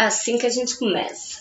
É 0.00 0.04
assim 0.04 0.38
que 0.38 0.46
a 0.46 0.48
gente 0.48 0.78
começa. 0.78 1.40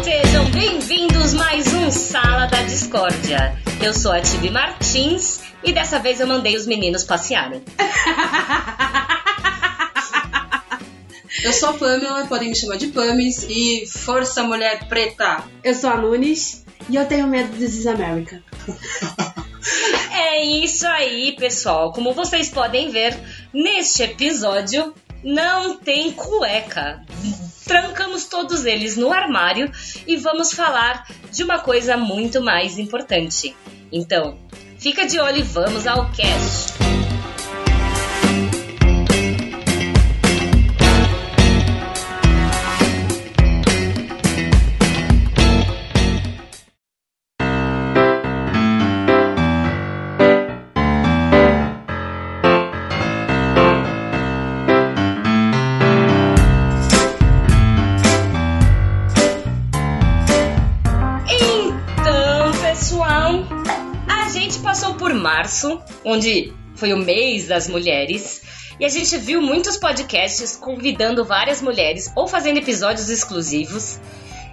Sejam 0.00 0.48
bem-vindos 0.52 1.34
mais 1.34 1.74
um 1.74 1.90
Sala 1.90 2.46
da 2.46 2.62
Discórdia. 2.62 3.58
Eu 3.82 3.92
sou 3.92 4.12
a 4.12 4.20
Tibi 4.20 4.52
Martins 4.52 5.40
e 5.64 5.72
dessa 5.72 5.98
vez 5.98 6.20
eu 6.20 6.28
mandei 6.28 6.54
os 6.54 6.64
meninos 6.64 7.02
passearem. 7.02 7.64
Eu 11.42 11.52
sou 11.52 11.70
a 11.70 11.72
Pamela, 11.72 12.26
podem 12.28 12.48
me 12.48 12.54
chamar 12.54 12.76
de 12.76 12.86
Pamis 12.86 13.44
e 13.50 13.86
Força 13.88 14.44
Mulher 14.44 14.88
Preta. 14.88 15.42
Eu 15.64 15.74
sou 15.74 15.90
a 15.90 15.96
Nunes 15.96 16.63
e 16.88 16.96
eu 16.96 17.06
tenho 17.06 17.26
medo 17.26 17.56
de 17.56 17.66
This 17.66 17.86
America. 17.86 18.42
É 20.16 20.44
isso 20.44 20.86
aí, 20.86 21.34
pessoal. 21.38 21.92
Como 21.92 22.12
vocês 22.12 22.50
podem 22.50 22.90
ver, 22.90 23.18
neste 23.52 24.02
episódio 24.02 24.94
não 25.22 25.78
tem 25.78 26.12
cueca. 26.12 27.02
Trancamos 27.64 28.26
todos 28.26 28.66
eles 28.66 28.96
no 28.96 29.12
armário 29.12 29.72
e 30.06 30.16
vamos 30.16 30.52
falar 30.52 31.06
de 31.32 31.42
uma 31.42 31.58
coisa 31.58 31.96
muito 31.96 32.42
mais 32.42 32.78
importante. 32.78 33.56
Então, 33.90 34.38
fica 34.78 35.06
de 35.06 35.18
olho 35.18 35.38
e 35.38 35.42
vamos 35.42 35.86
ao 35.86 36.10
cast. 36.12 36.93
Março, 65.64 65.82
onde 66.04 66.52
foi 66.76 66.92
o 66.92 66.98
mês 66.98 67.46
das 67.46 67.68
mulheres, 67.68 68.42
e 68.78 68.84
a 68.84 68.88
gente 68.88 69.16
viu 69.16 69.40
muitos 69.40 69.76
podcasts 69.76 70.56
convidando 70.56 71.24
várias 71.24 71.62
mulheres 71.62 72.12
ou 72.16 72.26
fazendo 72.26 72.58
episódios 72.58 73.08
exclusivos. 73.08 74.00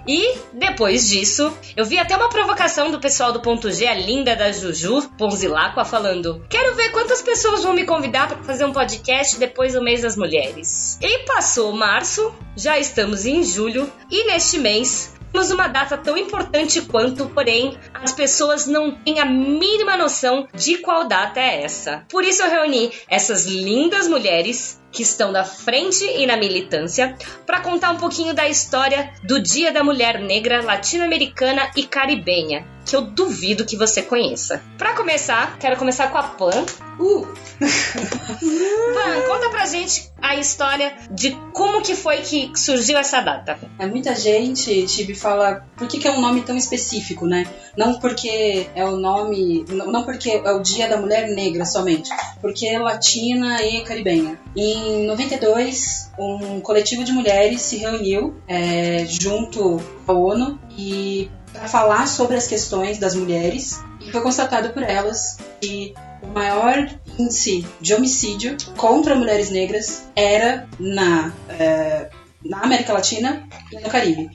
E 0.06 0.36
depois 0.52 1.08
disso, 1.08 1.56
eu 1.76 1.84
vi 1.84 1.96
até 1.96 2.16
uma 2.16 2.28
provocação 2.28 2.90
do 2.90 2.98
pessoal 2.98 3.32
do 3.32 3.40
ponto 3.40 3.70
G, 3.70 3.86
a 3.86 3.94
linda 3.94 4.34
da 4.34 4.50
Juju 4.50 5.08
Ponzilacqua, 5.16 5.84
falando: 5.84 6.44
Quero 6.48 6.74
ver 6.74 6.90
quantas 6.90 7.22
pessoas 7.22 7.62
vão 7.62 7.72
me 7.72 7.84
convidar 7.84 8.26
para 8.26 8.42
fazer 8.42 8.64
um 8.64 8.72
podcast 8.72 9.38
depois 9.38 9.74
do 9.74 9.82
mês 9.82 10.02
das 10.02 10.16
mulheres. 10.16 10.98
E 11.00 11.20
passou 11.20 11.72
março, 11.72 12.34
já 12.56 12.80
estamos 12.80 13.26
em 13.26 13.44
julho, 13.44 13.92
e 14.10 14.24
neste 14.26 14.58
mês 14.58 15.14
temos 15.32 15.50
uma 15.50 15.66
data 15.66 15.96
tão 15.96 16.16
importante 16.16 16.82
quanto, 16.82 17.26
porém, 17.30 17.78
as 17.94 18.12
pessoas 18.12 18.66
não 18.66 18.92
têm 18.92 19.18
a 19.18 19.24
mínima 19.24 19.96
noção 19.96 20.46
de 20.54 20.78
qual 20.78 21.08
data 21.08 21.40
é 21.40 21.62
essa. 21.62 22.04
Por 22.08 22.22
isso 22.22 22.42
eu 22.42 22.50
reuni 22.50 22.92
essas 23.08 23.46
lindas 23.46 24.06
mulheres 24.06 24.80
que 24.92 25.02
estão 25.02 25.32
na 25.32 25.42
frente 25.42 26.04
e 26.04 26.26
na 26.26 26.36
militância 26.36 27.16
para 27.46 27.60
contar 27.60 27.90
um 27.90 27.96
pouquinho 27.96 28.34
da 28.34 28.46
história 28.46 29.10
do 29.24 29.40
Dia 29.40 29.72
da 29.72 29.82
Mulher 29.82 30.20
Negra 30.20 30.62
Latino-Americana 30.62 31.70
e 31.74 31.84
Caribenha, 31.84 32.66
que 32.92 32.96
eu 32.96 33.00
duvido 33.00 33.64
que 33.64 33.74
você 33.74 34.02
conheça. 34.02 34.62
Para 34.76 34.92
começar, 34.92 35.56
quero 35.58 35.78
começar 35.78 36.08
com 36.08 36.18
a 36.18 36.24
Pan. 36.24 36.66
Uh! 37.00 37.26
Pan, 37.58 39.22
conta 39.26 39.48
pra 39.48 39.64
gente 39.64 40.12
a 40.20 40.36
história 40.36 40.92
de 41.10 41.30
como 41.54 41.80
que 41.80 41.96
foi 41.96 42.18
que 42.18 42.52
surgiu 42.54 42.98
essa 42.98 43.22
data. 43.22 43.58
É, 43.78 43.86
muita 43.86 44.14
gente, 44.14 44.84
Tibi, 44.84 45.14
fala 45.14 45.66
por 45.74 45.88
que, 45.88 45.98
que 45.98 46.06
é 46.06 46.12
um 46.12 46.20
nome 46.20 46.42
tão 46.42 46.54
específico, 46.54 47.26
né? 47.26 47.46
Não 47.74 47.98
porque 47.98 48.68
é 48.74 48.84
o 48.84 48.96
nome. 48.96 49.64
Não 49.70 50.04
porque 50.04 50.42
é 50.44 50.52
o 50.52 50.60
Dia 50.60 50.86
da 50.86 50.98
Mulher 50.98 51.28
Negra 51.28 51.64
somente, 51.64 52.10
porque 52.42 52.66
é 52.66 52.78
latina 52.78 53.62
e 53.62 53.80
caribenha. 53.80 54.38
Em 54.54 55.06
92, 55.06 56.10
um 56.18 56.60
coletivo 56.60 57.04
de 57.04 57.12
mulheres 57.12 57.62
se 57.62 57.78
reuniu 57.78 58.36
é, 58.46 59.06
junto 59.06 59.80
à 60.06 60.12
ONU 60.12 60.60
e 60.76 61.30
para 61.52 61.68
falar 61.68 62.06
sobre 62.06 62.36
as 62.36 62.46
questões 62.46 62.98
das 62.98 63.14
mulheres 63.14 63.80
e 64.00 64.10
foi 64.10 64.20
constatado 64.20 64.70
por 64.70 64.82
elas 64.82 65.36
que 65.60 65.94
o 66.22 66.26
maior 66.28 66.88
índice 67.18 67.66
de 67.80 67.94
homicídio 67.94 68.56
contra 68.76 69.14
mulheres 69.14 69.50
negras 69.50 70.04
era 70.16 70.68
na, 70.78 71.32
é, 71.48 72.08
na 72.44 72.60
América 72.62 72.92
Latina 72.92 73.46
e 73.70 73.76
no 73.76 73.88
Caribe. 73.88 74.30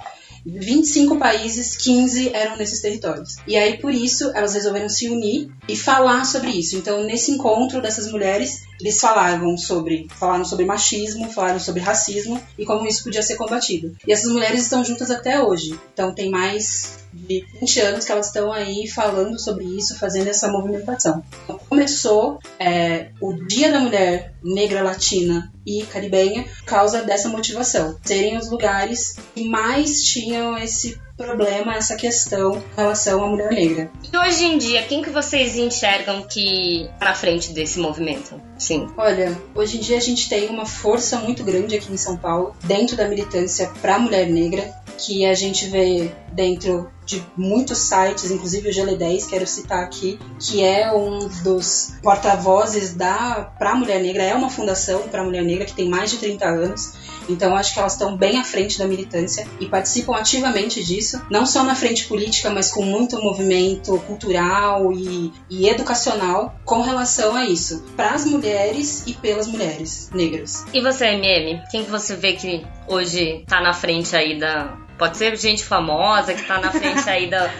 25 0.46 1.18
países, 1.18 1.76
15 1.76 2.34
eram 2.34 2.56
nesses 2.56 2.82
territórios. 2.82 3.36
E 3.46 3.58
aí, 3.58 3.78
por 3.78 3.94
isso, 3.94 4.32
elas 4.34 4.54
resolveram 4.54 4.88
se 4.88 5.10
unir 5.10 5.52
e 5.68 5.76
falar 5.76 6.24
sobre 6.26 6.52
isso. 6.52 6.78
Então, 6.78 7.04
nesse 7.04 7.32
encontro 7.32 7.82
dessas 7.82 8.10
mulheres, 8.10 8.64
eles 8.80 9.00
falavam 9.00 9.58
sobre, 9.58 10.08
falaram 10.16 10.46
sobre 10.46 10.66
machismo, 10.66 11.32
falaram 11.32 11.60
sobre 11.60 11.82
racismo 11.82 12.42
e 12.58 12.66
como 12.66 12.88
isso 12.88 13.04
podia 13.04 13.24
ser 13.24 13.36
combatido. 13.36 13.96
E 14.06 14.14
essas 14.14 14.32
mulheres 14.32 14.62
estão 14.62 14.84
juntas 14.84 15.10
até 15.10 15.42
hoje. 15.42 15.78
Então, 15.94 16.14
tem 16.14 16.30
mais 16.30 17.00
de 17.12 17.46
20 17.60 17.80
anos 17.82 18.06
que 18.06 18.12
elas 18.12 18.28
estão 18.28 18.52
aí 18.52 18.88
falando 18.88 19.40
sobre 19.40 19.66
isso, 19.66 19.98
fazendo 19.98 20.28
essa 20.28 20.52
movimentação. 20.52 21.24
Então, 21.44 21.60
começou 21.70 22.40
é, 22.60 23.10
o 23.20 23.34
Dia 23.34 23.72
da 23.72 23.80
Mulher 23.80 24.34
Negra 24.44 24.84
Latina 24.84 25.52
e 25.66 25.84
Caribenha 25.84 26.44
por 26.44 26.66
causa 26.66 27.02
dessa 27.02 27.30
motivação. 27.30 27.98
Serem 28.04 28.38
os 28.38 28.50
lugares 28.50 29.16
que 29.34 29.44
mais 29.44 30.04
tinham 30.04 30.58
esse 30.58 31.00
problema, 31.18 31.76
essa 31.76 31.96
questão 31.96 32.58
em 32.58 32.76
relação 32.76 33.24
à 33.24 33.28
mulher 33.28 33.52
negra. 33.52 33.92
E 34.14 34.16
hoje 34.16 34.46
em 34.46 34.58
dia, 34.58 34.84
quem 34.84 35.02
que 35.02 35.10
vocês 35.10 35.58
enxergam 35.58 36.22
que 36.22 36.88
tá 37.00 37.08
na 37.08 37.16
frente 37.16 37.52
desse 37.52 37.80
movimento? 37.80 38.40
Sim. 38.58 38.88
Olha, 38.96 39.36
hoje 39.56 39.78
em 39.78 39.82
dia 39.82 39.98
a 39.98 40.02
gente 40.02 40.30
tem 40.30 40.48
uma 40.48 40.66
força 40.66 41.18
muito 41.18 41.44
grande 41.44 41.76
aqui 41.76 41.92
em 41.92 41.98
São 41.98 42.16
Paulo, 42.16 42.56
dentro 42.64 42.96
da 42.96 43.08
militância 43.08 43.72
para 43.82 43.96
a 43.96 44.00
mulher 44.00 44.30
negra, 44.30 44.72
que 44.98 45.26
a 45.26 45.34
gente 45.34 45.68
vê 45.68 46.12
dentro 46.32 46.90
de 47.06 47.24
muitos 47.38 47.78
sites, 47.78 48.30
inclusive 48.32 48.70
o 48.70 48.72
GL10, 48.72 49.30
quero 49.30 49.48
citar 49.48 49.84
aqui, 49.84 50.20
que 50.40 50.64
é 50.64 50.92
um 50.92 51.28
dos 51.44 51.94
porta-vozes 52.02 52.94
da 52.94 53.52
para 53.58 53.76
mulher 53.76 54.02
negra, 54.02 54.24
é 54.24 54.36
uma 54.36 54.50
fundação 54.50 55.08
para 55.08 55.24
mulher 55.24 55.44
negra 55.44 55.66
que 55.66 55.74
tem 55.74 55.88
mais 55.88 56.12
de 56.12 56.18
30 56.18 56.46
anos. 56.46 56.94
Então 57.30 57.56
acho 57.56 57.74
que 57.74 57.80
elas 57.80 57.94
estão 57.94 58.16
bem 58.16 58.40
à 58.40 58.44
frente 58.44 58.78
da 58.78 58.88
militância 58.88 59.48
e 59.60 59.66
participam 59.66 60.16
ativamente 60.16 60.84
disso, 60.84 61.22
não 61.30 61.46
só 61.46 61.64
na 61.64 61.76
frente 61.76 62.06
política, 62.06 62.50
mas 62.50 62.72
com 62.72 62.84
muito 62.84 63.22
movimento 63.22 63.98
cultural 64.00 64.92
e, 64.92 65.32
e 65.50 65.68
educacional 65.68 66.56
com 66.66 66.82
relação 66.82 67.36
a 67.36 67.46
isso, 67.46 67.84
para 67.96 68.12
as 68.12 68.26
mulheres 68.26 69.04
e 69.06 69.14
pelas 69.14 69.48
mulheres 69.48 70.10
negras. 70.14 70.66
E 70.74 70.82
você, 70.82 71.08
MM? 71.08 71.62
Quem 71.72 71.84
que 71.84 71.92
você 71.92 72.16
vê 72.16 72.34
que 72.34 72.66
hoje 72.88 73.44
tá 73.48 73.62
na 73.62 73.74
frente 73.74 74.16
aí 74.16 74.40
da. 74.40 74.78
Pode 74.98 75.18
ser 75.18 75.38
gente 75.38 75.64
famosa 75.64 76.34
que 76.34 76.44
tá 76.44 76.60
na 76.60 76.72
frente 76.72 77.08
aí 77.08 77.30
da, 77.30 77.54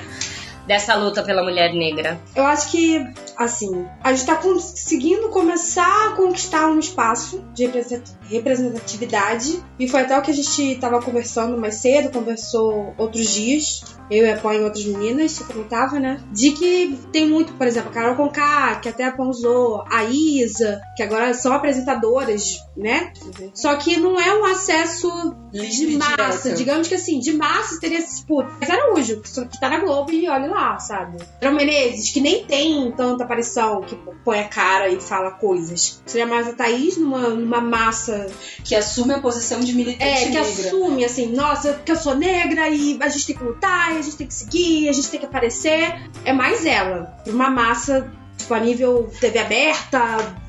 dessa 0.68 0.96
luta 0.96 1.24
pela 1.24 1.42
mulher 1.42 1.74
negra? 1.74 2.20
Eu 2.36 2.46
acho 2.46 2.70
que, 2.70 3.04
assim, 3.38 3.88
a 4.04 4.14
gente 4.14 4.26
tá 4.26 4.36
conseguindo 4.36 5.30
começar 5.30 6.08
a 6.08 6.16
conquistar 6.16 6.68
um 6.68 6.80
espaço 6.80 7.44
de 7.54 7.66
represent- 7.66 8.10
representatividade. 8.30 9.64
E 9.80 9.88
foi 9.88 10.02
até 10.02 10.18
o 10.18 10.22
que 10.22 10.32
a 10.32 10.34
gente 10.34 10.76
tava 10.76 11.02
conversando 11.02 11.58
mais 11.58 11.76
cedo, 11.76 12.12
conversou 12.12 12.94
outros 12.98 13.34
dias. 13.34 13.82
Eu 14.10 14.26
e 14.26 14.30
a 14.32 14.38
Pó 14.38 14.54
e 14.54 14.60
outras 14.62 14.86
meninas, 14.86 15.32
você 15.34 15.44
comentava, 15.44 16.00
né? 16.00 16.22
De 16.32 16.52
que 16.52 16.98
tem 17.12 17.28
muito, 17.28 17.54
por 17.54 17.68
exemplo, 17.68 17.90
a 17.90 17.94
Carol 17.94 18.16
Conká, 18.16 18.76
que 18.76 18.88
até 18.90 19.04
a 19.06 19.12
Pão 19.12 19.30
usou, 19.30 19.84
a 19.92 20.04
Isa, 20.06 20.80
que 20.96 21.04
agora 21.04 21.34
são 21.34 21.52
apresentadoras, 21.54 22.64
né? 22.76 23.12
Só 23.54 23.76
que 23.76 23.98
não 23.98 24.20
é 24.20 24.34
um 24.40 24.46
acesso 24.46 25.08
Livre 25.54 25.88
de 25.92 25.98
massa. 25.98 26.44
direto. 26.44 26.58
Digamos 26.58 26.88
que 26.88 26.96
assim, 26.96 27.20
de 27.20 27.34
massa 27.34 27.80
teria, 27.80 28.02
tipo, 28.02 28.44
Thais 28.60 28.70
Araújo, 28.70 29.22
que 29.22 29.30
só- 29.30 29.46
que 29.46 29.60
tá 29.60 29.70
na 29.70 29.80
Globo 29.80 30.12
e 30.12 30.28
olha 30.30 30.48
lá. 30.50 30.78
sabe? 30.80 31.18
André 31.42 31.52
Menezes, 31.52 32.12
que 32.12 32.22
nem 32.22 32.46
tem 32.46 32.92
tanta 32.92 33.24
aparição, 33.24 33.82
que 33.82 33.96
põe 34.24 34.40
a 34.40 34.48
cara 34.48 34.90
e 34.90 35.02
fala 35.02 35.32
coisas. 35.32 36.02
Seria 36.06 36.28
mais 36.28 36.48
a 36.48 36.54
Thaís 36.54 36.98
numa, 36.98 37.30
numa 37.30 37.62
massa. 37.62 38.28
Que 38.64 38.76
assume 38.76 39.14
a 39.14 39.20
posição 39.20 39.60
de 39.60 39.74
militante 39.74 40.04
É, 40.04 40.18
que 40.26 40.26
negra. 40.30 40.42
assume 40.42 41.06
assim, 41.06 41.28
nossa, 41.34 41.74
porque 41.74 41.92
eu 41.92 41.96
sou 41.96 42.16
negra 42.16 42.70
e 42.70 42.98
a 43.02 43.08
gente 43.10 43.28
tem 43.28 43.38
que 43.38 43.44
lutar, 43.44 43.97
a 44.00 44.02
gente 44.02 44.18
tem 44.18 44.28
que 44.28 44.34
seguir, 44.34 44.90
a 44.90 44.94
gente 44.94 45.10
tem 45.10 45.20
que 45.20 45.26
aparecer. 45.26 46.10
É 46.24 46.34
mais 46.34 46.66
ela. 46.66 47.18
Uma 47.28 47.50
massa, 47.50 48.12
tipo, 48.38 48.54
a 48.54 48.60
nível 48.60 49.10
TV 49.20 49.40
aberta, 49.40 50.00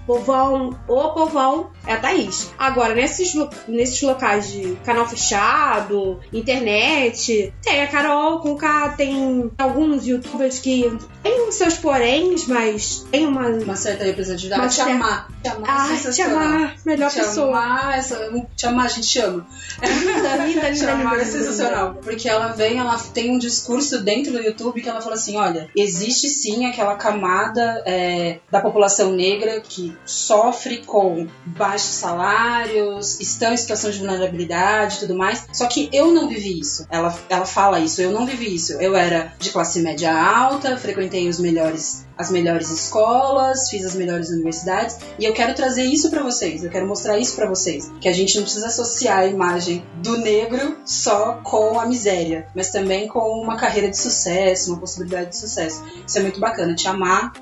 povão, 0.08 0.74
o 0.88 1.08
povão, 1.10 1.70
é 1.86 1.92
a 1.92 1.98
Thaís. 1.98 2.50
Agora, 2.58 2.94
nesses, 2.94 3.34
nesses 3.68 4.00
locais 4.00 4.50
de 4.50 4.74
canal 4.82 5.06
fechado, 5.06 6.18
internet, 6.32 7.52
tem 7.62 7.82
a 7.82 7.86
Carol 7.86 8.40
com 8.40 8.56
K, 8.56 8.94
tem 8.96 9.50
alguns 9.58 10.06
youtubers 10.06 10.60
que 10.60 10.90
tem 11.22 11.46
os 11.46 11.54
seus 11.54 11.74
poréns, 11.74 12.46
mas 12.46 13.06
tem 13.10 13.26
uma. 13.26 13.48
Uma 13.48 13.76
certa 13.76 14.04
representatividade. 14.04 14.62
Uma 14.62 14.68
Tiamá. 14.68 15.28
Tiamá 15.42 15.66
é 15.66 15.70
Ai, 15.70 15.98
te 15.98 16.22
amar, 16.22 16.74
melhor 16.86 17.12
pessoa. 17.12 17.60
Tiamá, 17.60 17.96
essa, 17.96 18.46
Tiamá, 18.56 18.84
a 18.84 18.88
gente 18.88 19.06
chama. 19.06 19.46
Linda, 19.82 20.36
linda, 20.36 20.44
linda, 20.46 20.72
Tiamá 20.72 21.10
linda, 21.10 21.22
é 21.22 21.24
sensacional. 21.26 21.94
Porque 22.02 22.26
ela 22.28 22.48
vem, 22.48 22.78
ela 22.78 22.96
tem 23.12 23.30
um 23.30 23.38
discurso 23.38 24.00
dentro 24.00 24.32
do 24.32 24.40
YouTube 24.40 24.80
que 24.80 24.88
ela 24.88 25.02
fala 25.02 25.16
assim: 25.16 25.36
olha, 25.36 25.68
existe 25.76 26.30
sim 26.30 26.64
aquela 26.64 26.96
camada 26.96 27.82
é, 27.84 28.38
da 28.50 28.62
população 28.62 29.12
negra 29.12 29.60
que 29.60 29.97
sofre 30.04 30.78
com 30.78 31.26
baixos 31.44 31.94
salários, 31.94 33.20
estão 33.20 33.52
em 33.52 33.56
situação 33.56 33.90
de 33.90 33.98
vulnerabilidade 33.98 34.96
e 34.96 34.98
tudo 35.00 35.16
mais. 35.16 35.46
Só 35.52 35.66
que 35.66 35.88
eu 35.92 36.12
não 36.12 36.28
vivi 36.28 36.58
isso. 36.58 36.86
Ela, 36.90 37.16
ela 37.28 37.46
fala 37.46 37.80
isso, 37.80 38.00
eu 38.00 38.10
não 38.10 38.26
vivi 38.26 38.54
isso. 38.54 38.72
Eu 38.74 38.96
era 38.96 39.32
de 39.38 39.50
classe 39.50 39.80
média 39.80 40.12
alta, 40.12 40.76
frequentei 40.76 41.28
os 41.28 41.38
melhores 41.38 42.08
as 42.18 42.32
melhores 42.32 42.68
escolas, 42.68 43.70
fiz 43.70 43.86
as 43.86 43.94
melhores 43.94 44.28
universidades 44.28 44.98
e 45.20 45.24
eu 45.24 45.32
quero 45.32 45.54
trazer 45.54 45.84
isso 45.84 46.10
pra 46.10 46.20
vocês. 46.20 46.64
Eu 46.64 46.70
quero 46.70 46.86
mostrar 46.86 47.16
isso 47.16 47.36
pra 47.36 47.48
vocês, 47.48 47.92
que 48.00 48.08
a 48.08 48.12
gente 48.12 48.34
não 48.34 48.42
precisa 48.42 48.66
associar 48.66 49.18
a 49.18 49.26
imagem 49.26 49.84
do 50.02 50.18
negro 50.18 50.76
só 50.84 51.34
com 51.44 51.78
a 51.78 51.86
miséria, 51.86 52.48
mas 52.56 52.70
também 52.70 53.06
com 53.06 53.20
uma 53.40 53.56
carreira 53.56 53.88
de 53.88 53.96
sucesso, 53.96 54.72
uma 54.72 54.80
possibilidade 54.80 55.30
de 55.30 55.36
sucesso. 55.36 55.84
Isso 56.04 56.18
é 56.18 56.22
muito 56.22 56.40
bacana. 56.40 56.74
Te 56.74 56.88
amar, 56.88 57.32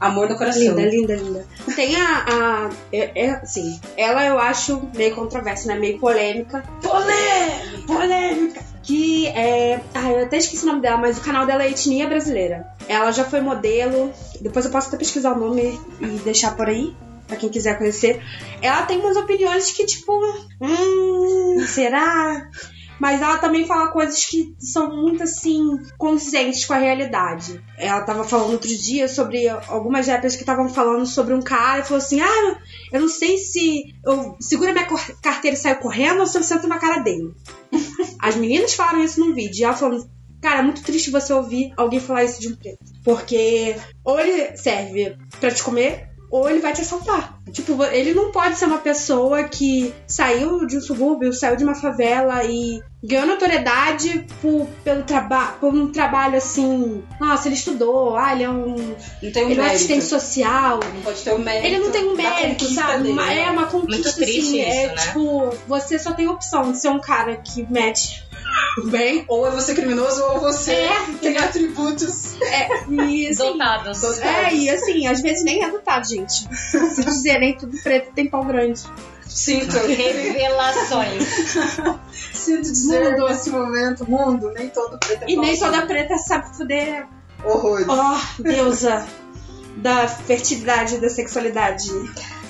amor 0.00 0.28
no 0.28 0.36
coração. 0.36 0.62
Linda, 0.62 0.82
linda, 0.82 1.16
linda. 1.16 1.46
Tem 1.74 1.96
a. 1.96 2.24
a 2.28 2.70
é, 2.92 3.26
é, 3.26 3.30
assim, 3.30 3.80
ela 3.96 4.24
eu 4.24 4.38
acho 4.38 4.88
meio 4.94 5.14
controversa, 5.14 5.68
né? 5.68 5.78
Meio 5.78 5.98
polêmica. 5.98 6.62
Polêmica! 6.82 7.86
Polêmica! 7.86 8.62
Que 8.82 9.26
é. 9.28 9.80
Ah, 9.94 10.10
eu 10.10 10.24
até 10.24 10.38
esqueci 10.38 10.64
o 10.64 10.68
nome 10.68 10.80
dela, 10.80 10.96
mas 10.96 11.18
o 11.18 11.22
canal 11.22 11.46
dela 11.46 11.64
é 11.64 11.70
Etnia 11.70 12.08
Brasileira. 12.08 12.66
Ela 12.88 13.10
já 13.10 13.24
foi 13.24 13.40
modelo. 13.40 14.12
Depois 14.40 14.64
eu 14.64 14.70
posso 14.70 14.88
até 14.88 14.96
pesquisar 14.96 15.32
o 15.32 15.38
nome 15.38 15.78
e 16.00 16.06
deixar 16.24 16.56
por 16.56 16.68
aí. 16.68 16.94
Pra 17.26 17.36
quem 17.36 17.50
quiser 17.50 17.76
conhecer. 17.76 18.22
Ela 18.62 18.82
tem 18.86 18.98
umas 18.98 19.16
opiniões 19.16 19.70
que, 19.70 19.84
tipo. 19.84 20.12
Hum, 20.62 21.66
será? 21.66 22.48
Mas 22.98 23.22
ela 23.22 23.38
também 23.38 23.66
fala 23.66 23.92
coisas 23.92 24.24
que 24.24 24.54
são 24.58 24.96
muito 24.96 25.22
assim, 25.22 25.62
conscientes 25.96 26.64
com 26.64 26.74
a 26.74 26.78
realidade. 26.78 27.62
Ela 27.76 28.02
tava 28.02 28.24
falando 28.24 28.52
outro 28.52 28.68
dia 28.68 29.08
sobre 29.08 29.48
algumas 29.48 30.08
épocas 30.08 30.34
que 30.34 30.42
estavam 30.42 30.68
falando 30.68 31.06
sobre 31.06 31.34
um 31.34 31.42
cara 31.42 31.80
e 31.80 31.84
falou 31.84 31.98
assim: 31.98 32.20
Ah, 32.20 32.58
eu 32.92 33.00
não 33.00 33.08
sei 33.08 33.38
se 33.38 33.94
eu 34.04 34.36
seguro 34.40 34.70
a 34.70 34.74
minha 34.74 34.86
carteira 35.22 35.56
e 35.56 35.60
saio 35.60 35.78
correndo 35.78 36.20
ou 36.20 36.26
se 36.26 36.36
eu 36.36 36.42
sento 36.42 36.66
na 36.66 36.78
cara 36.78 36.98
dele. 37.00 37.32
As 38.20 38.36
meninas 38.36 38.74
falaram 38.74 39.02
isso 39.02 39.20
num 39.20 39.34
vídeo. 39.34 39.60
E 39.60 39.64
ela 39.64 39.74
falando. 39.74 40.08
Cara, 40.40 40.60
é 40.60 40.62
muito 40.62 40.84
triste 40.84 41.10
você 41.10 41.32
ouvir 41.32 41.72
alguém 41.76 41.98
falar 41.98 42.22
isso 42.22 42.40
de 42.40 42.46
um 42.46 42.54
preto. 42.54 42.78
Porque 43.02 43.76
ou 44.04 44.20
ele 44.20 44.56
serve 44.56 45.16
pra 45.40 45.50
te 45.50 45.64
comer, 45.64 46.10
ou 46.30 46.48
ele 46.48 46.60
vai 46.60 46.72
te 46.72 46.80
assaltar. 46.82 47.38
Tipo, 47.50 47.82
ele 47.84 48.12
não 48.12 48.30
pode 48.30 48.56
ser 48.56 48.66
uma 48.66 48.78
pessoa 48.78 49.44
que 49.44 49.94
saiu 50.06 50.66
de 50.66 50.76
um 50.76 50.80
subúrbio, 50.82 51.32
saiu 51.32 51.56
de 51.56 51.64
uma 51.64 51.74
favela 51.74 52.44
e 52.44 52.82
ganhou 53.02 53.26
notoriedade 53.26 54.26
por, 54.42 54.66
pelo 54.84 55.02
trabalho, 55.04 55.54
por 55.58 55.72
um 55.74 55.90
trabalho 55.90 56.36
assim. 56.36 57.02
Nossa, 57.18 57.48
ele 57.48 57.54
estudou, 57.54 58.16
ah, 58.18 58.34
ele 58.34 58.42
é 58.42 58.50
um. 58.50 58.94
Não 59.22 59.32
tem 59.32 59.46
um 59.46 59.50
ele 59.50 59.60
é 59.60 59.62
um 59.62 59.64
mérito. 59.64 59.74
assistente 59.76 60.04
social. 60.04 60.80
Não 60.94 61.00
pode 61.02 61.22
ter 61.22 61.32
o 61.32 61.38
mérito. 61.38 61.66
Ele 61.66 61.78
não 61.78 61.90
tem 61.90 62.04
um 62.06 62.14
mérito, 62.14 62.64
sabe? 62.66 63.02
dele, 63.04 63.12
Uma- 63.14 63.26
né? 63.26 63.40
é 63.44 63.50
uma 63.50 63.66
conquista 63.66 64.02
Muito 64.10 64.14
triste 64.16 64.60
assim. 64.60 64.60
é 64.60 64.84
isso, 64.86 64.94
né? 64.94 65.02
tipo, 65.06 65.54
você 65.66 65.98
só 65.98 66.12
tem 66.12 66.28
opção 66.28 66.70
de 66.72 66.78
ser 66.78 66.88
um 66.90 67.00
cara 67.00 67.36
que 67.36 67.66
mete 67.70 68.27
bem. 68.90 69.24
Ou 69.28 69.46
é 69.46 69.50
você 69.50 69.74
criminoso 69.74 70.22
ou 70.24 70.40
você 70.40 70.72
É, 70.72 70.96
tem 71.20 71.36
atributos. 71.36 72.40
É, 72.40 72.68
e 72.88 73.28
assim, 73.28 73.52
Dotados. 73.52 74.00
Dotados. 74.00 74.20
É, 74.20 74.54
e 74.54 74.70
assim, 74.70 75.06
às 75.06 75.20
vezes 75.20 75.44
nem 75.44 75.62
é 75.62 75.70
dotado, 75.70 76.06
gente. 76.06 76.48
Se 76.54 77.04
dizer 77.04 77.38
nem 77.38 77.56
tudo 77.56 77.76
preto 77.82 78.12
tem 78.12 78.28
pau 78.28 78.44
grande. 78.44 78.80
Sinto. 79.26 79.76
Revelações. 79.76 81.22
Sinto 82.32 82.62
dizer 82.62 83.12
Mundo. 83.12 83.28
nesse 83.28 83.50
momento, 83.50 84.10
mundo, 84.10 84.50
nem 84.52 84.68
todo 84.68 84.98
preto 84.98 85.24
é 85.24 85.30
E 85.30 85.36
nem 85.36 85.58
toda 85.58 85.86
preta 85.86 86.16
sabe 86.16 86.56
fuder. 86.56 87.06
Horrores. 87.44 87.86
Oh, 87.88 88.42
deusa 88.42 89.06
da 89.76 90.08
fertilidade 90.08 90.96
e 90.96 90.98
da 90.98 91.08
sexualidade. 91.08 91.90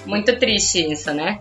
Muito 0.07 0.39
triste 0.39 0.91
isso, 0.93 1.13
né? 1.13 1.41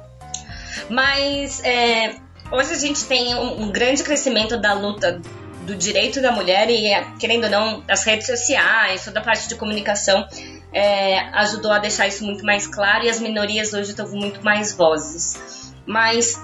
Mas 0.90 1.62
é, 1.64 2.16
hoje 2.52 2.74
a 2.74 2.78
gente 2.78 3.04
tem 3.06 3.36
um, 3.36 3.72
grande 3.72 4.04
crescimento 4.04 4.58
da 4.58 4.74
luta 4.74 5.22
do 5.66 5.76
direito 5.76 6.22
da 6.22 6.32
mulher 6.32 6.70
e, 6.70 6.90
querendo 7.20 7.44
ou 7.46 7.50
não, 7.50 7.84
as 7.88 8.04
redes 8.04 8.28
sociais, 8.28 9.04
toda 9.04 9.20
a 9.20 9.24
parte 9.24 9.50
de 9.50 9.56
comunicação 9.56 10.26
é, 10.72 11.20
ajudou 11.40 11.72
a 11.72 11.80
deixar 11.80 12.08
isso 12.08 12.24
muito 12.24 12.46
mais 12.46 12.66
claro 12.66 13.06
e 13.06 13.10
as 13.10 13.20
minorias 13.20 13.74
hoje 13.74 13.92
estão 13.92 14.08
com 14.08 14.16
muito 14.16 14.44
mais 14.44 14.74
vozes. 14.74 15.74
Mas 15.86 16.42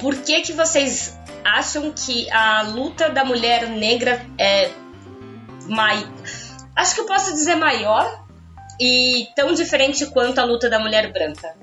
por 0.00 0.14
que 0.16 0.40
que 0.40 0.52
vocês 0.52 1.18
acham 1.44 1.92
que 1.92 2.30
a 2.30 2.62
luta 2.62 3.10
da 3.10 3.24
mulher 3.24 3.68
negra 3.68 4.24
é 4.38 4.70
mai... 5.68 6.06
acho 6.74 6.94
que 6.94 7.00
eu 7.02 7.06
posso 7.06 7.32
dizer 7.32 7.56
maior 7.56 8.24
e 8.80 9.28
tão 9.36 9.52
diferente 9.52 10.06
quanto 10.06 10.38
a 10.38 10.44
luta 10.44 10.70
da 10.70 10.78
mulher 10.78 11.12
branca? 11.12 11.54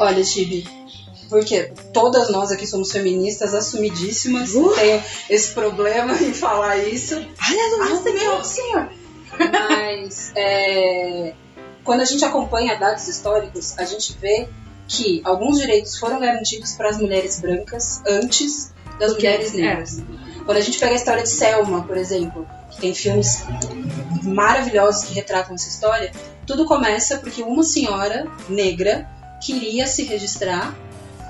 Olha, 0.00 0.22
Tibi, 0.22 0.77
porque 1.28 1.72
todas 1.92 2.30
nós 2.30 2.50
aqui 2.50 2.66
somos 2.66 2.90
feministas 2.90 3.54
assumidíssimas, 3.54 4.54
Uh. 4.54 4.62
não 4.62 4.74
tenho 4.74 5.02
esse 5.28 5.52
problema 5.52 6.14
em 6.14 6.32
falar 6.32 6.76
isso. 6.78 7.14
Aleluia, 7.14 8.02
Ah, 8.06 8.12
meu 8.12 8.44
senhor! 8.44 8.88
Mas 9.52 10.32
é, 10.34 11.34
quando 11.84 12.00
a 12.00 12.04
gente 12.04 12.24
acompanha 12.24 12.76
dados 12.78 13.06
históricos, 13.08 13.78
a 13.78 13.84
gente 13.84 14.16
vê 14.20 14.48
que 14.86 15.20
alguns 15.24 15.58
direitos 15.58 15.98
foram 15.98 16.18
garantidos 16.18 16.72
para 16.72 16.88
as 16.88 16.98
mulheres 16.98 17.40
brancas 17.40 18.02
antes 18.06 18.72
das 18.98 19.12
mulheres 19.12 19.52
negras. 19.52 20.02
Quando 20.44 20.56
a 20.56 20.62
gente 20.62 20.78
pega 20.78 20.92
a 20.92 20.96
história 20.96 21.22
de 21.22 21.28
Selma, 21.28 21.84
por 21.84 21.96
exemplo, 21.96 22.46
que 22.70 22.80
tem 22.80 22.94
filmes 22.94 23.42
maravilhosos 24.22 25.04
que 25.04 25.14
retratam 25.14 25.54
essa 25.54 25.68
história, 25.68 26.10
tudo 26.46 26.64
começa 26.64 27.18
porque 27.18 27.42
uma 27.42 27.62
senhora 27.62 28.26
negra 28.48 29.06
queria 29.42 29.86
se 29.86 30.04
registrar 30.04 30.74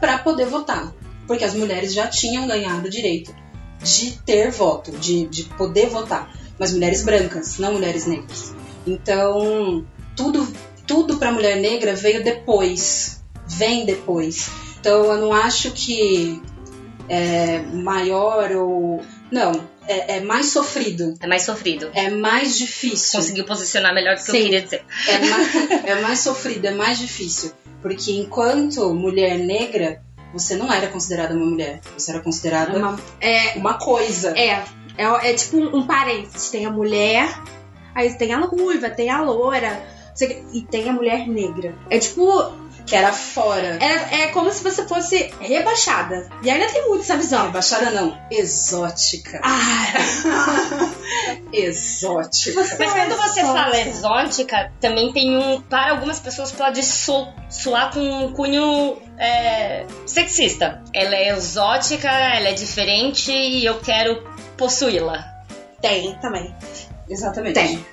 para 0.01 0.19
poder 0.19 0.47
votar, 0.47 0.93
porque 1.27 1.45
as 1.45 1.55
mulheres 1.55 1.93
já 1.93 2.07
tinham 2.07 2.47
ganhado 2.47 2.87
o 2.87 2.91
direito 2.91 3.35
de 3.83 4.19
ter 4.25 4.51
voto, 4.51 4.91
de, 4.93 5.27
de 5.27 5.45
poder 5.45 5.89
votar, 5.89 6.33
mas 6.59 6.73
mulheres 6.73 7.05
brancas, 7.05 7.59
não 7.59 7.75
mulheres 7.75 8.07
negras. 8.07 8.55
Então, 8.87 9.85
tudo 10.17 10.47
tudo 10.89 11.19
para 11.19 11.31
mulher 11.31 11.61
negra 11.61 11.95
veio 11.95 12.25
depois, 12.25 13.23
vem 13.47 13.85
depois. 13.85 14.51
Então, 14.81 15.05
eu 15.05 15.19
não 15.19 15.33
acho 15.35 15.71
que 15.73 16.41
é 17.09 17.61
maior 17.61 18.51
ou 18.53 19.01
não, 19.31 19.53
é, 19.89 20.17
é 20.17 20.21
mais 20.21 20.47
sofrido, 20.53 21.15
É 21.21 21.27
mais 21.27 21.43
sofrido. 21.43 21.91
é 21.95 22.11
mais 22.11 22.57
difícil. 22.59 23.19
Conseguiu 23.19 23.45
posicionar 23.45 23.95
melhor 23.95 24.15
do 24.17 24.23
que 24.23 24.31
Sim. 24.31 24.37
eu 24.39 24.45
queria 24.45 24.63
dizer. 24.63 24.85
É 25.09 25.19
mais, 25.19 25.55
é 25.87 26.01
mais 26.01 26.19
sofrido, 26.21 26.65
é 26.67 26.71
mais 26.73 26.99
difícil. 26.99 27.53
Porque 27.83 28.13
enquanto 28.13 28.93
mulher 28.95 29.39
negra, 29.39 30.03
você 30.33 30.57
não 30.57 30.73
era 30.73 30.89
considerada 30.89 31.35
uma 31.35 31.47
mulher. 31.47 31.81
Você 31.97 32.11
era 32.11 32.21
considerada 32.21 32.77
uma, 32.77 32.91
Uma- 32.91 33.01
é, 33.73 33.75
coisa. 33.79 34.37
é, 34.39 34.63
é, 34.97 35.31
é 35.31 35.33
tipo 35.35 35.57
um, 35.59 35.77
um 35.79 35.87
parênteses. 35.87 36.51
Tem 36.51 36.67
a 36.67 36.71
mulher, 36.71 37.29
aí 37.95 38.13
tem 38.15 38.33
a 38.35 38.39
ruiva, 38.41 38.91
tem 38.91 39.11
a 39.11 39.23
loura, 39.23 39.81
e 40.53 40.63
tem 40.63 40.89
a 40.89 40.93
mulher 40.93 41.27
negra. 41.29 41.75
É 41.89 41.99
tipo, 41.99 42.53
Que 42.89 42.97
era 42.97 43.13
fora. 43.13 43.79
é, 43.83 44.23
é 44.23 44.27
como 44.29 44.51
se 44.51 44.63
você 44.63 44.87
fosse 44.89 45.31
rebaixada. 45.41 46.29
E 46.43 46.49
ainda 46.51 46.67
tem 46.73 46.89
muito 46.89 47.03
essa 47.03 47.17
visão. 47.17 47.51
Baixada 47.51 47.91
não, 47.91 48.19
exótica. 48.31 49.41
Ah, 49.45 49.93
Exótica. 51.53 52.63
Você- 52.65 52.77
Mas 52.79 52.93
quando 52.93 53.17
você 53.17 53.41
Exótica. 53.41 53.47
fala 53.65 53.81
exótica, 53.81 54.73
também 54.81 55.13
tem 55.13 55.37
um. 55.37 55.61
Para 55.63 55.93
algumas 55.93 56.21
pessoas 56.21 56.53
pode 56.53 56.83
so, 56.83 57.29
soar 57.51 57.93
com 57.93 58.01
um 58.01 58.33
cunho 58.33 58.97
é, 59.19 59.87
sexista. 60.07 60.83
Ela 60.95 61.15
é 61.17 61.29
exótica, 61.31 62.09
ela 62.11 62.49
é 62.49 62.53
diferente 62.53 63.33
e 63.33 63.65
eu 63.65 63.79
quero 63.81 64.23
possuí-la. 64.57 65.25
Tem 65.81 66.15
também. 66.21 66.55
Exatamente. 67.09 67.55
Tem. 67.55 67.87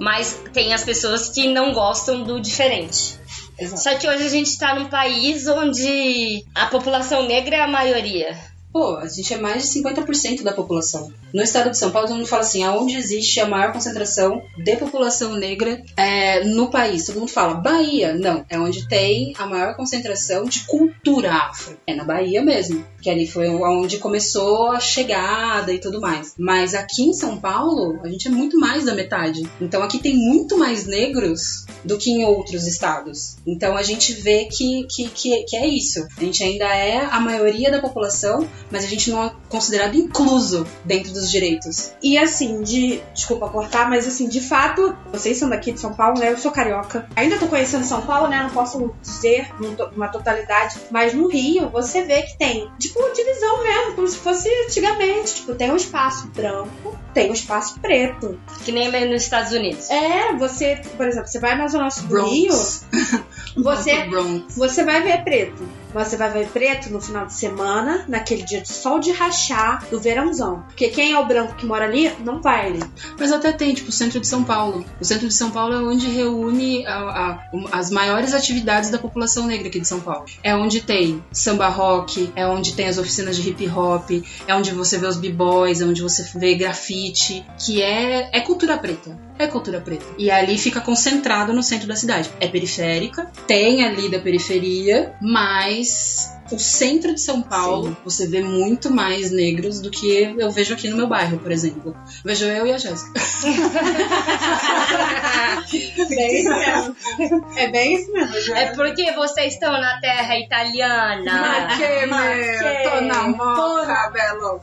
Mas 0.00 0.40
tem 0.52 0.74
as 0.74 0.82
pessoas 0.82 1.28
que 1.28 1.52
não 1.52 1.72
gostam 1.72 2.24
do 2.24 2.40
diferente. 2.40 3.19
Exato. 3.60 3.82
Só 3.82 3.94
que 3.96 4.08
hoje 4.08 4.24
a 4.24 4.28
gente 4.28 4.58
tá 4.58 4.74
num 4.74 4.86
país 4.88 5.46
onde 5.46 6.42
a 6.54 6.66
população 6.66 7.26
negra 7.26 7.56
é 7.56 7.60
a 7.60 7.68
maioria. 7.68 8.34
Pô, 8.72 8.96
a 8.96 9.08
gente 9.08 9.34
é 9.34 9.38
mais 9.38 9.64
de 9.64 9.80
50% 9.80 10.42
da 10.42 10.52
população. 10.52 11.12
No 11.32 11.42
estado 11.42 11.70
de 11.70 11.78
São 11.78 11.90
Paulo, 11.90 12.08
todo 12.08 12.16
mundo 12.16 12.28
fala 12.28 12.42
assim, 12.42 12.62
aonde 12.62 12.96
existe 12.96 13.40
a 13.40 13.48
maior 13.48 13.72
concentração 13.72 14.42
de 14.56 14.76
população 14.76 15.34
negra 15.34 15.82
é, 15.96 16.44
no 16.44 16.70
país. 16.70 17.06
Todo 17.06 17.20
mundo 17.20 17.30
fala, 17.30 17.54
Bahia. 17.54 18.14
Não, 18.14 18.44
é 18.48 18.58
onde 18.58 18.88
tem 18.88 19.32
a 19.38 19.46
maior 19.46 19.76
concentração 19.76 20.44
de 20.44 20.60
cultura 20.60 21.32
afro. 21.32 21.76
É 21.86 21.94
na 21.94 22.04
Bahia 22.04 22.42
mesmo, 22.42 22.84
que 23.02 23.10
ali 23.10 23.26
foi 23.26 23.48
onde 23.48 23.98
começou 23.98 24.70
a 24.70 24.80
chegada 24.80 25.72
e 25.72 25.78
tudo 25.78 26.00
mais. 26.00 26.34
Mas 26.38 26.74
aqui 26.74 27.02
em 27.02 27.12
São 27.12 27.38
Paulo, 27.38 27.98
a 28.02 28.08
gente 28.08 28.28
é 28.28 28.30
muito 28.30 28.58
mais 28.58 28.84
da 28.84 28.94
metade. 28.94 29.42
Então 29.60 29.82
aqui 29.82 29.98
tem 29.98 30.16
muito 30.16 30.56
mais 30.56 30.86
negros 30.86 31.66
do 31.84 31.98
que 31.98 32.10
em 32.10 32.24
outros 32.24 32.66
estados. 32.66 33.36
Então 33.46 33.76
a 33.76 33.82
gente 33.82 34.12
vê 34.12 34.46
que, 34.46 34.84
que, 34.84 35.08
que, 35.08 35.42
que 35.44 35.56
é 35.56 35.66
isso. 35.66 36.06
A 36.16 36.20
gente 36.24 36.42
ainda 36.42 36.66
é 36.66 36.98
a 37.04 37.20
maioria 37.20 37.70
da 37.70 37.80
população, 37.80 38.48
mas 38.70 38.84
a 38.84 38.88
gente 38.88 39.10
não 39.10 39.24
é 39.24 39.32
considerado 39.48 39.94
incluso 39.94 40.66
dentro 40.84 41.12
dos 41.12 41.30
direitos. 41.30 41.92
E 42.02 42.16
assim, 42.18 42.62
de. 42.62 43.00
Desculpa 43.14 43.48
cortar, 43.48 43.88
mas 43.88 44.06
assim, 44.06 44.28
de 44.28 44.40
fato, 44.40 44.96
vocês 45.12 45.38
são 45.38 45.48
daqui 45.48 45.72
de 45.72 45.80
São 45.80 45.92
Paulo, 45.92 46.18
né? 46.18 46.32
Eu 46.32 46.38
sou 46.38 46.50
carioca. 46.50 47.08
Ainda 47.16 47.38
tô 47.38 47.46
conhecendo 47.46 47.84
São 47.84 48.02
Paulo, 48.02 48.28
né? 48.28 48.42
Não 48.42 48.50
posso 48.50 48.92
dizer 49.02 49.50
uma 49.94 50.08
totalidade. 50.08 50.78
Mas 50.90 51.14
no 51.14 51.28
Rio, 51.28 51.68
você 51.68 52.02
vê 52.02 52.22
que 52.22 52.38
tem, 52.38 52.70
tipo, 52.78 53.00
divisão 53.14 53.62
mesmo, 53.62 53.94
como 53.94 54.08
se 54.08 54.16
fosse 54.16 54.48
antigamente. 54.66 55.36
Tipo, 55.36 55.54
tem 55.54 55.70
um 55.70 55.76
espaço 55.76 56.28
branco, 56.28 56.98
tem 57.12 57.30
um 57.30 57.34
espaço 57.34 57.78
preto. 57.80 58.40
Que 58.64 58.72
nem 58.72 58.90
nos 59.08 59.22
Estados 59.22 59.52
Unidos. 59.52 59.90
É, 59.90 60.34
você, 60.36 60.80
por 60.96 61.06
exemplo, 61.06 61.28
você 61.28 61.38
vai 61.38 61.56
na 61.56 61.68
Zona 61.68 61.90
Sul 61.90 62.08
do. 62.08 62.24
Rio, 62.24 62.54
você, 63.56 64.08
você 64.56 64.84
vai 64.84 65.02
ver 65.02 65.24
preto. 65.24 65.68
Você 65.92 66.16
vai 66.16 66.30
ver 66.30 66.48
preto 66.48 66.90
no 66.90 67.00
final 67.00 67.26
de 67.26 67.32
semana, 67.34 68.04
naquele 68.08 68.42
dia 68.42 68.60
de 68.60 68.68
sol 68.68 69.00
de 69.00 69.10
rachar, 69.12 69.84
do 69.90 69.98
verãozão. 69.98 70.62
Porque 70.68 70.88
quem 70.88 71.12
é 71.12 71.18
o 71.18 71.26
branco 71.26 71.54
que 71.56 71.66
mora 71.66 71.84
ali, 71.84 72.10
não 72.24 72.40
vai 72.40 72.66
ali. 72.68 72.80
Mas 73.18 73.32
até 73.32 73.52
tem, 73.52 73.74
tipo, 73.74 73.88
o 73.88 73.92
centro 73.92 74.20
de 74.20 74.26
São 74.26 74.44
Paulo. 74.44 74.84
O 75.00 75.04
centro 75.04 75.26
de 75.26 75.34
São 75.34 75.50
Paulo 75.50 75.74
é 75.74 75.78
onde 75.78 76.08
reúne 76.08 76.86
a- 76.86 77.40
a- 77.42 77.50
as 77.72 77.90
maiores 77.90 78.34
atividades 78.34 78.90
da 78.90 78.98
população 78.98 79.46
negra 79.46 79.68
aqui 79.68 79.80
de 79.80 79.88
São 79.88 80.00
Paulo. 80.00 80.24
É 80.42 80.54
onde 80.54 80.80
tem 80.80 81.22
samba 81.32 81.68
rock, 81.68 82.32
é 82.36 82.46
onde 82.46 82.74
tem 82.74 82.86
as 82.88 82.98
oficinas 82.98 83.36
de 83.36 83.48
hip 83.50 83.68
hop, 83.68 84.10
é 84.46 84.54
onde 84.54 84.70
você 84.72 84.98
vê 84.98 85.06
os 85.06 85.16
b-boys, 85.16 85.80
é 85.80 85.84
onde 85.84 86.02
você 86.02 86.22
vê 86.38 86.54
grafite, 86.54 87.44
que 87.58 87.82
é, 87.82 88.30
é 88.32 88.40
cultura 88.40 88.78
preta. 88.78 89.29
É 89.38 89.46
cultura 89.46 89.80
preta. 89.80 90.04
E 90.18 90.30
ali 90.30 90.58
fica 90.58 90.80
concentrado 90.80 91.52
no 91.52 91.62
centro 91.62 91.88
da 91.88 91.96
cidade. 91.96 92.30
É 92.40 92.46
periférica, 92.46 93.30
tem 93.46 93.84
ali 93.84 94.10
da 94.10 94.18
periferia, 94.18 95.14
mas 95.20 96.30
o 96.50 96.58
centro 96.58 97.14
de 97.14 97.20
São 97.20 97.40
Paulo, 97.40 97.96
você 98.04 98.26
vê 98.26 98.42
muito 98.42 98.90
mais 98.90 99.30
negros 99.30 99.80
do 99.80 99.88
que 99.90 100.34
eu 100.36 100.50
vejo 100.50 100.74
aqui 100.74 100.88
no 100.88 100.96
meu 100.96 101.06
bairro, 101.06 101.38
por 101.38 101.52
exemplo. 101.52 101.96
Vejo 102.24 102.44
eu 102.44 102.66
e 102.66 102.72
a 102.72 102.78
Jéssica. 102.78 103.12
Bem 106.08 106.40
isso 106.40 106.50
mesmo. 106.50 106.96
É 107.56 107.68
bem 107.68 107.94
isso 107.94 108.12
mesmo. 108.12 108.54
É 108.56 108.74
porque 108.74 109.12
vocês 109.12 109.54
estão 109.54 109.72
na 109.72 110.00
terra 110.00 110.36
italiana. 110.38 111.32
Ma 111.32 111.76
che 111.76 112.06
merda, 112.06 112.90
tô 112.90 113.00
na 113.02 113.28
moca, 113.28 114.10
belo. 114.10 114.60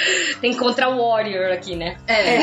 Tem 0.40 0.54
contra 0.54 0.88
o 0.88 0.98
Warrior 0.98 1.52
aqui, 1.52 1.76
né? 1.76 1.96
É, 2.06 2.36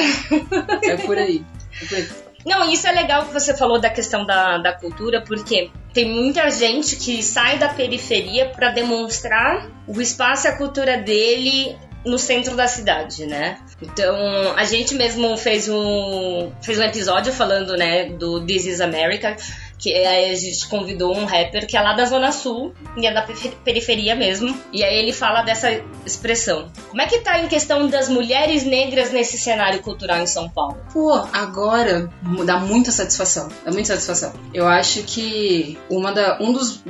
é 0.92 0.98
por 0.98 1.18
aí. 1.18 1.44
É 1.82 1.86
por 1.86 1.98
aí. 1.98 2.08
Não, 2.46 2.72
isso 2.72 2.88
é 2.88 2.92
legal 2.92 3.26
que 3.26 3.34
você 3.34 3.58
falou 3.58 3.80
da 3.80 3.90
questão 3.90 4.24
da, 4.24 4.60
da 4.60 4.72
cultura, 4.72 5.22
porque 5.22 5.72
tem 5.94 6.08
muita 6.08 6.50
gente 6.52 6.96
que 6.96 7.24
sai 7.24 7.58
da 7.58 7.70
periferia 7.70 8.46
para 8.50 8.70
demonstrar 8.70 9.68
o 9.88 10.00
espaço 10.00 10.46
e 10.46 10.50
a 10.50 10.56
cultura 10.56 10.98
dele 10.98 11.76
no 12.06 12.20
centro 12.20 12.56
da 12.56 12.68
cidade, 12.68 13.26
né? 13.26 13.58
Então, 13.82 14.16
a 14.56 14.64
gente 14.64 14.94
mesmo 14.94 15.36
fez 15.38 15.68
um, 15.68 16.52
fez 16.62 16.78
um 16.78 16.84
episódio 16.84 17.34
falando, 17.34 17.76
né, 17.76 18.10
do 18.10 18.46
This 18.46 18.68
is 18.68 18.80
America, 18.80 19.36
que 19.78 19.94
aí 19.94 20.32
a 20.32 20.36
gente 20.36 20.68
convidou 20.68 21.16
um 21.16 21.26
rapper 21.26 21.68
que 21.68 21.76
é 21.78 21.82
lá 21.82 21.94
da 21.94 22.06
Zona 22.06 22.32
Sul, 22.32 22.74
e 22.98 23.06
é 23.06 23.14
da 23.14 23.22
perife- 23.22 23.58
periferia 23.64 24.16
mesmo, 24.16 24.56
e 24.72 24.84
aí 24.84 24.98
ele 24.98 25.14
fala 25.14 25.42
dessa 25.42 25.70
expressão. 26.06 26.72
Como 26.90 27.02
é 27.02 27.08
que 27.08 27.20
tá 27.20 27.40
em 27.40 27.48
questão 27.48 27.88
das 27.88 28.10
mulheres 28.10 28.64
negras 28.64 29.12
nesse 29.12 29.38
cenário 29.38 29.82
cultural 29.82 30.20
em 30.20 30.28
São 30.28 30.50
Paulo? 30.50 30.78
Pô, 30.94 31.14
agora 31.34 32.10
dá 32.46 32.58
muita 32.58 32.92
satisfação. 32.92 33.50
Dá 33.64 33.72
muita 33.72 33.88
satisfação. 33.90 34.34
Eu 34.54 34.68
acho 34.68 35.04
que 35.04 35.78
uma 35.90 36.12
da, 36.12 36.38
um 36.42 36.52
dos. 36.54 36.84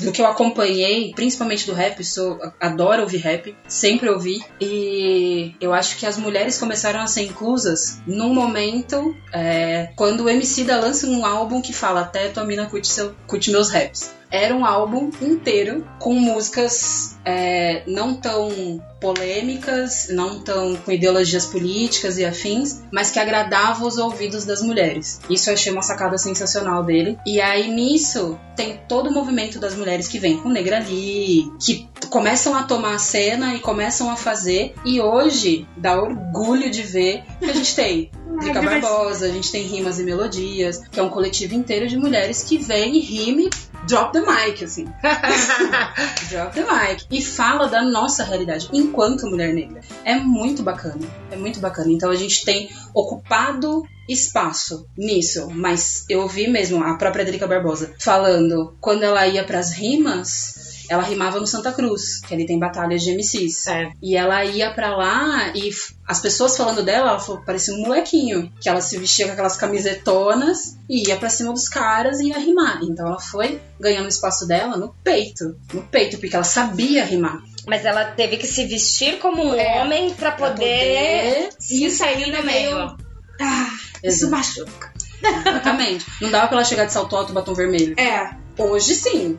Do 0.00 0.12
que 0.12 0.22
eu 0.22 0.26
acompanhei, 0.26 1.12
principalmente 1.14 1.66
do 1.66 1.74
rap, 1.74 2.02
sou, 2.04 2.38
adoro 2.60 3.02
ouvir 3.02 3.18
rap, 3.18 3.56
sempre 3.68 4.08
ouvi. 4.08 4.44
E 4.60 5.54
eu 5.60 5.72
acho 5.72 5.96
que 5.96 6.06
as 6.06 6.16
mulheres 6.16 6.58
começaram 6.58 7.00
a 7.00 7.06
ser 7.06 7.22
inclusas 7.22 8.00
num 8.06 8.34
momento 8.34 9.14
é, 9.32 9.90
quando 9.96 10.24
o 10.24 10.28
MC 10.28 10.64
da 10.64 10.80
lança 10.80 11.06
um 11.06 11.24
álbum 11.24 11.60
que 11.60 11.72
fala 11.72 12.00
até 12.00 12.28
tua 12.28 12.44
mina 12.44 12.66
curte, 12.66 12.88
seu, 12.88 13.14
curte 13.26 13.50
meus 13.50 13.70
raps. 13.70 14.21
Era 14.32 14.54
um 14.54 14.64
álbum 14.64 15.10
inteiro 15.20 15.86
com 15.98 16.14
músicas 16.14 17.18
é, 17.22 17.82
não 17.86 18.14
tão 18.14 18.82
polêmicas, 18.98 20.08
não 20.10 20.40
tão 20.40 20.74
com 20.76 20.90
ideologias 20.90 21.44
políticas 21.44 22.16
e 22.16 22.24
afins, 22.24 22.80
mas 22.90 23.10
que 23.10 23.18
agradavam 23.18 23.86
os 23.86 23.98
ouvidos 23.98 24.46
das 24.46 24.62
mulheres. 24.62 25.20
Isso 25.28 25.50
eu 25.50 25.54
achei 25.54 25.70
uma 25.70 25.82
sacada 25.82 26.16
sensacional 26.16 26.82
dele. 26.82 27.18
E 27.26 27.42
aí 27.42 27.70
nisso 27.70 28.38
tem 28.56 28.80
todo 28.88 29.10
o 29.10 29.12
movimento 29.12 29.58
das 29.58 29.74
mulheres 29.74 30.08
que 30.08 30.18
vem 30.18 30.38
com 30.38 30.48
Negra 30.48 30.78
ali, 30.78 31.50
que 31.60 31.86
começam 32.08 32.54
a 32.54 32.62
tomar 32.62 32.94
a 32.94 32.98
cena 32.98 33.54
e 33.54 33.60
começam 33.60 34.10
a 34.10 34.16
fazer. 34.16 34.74
E 34.84 34.98
hoje 34.98 35.66
dá 35.76 36.00
orgulho 36.00 36.70
de 36.70 36.82
ver 36.82 37.22
que 37.38 37.50
a 37.50 37.54
gente 37.54 37.74
tem 37.74 38.10
Drica 38.40 38.62
Barbosa, 38.62 39.26
a 39.26 39.28
gente 39.28 39.52
tem 39.52 39.62
Rimas 39.64 39.98
e 39.98 40.04
Melodias, 40.04 40.82
que 40.90 40.98
é 40.98 41.02
um 41.02 41.10
coletivo 41.10 41.54
inteiro 41.54 41.86
de 41.86 41.98
mulheres 41.98 42.42
que 42.42 42.56
vem 42.56 42.96
e 42.96 43.00
rime 43.00 43.50
drop 43.86 44.12
the 44.12 44.20
mic, 44.20 44.64
assim. 44.64 44.84
drop 46.30 46.54
the 46.54 46.64
mic. 46.64 47.06
E 47.10 47.22
fala 47.22 47.66
da 47.68 47.82
nossa 47.82 48.24
realidade 48.24 48.68
enquanto 48.72 49.26
mulher 49.26 49.52
negra. 49.52 49.80
É 50.04 50.14
muito 50.16 50.62
bacana. 50.62 51.06
É 51.30 51.36
muito 51.36 51.60
bacana. 51.60 51.92
Então 51.92 52.10
a 52.10 52.16
gente 52.16 52.44
tem 52.44 52.70
ocupado 52.94 53.84
espaço 54.08 54.86
nisso, 54.96 55.48
mas 55.50 56.04
eu 56.08 56.22
ouvi 56.22 56.48
mesmo 56.48 56.82
a 56.82 56.94
própria 56.94 57.24
Drica 57.24 57.46
Barbosa 57.46 57.94
falando 57.98 58.74
quando 58.80 59.04
ela 59.04 59.26
ia 59.26 59.44
pras 59.44 59.72
rimas, 59.72 60.61
ela 60.92 61.02
rimava 61.02 61.40
no 61.40 61.46
Santa 61.46 61.72
Cruz, 61.72 62.20
que 62.20 62.34
ali 62.34 62.46
tem 62.46 62.58
batalhas 62.58 63.02
de 63.02 63.12
MCs. 63.12 63.66
É. 63.66 63.90
E 64.02 64.16
ela 64.16 64.44
ia 64.44 64.72
pra 64.72 64.96
lá 64.96 65.52
e 65.54 65.70
as 66.06 66.20
pessoas 66.20 66.56
falando 66.56 66.82
dela, 66.82 67.10
ela 67.10 67.18
falou, 67.18 67.42
parecia 67.42 67.74
um 67.74 67.80
molequinho, 67.80 68.52
que 68.60 68.68
ela 68.68 68.80
se 68.80 68.98
vestia 68.98 69.26
com 69.26 69.32
aquelas 69.32 69.56
camisetonas 69.56 70.76
e 70.88 71.08
ia 71.08 71.16
pra 71.16 71.28
cima 71.28 71.52
dos 71.52 71.68
caras 71.68 72.20
e 72.20 72.28
ia 72.28 72.38
rimar. 72.38 72.80
Então 72.82 73.06
ela 73.06 73.20
foi 73.20 73.60
ganhando 73.80 74.06
o 74.06 74.08
espaço 74.08 74.46
dela 74.46 74.76
no 74.76 74.94
peito, 75.02 75.56
no 75.72 75.82
peito, 75.82 76.18
porque 76.18 76.34
ela 76.34 76.44
sabia 76.44 77.04
rimar. 77.04 77.42
Mas 77.66 77.84
ela 77.84 78.04
teve 78.04 78.36
que 78.36 78.46
se 78.46 78.66
vestir 78.66 79.18
como 79.18 79.42
um 79.42 79.54
É, 79.54 79.80
homem 79.80 80.12
pra 80.14 80.32
Pra 80.32 80.50
poder, 80.50 81.50
se 81.58 81.84
inserir 81.84 82.32
no 82.32 82.42
meio. 82.42 82.96
Ah, 83.40 83.70
isso 84.02 84.30
machuca. 84.30 84.92
Exatamente. 85.22 86.04
Não 86.20 86.30
dava 86.30 86.48
pra 86.48 86.56
ela 86.56 86.64
chegar 86.64 86.84
de 86.84 86.92
salto 86.92 87.14
alto 87.14 87.30
e 87.30 87.34
batom 87.34 87.54
vermelho. 87.54 87.94
É. 87.98 88.30
Hoje 88.58 88.94
sim. 88.94 89.38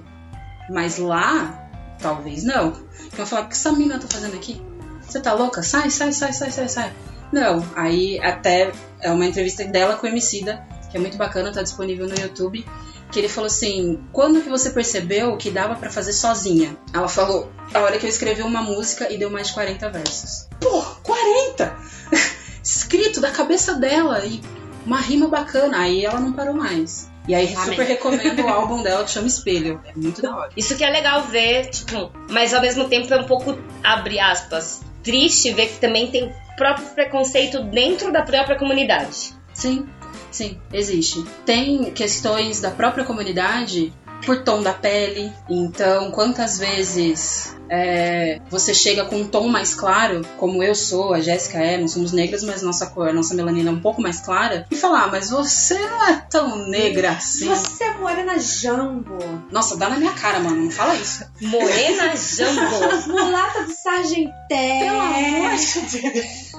Mas 0.69 0.97
lá, 0.97 1.69
talvez 1.99 2.43
não. 2.43 2.69
Então 3.07 3.19
eu 3.19 3.25
falar, 3.25 3.43
o 3.43 3.47
que 3.47 3.55
essa 3.55 3.71
mina 3.71 3.99
tá 3.99 4.07
fazendo 4.09 4.35
aqui? 4.35 4.61
Você 5.01 5.19
tá 5.19 5.33
louca? 5.33 5.61
Sai, 5.61 5.89
sai, 5.89 6.11
sai, 6.11 6.33
sai, 6.33 6.51
sai, 6.51 6.69
sai. 6.69 6.93
Não, 7.31 7.65
aí 7.75 8.19
até 8.19 8.71
é 9.01 9.11
uma 9.11 9.25
entrevista 9.25 9.65
dela 9.65 9.95
com 9.95 10.05
o 10.05 10.09
Emicida, 10.09 10.65
que 10.89 10.97
é 10.97 10.99
muito 10.99 11.17
bacana, 11.17 11.51
tá 11.51 11.63
disponível 11.63 12.07
no 12.07 12.15
YouTube. 12.15 12.65
Que 13.11 13.19
ele 13.19 13.29
falou 13.29 13.47
assim: 13.47 14.03
quando 14.11 14.41
que 14.41 14.49
você 14.49 14.69
percebeu 14.69 15.37
que 15.37 15.51
dava 15.51 15.75
pra 15.75 15.89
fazer 15.89 16.13
sozinha? 16.13 16.77
Ela 16.93 17.07
falou: 17.07 17.51
a 17.73 17.79
hora 17.79 17.99
que 17.99 18.05
eu 18.05 18.09
escrevi 18.09 18.41
uma 18.41 18.61
música 18.61 19.11
e 19.11 19.17
deu 19.17 19.29
mais 19.29 19.47
de 19.47 19.53
40 19.53 19.89
versos. 19.89 20.47
Pô, 20.59 20.81
40! 21.03 21.75
Escrito 22.63 23.19
da 23.19 23.29
cabeça 23.29 23.75
dela 23.75 24.25
e 24.25 24.41
uma 24.85 24.99
rima 24.99 25.27
bacana. 25.27 25.79
Aí 25.79 26.05
ela 26.05 26.19
não 26.19 26.33
parou 26.33 26.55
mais. 26.55 27.12
E 27.27 27.33
aí 27.33 27.53
Amém. 27.55 27.65
super 27.65 27.85
recomendo 27.85 28.43
o 28.43 28.49
álbum 28.49 28.83
dela 28.83 29.03
que 29.03 29.11
chama 29.11 29.27
Espelho. 29.27 29.81
É 29.85 29.93
muito 29.95 30.21
da 30.21 30.35
hora. 30.35 30.49
Isso 30.57 30.75
que 30.75 30.83
é 30.83 30.89
legal 30.89 31.23
ver, 31.23 31.69
tipo, 31.69 32.11
mas 32.29 32.53
ao 32.53 32.61
mesmo 32.61 32.89
tempo 32.89 33.13
é 33.13 33.19
um 33.19 33.25
pouco, 33.25 33.57
abre 33.83 34.19
aspas, 34.19 34.81
triste 35.01 35.51
ver 35.51 35.67
que 35.67 35.79
também 35.79 36.11
tem 36.11 36.25
o 36.25 36.33
próprio 36.57 36.87
preconceito 36.87 37.63
dentro 37.63 38.11
da 38.11 38.23
própria 38.23 38.57
comunidade. 38.57 39.33
Sim, 39.53 39.87
sim, 40.31 40.59
existe. 40.71 41.23
Tem 41.45 41.91
questões 41.91 42.59
da 42.59 42.71
própria 42.71 43.05
comunidade 43.05 43.93
por 44.25 44.43
tom 44.43 44.61
da 44.61 44.73
pele. 44.73 45.31
Então, 45.49 46.11
quantas 46.11 46.57
vezes 46.57 47.55
é, 47.69 48.39
você 48.49 48.73
chega 48.73 49.05
com 49.05 49.17
um 49.17 49.27
tom 49.27 49.47
mais 49.47 49.73
claro, 49.73 50.21
como 50.37 50.63
eu 50.63 50.75
sou, 50.75 51.13
a 51.13 51.21
Jéssica 51.21 51.57
é, 51.57 51.77
nós 51.77 51.91
somos 51.91 52.11
negras, 52.11 52.43
mas 52.43 52.61
nossa 52.61 52.87
cor, 52.87 53.13
nossa 53.13 53.33
melanina 53.33 53.69
é 53.69 53.73
um 53.73 53.79
pouco 53.79 54.01
mais 54.01 54.21
clara, 54.21 54.67
e 54.69 54.75
falar, 54.75 55.05
ah, 55.05 55.07
mas 55.07 55.29
você 55.29 55.79
não 55.79 56.07
é 56.07 56.25
tão 56.29 56.67
negra 56.67 57.11
assim. 57.11 57.47
Você 57.47 57.83
é 57.83 57.93
morena 57.95 58.37
jambo. 58.37 59.17
Nossa, 59.51 59.77
dá 59.77 59.89
na 59.89 59.97
minha 59.97 60.13
cara, 60.13 60.39
mano, 60.39 60.63
não 60.63 60.71
fala 60.71 60.95
isso. 60.95 61.25
Morena 61.41 62.15
Jambo. 62.15 63.07
Mulata 63.07 63.63
do 63.63 63.71
Sargenté. 63.71 64.79
Pelo 64.79 64.99
amor 64.99 65.55
de 65.55 65.81
Deus. 65.81 66.51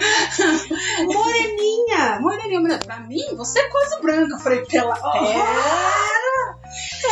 Moreninha. 1.06 2.18
Moreninha, 2.20 2.60
mulher, 2.60 2.84
pra 2.84 3.00
mim, 3.00 3.22
você 3.36 3.60
é 3.60 3.68
quase 3.68 4.00
branca. 4.00 4.34
Eu 4.34 4.38
falei, 4.38 4.64
pela. 4.64 4.94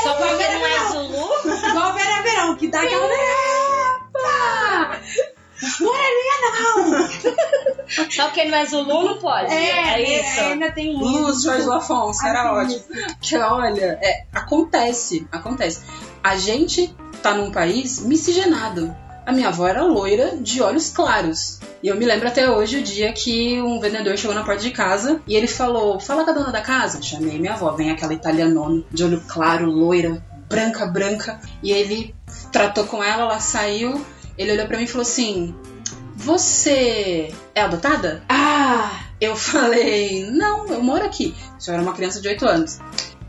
Só 0.03 0.15
porque 0.15 0.49
não 0.49 0.67
é 0.67 0.89
Zulu? 0.89 1.29
Igual 1.69 1.87
a 1.87 1.93
Vera 1.93 2.23
Verão, 2.23 2.57
que 2.57 2.69
dá 2.69 2.83
aquela... 2.83 3.07
Epa! 3.07 5.01
Moreninha 5.81 6.35
não! 6.43 7.09
Só 8.11 8.25
porque 8.25 8.45
não 8.45 8.59
é 8.59 8.67
Zulu 8.67 9.05
não 9.05 9.19
pode. 9.19 9.53
É, 9.53 10.21
isso. 10.21 10.41
ainda 10.41 10.73
tem 10.73 10.93
isso. 10.93 11.05
Luz, 11.05 11.43
Jorge 11.43 11.67
Lafonso, 11.67 12.27
era 12.27 12.53
ótimo. 12.53 12.83
Que 13.21 13.37
olha, 13.37 13.99
é, 14.03 14.25
acontece, 14.33 15.27
acontece. 15.31 15.85
A 16.23 16.37
gente 16.37 16.95
tá 17.23 17.35
num 17.35 17.53
país 17.53 18.01
miscigenado. 18.01 18.97
A 19.25 19.33
minha 19.33 19.49
avó 19.49 19.67
era 19.67 19.85
loira 19.85 20.37
de 20.37 20.61
olhos 20.61 20.91
claros. 20.91 21.61
E 21.83 21.89
eu 21.89 21.97
me 21.97 22.05
lembro 22.05 22.29
até 22.29 22.51
hoje 22.51 22.79
o 22.79 22.83
dia 22.83 23.13
que 23.13 23.61
um 23.61 23.81
vendedor 23.81 24.17
chegou 24.17 24.35
na 24.35 24.45
porta 24.45 24.63
de 24.63 24.71
casa 24.71 25.21
e 25.27 25.35
ele 25.35 25.47
falou: 25.47 26.01
Fala 26.01 26.25
com 26.25 26.31
a 26.31 26.35
dona 26.35 26.53
da 26.53 26.61
casa. 26.61 27.01
Chamei 27.03 27.39
minha 27.39 27.55
avó, 27.55 27.71
vem 27.73 27.91
aquela 27.91 28.15
italianona 28.15 28.83
de 28.91 29.05
olho 29.05 29.23
claro, 29.29 29.71
loira, 29.71 30.25
branca, 30.49 30.87
branca. 30.87 31.41
E 31.63 31.71
ele 31.71 32.15
tratou 32.51 32.85
com 32.85 33.03
ela, 33.03 33.23
ela 33.23 33.41
saiu. 33.41 34.05
Ele 34.37 34.53
olhou 34.53 34.67
pra 34.67 34.79
mim 34.79 34.85
e 34.85 34.89
falou 34.89 35.03
assim: 35.03 35.55
Você 36.17 37.33
é 37.55 37.61
adotada? 37.61 38.23
Ah! 38.29 39.03
Eu 39.23 39.37
falei, 39.37 40.29
não, 40.33 40.67
eu 40.67 40.83
moro 40.83 41.05
aqui. 41.05 41.33
Eu 41.65 41.75
era 41.75 41.81
uma 41.81 41.93
criança 41.93 42.21
de 42.21 42.27
8 42.27 42.45
anos. 42.45 42.81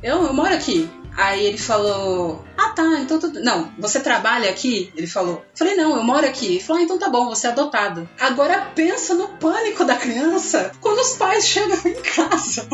Eu, 0.02 0.24
eu 0.24 0.34
moro 0.34 0.52
aqui. 0.52 0.90
Aí 1.16 1.46
ele 1.46 1.58
falou, 1.58 2.44
ah 2.58 2.70
tá, 2.70 3.00
então 3.00 3.20
tudo. 3.20 3.42
Não, 3.42 3.72
você 3.78 4.00
trabalha 4.00 4.50
aqui? 4.50 4.92
Ele 4.96 5.08
falou. 5.08 5.46
Falei, 5.54 5.76
não, 5.76 5.96
eu 5.96 6.04
moro 6.04 6.26
aqui. 6.26 6.48
Ele 6.48 6.60
falou, 6.60 6.82
ah, 6.82 6.86
então 6.86 6.98
tá 6.98 7.10
bom, 7.10 7.30
você 7.30 7.48
é 7.48 7.52
adotado. 7.52 8.10
Agora 8.20 8.72
pensa 8.74 9.14
no 9.14 9.28
pânico 9.28 9.86
da 9.86 9.96
criança 9.96 10.72
quando 10.82 11.00
os 11.00 11.14
pais 11.14 11.48
chegam 11.48 11.80
em 11.86 12.02
casa. 12.02 12.68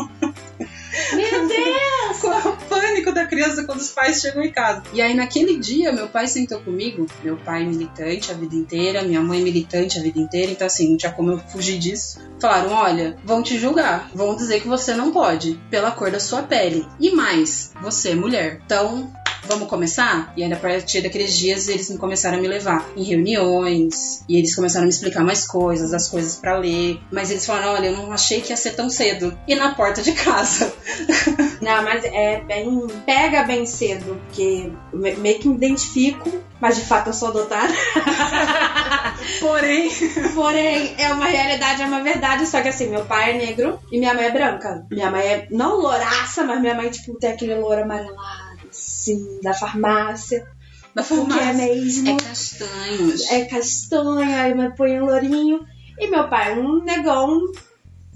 Meu 1.12 1.48
Deus! 1.48 2.60
Pânico 2.80 3.12
da 3.12 3.26
criança 3.26 3.64
quando 3.64 3.80
os 3.80 3.90
pais 3.90 4.22
chegam 4.22 4.42
em 4.42 4.50
casa? 4.50 4.82
E 4.94 5.02
aí, 5.02 5.12
naquele 5.12 5.58
dia, 5.58 5.92
meu 5.92 6.08
pai 6.08 6.26
sentou 6.26 6.60
comigo. 6.60 7.06
Meu 7.22 7.36
pai 7.36 7.66
militante 7.66 8.30
a 8.30 8.34
vida 8.34 8.54
inteira, 8.54 9.02
minha 9.02 9.20
mãe 9.20 9.42
militante 9.42 9.98
a 9.98 10.02
vida 10.02 10.18
inteira. 10.18 10.50
Então, 10.50 10.66
assim, 10.66 10.88
não 10.88 10.96
tinha 10.96 11.12
como 11.12 11.32
eu 11.32 11.38
fugir 11.38 11.78
disso. 11.78 12.18
Falaram: 12.40 12.72
olha, 12.72 13.18
vão 13.22 13.42
te 13.42 13.58
julgar. 13.58 14.08
Vão 14.14 14.34
dizer 14.34 14.62
que 14.62 14.68
você 14.68 14.94
não 14.94 15.12
pode, 15.12 15.60
pela 15.70 15.90
cor 15.90 16.10
da 16.10 16.18
sua 16.18 16.42
pele. 16.42 16.86
E 16.98 17.10
mais, 17.10 17.70
você 17.82 18.12
é 18.12 18.14
mulher. 18.14 18.62
Então, 18.64 19.12
vamos 19.44 19.68
começar? 19.68 20.32
E 20.36 20.42
ainda 20.42 20.56
a 20.56 20.58
partir 20.58 21.00
daqueles 21.02 21.36
dias 21.36 21.68
eles 21.68 21.94
começaram 21.98 22.38
a 22.38 22.40
me 22.40 22.48
levar 22.48 22.86
em 22.96 23.02
reuniões 23.02 24.24
e 24.28 24.36
eles 24.38 24.54
começaram 24.54 24.84
a 24.84 24.86
me 24.86 24.92
explicar 24.92 25.24
mais 25.24 25.46
coisas, 25.46 25.92
as 25.92 26.08
coisas 26.08 26.36
pra 26.36 26.56
ler. 26.58 27.00
Mas 27.10 27.30
eles 27.30 27.44
falaram: 27.46 27.72
olha, 27.74 27.86
eu 27.86 27.96
não 27.96 28.12
achei 28.12 28.40
que 28.40 28.50
ia 28.50 28.56
ser 28.56 28.72
tão 28.72 28.88
cedo. 28.90 29.36
E 29.46 29.54
na 29.54 29.74
porta 29.74 30.02
de 30.02 30.12
casa. 30.12 30.72
Não, 31.60 31.82
mas 31.84 32.04
é 32.04 32.40
bem. 32.40 32.86
Pega 33.04 33.42
bem 33.44 33.66
cedo, 33.66 34.18
porque 34.26 34.72
me- 34.94 35.14
meio 35.16 35.38
que 35.38 35.46
me 35.48 35.56
identifico, 35.56 36.40
mas 36.58 36.76
de 36.76 36.82
fato 36.82 37.08
eu 37.08 37.12
sou 37.12 37.28
adotada. 37.28 37.72
Porém, 39.40 39.90
Porém, 40.34 40.94
é 40.98 41.12
uma 41.12 41.26
realidade, 41.26 41.82
é 41.82 41.86
uma 41.86 42.02
verdade. 42.02 42.46
Só 42.46 42.60
que 42.62 42.68
assim, 42.68 42.88
meu 42.88 43.04
pai 43.04 43.32
é 43.32 43.46
negro 43.46 43.78
e 43.92 43.98
minha 43.98 44.14
mãe 44.14 44.24
é 44.26 44.30
branca. 44.30 44.86
Minha 44.90 45.10
mãe 45.10 45.22
é 45.22 45.48
não 45.50 45.76
louraça, 45.80 46.44
mas 46.44 46.60
minha 46.60 46.74
mãe, 46.74 46.88
tipo, 46.90 47.14
tem 47.18 47.30
aquele 47.30 47.54
louro 47.56 47.82
amarelado, 47.82 48.49
assim, 49.00 49.40
da 49.42 49.54
farmácia. 49.54 50.46
da 50.94 51.02
Porque 51.02 51.32
é 51.32 51.42
farmácia. 51.42 51.54
mesmo. 51.54 52.08
É 52.08 52.16
castanhos. 52.16 53.30
É 53.30 53.44
castanha, 53.46 54.42
aí 54.42 54.54
me 54.54 54.70
põe 54.76 55.00
um 55.00 55.06
lourinho. 55.06 55.66
E 55.98 56.08
meu 56.08 56.28
pai 56.28 56.52
é 56.52 56.54
um 56.54 56.82
negão. 56.82 57.40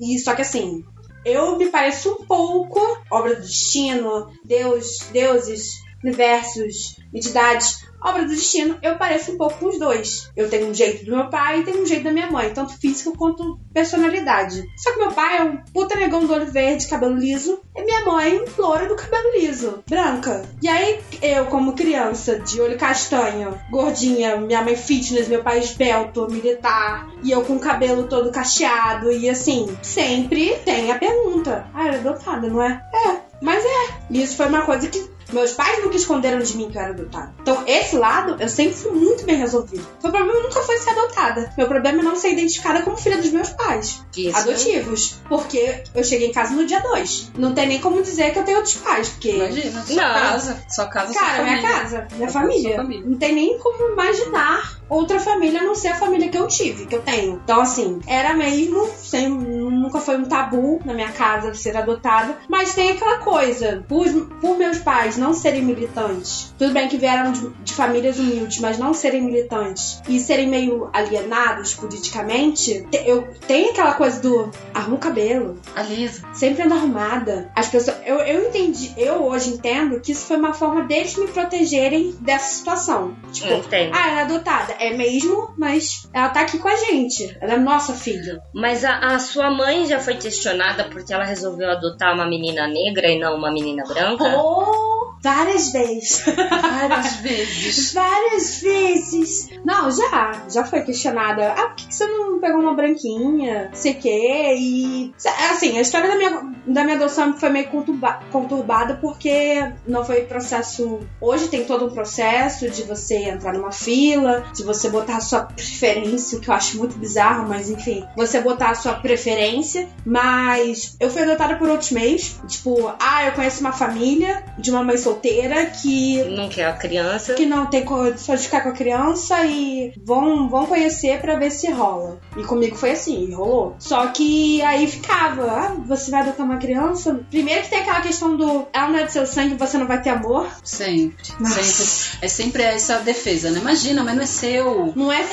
E 0.00 0.18
só 0.18 0.34
que 0.34 0.42
assim, 0.42 0.84
eu 1.24 1.56
me 1.56 1.68
pareço 1.68 2.12
um 2.12 2.26
pouco 2.26 2.80
obra 3.10 3.36
do 3.36 3.42
destino, 3.42 4.30
Deus, 4.44 5.00
deuses, 5.12 5.80
universos, 6.02 6.96
entidades. 7.12 7.86
Obra 8.04 8.24
do 8.24 8.28
destino, 8.28 8.76
eu 8.82 8.98
pareço 8.98 9.32
um 9.32 9.38
pouco 9.38 9.58
com 9.58 9.66
os 9.66 9.78
dois. 9.78 10.30
Eu 10.36 10.50
tenho 10.50 10.68
um 10.68 10.74
jeito 10.74 11.06
do 11.06 11.16
meu 11.16 11.30
pai 11.30 11.60
e 11.60 11.64
tenho 11.64 11.80
um 11.80 11.86
jeito 11.86 12.04
da 12.04 12.12
minha 12.12 12.30
mãe, 12.30 12.52
tanto 12.52 12.78
físico 12.78 13.16
quanto 13.16 13.58
personalidade. 13.72 14.62
Só 14.76 14.92
que 14.92 14.98
meu 14.98 15.10
pai 15.12 15.38
é 15.38 15.42
um 15.42 15.56
puta 15.72 15.98
negão 15.98 16.26
do 16.26 16.32
olho 16.34 16.44
verde, 16.44 16.86
cabelo 16.86 17.16
liso, 17.16 17.62
e 17.74 17.82
minha 17.82 18.04
mãe, 18.04 18.44
loura 18.58 18.86
do 18.86 18.94
cabelo 18.94 19.32
liso, 19.38 19.82
branca. 19.88 20.44
E 20.60 20.68
aí, 20.68 21.00
eu, 21.22 21.46
como 21.46 21.72
criança, 21.72 22.38
de 22.38 22.60
olho 22.60 22.76
castanho, 22.76 23.58
gordinha, 23.70 24.36
minha 24.36 24.62
mãe 24.62 24.76
fitness, 24.76 25.26
meu 25.26 25.42
pai 25.42 25.60
esbelto, 25.60 26.30
militar, 26.30 27.08
e 27.22 27.30
eu 27.30 27.42
com 27.42 27.54
o 27.56 27.60
cabelo 27.60 28.04
todo 28.04 28.30
cacheado, 28.30 29.10
e 29.10 29.30
assim, 29.30 29.76
sempre 29.80 30.56
tem 30.64 30.92
a 30.92 30.98
pergunta: 30.98 31.66
Ah, 31.72 31.88
era 31.88 31.96
adotada, 31.96 32.48
não 32.48 32.62
é? 32.62 32.84
É, 32.92 33.20
mas 33.40 33.64
é. 33.64 33.94
E 34.10 34.22
isso 34.22 34.36
foi 34.36 34.46
uma 34.46 34.62
coisa 34.62 34.88
que 34.88 35.13
meus 35.34 35.52
pais 35.52 35.82
nunca 35.82 35.96
esconderam 35.96 36.38
de 36.38 36.56
mim 36.56 36.70
que 36.70 36.78
eu 36.78 36.82
era 36.82 36.90
adotada. 36.92 37.34
Então, 37.40 37.62
esse 37.66 37.96
lado, 37.96 38.36
eu 38.40 38.48
sempre 38.48 38.74
fui 38.74 38.92
muito 38.92 39.24
bem 39.24 39.36
resolvido. 39.36 39.86
Meu 40.02 40.12
problema 40.12 40.40
nunca 40.40 40.60
foi 40.62 40.78
ser 40.78 40.90
adotada. 40.90 41.52
Meu 41.58 41.66
problema 41.66 42.00
é 42.00 42.02
não 42.04 42.16
ser 42.16 42.30
identificada 42.32 42.82
como 42.82 42.96
filha 42.96 43.16
dos 43.18 43.30
meus 43.30 43.50
pais 43.50 44.02
Isso. 44.16 44.36
adotivos. 44.36 45.16
Porque 45.28 45.82
eu 45.94 46.04
cheguei 46.04 46.28
em 46.28 46.32
casa 46.32 46.54
no 46.54 46.64
dia 46.64 46.80
2. 46.80 47.32
Não 47.36 47.52
tem 47.54 47.66
nem 47.66 47.80
como 47.80 48.02
dizer 48.02 48.32
que 48.32 48.38
eu 48.38 48.44
tenho 48.44 48.58
outros 48.58 48.76
pais, 48.76 49.08
porque. 49.08 49.30
Imagina, 49.30 49.82
sua 49.82 49.96
Não. 49.96 50.14
casa. 50.14 50.64
Sua 50.68 50.86
casa, 50.86 51.12
sua 51.12 51.22
Cara, 51.22 51.42
minha 51.42 51.56
família. 51.56 51.78
casa, 51.80 52.08
minha 52.14 52.30
Sua 52.30 52.40
família. 52.40 52.76
família. 52.76 53.04
Não 53.06 53.18
tem 53.18 53.34
nem 53.34 53.58
como 53.58 53.92
imaginar 53.92 54.78
outra 54.88 55.18
família 55.20 55.60
a 55.60 55.64
não 55.64 55.74
ser 55.74 55.88
a 55.88 55.94
família 55.96 56.28
que 56.28 56.38
eu 56.38 56.46
tive, 56.48 56.86
que 56.86 56.94
eu 56.94 57.02
tenho. 57.02 57.40
Então, 57.44 57.60
assim, 57.60 58.00
era 58.06 58.34
mesmo, 58.34 58.88
sem, 58.96 59.28
nunca 59.28 60.00
foi 60.00 60.16
um 60.16 60.24
tabu 60.24 60.80
na 60.84 60.92
minha 60.94 61.10
casa 61.12 61.52
ser 61.54 61.76
adotada. 61.76 62.36
Mas 62.48 62.74
tem 62.74 62.90
aquela 62.92 63.18
coisa, 63.18 63.84
por, 63.88 64.06
por 64.40 64.56
meus 64.58 64.78
pais 64.78 65.16
não 65.16 65.32
serem 65.34 65.62
militantes, 65.62 66.54
tudo 66.58 66.72
bem 66.72 66.88
que 66.88 66.96
vieram 66.96 67.32
de, 67.32 67.48
de 67.62 67.72
famílias 67.72 68.18
humildes, 68.18 68.58
mas 68.60 68.78
não 68.78 68.92
serem 68.94 69.22
militantes 69.22 70.00
e 70.08 70.18
serem 70.20 70.48
meio 70.48 70.88
alienados 70.92 71.74
politicamente, 71.74 72.86
te- 72.90 73.02
eu 73.06 73.26
tenho 73.46 73.70
aquela 73.70 73.94
coisa 73.94 74.20
do 74.20 74.50
arruma 74.72 74.96
o 74.96 74.98
cabelo, 74.98 75.58
Alisa. 75.74 76.22
sempre 76.32 76.62
ando 76.62 76.74
arrumada. 76.74 77.50
As 77.54 77.68
pessoas. 77.68 77.96
Eu, 78.04 78.16
eu 78.20 78.48
entendi, 78.48 78.92
eu 78.96 79.24
hoje 79.24 79.50
entendo 79.50 80.00
que 80.00 80.12
isso 80.12 80.26
foi 80.26 80.36
uma 80.36 80.52
forma 80.54 80.82
deles 80.84 81.16
me 81.16 81.26
protegerem 81.28 82.14
dessa 82.20 82.54
situação. 82.54 83.14
Tipo, 83.32 83.54
Entendo. 83.54 83.92
ah, 83.94 84.08
ela 84.10 84.20
é 84.20 84.22
adotada. 84.22 84.73
É 84.78 84.90
mesmo, 84.94 85.54
mas 85.56 86.08
ela 86.12 86.28
tá 86.28 86.40
aqui 86.40 86.58
com 86.58 86.68
a 86.68 86.76
gente. 86.76 87.36
Ela 87.40 87.54
é 87.54 87.58
nossa 87.58 87.92
filha. 87.94 88.40
Mas 88.54 88.84
a, 88.84 88.98
a 88.98 89.18
sua 89.18 89.50
mãe 89.50 89.86
já 89.86 89.98
foi 90.00 90.14
questionada 90.16 90.84
porque 90.84 91.12
ela 91.12 91.24
resolveu 91.24 91.70
adotar 91.70 92.14
uma 92.14 92.26
menina 92.26 92.66
negra 92.66 93.08
e 93.08 93.18
não 93.18 93.36
uma 93.36 93.52
menina 93.52 93.84
branca? 93.86 94.24
Oh, 94.36 95.12
várias 95.22 95.72
vezes. 95.72 96.24
Várias 96.26 97.16
vezes. 97.22 97.92
Várias 97.94 98.60
vezes. 98.60 99.48
Não, 99.64 99.90
já. 99.90 100.42
Já 100.50 100.64
foi 100.64 100.82
questionada. 100.82 101.52
Ah, 101.52 101.68
por 101.68 101.76
que 101.76 101.86
que 101.88 101.94
você 101.94 102.06
não 102.06 102.38
pegou 102.40 102.60
uma 102.60 102.74
branquinha? 102.74 103.70
Sei 103.72 103.92
o 103.92 104.00
quê. 104.00 104.54
E. 104.58 105.14
Assim, 105.50 105.78
a 105.78 105.80
história 105.80 106.08
da 106.08 106.16
minha, 106.16 106.30
da 106.66 106.84
minha 106.84 106.96
adoção 106.96 107.34
foi 107.38 107.48
meio 107.50 107.68
conturba- 107.68 108.20
conturbada 108.30 108.98
porque 109.00 109.72
não 109.86 110.04
foi 110.04 110.22
processo. 110.22 111.00
Hoje 111.20 111.48
tem 111.48 111.64
todo 111.64 111.86
um 111.86 111.90
processo 111.90 112.68
de 112.68 112.82
você 112.82 113.16
entrar 113.28 113.52
numa 113.54 113.72
fila, 113.72 114.44
de 114.54 114.62
você 114.64 114.88
botar 114.88 115.16
a 115.16 115.20
sua 115.20 115.40
preferência, 115.44 116.38
o 116.38 116.40
que 116.40 116.48
eu 116.48 116.54
acho 116.54 116.78
muito 116.78 116.96
bizarro, 116.98 117.48
mas 117.48 117.70
enfim. 117.70 118.04
Você 118.16 118.40
botar 118.40 118.70
a 118.70 118.74
sua 118.74 118.94
preferência. 118.94 119.88
Mas 120.04 120.96
eu 121.00 121.10
fui 121.10 121.22
adotada 121.22 121.56
por 121.56 121.68
outros 121.68 121.90
meios. 121.90 122.36
Tipo, 122.46 122.92
ah, 123.00 123.26
eu 123.26 123.32
conheço 123.32 123.60
uma 123.60 123.72
família 123.72 124.44
de 124.58 124.70
uma 124.70 124.82
mãe 124.82 124.96
solteira 124.96 125.66
que 125.66 126.22
Não 126.24 126.48
quer 126.48 126.66
a 126.66 126.72
criança. 126.72 127.34
que 127.34 127.46
não 127.46 127.66
tem 127.66 127.84
condições 127.84 128.40
de 128.40 128.46
ficar 128.46 128.62
com 128.62 128.68
a 128.70 128.72
criança 128.72 129.44
e 129.44 129.92
vão, 130.04 130.48
vão 130.48 130.66
conhecer 130.66 131.20
pra 131.20 131.36
ver 131.36 131.50
se 131.50 131.70
rola. 131.70 132.18
E 132.36 132.42
comigo 132.44 132.76
foi 132.76 132.92
assim, 132.92 133.32
rolou. 133.32 133.76
Só 133.78 134.06
que 134.08 134.62
aí 134.62 134.86
ficava, 134.86 135.44
ah, 135.50 135.76
você 135.86 136.10
vai 136.10 136.22
adotar 136.22 136.44
uma 136.46 136.58
criança? 136.58 137.20
Primeiro 137.30 137.62
que 137.62 137.70
tem 137.70 137.80
aquela 137.80 138.00
questão 138.00 138.36
do 138.36 138.66
ela 138.72 138.88
não 138.88 138.98
é 138.98 139.04
do 139.04 139.10
seu 139.12 139.26
sangue, 139.26 139.54
você 139.54 139.78
não 139.78 139.86
vai 139.86 140.00
ter 140.00 140.10
amor. 140.10 140.46
Sempre. 140.62 141.32
Nossa. 141.40 141.62
Sempre. 141.62 142.18
É 142.22 142.28
sempre 142.28 142.62
essa 142.62 142.98
defesa, 142.98 143.50
né? 143.50 143.58
Imagina, 143.60 144.02
mas 144.02 144.14
não 144.14 144.22
é 144.22 144.26
seu. 144.26 144.53
Não 144.94 145.10
é, 145.10 145.24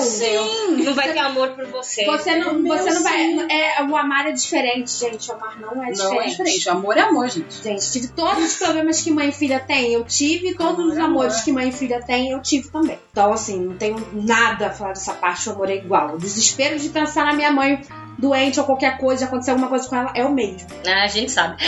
Sim. 0.00 0.84
Não 0.84 0.94
vai 0.94 1.12
ter 1.12 1.18
amor 1.18 1.50
por 1.50 1.66
você. 1.66 2.04
Você 2.04 2.36
não, 2.36 2.54
Meu 2.54 2.76
você 2.76 2.92
não 2.92 3.02
vai. 3.02 3.46
É, 3.50 3.82
o 3.82 3.96
amar 3.96 4.26
é 4.26 4.32
diferente, 4.32 4.90
gente. 4.90 5.30
O 5.30 5.34
amar 5.34 5.60
não 5.60 5.82
é 5.82 5.90
diferente. 5.90 6.14
Não 6.14 6.20
é 6.20 6.26
diferente. 6.26 6.68
Amor 6.68 6.96
é 6.96 7.00
amor, 7.00 7.28
gente. 7.28 7.62
Gente, 7.62 7.92
tive 7.92 8.08
todos 8.08 8.44
os 8.44 8.56
problemas 8.56 9.00
que 9.02 9.10
mãe 9.10 9.28
e 9.28 9.32
filha 9.32 9.60
tem, 9.60 9.92
eu 9.92 10.04
tive. 10.04 10.54
Todos 10.54 10.86
os 10.86 10.98
Amor, 10.98 11.04
amores 11.04 11.34
amor. 11.34 11.44
que 11.44 11.52
mãe 11.52 11.68
e 11.68 11.72
filha 11.72 12.02
tem, 12.02 12.30
eu 12.30 12.40
tive 12.40 12.68
também. 12.70 12.98
Então, 13.10 13.32
assim, 13.32 13.60
não 13.60 13.76
tenho 13.76 13.96
nada 14.12 14.68
a 14.68 14.70
falar 14.70 14.92
dessa 14.92 15.14
parte, 15.14 15.48
o 15.48 15.52
amor 15.52 15.70
é 15.70 15.76
igual. 15.76 16.14
O 16.14 16.18
desespero 16.18 16.78
de 16.78 16.88
pensar 16.88 17.26
na 17.26 17.32
minha 17.32 17.52
mãe 17.52 17.82
doente 18.22 18.60
ou 18.60 18.64
qualquer 18.64 18.98
coisa, 18.98 19.24
acontecer 19.24 19.50
alguma 19.50 19.68
coisa 19.68 19.88
com 19.88 19.96
ela, 19.96 20.12
é 20.14 20.24
o 20.24 20.32
mesmo. 20.32 20.68
Ah, 20.86 21.02
a 21.02 21.08
gente 21.08 21.30
sabe. 21.30 21.56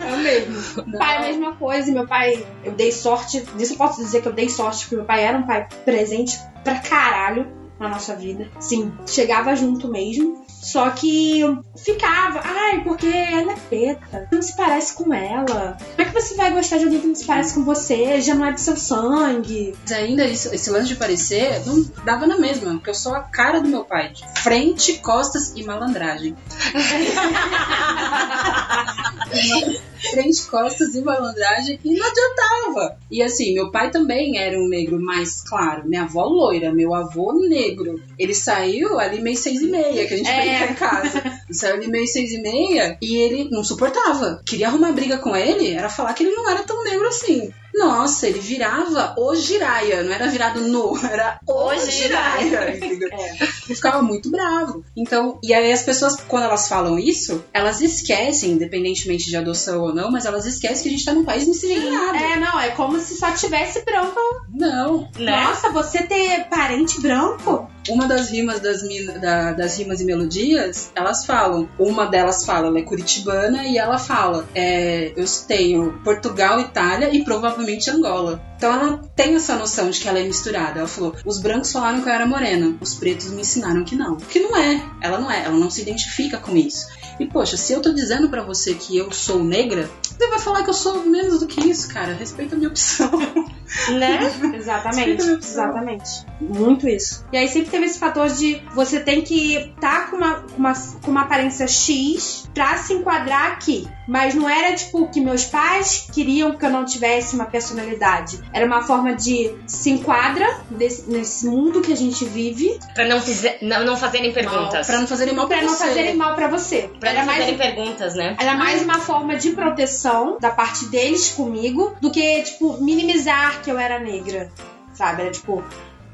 É 0.00 0.14
o 0.14 0.18
mesmo. 0.18 0.98
Pai, 0.98 1.16
a 1.16 1.20
mesma 1.20 1.54
coisa. 1.56 1.90
E 1.90 1.92
meu 1.92 2.06
pai, 2.06 2.46
eu 2.64 2.72
dei 2.72 2.90
sorte. 2.90 3.42
Disso 3.56 3.74
eu 3.74 3.76
posso 3.76 4.00
dizer 4.00 4.22
que 4.22 4.28
eu 4.28 4.32
dei 4.32 4.48
sorte, 4.48 4.84
porque 4.84 4.96
meu 4.96 5.04
pai 5.04 5.22
era 5.22 5.36
um 5.36 5.42
pai 5.42 5.68
presente 5.84 6.38
pra 6.64 6.78
caralho 6.78 7.57
na 7.78 7.88
nossa 7.88 8.14
vida. 8.14 8.48
Sim, 8.60 8.92
chegava 9.06 9.54
junto 9.56 9.88
mesmo. 9.88 10.46
Só 10.60 10.90
que 10.90 11.40
ficava, 11.76 12.40
ai, 12.44 12.82
porque 12.82 13.06
ela 13.06 13.52
é 13.52 13.56
preta, 13.56 14.28
não 14.32 14.42
se 14.42 14.56
parece 14.56 14.92
com 14.94 15.14
ela. 15.14 15.76
Como 15.78 16.02
é 16.02 16.04
que 16.04 16.12
você 16.12 16.34
vai 16.34 16.52
gostar 16.52 16.78
de 16.78 16.84
alguém 16.84 17.00
que 17.00 17.06
não 17.06 17.14
se 17.14 17.24
parece 17.24 17.54
com 17.54 17.64
você? 17.64 18.20
Já 18.20 18.34
não 18.34 18.44
é 18.44 18.52
do 18.52 18.58
seu 18.58 18.76
sangue. 18.76 19.72
Mas 19.82 19.92
ainda 19.92 20.26
isso- 20.26 20.52
esse 20.52 20.68
lance 20.68 20.88
de 20.88 20.96
parecer 20.96 21.62
não 21.64 21.80
dava 22.04 22.26
na 22.26 22.36
mesma, 22.36 22.72
porque 22.72 22.90
eu 22.90 22.94
sou 22.94 23.14
a 23.14 23.20
cara 23.20 23.60
do 23.60 23.68
meu 23.68 23.84
pai. 23.84 24.10
de 24.12 24.24
Frente, 24.42 24.94
costas 24.98 25.52
e 25.54 25.62
malandragem. 25.62 26.36
Frente, 30.10 30.46
costas 30.46 30.94
e 30.94 31.00
malandragem 31.00 31.78
e 31.84 31.94
não 31.94 32.06
adiantava. 32.06 32.96
E 33.10 33.22
assim, 33.22 33.54
meu 33.54 33.70
pai 33.70 33.90
também 33.90 34.38
era 34.38 34.58
um 34.58 34.68
negro 34.68 35.00
mais 35.00 35.42
claro. 35.42 35.88
Minha 35.88 36.02
avó 36.02 36.24
loira, 36.24 36.72
meu 36.72 36.94
avô 36.94 37.32
negro. 37.32 38.00
Ele 38.18 38.34
saiu 38.34 38.98
ali 38.98 39.20
meio 39.20 39.36
seis 39.36 39.60
e 39.60 39.66
meia, 39.66 40.06
que 40.06 40.14
a 40.14 40.16
gente 40.16 40.28
É. 40.28 40.70
em 40.70 40.74
casa. 40.74 41.18
Ele 41.18 41.54
saiu 41.54 41.74
ali 41.74 41.88
meio 41.88 42.06
seis 42.06 42.32
e 42.32 42.40
meia 42.40 42.96
e 43.00 43.16
ele 43.16 43.48
não 43.50 43.64
suportava. 43.64 44.42
Queria 44.46 44.68
arrumar 44.68 44.92
briga 44.92 45.18
com 45.18 45.34
ele, 45.36 45.72
era 45.72 45.88
falar 45.88 46.12
que 46.14 46.22
ele 46.24 46.34
não 46.34 46.48
era 46.48 46.62
tão 46.62 46.82
negro 46.84 47.06
assim. 47.08 47.50
Nossa, 47.78 48.26
ele 48.26 48.40
virava 48.40 49.14
o 49.16 49.34
giraia, 49.34 50.02
não 50.02 50.12
era 50.12 50.26
virado 50.28 50.60
no, 50.60 50.96
era 51.06 51.38
o 51.46 51.66
O 51.68 51.78
giraia. 51.90 52.76
entendeu? 52.76 53.08
Ele 53.12 53.74
ficava 53.74 54.02
muito 54.02 54.30
bravo. 54.30 54.84
Então, 54.96 55.38
e 55.42 55.54
aí 55.54 55.72
as 55.72 55.82
pessoas, 55.82 56.16
quando 56.28 56.44
elas 56.44 56.68
falam 56.68 56.98
isso, 56.98 57.44
elas 57.52 57.80
esquecem, 57.80 58.50
independentemente 58.52 59.26
de 59.26 59.36
adoção 59.36 59.80
ou 59.82 59.94
não, 59.94 60.10
mas 60.10 60.24
elas 60.26 60.44
esquecem 60.46 60.82
que 60.82 60.88
a 60.88 60.92
gente 60.92 61.04
tá 61.04 61.12
num 61.12 61.24
país 61.24 61.46
miscigenado. 61.46 62.16
É, 62.16 62.36
não, 62.40 62.58
é 62.60 62.70
como 62.70 62.98
se 62.98 63.16
só 63.16 63.30
tivesse 63.32 63.84
branco. 63.84 64.18
Não. 64.52 65.08
Né? 65.18 65.30
Nossa, 65.30 65.70
você 65.70 66.02
ter 66.02 66.44
parente 66.48 67.00
branco? 67.00 67.70
Uma 67.88 68.06
das 68.06 68.28
rimas 68.30 68.60
das, 68.60 68.82
da- 69.20 69.52
das 69.52 69.78
rimas 69.78 70.00
e 70.00 70.04
melodias, 70.04 70.90
elas 70.94 71.24
falam. 71.24 71.68
Uma 71.78 72.04
delas 72.06 72.44
fala, 72.44 72.66
ela 72.66 72.78
é 72.78 72.82
curitibana 72.82 73.64
e 73.66 73.78
ela 73.78 73.98
fala: 73.98 74.46
é, 74.54 75.12
eu 75.16 75.24
tenho 75.46 75.98
Portugal, 76.04 76.60
Itália 76.60 77.08
e 77.14 77.24
provavelmente 77.24 77.67
Angola. 77.90 78.42
Então 78.56 78.72
ela 78.72 78.98
tem 79.14 79.34
essa 79.34 79.56
noção 79.56 79.90
de 79.90 80.00
que 80.00 80.08
ela 80.08 80.18
é 80.18 80.24
misturada. 80.24 80.80
Ela 80.80 80.88
falou: 80.88 81.14
os 81.24 81.38
brancos 81.38 81.72
falaram 81.72 82.02
que 82.02 82.08
eu 82.08 82.12
era 82.12 82.26
morena, 82.26 82.76
os 82.80 82.94
pretos 82.94 83.30
me 83.30 83.42
ensinaram 83.42 83.84
que 83.84 83.94
não. 83.94 84.16
Que 84.16 84.40
não 84.40 84.56
é. 84.56 84.82
Ela 85.00 85.18
não 85.18 85.30
é. 85.30 85.44
Ela 85.44 85.56
não 85.56 85.70
se 85.70 85.82
identifica 85.82 86.38
com 86.38 86.56
isso. 86.56 86.86
E 87.18 87.26
poxa, 87.26 87.56
se 87.56 87.72
eu 87.72 87.82
tô 87.82 87.92
dizendo 87.92 88.28
pra 88.28 88.42
você 88.42 88.74
que 88.74 88.96
eu 88.96 89.12
sou 89.12 89.42
negra, 89.42 89.90
você 90.02 90.28
vai 90.28 90.38
falar 90.38 90.62
que 90.62 90.70
eu 90.70 90.74
sou 90.74 91.04
menos 91.04 91.40
do 91.40 91.46
que 91.46 91.60
isso, 91.68 91.88
cara. 91.88 92.14
Respeita 92.14 92.54
a 92.54 92.58
minha 92.58 92.70
opção. 92.70 93.10
Né? 93.90 94.18
Exatamente, 94.54 95.22
exatamente. 95.22 96.26
Muito 96.40 96.88
isso. 96.88 97.24
E 97.32 97.36
aí 97.36 97.48
sempre 97.48 97.70
teve 97.70 97.86
esse 97.86 97.98
fator 97.98 98.28
de 98.28 98.60
você 98.74 99.00
tem 99.00 99.22
que 99.22 99.56
estar 99.56 100.10
com, 100.10 100.16
uma, 100.16 100.34
com, 100.42 100.56
uma, 100.58 100.72
com 101.02 101.10
uma 101.10 101.22
aparência 101.22 101.66
X 101.66 102.48
pra 102.54 102.76
se 102.78 102.92
enquadrar 102.94 103.52
aqui. 103.52 103.88
Mas 104.06 104.34
não 104.34 104.48
era 104.48 104.74
tipo 104.74 105.06
que 105.08 105.20
meus 105.20 105.44
pais 105.44 106.08
queriam 106.12 106.56
que 106.56 106.64
eu 106.64 106.70
não 106.70 106.84
tivesse 106.84 107.34
uma 107.34 107.44
personalidade. 107.44 108.40
Era 108.54 108.64
uma 108.64 108.82
forma 108.82 109.14
de 109.14 109.54
se 109.66 109.90
enquadra 109.90 110.46
desse- 110.70 111.10
nesse 111.10 111.46
mundo 111.46 111.82
que 111.82 111.92
a 111.92 111.96
gente 111.96 112.24
vive 112.24 112.78
Pra 112.94 113.06
não, 113.06 113.20
fizer, 113.20 113.58
não, 113.60 113.84
não 113.84 113.96
fazerem 113.98 114.32
perguntas. 114.32 114.86
Pra 114.86 114.98
não 114.98 115.06
fazerem 115.06 115.34
mal 115.34 115.46
pra, 115.46 115.58
pra 115.58 115.66
não 115.66 115.74
você. 115.74 115.84
fazerem 115.86 116.16
mal 116.16 116.34
pra 116.34 116.48
você. 116.48 116.90
Pra 116.98 117.10
Era 117.10 117.18
não 117.20 117.26
mais 117.26 117.38
fazerem 117.44 117.58
perguntas, 117.58 118.14
né? 118.14 118.34
Era 118.40 118.54
mais 118.54 118.82
uma 118.82 118.98
forma 118.98 119.36
de 119.36 119.50
proteção 119.50 120.38
da 120.40 120.50
parte 120.50 120.86
deles 120.86 121.28
comigo 121.30 121.94
do 122.00 122.10
que, 122.10 122.42
tipo, 122.42 122.78
minimizar 122.82 123.57
que 123.58 123.70
eu 123.70 123.78
era 123.78 123.98
negra. 123.98 124.50
Sabe? 124.94 125.22
Era 125.22 125.30
tipo, 125.30 125.62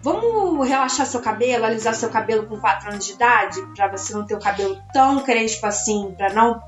vamos 0.02 0.68
relaxar 0.68 1.06
seu 1.06 1.20
cabelo, 1.20 1.64
alisar 1.64 1.94
seu 1.94 2.10
cabelo 2.10 2.46
com 2.46 2.58
4 2.58 2.90
anos 2.90 3.06
de 3.06 3.12
idade, 3.12 3.62
pra 3.74 3.88
você 3.88 4.12
não 4.12 4.26
ter 4.26 4.34
o 4.34 4.40
cabelo 4.40 4.76
tão 4.92 5.20
crespo 5.20 5.66
assim, 5.66 6.14
pra 6.16 6.32
não 6.32 6.60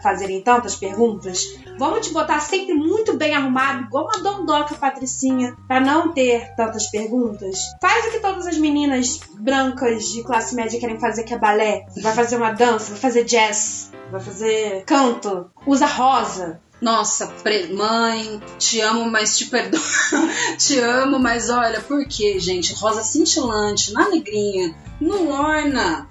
fazerem 0.00 0.40
tantas 0.42 0.76
perguntas. 0.76 1.40
Vamos 1.76 2.06
te 2.06 2.12
botar 2.12 2.38
sempre 2.38 2.72
muito 2.72 3.16
bem 3.16 3.34
arrumado, 3.34 3.82
igual 3.82 4.04
uma 4.04 4.22
dondoca 4.22 4.76
patricinha, 4.76 5.56
pra 5.66 5.80
não 5.80 6.12
ter 6.12 6.54
tantas 6.54 6.86
perguntas. 6.86 7.58
Faz 7.82 8.06
o 8.06 8.10
que 8.12 8.20
todas 8.20 8.46
as 8.46 8.58
meninas 8.58 9.18
brancas 9.40 10.04
de 10.04 10.22
classe 10.22 10.54
média 10.54 10.78
querem 10.78 11.00
fazer, 11.00 11.24
que 11.24 11.34
é 11.34 11.38
balé. 11.38 11.84
Vai 12.00 12.12
fazer 12.12 12.36
uma 12.36 12.52
dança, 12.52 12.92
vai 12.92 13.00
fazer 13.00 13.24
jazz, 13.24 13.90
vai 14.08 14.20
fazer 14.20 14.84
canto, 14.84 15.50
usa 15.66 15.86
rosa. 15.86 16.60
Nossa, 16.80 17.32
mãe, 17.72 18.40
te 18.58 18.80
amo, 18.80 19.10
mas 19.10 19.36
te 19.38 19.46
perdoo. 19.46 19.80
te 20.58 20.78
amo, 20.78 21.18
mas 21.18 21.48
olha, 21.48 21.80
por 21.80 22.06
quê, 22.06 22.38
gente? 22.38 22.74
Rosa 22.74 23.02
cintilante, 23.02 23.92
na 23.92 24.08
negrinha, 24.10 24.74
não 25.00 25.28
orna. 25.30 26.06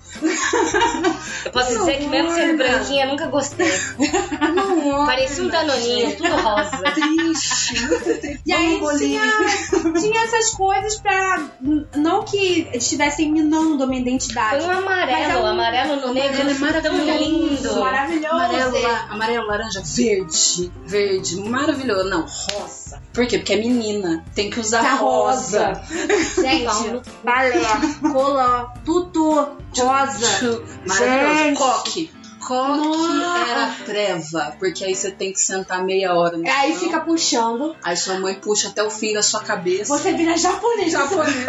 Eu 1.46 1.52
posso 1.52 1.74
Não, 1.74 1.80
dizer 1.80 1.98
que 2.00 2.08
mesmo 2.08 2.32
sendo 2.32 2.58
branquinha, 2.58 3.06
eu 3.06 3.10
nunca 3.12 3.28
gostei. 3.28 3.72
Não 4.56 4.88
orna. 4.90 5.06
Parecia 5.06 5.44
um 5.44 5.48
danoninho, 5.50 6.16
tudo 6.16 6.36
rosa. 6.36 6.78
Triste, 6.92 7.82
muito 7.88 8.04
triste. 8.20 8.42
E 8.46 8.54
aí 8.54 8.80
tinha, 8.98 9.22
tinha 10.00 10.24
essas 10.24 10.52
coisas 10.52 11.00
pra. 11.00 11.44
Não 11.96 12.24
que 12.24 12.68
estivessem 12.74 13.32
minando 13.32 13.84
a 13.84 13.88
minha 13.88 14.02
identidade. 14.02 14.64
Foi 14.64 14.74
um 14.76 14.78
amarelo, 14.80 15.20
Mas 15.20 15.30
é 15.30 15.38
um- 15.38 15.46
amarelo 15.46 15.96
no 15.98 16.14
negro, 16.14 16.42
amarelo 16.42 16.78
é 16.78 16.82
tão 16.82 16.94
maravilhoso. 16.94 17.24
lindo. 17.30 17.80
Maravilhoso. 17.80 18.36
Amarelo, 18.36 18.82
la- 18.82 19.08
amarelo, 19.10 19.48
laranja, 19.48 19.82
verde. 19.84 20.72
Verde, 20.86 21.36
maravilhoso. 21.42 22.10
Não, 22.10 22.22
rosa. 22.22 23.02
Por 23.14 23.26
quê? 23.28 23.38
Porque 23.38 23.54
é 23.54 23.58
menina. 23.58 24.24
Tem 24.36 24.50
que 24.50 24.60
usar 24.60 24.82
Tá 24.84 24.94
rosa. 24.96 25.74
rosa. 25.74 25.82
Gente, 26.42 27.02
balé, 27.24 27.52
colã, 28.12 28.68
tutu, 28.86 29.34
rosa. 29.76 30.62
Maravilhoso. 30.88 31.38
Gente. 31.44 31.58
Coque. 31.58 32.12
Coque 32.46 32.78
Nossa. 32.88 33.50
era 33.52 33.76
treva, 33.86 34.56
porque 34.60 34.84
aí 34.84 34.96
você 34.96 35.10
tem 35.12 35.34
que 35.34 35.40
sentar 35.40 35.84
meia 35.84 36.14
hora 36.14 36.38
no 36.38 36.48
Aí 36.48 36.72
chão. 36.72 36.80
fica 36.82 37.00
puxando. 37.00 37.76
Aí 37.84 37.98
sua 37.98 38.20
mãe 38.20 38.36
puxa 38.36 38.68
até 38.70 38.84
o 38.84 38.90
fim 38.90 39.14
da 39.14 39.22
sua 39.24 39.42
cabeça. 39.42 39.86
Você 39.98 40.14
vira 40.14 40.38
japonês. 40.38 40.92
japonesa. 40.92 41.46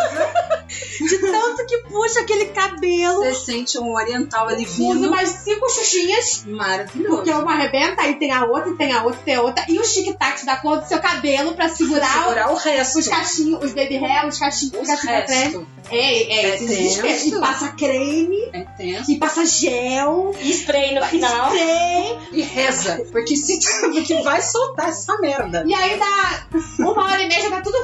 De 0.99 1.19
tanto 1.19 1.65
que 1.67 1.79
puxa 1.89 2.21
aquele 2.21 2.47
cabelo. 2.47 3.19
Você 3.23 3.35
sente 3.35 3.79
um 3.79 3.95
oriental 3.95 4.49
ali 4.49 4.65
Usa 4.65 4.75
vindo. 4.77 5.11
mais 5.11 5.29
cinco 5.29 5.69
xuxinhas. 5.71 6.45
Maravilhoso. 6.47 7.17
Porque 7.17 7.31
uma 7.31 7.53
arrebenta, 7.53 8.03
aí 8.03 8.19
tem 8.19 8.33
a 8.33 8.45
outra, 8.45 8.71
e 8.71 8.77
tem 8.77 8.93
a 8.93 9.05
outra, 9.05 9.21
e 9.21 9.25
tem 9.25 9.35
a 9.37 9.43
outra. 9.43 9.65
E 9.69 9.79
os 9.79 9.93
tic-tacs 9.95 10.45
da 10.45 10.57
cor 10.57 10.81
do 10.81 10.89
seu 10.89 10.99
cabelo 10.99 11.55
pra 11.55 11.69
segurar, 11.69 12.23
Segurar 12.25 12.51
o 12.53 12.57
resto. 12.57 12.99
os 12.99 13.07
cachinhos, 13.07 13.63
os 13.65 13.73
baby 13.73 13.97
hair, 13.97 14.27
os 14.27 14.39
cachinhos, 14.39 14.75
os 14.75 14.89
Os 14.89 15.01
cachinhos. 15.01 15.67
É, 15.91 15.97
é, 15.97 16.49
É 16.49 16.57
tenso. 16.57 17.29
E 17.29 17.41
passa 17.41 17.69
creme, 17.69 18.49
É 18.53 18.61
tenso. 18.77 19.11
e 19.11 19.19
passa 19.19 19.47
gel, 19.47 20.35
E 20.41 20.51
spray 20.51 20.86
no 20.94 21.05
final. 21.07 21.46
spray. 21.55 22.18
E 22.33 22.42
reza. 22.42 23.05
Porque, 23.12 23.37
se, 23.37 23.59
porque 23.90 24.22
vai 24.22 24.40
soltar 24.42 24.88
essa 24.90 25.16
merda. 25.18 25.64
E 25.66 25.75
aí 25.75 25.99
dá 25.99 26.46
uma 26.79 27.05
hora 27.05 27.22
e 27.22 27.29
meia, 27.29 27.42
já 27.42 27.51
tá 27.51 27.61
tudo. 27.61 27.77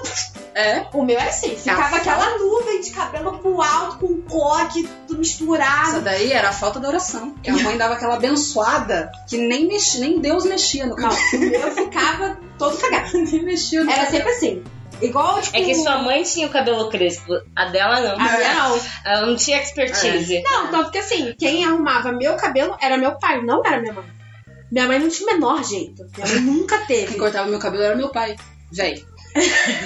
É. 0.55 0.87
O 0.93 1.03
meu 1.03 1.19
era 1.19 1.31
assim, 1.31 1.57
ficava 1.57 1.91
Tá. 1.91 1.97
aquela 1.97 2.39
nuvem 2.39 2.81
de 2.81 2.91
cabelo 2.91 3.39
pro 3.39 3.63
alto, 3.63 3.99
com 3.99 4.21
coque, 4.23 4.87
tudo 5.07 5.19
misturado. 5.21 5.93
Isso 5.93 6.01
daí 6.03 6.31
era 6.33 6.51
a 6.51 6.53
falta 6.53 6.79
da 6.79 6.89
oração. 6.89 7.35
Que 7.43 7.51
a 7.51 7.55
mãe 7.55 7.77
dava 7.77 7.95
aquela 7.95 8.15
abençoada 8.17 9.11
que 9.29 9.39
nem, 9.39 9.67
mexia, 9.67 10.01
nem 10.01 10.21
Deus 10.21 10.45
mexia 10.45 10.85
no 10.87 10.95
Não, 10.97 11.09
cabelo. 11.09 11.47
o 11.47 11.51
meu 11.51 11.73
ficava 11.73 12.39
todo 12.59 12.77
cagado. 12.77 13.11
nem 13.17 13.43
mexia 13.45 13.83
no 13.83 13.91
Era 13.91 14.05
cabelo. 14.05 14.17
sempre 14.25 14.33
assim. 14.35 14.63
Igual, 15.01 15.41
tipo. 15.41 15.57
É 15.57 15.63
que 15.63 15.75
sua 15.75 15.99
mãe 15.99 16.23
tinha 16.23 16.47
o 16.47 16.51
cabelo 16.51 16.89
crespo, 16.89 17.33
a 17.57 17.67
dela 17.67 18.01
não. 18.01 18.13
A 18.15 18.19
minha 18.19 18.55
não. 18.55 18.81
Ela 19.05 19.27
não 19.27 19.37
tinha 19.37 19.61
expertise. 19.61 20.43
Não, 20.43 20.71
tanto 20.71 20.91
que 20.91 20.99
assim, 20.99 21.35
quem 21.39 21.65
arrumava 21.65 22.13
meu 22.13 22.35
cabelo 22.37 22.77
era 22.81 22.97
meu 22.97 23.19
pai, 23.19 23.41
não 23.43 23.65
era 23.65 23.81
minha 23.81 23.93
mãe. 23.93 24.05
Minha 24.71 24.87
mãe 24.87 24.99
não 24.99 25.09
tinha 25.09 25.29
o 25.29 25.33
menor 25.35 25.63
jeito. 25.65 26.07
Minha 26.17 26.27
mãe 26.29 26.41
nunca 26.41 26.79
Quem 26.79 27.05
teve. 27.05 27.19
cortava 27.19 27.49
meu 27.49 27.59
cabelo 27.59 27.83
era 27.83 27.97
meu 27.97 28.09
pai. 28.09 28.37
Véi. 28.71 29.05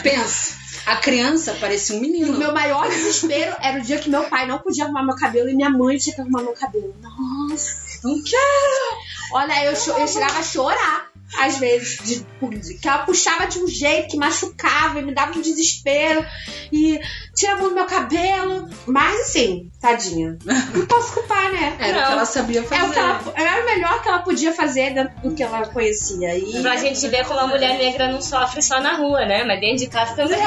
Pensa. 0.03 0.55
A 0.87 0.97
criança 0.97 1.57
parecia 1.61 1.97
um 1.97 2.01
menino. 2.01 2.33
O 2.33 2.39
meu 2.39 2.53
maior 2.53 2.89
desespero 2.89 3.57
era 3.61 3.79
o 3.79 3.83
dia 3.83 3.99
que 3.99 4.09
meu 4.09 4.23
pai 4.25 4.47
não 4.47 4.59
podia 4.59 4.85
arrumar 4.85 5.05
meu 5.05 5.17
cabelo 5.17 5.49
e 5.49 5.55
minha 5.55 5.71
mãe 5.71 5.97
tinha 5.97 6.15
que 6.15 6.21
arrumar 6.21 6.43
meu 6.43 6.53
cabelo. 6.53 6.95
Nossa. 7.03 7.99
Não 8.05 8.23
quero. 8.23 8.97
Olha, 9.33 9.65
eu, 9.65 9.73
eu 9.73 10.07
chegava 10.07 10.39
a 10.39 10.43
chorar. 10.45 11.06
Às 11.41 11.59
vezes, 11.59 11.99
de- 12.05 12.27
de- 12.61 12.75
que 12.75 12.89
ela 12.89 12.99
puxava 12.99 13.47
de 13.47 13.59
um 13.59 13.67
jeito 13.67 14.11
que 14.11 14.17
machucava 14.17 15.01
e 15.01 15.05
me 15.05 15.13
dava 15.13 15.37
um 15.37 15.41
desespero. 15.43 16.25
E 16.73 17.01
tira 17.35 17.55
a 17.55 17.57
mão 17.57 17.69
do 17.71 17.75
meu 17.75 17.85
cabelo. 17.87 18.69
Mas 18.87 19.21
assim, 19.23 19.71
tadinha. 19.81 20.39
Não 20.75 20.87
posso 20.87 21.15
culpar, 21.15 21.51
né? 21.53 21.77
Era 21.81 21.99
o 21.99 22.01
Não. 22.01 22.07
que 22.07 22.13
ela 22.13 22.25
sabia 22.25 22.63
fazer. 22.63 22.81
É 22.81 22.85
o 22.87 22.91
que 22.93 22.99
ela, 22.99 23.21
era 23.35 23.63
o 23.63 23.65
melhor 23.67 24.03
que 24.03 24.09
ela 24.09 24.19
podia 24.21 24.53
fazer 24.53 24.95
dentro 24.95 25.21
do 25.21 25.35
que 25.35 25.43
ela 25.43 25.67
conhecia. 25.67 26.37
E 26.39 26.63
Pra 26.63 26.77
gente 26.77 27.07
ver 27.09 27.27
como 27.27 27.41
a 27.41 27.47
mulher 27.49 27.77
negra 27.77 28.11
não 28.11 28.23
sofre 28.23 28.63
só 28.63 28.81
na 28.81 28.97
rua, 28.97 29.25
né? 29.27 29.43
Mas 29.45 29.59
dentro 29.61 29.79
de 29.79 29.87
casa 29.89 30.15
também. 30.15 30.39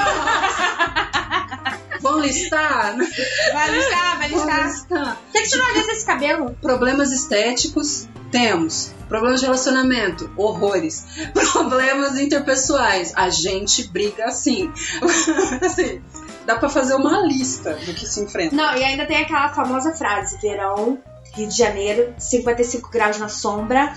Vamos 2.02 2.26
listar? 2.26 2.96
vai 2.96 3.72
listar, 3.72 4.18
vai 4.18 4.30
Vamos 4.30 4.46
listar. 4.46 4.68
listar. 4.68 5.15
Por 5.18 5.32
que, 5.34 5.39
que 5.42 5.50
você 5.50 5.58
não 5.58 5.65
alisa 5.65 5.92
esse 5.92 6.06
cabelo? 6.06 6.58
Problemas 6.62 7.12
estéticos, 7.12 8.08
temos. 8.32 8.92
Problemas 9.08 9.39
de 9.39 9.48
relacionamento, 9.48 10.32
horrores. 10.38 11.06
Problemas 11.34 12.18
interpessoais, 12.18 13.12
a 13.15 13.30
gente 13.30 13.88
briga 13.88 14.26
assim. 14.26 14.72
assim, 15.65 16.02
dá 16.46 16.58
pra 16.58 16.70
fazer 16.70 16.96
uma 16.96 17.22
lista 17.26 17.74
do 17.74 17.94
que 17.94 18.06
se 18.06 18.22
enfrenta. 18.22 18.56
Não, 18.56 18.76
e 18.76 18.84
ainda 18.84 19.06
tem 19.06 19.18
aquela 19.18 19.50
famosa 19.50 19.94
frase: 19.94 20.38
verão, 20.42 21.00
Rio 21.34 21.48
de 21.48 21.58
Janeiro, 21.58 22.13
55 22.18 22.89
graus 22.89 23.18
na 23.18 23.30
sombra. 23.30 23.94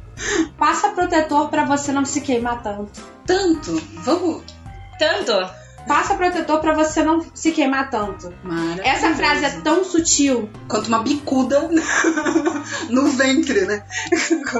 Passa 0.58 0.90
protetor 0.90 1.50
pra 1.50 1.64
você 1.64 1.92
não 1.92 2.04
se 2.04 2.22
queimar 2.22 2.62
tanto. 2.62 3.02
Tanto, 3.26 3.76
vamos. 4.02 4.42
Tanto. 4.98 5.65
Passa 5.86 6.14
protetor 6.14 6.60
pra 6.60 6.74
você 6.74 7.02
não 7.02 7.24
se 7.34 7.52
queimar 7.52 7.90
tanto. 7.90 8.32
Maravilhoso. 8.42 8.82
Essa 8.82 9.14
frase 9.14 9.44
é 9.44 9.50
tão 9.60 9.84
sutil. 9.84 10.48
Quanto 10.68 10.88
uma 10.88 11.02
bicuda 11.02 11.68
no 12.90 13.08
ventre, 13.10 13.66
né? 13.66 13.84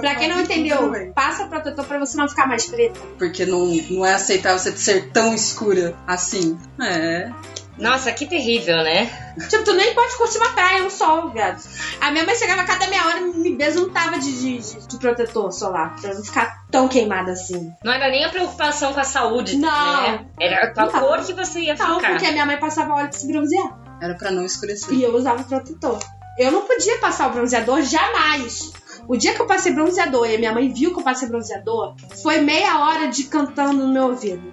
Pra 0.01 0.15
quem 0.15 0.29
não 0.29 0.41
entendeu, 0.41 1.13
passa 1.15 1.47
protetor 1.47 1.85
pra 1.85 1.99
você 1.99 2.17
não 2.17 2.29
ficar 2.29 2.47
mais 2.47 2.67
preta. 2.67 3.01
Porque 3.19 3.45
não, 3.45 3.67
não 3.91 4.07
é 4.07 4.15
aceitável 4.15 4.59
você 4.59 4.77
ser 4.77 5.11
tão 5.11 5.35
escura 5.35 5.97
assim. 6.07 6.59
É. 6.81 7.31
Nossa, 7.79 8.11
que 8.13 8.25
terrível, 8.27 8.77
né? 8.77 9.05
Tipo, 9.51 9.65
tu 9.65 9.75
nem 9.75 9.95
pode 9.95 10.17
curtir 10.17 10.39
uma 10.39 10.49
praia, 10.55 10.83
um 10.83 10.89
sol, 10.91 11.29
viado. 11.31 11.63
A 12.01 12.11
minha 12.11 12.25
mãe 12.25 12.35
chegava 12.35 12.63
a 12.63 12.65
cada 12.65 12.87
meia 12.89 13.07
hora 13.07 13.19
e 13.21 13.25
me 13.25 13.55
besuntava 13.55 14.19
de, 14.19 14.33
de, 14.41 14.59
de- 14.59 14.87
de 14.87 14.99
protetor 14.99 15.53
solar, 15.53 15.95
pra 16.01 16.15
não 16.15 16.25
ficar 16.25 16.65
tão 16.71 16.89
queimada 16.89 17.33
assim. 17.33 17.71
Não 17.85 17.93
era 17.93 18.09
nem 18.09 18.25
a 18.25 18.31
preocupação 18.31 18.95
com 18.95 19.01
a 19.01 19.05
saúde, 19.05 19.59
Não. 19.59 20.03
né? 20.03 20.27
Era 20.41 20.73
com 20.73 20.81
a 20.81 20.85
Não. 20.87 21.01
cor 21.01 21.25
que 21.25 21.35
você 21.35 21.61
ia 21.61 21.75
Não, 21.75 21.97
ficar. 21.97 22.11
porque 22.13 22.27
a 22.27 22.33
minha 22.33 22.47
mãe 22.47 22.57
passava 22.59 22.95
óleo 22.95 23.09
pra 23.11 23.19
se 23.19 23.27
bronzear. 23.31 23.79
Era 24.01 24.15
pra 24.15 24.31
não 24.31 24.45
escurecer. 24.45 24.95
E 24.95 25.03
eu 25.03 25.15
usava 25.15 25.43
protetor. 25.45 25.99
Eu 26.39 26.51
não 26.53 26.63
podia 26.67 26.99
passar 26.99 27.29
o 27.29 27.33
bronzeador 27.33 27.83
jamais. 27.83 28.73
O 29.09 29.17
dia 29.17 29.35
que 29.35 29.41
eu 29.41 29.47
passei 29.47 29.73
bronzeador 29.73 30.29
e 30.29 30.35
a 30.35 30.39
minha 30.39 30.53
mãe 30.53 30.73
viu 30.73 30.93
que 30.93 30.99
eu 31.01 31.05
passei 31.05 31.29
bronzeador, 31.29 31.95
foi 32.23 32.41
meia 32.41 32.79
hora 32.81 33.07
de 33.09 33.25
cantando 33.25 33.87
no 33.87 33.93
meu 33.93 34.05
ouvido. 34.09 34.53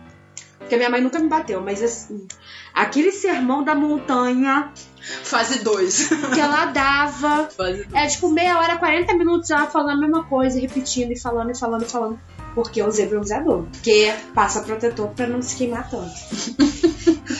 Porque 0.63 0.77
minha 0.77 0.89
mãe 0.89 1.01
nunca 1.01 1.19
me 1.19 1.27
bateu, 1.27 1.61
mas 1.61 1.83
assim, 1.83 2.27
aquele 2.73 3.11
sermão 3.11 3.63
da 3.63 3.75
montanha 3.75 4.71
Fase 5.23 5.63
2. 5.63 6.09
que 6.33 6.39
ela 6.39 6.65
dava. 6.67 7.49
Fase 7.55 7.83
2. 7.83 7.93
É 7.93 8.07
tipo 8.07 8.29
meia 8.29 8.57
hora, 8.57 8.77
40 8.77 9.13
minutos 9.15 9.49
ela 9.49 9.67
falando 9.67 9.97
a 9.97 10.01
mesma 10.01 10.23
coisa, 10.23 10.59
repetindo 10.59 11.11
e 11.11 11.19
falando 11.19 11.51
e 11.51 11.57
falando 11.57 11.83
e 11.83 11.89
falando. 11.89 12.19
Porque 12.55 12.81
eu 12.81 12.87
usei 12.87 13.07
bronzeador. 13.07 13.63
Porque 13.63 14.13
passa 14.33 14.61
protetor 14.61 15.09
pra 15.09 15.27
não 15.27 15.41
se 15.41 15.55
queimar 15.55 15.89
tanto. 15.89 16.13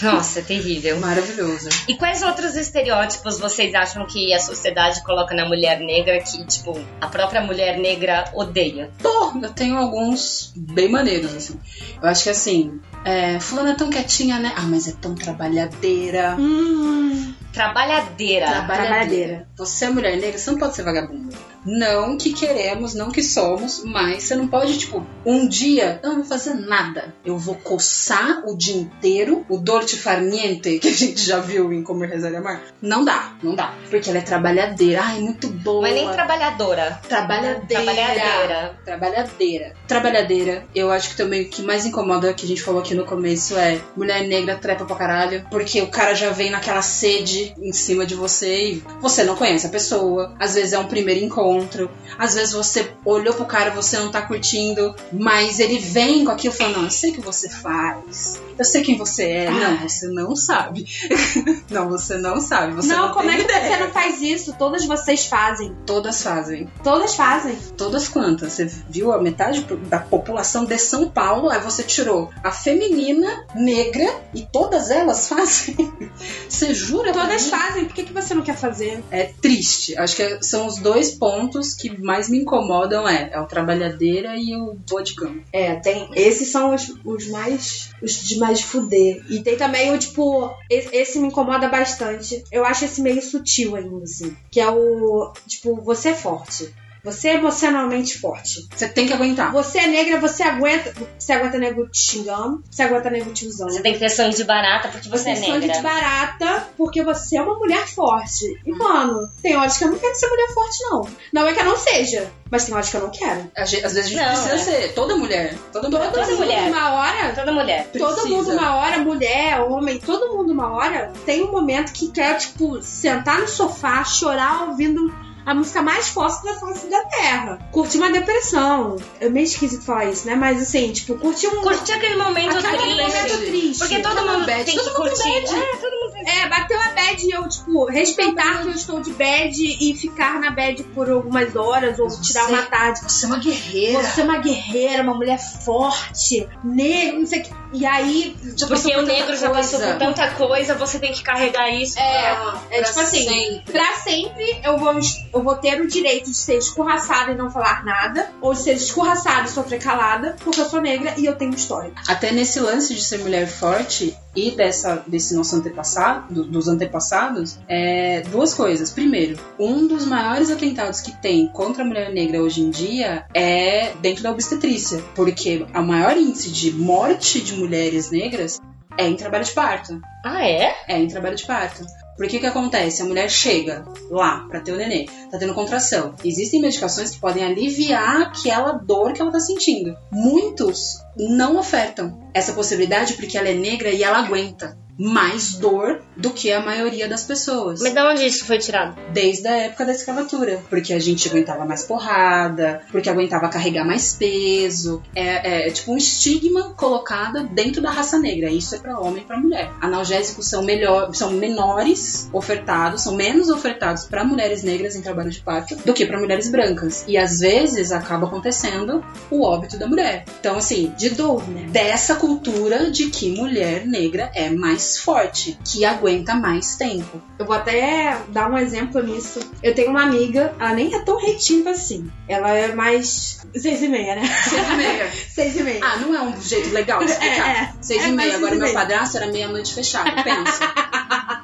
Nossa, 0.04 0.39
é 0.39 0.42
terrível. 0.42 1.00
Maravilhoso. 1.00 1.70
E 1.88 1.96
quais 1.96 2.22
outros 2.22 2.56
estereótipos 2.56 3.39
vocês 3.39 3.74
acham 3.74 4.06
que 4.06 4.34
a 4.34 4.39
sociedade 4.39 5.02
coloca 5.04 5.34
na 5.34 5.46
mulher 5.46 5.80
negra 5.80 6.20
que, 6.20 6.46
tipo, 6.46 6.80
a 7.00 7.08
própria 7.08 7.42
mulher 7.42 7.78
negra 7.78 8.26
odeia? 8.34 8.89
Pô, 9.02 9.32
eu 9.42 9.50
tenho 9.52 9.78
alguns 9.78 10.52
bem 10.56 10.89
maneiros, 10.89 11.34
assim. 11.34 11.60
Eu 12.02 12.10
acho 12.10 12.24
que 12.24 12.30
assim, 12.30 12.80
é, 13.06 13.39
fulana 13.39 13.72
é 13.72 13.76
tão 13.76 13.89
quietinha, 13.89 14.39
né? 14.39 14.54
Ah, 14.56 14.63
mas 14.63 14.88
é 14.88 14.92
tão 14.92 15.16
trabalhadeira. 15.16 16.36
Hum, 16.38 17.34
Trabalhadeira. 17.54 18.48
Trabalhadeira. 18.48 19.48
Você 19.56 19.86
é 19.86 19.89
mulher 19.89 20.18
negra, 20.18 20.38
você 20.38 20.52
não 20.52 20.58
pode 20.58 20.76
ser 20.76 20.84
vagabunda. 20.84 21.36
Não 21.66 22.18
que 22.18 22.34
queremos, 22.34 22.94
não 22.94 23.10
que 23.10 23.24
somos, 23.24 23.84
mas 23.86 24.24
você 24.24 24.36
não 24.36 24.48
pode, 24.48 24.78
tipo, 24.78 25.06
um 25.26 25.48
dia, 25.48 26.00
eu 26.04 26.10
não 26.10 26.16
vou 26.18 26.26
fazer 26.26 26.56
nada. 26.56 27.13
Eu 27.24 27.38
vou 27.38 27.56
coçar 27.56 28.44
o 28.46 28.58
dia 28.58 28.76
inteiro, 28.76 29.46
o 29.48 29.58
dolce 29.58 29.96
farniente, 29.96 30.80
que 30.80 30.89
a 30.89 30.94
gente 30.94 31.22
já 31.22 31.39
viu 31.39 31.72
em 31.72 31.84
Comer, 31.84 32.10
Rezar 32.10 32.32
e 32.32 32.36
Amar. 32.36 32.62
Não 32.82 33.06
dá, 33.06 33.34
não 33.42 33.56
dá. 33.56 33.74
Porque 33.89 34.10
ela 34.10 34.20
é 34.20 34.24
trabalhadeira. 34.24 35.02
Ai, 35.04 35.20
muito 35.20 35.48
boa. 35.48 35.84
Mas 35.84 35.94
nem 35.94 36.12
trabalhadora. 36.12 37.00
Trabalhadeira. 37.08 37.66
Trabalhadeira. 37.68 38.80
Trabalhadeira. 38.84 39.74
Trabalhadeira. 39.88 40.66
Eu 40.76 40.92
acho 40.92 41.12
que 41.12 41.16
também 41.16 41.44
o 41.44 41.50
que 41.50 41.62
mais 41.62 41.86
incomoda, 41.86 42.34
que 42.34 42.46
a 42.46 42.48
gente 42.48 42.62
falou 42.62 42.82
aqui 42.82 42.94
no 42.94 43.06
começo, 43.06 43.58
é 43.58 43.80
mulher 43.96 44.28
negra 44.28 44.56
trepa 44.56 44.84
pra 44.86 44.96
caralho. 44.96 45.46
Porque 45.50 45.82
o 45.82 45.88
cara 45.88 46.13
já 46.13 46.32
vem 46.32 46.50
naquela 46.50 46.82
sede 46.82 47.43
em 47.58 47.74
cima 47.74 48.06
de 48.06 48.16
você 48.16 48.74
e 48.74 48.84
você 49.02 49.24
não 49.24 49.36
conhece 49.36 49.66
a 49.68 49.70
pessoa. 49.70 50.36
Às 50.40 50.56
vezes 50.56 50.74
é 50.74 50.80
um 50.80 50.88
primeiro 50.88 51.24
encontro. 51.24 51.90
Às 52.18 52.36
vezes 52.36 52.54
você 52.54 52.92
olhou 53.06 53.34
pro 53.34 53.46
cara, 53.46 53.72
você 53.72 53.98
não 54.00 54.12
tá 54.12 54.22
curtindo, 54.22 54.96
mas 55.12 55.60
ele 55.60 55.80
vem 55.80 56.26
com 56.26 56.32
aquilo 56.32 56.54
falando: 56.54 56.78
Não, 56.78 56.84
eu 56.86 56.92
sei 56.92 57.12
o 57.12 57.14
que 57.14 57.22
você 57.22 57.50
faz. 57.50 58.42
Eu 58.58 58.66
sei 58.66 58.84
quem 58.84 58.98
você 58.98 59.24
é. 59.24 59.50
Não, 59.50 59.78
você 59.78 60.08
não 60.08 60.36
sabe. 60.36 60.86
não, 61.70 61.90
você 61.90 62.18
não 62.18 62.40
sabe. 62.40 62.74
Você 62.76 62.94
não, 62.94 63.08
não, 63.08 63.14
como 63.14 63.30
é 63.30 63.38
que 63.38 63.44
ideia. 63.44 63.78
você 63.78 63.84
não 63.84 63.92
faz 63.92 64.22
isso? 64.22 64.54
Todas 64.58 64.86
vocês 64.86 65.26
fazem. 65.26 65.76
Todas 65.86 66.22
fazem. 66.22 66.70
Todas 66.84 67.16
fazem. 67.16 67.58
Todas 67.76 68.08
quantas? 68.08 68.54
Você 68.54 68.66
viu 68.90 69.12
a 69.12 69.22
metade 69.22 69.66
da 69.90 70.00
população 70.00 70.66
de 70.66 70.78
São 70.78 71.10
Paulo, 71.10 71.50
aí 71.50 71.60
você 71.60 71.84
tirou 71.84 72.30
a 72.44 72.52
feminina, 72.52 73.46
negra, 73.56 74.22
e 74.34 74.42
todas 74.44 74.92
elas 74.92 75.28
fazem. 75.28 75.76
Você 76.48 76.74
jura? 76.74 77.12
Todas 77.12 77.33
mim? 77.41 77.50
fazem. 77.50 77.86
Por 77.86 77.93
que, 77.93 78.04
que 78.04 78.13
você 78.13 78.34
não 78.34 78.41
quer 78.41 78.58
fazer? 78.58 79.04
É 79.12 79.26
triste. 79.41 79.98
Acho 79.98 80.15
que 80.15 80.43
são 80.43 80.67
os 80.67 80.78
dois 80.78 81.12
pontos 81.12 81.74
que 81.74 82.02
mais 82.02 82.30
me 82.30 82.39
incomodam 82.39 83.08
é, 83.08 83.30
é 83.32 83.39
o 83.39 83.46
trabalhadeira 83.46 84.36
e 84.36 84.56
o 84.56 84.78
cama. 85.15 85.41
É, 85.52 85.76
tem. 85.76 86.10
Esses 86.15 86.50
são 86.50 86.74
os, 86.74 86.93
os 87.04 87.28
mais. 87.28 87.89
Os 88.02 88.24
de 88.24 88.38
mais 88.38 88.62
fuder. 88.62 89.24
E 89.30 89.41
tem 89.41 89.58
também 89.58 89.93
o, 89.93 89.98
tipo. 89.98 90.54
Esse, 90.69 90.96
esse 90.96 91.19
me 91.19 91.28
incomoda 91.28 91.67
bastante. 91.67 92.43
Eu 92.52 92.65
acho 92.65 92.86
esse 92.86 93.02
meio 93.02 93.22
sutil 93.22 93.76
ainda, 93.76 94.04
assim. 94.04 94.36
Que 94.52 94.60
é 94.60 94.69
o. 94.69 95.34
Tipo, 95.48 95.82
você 95.82 96.10
é 96.10 96.13
forte. 96.13 96.74
Você 97.04 97.30
é 97.30 97.34
emocionalmente 97.36 98.18
forte. 98.18 98.66
Você 98.74 98.88
tem 98.88 99.06
que 99.06 99.13
aguentar. 99.13 99.52
Você 99.52 99.80
é 99.80 99.88
negra, 99.88 100.20
você 100.22 100.42
aguenta. 100.42 100.94
Você 101.20 101.34
aguenta 101.34 101.58
nego 101.58 101.86
te 101.89 102.00
xingando. 102.00 102.63
Você 102.72 102.82
aguenta 102.84 103.10
nego 103.10 103.32
te 103.34 103.46
usando. 103.46 103.72
Você 103.72 103.82
tem 103.82 103.94
que 103.94 104.00
ter 104.00 104.10
sangue 104.10 104.36
de 104.36 104.44
barata 104.46 104.88
porque 104.88 105.10
você, 105.10 105.32
é 105.32 105.34
tem 105.36 105.44
sangue 105.44 105.68
negra. 105.68 105.76
de 105.76 105.82
barata 105.82 106.68
porque 106.78 107.04
você 107.04 107.38
é 107.38 107.42
uma 107.42 107.58
mulher 107.58 107.86
forte. 107.88 108.46
E, 108.66 108.72
mano, 108.72 109.28
tem 109.42 109.56
horas 109.58 109.78
que 109.78 109.84
eu 109.84 109.92
não 109.92 110.00
quero 110.00 110.16
ser 110.16 110.28
mulher 110.30 110.54
forte, 110.54 110.84
não. 110.84 111.08
Não 111.34 111.48
é 111.48 111.54
que 111.54 111.60
eu 111.60 111.66
não 111.66 111.78
seja, 111.78 112.32
mas 112.50 112.66
tem 112.66 112.74
horas 112.74 112.89
que 112.89 112.96
eu 112.96 113.02
não 113.02 113.10
quero. 113.10 113.52
Às 113.56 113.70
vezes 113.72 113.98
a 113.98 114.02
gente 114.02 114.16
Não, 114.16 114.26
precisa 114.28 114.54
é. 114.56 114.58
ser 114.60 114.94
toda 114.94 115.18
mulher. 115.18 115.56
Toda 115.74 115.89
mulher. 115.89 116.06
Toda 116.06 116.18
precisa. 116.20 116.38
mulher. 116.38 116.70
Uma 116.70 116.94
hora, 116.94 117.34
Toda 117.36 117.52
mulher. 117.52 117.88
todo 117.92 118.13
Precisa. 118.13 118.28
mundo 118.30 118.52
uma 118.52 118.76
hora, 118.78 119.00
mulher, 119.00 119.60
homem, 119.62 120.00
todo 120.00 120.38
mundo 120.38 120.54
uma 120.54 120.72
hora 120.74 121.12
tem 121.26 121.44
um 121.44 121.52
momento 121.52 121.92
que 121.92 122.10
quer, 122.12 122.38
tipo, 122.38 122.82
sentar 122.82 123.39
no 123.42 123.48
sofá, 123.48 124.04
chorar 124.06 124.70
ouvindo 124.70 125.13
a 125.46 125.54
música 125.54 125.82
mais 125.82 126.08
forte 126.10 126.44
da 126.44 126.54
face 126.56 126.88
da 126.88 127.02
Terra. 127.06 127.60
Curtir 127.72 127.98
uma 127.98 128.12
depressão. 128.12 128.98
É 129.20 129.30
meio 129.30 129.44
esquisito 129.46 129.84
falar 129.84 130.06
isso, 130.06 130.26
né? 130.28 130.36
Mas 130.36 130.62
assim, 130.62 130.92
tipo, 130.92 131.16
curtir 131.16 131.48
um. 131.48 131.62
Curtir 131.62 131.92
aquele 131.94 132.16
momento 132.16 132.58
aquele 132.58 132.78
triste. 132.78 133.02
momento 133.02 133.38
triste. 133.46 133.80
Porque 133.80 134.00
todo 134.00 134.16
Todo 134.16 134.26
mundo 134.28 134.40
mundo 134.40 134.46
tem 134.46 134.76
todo 134.76 134.92
que 134.94 135.00
mundo 135.00 135.10
curtir. 135.10 135.24
bad. 135.42 135.56
É, 135.56 135.76
todo 135.78 135.92
mundo. 135.92 136.03
É, 136.26 136.48
bateu 136.48 136.80
a 136.80 136.90
bad 136.90 137.26
e 137.26 137.32
eu, 137.32 137.48
tipo, 137.48 137.86
respeitar 137.86 138.62
que 138.62 138.68
eu 138.68 138.72
estou 138.72 139.00
de 139.02 139.12
bad 139.14 139.56
e 139.62 139.96
ficar 139.96 140.40
na 140.40 140.52
bad 140.52 140.84
por 140.96 141.10
algumas 141.10 141.56
horas 141.56 142.00
ou 142.00 142.06
Mas 142.06 142.18
tirar 142.28 142.44
você- 142.46 142.52
uma 142.54 142.62
tarde. 142.64 143.00
Você 143.04 143.26
é 143.26 143.28
uma 143.28 143.38
guerreira. 143.40 144.04
Você 144.04 144.22
é 144.22 144.24
uma 144.24 144.38
guerreira, 144.38 145.04
uma 145.04 145.14
mulher 145.14 145.40
forte, 145.40 146.48
negra, 146.64 147.20
não 147.20 147.26
sei 147.26 147.40
o 147.40 147.44
que. 147.44 147.64
E 147.74 147.86
aí. 147.88 148.36
Já 148.56 148.68
Porque 148.68 148.92
por 148.94 149.00
o 149.00 149.06
negro 149.06 149.36
já 149.36 149.50
passou 149.50 149.80
coisa. 149.80 149.94
por 149.96 150.00
tanta 150.00 150.28
coisa, 150.36 150.76
você 150.76 151.00
tem 151.00 151.12
que 151.12 151.24
carregar 151.24 151.70
isso. 151.70 151.98
É, 152.00 152.30
Ah, 152.30 152.60
é 152.70 152.78
pra 152.82 152.88
tipo 152.90 153.00
assim, 153.00 153.24
sempre. 153.28 153.72
Pra 153.74 153.94
sempre 153.96 154.62
eu 154.64 154.78
vou, 154.78 154.94
eu 155.34 155.44
vou 155.44 155.56
ter 155.56 155.82
o 155.82 155.88
direito 155.88 156.30
de 156.30 156.38
ser 156.38 156.58
escorraçada 156.58 157.32
e 157.32 157.36
não 157.36 157.50
falar 157.50 157.84
nada, 157.84 158.30
ou 158.42 158.54
de 158.54 158.62
ser 158.62 158.74
escorraçada 158.74 159.48
e 159.48 159.52
sofrer 159.52 159.82
calada, 159.82 160.36
porque 160.44 160.60
eu 160.62 160.70
sou 160.70 160.82
negra 160.82 161.16
e 161.18 161.26
eu 161.26 161.36
tenho 161.36 161.54
história. 161.56 161.92
Até 162.08 162.32
nesse 162.32 162.60
lance 162.60 162.94
de 162.94 163.04
ser 163.04 163.20
mulher 163.20 163.48
forte 163.48 164.16
e 164.36 164.52
dessa, 164.52 165.04
desse 165.08 165.36
nosso 165.36 165.56
antepassado, 165.56 166.34
do- 166.34 166.43
dos 166.46 166.67
antepassados, 166.67 167.58
é 167.67 168.22
duas 168.32 168.54
coisas. 168.54 168.91
Primeiro, 168.91 169.38
um 169.60 169.88
dos 169.88 170.06
maiores 170.06 170.50
atentados 170.50 171.02
que 171.02 171.12
tem 171.22 171.48
contra 171.48 171.84
a 171.84 171.86
mulher 171.86 172.12
negra 172.12 172.41
hoje 172.41 172.62
em 172.62 172.69
dia 172.69 173.26
é 173.34 173.93
dentro 174.02 174.24
da 174.24 174.32
obstetrícia, 174.32 175.04
porque 175.15 175.65
o 175.76 175.82
maior 175.84 176.17
índice 176.17 176.52
de 176.52 176.72
morte 176.72 177.41
de 177.41 177.54
mulheres 177.56 178.10
negras 178.12 178.60
é 178.98 179.08
em 179.08 179.15
trabalho 179.15 179.43
de 179.43 179.52
parto. 179.52 180.02
Ah, 180.26 180.48
é? 180.48 180.74
É 180.88 180.98
em 181.00 181.08
trabalho 181.08 181.36
de 181.36 181.46
parto. 181.46 181.84
Porque 182.15 182.39
que 182.39 182.45
acontece? 182.45 183.02
A 183.02 183.06
mulher 183.06 183.30
chega 183.30 183.86
lá 184.10 184.45
pra 184.47 184.60
ter 184.60 184.71
o 184.71 184.78
nenê, 184.78 185.08
tá 185.32 185.38
tendo 185.38 185.54
contração. 185.54 186.15
Existem 186.23 186.62
medicações 186.62 187.12
que 187.12 187.19
podem 187.19 187.43
aliviar 187.43 188.21
aquela 188.21 188.73
dor 188.73 189.13
que 189.13 189.21
ela 189.21 189.32
tá 189.32 189.39
sentindo. 189.39 189.97
Muitos 190.12 190.99
não 191.17 191.58
ofertam 191.58 192.21
essa 192.34 192.54
possibilidade 192.54 193.13
porque 193.13 193.38
ela 193.38 193.49
é 193.49 193.54
negra 193.54 193.89
e 193.89 194.04
ela 194.04 194.19
aguenta. 194.19 194.78
Mais 194.98 195.56
dor 195.56 196.02
do 196.16 196.32
que 196.32 196.52
a 196.52 196.60
maioria 196.60 197.08
das 197.08 197.24
pessoas. 197.24 197.82
Mas 197.82 197.94
da 197.94 198.10
onde 198.10 198.26
isso 198.26 198.46
foi 198.46 198.60
tirado? 198.60 198.96
Desde 199.12 199.48
a 199.48 199.58
época 199.58 199.86
da 199.86 199.92
escravatura. 199.92 200.62
Porque 200.70 200.94
a 200.94 201.00
gente 201.00 201.28
aguentava 201.28 201.66
mais 201.66 201.84
porrada, 201.84 202.82
porque 202.92 203.10
aguentava 203.10 203.50
carregar 203.50 203.86
mais 203.86 204.14
peso. 204.14 205.02
É, 205.16 205.68
é 205.68 205.72
tipo 205.72 205.92
um 205.92 205.98
estigma 205.98 206.74
colocado 206.76 207.48
dentro 207.48 207.82
da 207.82 207.90
raça 207.90 208.20
negra. 208.20 208.50
Isso 208.50 208.76
é 208.76 208.80
para 208.80 209.00
homem 209.00 209.24
e 209.24 209.26
para 209.26 209.40
mulher. 209.40 209.72
Analgésicos 209.82 210.48
são, 210.48 210.64
melhor, 210.64 211.14
são 211.14 211.32
menores 211.32 212.30
ofertados, 212.32 213.02
são 213.02 213.16
menos 213.16 213.50
ofertados 213.50 214.06
para 214.06 214.24
mulheres 214.24 214.64
negras 214.64 214.96
em 214.96 215.02
trabalho 215.02 215.32
de 215.32 215.40
parto 215.40 215.76
do 215.78 215.94
que 215.94 216.06
para 216.06 216.20
mulheres 216.20 216.50
brancas. 216.50 217.04
E 217.08 217.18
às 217.18 217.40
vezes 217.40 217.92
acaba 217.92 218.28
acontecendo 218.28 219.04
o 219.32 219.44
óbito 219.44 219.78
da 219.78 219.88
mulher. 219.88 220.26
Então, 220.40 220.58
assim, 220.58 220.94
De 220.98 221.10
dor, 221.10 221.48
né? 221.50 221.66
dessa 221.70 222.16
cultura 222.16 222.92
de 222.92 223.08
que 223.10 223.32
mulher 223.32 223.86
negra 223.86 224.32
é 224.34 224.50
mais 224.50 224.83
forte, 224.98 225.58
que 225.65 225.84
aguenta 225.86 226.34
mais 226.36 226.76
tempo. 226.76 227.22
Eu 227.39 227.46
vou 227.46 227.56
até 227.56 228.17
dar 228.30 228.50
um 228.52 228.58
exemplo 228.58 229.02
nisso. 229.02 229.39
Eu 229.62 229.74
tenho 229.74 229.89
uma 229.89 230.04
amiga, 230.04 230.54
ela 230.60 230.74
nem 230.74 230.93
é 230.93 231.00
tão 231.00 231.17
retiva 231.19 231.72
assim. 231.72 232.10
Ela 232.28 232.52
é 232.52 232.74
mais. 232.74 233.41
Seis 233.56 233.82
e 233.84 233.88
meia, 233.88 234.15
né? 234.15 234.24
Seis 234.43 234.67
e 234.69 234.74
meia. 234.76 235.12
Seis 235.34 235.56
e 235.58 235.63
meia. 235.63 235.80
Ah, 235.84 235.98
não 235.98 236.13
é 236.15 236.22
um 236.22 236.41
jeito 236.41 236.69
legal 236.74 237.00
de 237.00 237.06
explicar. 237.12 237.48
É, 237.48 237.60
é. 237.60 237.74
Seis 237.82 238.04
É 238.04 238.08
e 238.08 238.12
meia. 238.12 238.32
mais 238.32 238.36
Agora 238.36 238.56
meu 238.56 238.74
padrasto 238.74 239.17
era 239.17 239.28
meia-noite 239.28 239.74
fechada. 239.74 240.12
Pensa. 240.24 240.74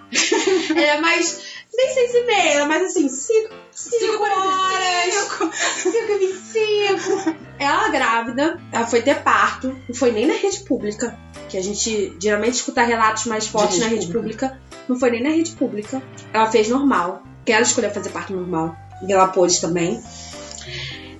É 0.75 0.99
mais. 0.99 1.41
Nem 1.81 1.93
seis 1.93 2.13
e 2.13 2.25
meia, 2.25 2.53
ela 2.55 2.65
mais 2.65 2.83
assim, 2.83 3.07
cinco, 3.07 3.53
cinco 3.71 4.21
horas. 4.21 5.13
Cinco 5.77 6.11
e 6.11 6.17
vinte 6.17 6.33
e 6.33 6.97
cinco. 6.97 7.35
Ela 7.57 7.87
grávida, 7.87 8.59
ela 8.69 8.85
foi 8.85 9.01
ter 9.01 9.23
parto, 9.23 9.73
não 9.87 9.95
foi 9.95 10.11
nem 10.11 10.27
na 10.27 10.33
rede 10.33 10.59
pública, 10.65 11.17
que 11.47 11.57
a 11.57 11.63
gente 11.63 12.17
geralmente 12.21 12.55
escuta 12.55 12.83
relatos 12.83 13.27
mais 13.27 13.47
fortes 13.47 13.77
rede 13.77 13.85
na 13.85 13.91
rede 13.95 14.11
pública. 14.11 14.59
Não 14.89 14.99
foi 14.99 15.11
nem 15.11 15.23
na 15.23 15.29
rede 15.29 15.51
pública. 15.51 16.03
Ela 16.33 16.51
fez 16.51 16.67
normal, 16.67 17.23
que 17.45 17.53
ela 17.53 17.61
escolheu 17.61 17.91
fazer 17.91 18.09
parto 18.09 18.33
normal. 18.33 18.75
E 19.07 19.13
ela 19.13 19.29
pôde 19.29 19.61
também. 19.61 20.03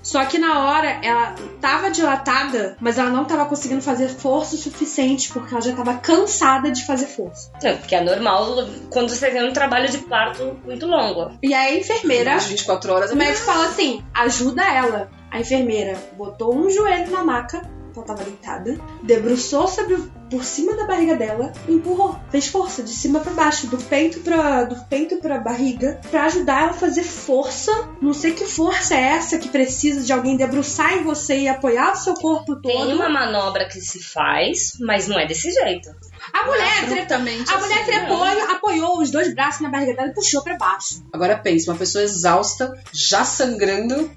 Só 0.10 0.26
que 0.26 0.40
na 0.40 0.66
hora 0.66 1.00
ela 1.04 1.36
tava 1.62 1.92
dilatada, 1.92 2.76
mas 2.82 2.98
ela 2.98 3.12
não 3.12 3.26
tava 3.26 3.46
conseguindo 3.46 3.82
fazer 3.82 4.10
força 4.10 4.56
o 4.56 4.58
suficiente 4.58 5.32
porque 5.32 5.54
ela 5.54 5.62
já 5.62 5.76
tava 5.76 5.94
cansada 5.98 6.72
de 6.72 6.84
fazer 6.84 7.06
força. 7.06 7.52
É, 7.62 7.74
porque 7.74 7.94
é 7.94 8.04
normal 8.04 8.66
quando 8.90 9.10
você 9.10 9.30
tem 9.30 9.48
um 9.48 9.54
trabalho 9.54 9.88
de 9.88 10.00
parto 10.00 10.60
muito 10.66 10.88
longo. 10.88 11.38
E 11.44 11.54
aí 11.54 11.76
a 11.76 11.80
enfermeira, 11.80 12.36
Às 12.36 12.46
24 12.46 12.92
horas. 12.92 13.12
o 13.12 13.16
médico 13.16 13.46
fala 13.46 13.66
assim: 13.68 14.04
ajuda 14.16 14.64
ela. 14.64 15.12
A 15.30 15.40
enfermeira 15.40 15.96
botou 16.18 16.56
um 16.56 16.68
joelho 16.72 17.12
na 17.12 17.24
maca, 17.24 17.62
ela 17.96 18.04
tava 18.06 18.24
deitada, 18.24 18.80
debruçou 19.04 19.68
sobre 19.68 19.94
o- 19.94 20.12
por 20.30 20.44
cima 20.44 20.76
da 20.76 20.86
barriga 20.86 21.16
dela, 21.16 21.52
e 21.68 21.74
empurrou, 21.74 22.18
fez 22.30 22.48
força 22.48 22.84
de 22.84 22.92
cima 22.92 23.20
pra 23.20 23.34
baixo, 23.34 23.68
do 23.68 23.78
peito 23.78 24.20
para 24.20 24.64
do 24.66 24.76
peito 24.86 25.18
para 25.18 25.38
barriga, 25.40 26.00
pra 26.10 26.26
ajudar 26.26 26.62
ela 26.64 26.72
a 26.72 26.74
fazer 26.74 27.04
força. 27.04 27.72
Não 28.02 28.14
sei 28.14 28.32
que 28.34 28.46
força 28.46 28.96
é 28.96 29.02
essa 29.02 29.38
que 29.38 29.50
precisa 29.50 30.02
de 30.06 30.12
alguém 30.14 30.38
debruçar 30.38 30.94
em 30.94 31.04
você 31.04 31.40
e 31.40 31.48
apoiar 31.48 31.94
o 31.94 31.96
seu 31.96 32.14
corpo 32.14 32.56
todo. 32.56 32.62
Tem 32.62 32.94
uma 32.94 33.10
manobra 33.10 33.66
que 33.66 33.80
se 33.82 34.02
faz, 34.04 34.74
mas 34.80 35.08
não 35.08 35.20
é 35.20 35.26
desse 35.26 35.52
jeito. 35.52 35.90
A 36.34 36.46
mulher, 36.46 36.86
tre- 36.88 37.16
a 37.16 37.20
mulher 37.60 37.82
assim, 37.82 37.86
trepou, 37.86 38.24
apoiou 38.24 39.00
os 39.02 39.10
dois 39.10 39.34
braços 39.34 39.62
na 39.62 39.70
barriga 39.70 39.94
dela 39.96 40.10
e 40.10 40.14
puxou 40.14 40.44
pra 40.44 40.58
baixo. 40.58 41.04
Agora 41.12 41.38
pensa, 41.38 41.72
uma 41.72 41.78
pessoa 41.78 42.04
exausta, 42.04 42.74
já 42.94 43.24
sangrando. 43.24 44.12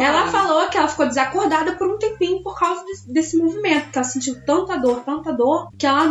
Ela 0.00 0.26
falou 0.28 0.68
que 0.68 0.76
ela 0.76 0.88
ficou 0.88 1.06
desacordada 1.06 1.72
por 1.72 1.88
um 1.88 1.98
tempinho 1.98 2.42
por 2.42 2.58
causa 2.58 2.84
desse, 2.84 3.12
desse 3.12 3.36
movimento, 3.36 3.90
que 3.90 3.98
ela 3.98 4.06
sentiu 4.06 4.40
tanta 4.44 4.76
dor, 4.76 5.02
tanta 5.04 5.32
dor, 5.32 5.70
que 5.78 5.86
ela, 5.86 6.10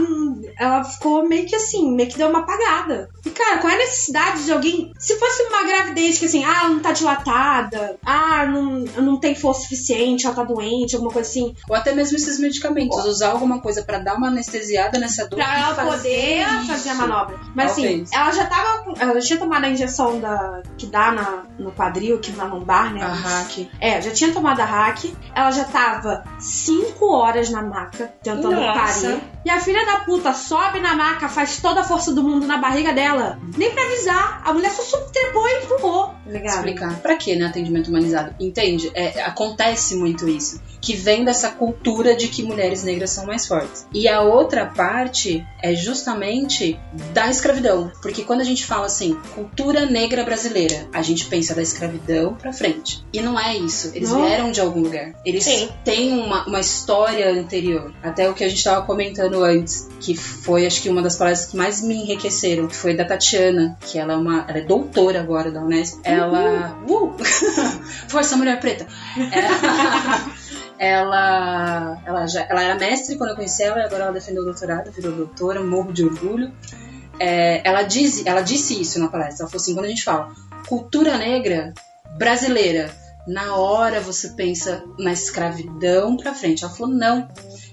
ela 0.58 0.84
ficou 0.84 1.28
meio 1.28 1.46
que 1.46 1.56
assim, 1.56 1.92
meio 1.92 2.10
que 2.10 2.18
deu 2.18 2.30
uma 2.30 2.40
apagada. 2.40 3.10
E 3.26 3.30
cara, 3.30 3.58
qual 3.60 3.72
é 3.72 3.76
a 3.76 3.80
necessidade 3.80 4.46
de 4.46 4.52
alguém. 4.52 4.94
Se 4.98 5.18
fosse 5.18 5.44
uma 5.44 5.64
gravidez 5.64 6.18
que 6.18 6.26
assim, 6.26 6.44
ah, 6.44 6.62
ela 6.62 6.70
não 6.70 6.80
tá 6.80 6.92
dilatada, 6.92 7.98
ah, 8.06 8.46
não, 8.46 8.86
não 9.04 9.20
tem 9.20 9.36
força 9.36 9.64
suficiente, 9.64 10.26
ela 10.26 10.36
tá 10.36 10.44
doente, 10.44 10.96
alguma 10.96 11.12
coisa 11.12 11.30
assim, 11.30 11.56
Ou 11.70 11.76
até 11.76 11.94
mesmo 11.94 12.18
esses 12.18 12.40
medicamentos. 12.40 12.98
Usar 13.06 13.32
alguma 13.32 13.60
coisa 13.60 13.84
pra 13.84 14.00
dar 14.00 14.16
uma 14.16 14.28
anestesiada 14.28 15.00
nessa 15.00 15.28
dor. 15.28 15.38
pra 15.38 15.58
ela 15.58 15.76
fazer 15.76 15.98
poder 15.98 16.42
isso. 16.42 16.68
fazer 16.68 16.90
a 16.90 16.96
manobra. 16.96 17.40
Mas 17.56 17.72
assim, 17.72 18.06
ela 18.14 18.32
já 18.32 18.46
tava. 18.46 18.94
Ela 19.00 19.14
já 19.20 19.28
tinha 19.28 19.40
tomado 19.40 19.64
a 19.66 19.70
injeção 19.70 20.20
da, 20.20 20.62
que 20.78 20.86
dá 20.86 21.12
na, 21.12 21.44
no 21.58 21.72
quadril, 21.72 22.18
aqui 22.18 22.32
na 22.32 22.46
lombar, 22.46 22.94
né? 22.94 23.02
A 23.02 23.08
hack. 23.58 23.72
É, 23.80 24.02
já 24.02 24.12
tinha 24.12 24.32
tomado 24.32 24.60
a 24.60 24.66
hack, 24.66 25.14
ela 25.34 25.52
já 25.52 25.66
tava 25.66 26.24
5 26.40 27.06
horas 27.06 27.50
na 27.50 27.62
maca 27.62 28.14
tentando 28.22 28.52
Nossa. 28.52 29.10
parir. 29.10 29.22
E 29.48 29.50
a 29.50 29.62
filha 29.62 29.86
da 29.86 30.00
puta 30.00 30.34
sobe 30.34 30.82
na 30.82 30.94
maca, 30.94 31.30
faz 31.30 31.62
toda 31.62 31.80
a 31.80 31.84
força 31.86 32.14
do 32.14 32.22
mundo 32.22 32.46
na 32.46 32.58
barriga 32.58 32.92
dela. 32.92 33.40
Nem 33.58 33.72
pra 33.72 33.82
avisar. 33.86 34.42
A 34.44 34.52
mulher 34.52 34.72
só 34.72 34.82
subtrepou 34.82 35.48
e 35.48 35.64
empurrou. 35.64 36.14
Ligado? 36.26 36.56
explicar. 36.56 37.00
Pra 37.00 37.16
que, 37.16 37.34
né, 37.34 37.46
atendimento 37.46 37.88
humanizado? 37.88 38.36
Entende? 38.42 38.92
É, 38.94 39.22
acontece 39.22 39.96
muito 39.96 40.28
isso. 40.28 40.62
Que 40.82 40.94
vem 40.94 41.24
dessa 41.24 41.50
cultura 41.50 42.14
de 42.14 42.28
que 42.28 42.44
mulheres 42.44 42.84
negras 42.84 43.12
são 43.12 43.26
mais 43.26 43.48
fortes. 43.48 43.88
E 43.94 44.10
a 44.10 44.20
outra 44.20 44.66
parte 44.66 45.46
é 45.64 45.74
justamente 45.74 46.78
da 47.14 47.30
escravidão. 47.30 47.90
Porque 48.02 48.24
quando 48.24 48.42
a 48.42 48.44
gente 48.44 48.66
fala 48.66 48.88
assim, 48.88 49.18
cultura 49.34 49.86
negra 49.86 50.26
brasileira, 50.26 50.90
a 50.94 51.02
gente 51.02 51.26
pensa 51.26 51.56
da 51.56 51.62
escravidão 51.62 52.34
pra 52.34 52.52
frente. 52.52 53.02
E 53.14 53.22
não 53.22 53.40
é 53.40 53.56
isso. 53.56 53.92
Eles 53.96 54.12
Não. 54.12 54.26
vieram 54.26 54.52
de 54.52 54.60
algum 54.60 54.82
lugar. 54.82 55.14
Eles 55.26 55.46
Sim. 55.46 55.70
têm 55.86 56.12
uma, 56.20 56.46
uma 56.46 56.60
história 56.60 57.32
anterior. 57.32 57.94
Até 58.04 58.30
o 58.30 58.34
que 58.34 58.44
a 58.44 58.50
gente 58.50 58.62
tava 58.62 58.86
comentando 58.86 59.37
antes, 59.44 59.90
que 60.00 60.16
foi 60.16 60.66
acho 60.66 60.82
que 60.82 60.90
uma 60.90 61.02
das 61.02 61.16
palestras 61.16 61.52
que 61.52 61.58
mais 61.58 61.82
me 61.82 61.96
enriqueceram, 61.96 62.68
que 62.68 62.76
foi 62.76 62.96
da 62.96 63.06
Tatiana, 63.06 63.78
que 63.82 63.98
ela 63.98 64.14
é 64.14 64.16
uma. 64.16 64.46
Ela 64.48 64.60
é 64.60 64.62
doutora 64.62 65.20
agora 65.20 65.52
da 65.52 65.62
Unesp. 65.62 66.00
Ela. 66.04 66.78
Uh! 66.88 67.16
Força 68.08 68.38
Mulher 68.38 68.60
Preta! 68.60 68.88
Ela, 69.18 70.28
ela, 70.80 72.02
ela, 72.06 72.28
já, 72.28 72.46
ela 72.50 72.64
era 72.64 72.76
mestre 72.76 73.16
quando 73.16 73.32
eu 73.32 73.36
conheci 73.36 73.64
ela, 73.64 73.80
e 73.80 73.84
agora 73.84 74.04
ela 74.04 74.14
defendeu 74.14 74.44
o 74.44 74.46
doutorado, 74.46 74.92
virou 74.92 75.12
doutora, 75.12 75.64
morro 75.64 75.92
de 75.92 76.04
orgulho. 76.04 76.52
É, 77.20 77.68
ela, 77.68 77.84
diz, 77.84 78.26
ela 78.26 78.42
disse 78.42 78.80
isso 78.80 79.00
na 79.00 79.08
palestra. 79.08 79.44
Ela 79.44 79.50
falou 79.50 79.62
assim: 79.62 79.74
quando 79.74 79.86
a 79.86 79.90
gente 79.90 80.04
fala 80.04 80.32
cultura 80.68 81.18
negra 81.18 81.74
brasileira, 82.18 82.92
na 83.28 83.56
hora 83.56 84.00
você 84.00 84.30
pensa 84.30 84.84
na 84.98 85.12
escravidão 85.12 86.16
pra 86.16 86.34
frente. 86.34 86.64
Ela 86.64 86.74
falou: 86.74 86.94
não, 86.94 87.28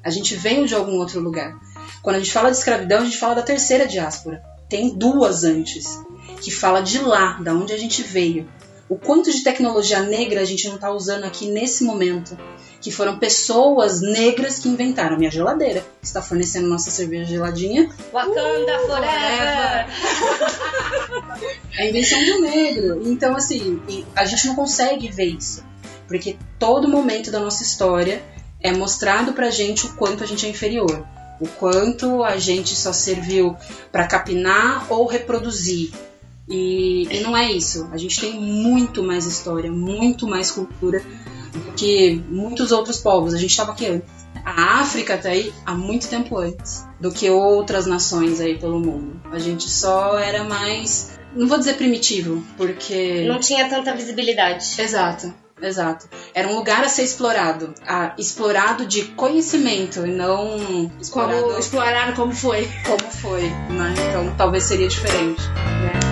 a 0.04 0.10
gente 0.10 0.36
veio 0.36 0.66
de 0.66 0.74
algum 0.74 0.98
outro 0.98 1.20
lugar. 1.20 1.58
Quando 2.02 2.16
a 2.16 2.18
gente 2.18 2.32
fala 2.32 2.50
de 2.50 2.58
escravidão, 2.58 3.00
a 3.00 3.04
gente 3.04 3.16
fala 3.16 3.36
da 3.36 3.42
terceira 3.42 3.86
diáspora. 3.86 4.42
Tem 4.68 4.94
duas 4.96 5.44
antes, 5.44 5.98
que 6.42 6.50
fala 6.50 6.82
de 6.82 6.98
lá, 6.98 7.38
da 7.40 7.54
onde 7.54 7.72
a 7.72 7.78
gente 7.78 8.02
veio. 8.02 8.46
O 8.88 8.98
quanto 8.98 9.32
de 9.32 9.42
tecnologia 9.42 10.02
negra 10.02 10.42
a 10.42 10.44
gente 10.44 10.68
não 10.68 10.74
está 10.74 10.90
usando 10.90 11.24
aqui 11.24 11.46
nesse 11.46 11.84
momento. 11.84 12.36
Que 12.82 12.90
foram 12.90 13.18
pessoas 13.18 14.02
negras 14.02 14.58
que 14.58 14.68
inventaram. 14.68 15.16
Minha 15.16 15.30
geladeira 15.30 15.80
que 16.02 16.06
está 16.06 16.20
fornecendo 16.20 16.68
nossa 16.68 16.90
cerveja 16.90 17.24
geladinha. 17.24 17.88
Wakanda 18.12 18.78
Forever! 18.80 19.86
É 21.76 21.82
a 21.82 21.88
invenção 21.88 22.24
do 22.24 22.42
negro. 22.42 23.00
Então, 23.04 23.34
assim, 23.34 23.82
a 24.14 24.24
gente 24.24 24.46
não 24.46 24.54
consegue 24.54 25.08
ver 25.08 25.24
isso. 25.24 25.64
Porque 26.06 26.36
todo 26.58 26.86
momento 26.86 27.32
da 27.32 27.40
nossa 27.40 27.64
história 27.64 28.22
é 28.64 28.72
mostrado 28.72 29.34
pra 29.34 29.50
gente 29.50 29.84
o 29.84 29.94
quanto 29.94 30.24
a 30.24 30.26
gente 30.26 30.46
é 30.46 30.48
inferior. 30.48 31.06
O 31.38 31.46
quanto 31.46 32.24
a 32.24 32.38
gente 32.38 32.74
só 32.74 32.94
serviu 32.94 33.54
pra 33.92 34.06
capinar 34.06 34.90
ou 34.90 35.06
reproduzir. 35.06 35.92
E, 36.48 37.06
e 37.10 37.20
não 37.20 37.36
é 37.36 37.52
isso. 37.52 37.88
A 37.92 37.98
gente 37.98 38.18
tem 38.18 38.40
muito 38.40 39.02
mais 39.02 39.26
história, 39.26 39.70
muito 39.70 40.26
mais 40.26 40.50
cultura 40.50 41.04
do 41.52 41.72
que 41.72 42.22
muitos 42.30 42.72
outros 42.72 42.98
povos. 42.98 43.34
A 43.34 43.38
gente 43.38 43.50
estava 43.50 43.72
aqui 43.72 43.86
antes. 43.86 44.24
A 44.42 44.80
África 44.80 45.18
tá 45.18 45.28
aí 45.28 45.52
há 45.66 45.74
muito 45.74 46.08
tempo 46.08 46.38
antes 46.38 46.86
do 46.98 47.12
que 47.12 47.28
outras 47.28 47.86
nações 47.86 48.40
aí 48.40 48.58
pelo 48.58 48.80
mundo. 48.80 49.20
A 49.30 49.38
gente 49.38 49.68
só 49.68 50.18
era 50.18 50.44
mais. 50.44 51.18
Não 51.34 51.46
vou 51.46 51.58
dizer 51.58 51.74
primitivo, 51.74 52.42
porque. 52.56 53.24
Não 53.26 53.40
tinha 53.40 53.68
tanta 53.68 53.94
visibilidade. 53.94 54.64
Exato, 54.78 55.32
exato. 55.66 56.08
Era 56.34 56.48
um 56.48 56.54
lugar 56.54 56.84
a 56.84 56.88
ser 56.88 57.02
explorado. 57.02 57.74
Ah, 57.86 58.12
explorado 58.18 58.86
de 58.86 59.04
conhecimento 59.04 60.06
e 60.06 60.10
não 60.10 60.90
explorado 61.00 61.42
Como 61.42 61.58
exploraram 61.58 62.14
como 62.14 62.34
foi. 62.34 62.68
como 62.86 63.10
foi, 63.10 63.42
né? 63.42 63.94
Então 64.08 64.34
talvez 64.36 64.64
seria 64.64 64.88
diferente. 64.88 65.42
Então, 65.42 66.03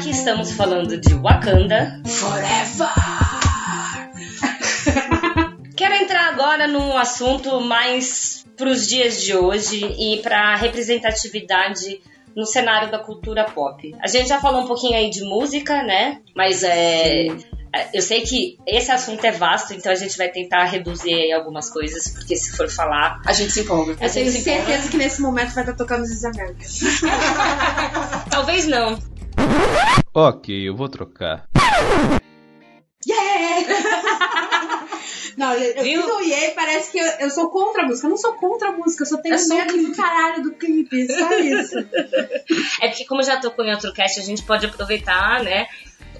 que 0.00 0.10
estamos 0.10 0.52
falando 0.52 0.96
de 0.96 1.12
Wakanda, 1.12 2.00
Forever! 2.06 2.88
quero 5.76 5.94
entrar 5.94 6.28
agora 6.28 6.66
num 6.66 6.96
assunto 6.96 7.60
mais 7.60 8.46
para 8.56 8.70
os 8.70 8.88
dias 8.88 9.20
de 9.20 9.36
hoje 9.36 9.84
e 9.84 10.22
para 10.22 10.56
representatividade 10.56 12.00
no 12.34 12.46
cenário 12.46 12.90
da 12.90 12.98
cultura 12.98 13.44
pop. 13.44 13.94
A 14.00 14.06
gente 14.06 14.28
já 14.28 14.40
falou 14.40 14.62
um 14.62 14.66
pouquinho 14.66 14.96
aí 14.96 15.10
de 15.10 15.22
música, 15.22 15.82
né? 15.82 16.22
Mas 16.34 16.62
é, 16.62 17.26
eu 17.92 18.00
sei 18.00 18.22
que 18.22 18.56
esse 18.66 18.90
assunto 18.90 19.22
é 19.24 19.30
vasto, 19.30 19.74
então 19.74 19.92
a 19.92 19.96
gente 19.96 20.16
vai 20.16 20.30
tentar 20.30 20.64
reduzir 20.64 21.12
aí 21.12 21.30
algumas 21.30 21.68
coisas, 21.68 22.08
porque 22.08 22.36
se 22.36 22.56
for 22.56 22.70
falar. 22.70 23.20
A 23.26 23.34
gente 23.34 23.52
se 23.52 23.60
empolga. 23.60 23.98
Eu 24.00 24.10
tenho 24.10 24.30
certeza 24.30 24.88
que 24.88 24.96
nesse 24.96 25.20
momento 25.20 25.52
vai 25.52 25.62
estar 25.62 25.76
tocando 25.76 26.04
os 26.04 26.24
Americans. 26.24 26.80
Talvez 28.30 28.66
não. 28.66 28.98
Ok, 30.12 30.68
eu 30.68 30.74
vou 30.74 30.88
trocar. 30.88 31.48
Yeah! 33.06 33.66
Não, 35.36 35.54
eu, 35.54 35.72
eu 35.72 35.82
Viu? 35.82 36.02
fiz 36.02 36.12
um 36.12 36.20
yay, 36.20 36.50
parece 36.50 36.92
que 36.92 36.98
eu, 36.98 37.06
eu 37.20 37.30
sou 37.30 37.50
contra 37.50 37.82
a 37.82 37.86
música. 37.86 38.06
Eu 38.06 38.10
não 38.10 38.16
sou 38.18 38.34
contra 38.34 38.68
a 38.68 38.72
música, 38.72 39.04
eu 39.04 39.06
só 39.06 39.16
tenho 39.18 39.48
medo 39.48 39.76
do 39.76 39.96
caralho 39.96 40.42
do 40.42 40.52
clipe, 40.52 41.06
só 41.06 41.32
isso. 41.38 41.78
É 42.82 42.88
porque, 42.88 43.06
como 43.06 43.22
já 43.22 43.40
tocou 43.40 43.64
em 43.64 43.72
outro 43.72 43.92
cast, 43.92 44.20
a 44.20 44.22
gente 44.22 44.42
pode 44.42 44.66
aproveitar, 44.66 45.42
né? 45.42 45.66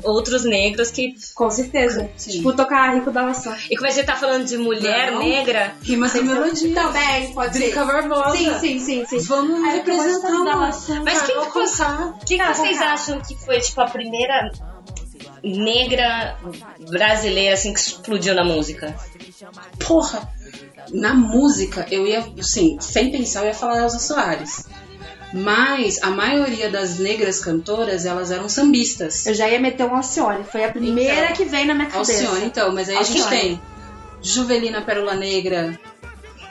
Outros 0.03 0.45
negros 0.45 0.91
que. 0.91 1.15
Com 1.35 1.51
certeza. 1.51 2.11
Sim. 2.17 2.31
Tipo, 2.31 2.53
tocar 2.53 2.95
Rico 2.95 3.11
da 3.11 3.23
Lação. 3.23 3.55
E 3.71 3.77
como 3.77 3.89
a 3.89 3.91
gente 3.91 4.07
tá 4.07 4.17
falando 4.17 4.45
de 4.45 4.57
mulher 4.57 5.13
Não. 5.13 5.21
negra, 5.21 5.75
Rima 5.83 6.09
sem 6.09 6.23
melodia. 6.25 6.75
Também, 6.75 7.33
pode 7.33 7.53
ser. 7.53 7.59
Drica 7.65 7.85
Barbosa. 7.85 8.37
Sim, 8.37 8.59
sim, 8.59 8.79
sim, 8.81 9.07
sim. 9.07 9.19
Vamos 9.21 9.63
Aí 9.65 9.77
representar 9.77 10.29
uma. 10.29 10.71
Mas 11.05 11.23
quem 11.23 11.41
que 11.41 11.51
Conká. 11.51 12.15
o 12.21 12.25
que, 12.25 12.39
que 12.39 12.55
vocês 12.55 12.81
acham 12.81 13.21
que 13.21 13.35
foi, 13.37 13.61
tipo, 13.61 13.81
a 13.81 13.87
primeira 13.87 14.51
negra 15.43 16.37
brasileira, 16.91 17.55
assim, 17.55 17.73
que 17.73 17.81
explodiu 17.81 18.35
na 18.35 18.45
música? 18.45 18.95
Porra! 19.87 20.29
Na 20.93 21.15
música, 21.15 21.87
eu 21.91 22.07
ia, 22.07 22.25
assim, 22.39 22.79
sem 22.81 23.11
pensar, 23.13 23.41
eu 23.41 23.47
ia 23.49 23.55
falar 23.55 23.83
Elza 23.83 23.99
Soares. 23.99 24.67
Mas 25.33 26.03
a 26.03 26.11
maioria 26.11 26.69
das 26.69 26.99
negras 26.99 27.39
cantoras, 27.41 28.05
elas 28.05 28.31
eram 28.31 28.49
sambistas. 28.49 29.27
Eu 29.27 29.35
já 29.35 29.49
ia 29.49 29.61
meter 29.61 29.85
um 29.85 29.95
Alcione. 29.95 30.45
Foi 30.45 30.65
a 30.65 30.71
primeira 30.73 31.25
Então, 31.27 31.37
que 31.37 31.45
veio 31.45 31.67
na 31.67 31.75
minha 31.75 31.89
cabeça. 31.89 32.13
Alcione, 32.13 32.47
então, 32.47 32.73
mas 32.75 32.89
aí 32.89 32.97
a 32.97 33.03
gente 33.03 33.23
Alcione. 33.23 33.41
tem 33.41 33.61
Juvelina 34.23 34.83
Pérola 34.83 35.15
Negra, 35.15 35.79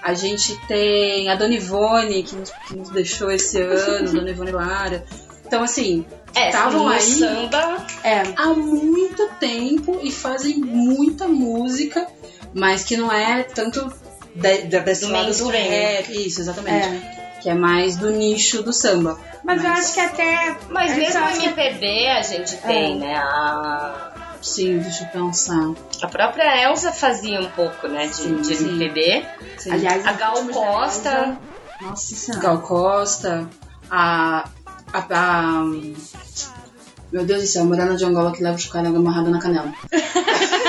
a 0.02 0.14
gente 0.14 0.56
tem 0.68 1.30
a 1.30 1.36
Dona 1.36 1.54
Ivone, 1.56 2.24
que 2.24 2.36
nos, 2.36 2.52
que 2.68 2.76
nos 2.76 2.90
deixou 2.90 3.30
esse 3.30 3.62
ano, 3.62 4.12
Dona 4.12 4.30
Ivone 4.30 4.52
Lara. 4.52 5.04
Então, 5.46 5.62
assim, 5.62 6.06
É, 6.34 6.48
estavam 6.48 6.84
no 6.86 6.90
aí 6.90 7.02
samba, 7.02 7.86
É. 8.04 8.24
há 8.38 8.48
muito 8.54 9.28
tempo 9.40 10.00
e 10.02 10.10
fazem 10.12 10.58
muita 10.58 11.28
música, 11.28 12.08
mas 12.54 12.84
que 12.84 12.96
não 12.96 13.12
é 13.12 13.44
tanto 13.44 13.92
de, 14.34 14.62
de, 14.64 14.80
desse 14.80 15.06
Do 15.08 15.12
lado 15.12 15.36
do 15.38 15.48
rap. 15.50 16.12
Isso, 16.28 16.40
exatamente. 16.42 16.88
É. 16.88 17.19
Que 17.42 17.50
é 17.50 17.54
mais 17.56 17.96
do 17.96 18.10
nicho 18.12 18.62
do 18.64 18.74
samba. 18.74 19.18
Mas, 19.44 19.64
eu 19.64 19.72
acho 19.72 19.94
que 19.94 20.00
até. 20.00 20.58
mas 20.70 20.92
eu 20.92 20.98
mesmo 20.98 21.20
no 21.22 21.26
acho 21.28 21.40
que- 21.40 21.46
MPB 21.48 22.08
a 22.10 22.22
gente 22.22 22.58
tem, 22.58 22.98
né? 23.00 23.16
A, 23.16 24.12
Sim, 24.42 24.80
deixa 24.80 25.04
eu 25.04 25.08
pensar. 25.10 25.74
a 26.02 26.08
própria 26.08 26.62
Elsa 26.64 26.92
fazia 26.94 27.40
um 27.42 27.50
pouco, 27.52 27.88
né, 27.88 28.08
de, 28.08 28.16
Sim, 28.16 28.36
de 28.42 28.56
sim. 28.56 28.70
MPB. 28.76 29.26
Sim. 29.58 29.72
Aliás, 29.72 30.06
A 30.06 30.12
os 30.12 30.18
Gal 30.18 30.34
Costa. 30.48 31.10
Elsa- 31.10 31.38
Nossa 31.82 32.16
senhora. 32.16 32.44
Gal 32.44 32.58
Costa, 32.62 33.50
a, 33.90 34.50
a, 34.94 35.00
a- 35.10 35.64
Meu 37.12 37.26
Deus 37.26 37.42
do 37.42 37.48
céu, 37.48 37.64
a 37.64 37.66
Morana 37.66 37.96
de 37.96 38.06
Angola 38.06 38.32
que 38.32 38.44
leva 38.44 38.56
o 38.56 38.60
chocalho 38.60 38.88
amarrado 38.96 39.30
na 39.30 39.40
canela. 39.40 39.74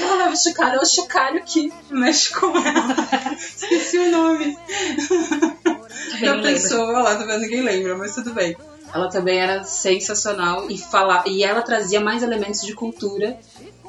Ela 0.00 0.14
leva 0.16 0.32
o 0.32 0.36
chocalho? 0.36 0.74
É 0.76 0.82
o 0.82 0.86
chocalho 0.86 1.42
que 1.44 1.72
mexe 1.90 2.32
com 2.32 2.56
ela. 2.56 2.96
Esqueci 3.36 3.98
o 3.98 4.10
nome. 4.10 4.58
Lembro. 6.20 6.42
pessoa 6.42 7.02
lá, 7.02 7.16
também 7.16 7.40
ninguém 7.40 7.62
lembra, 7.62 7.96
mas 7.96 8.14
tudo 8.14 8.32
bem. 8.32 8.56
Ela 8.94 9.10
também 9.10 9.38
era 9.38 9.64
sensacional 9.64 10.70
e, 10.70 10.78
fala, 10.78 11.24
e 11.26 11.42
ela 11.42 11.60
trazia 11.62 12.00
mais 12.00 12.22
elementos 12.22 12.62
de 12.62 12.74
cultura 12.74 13.38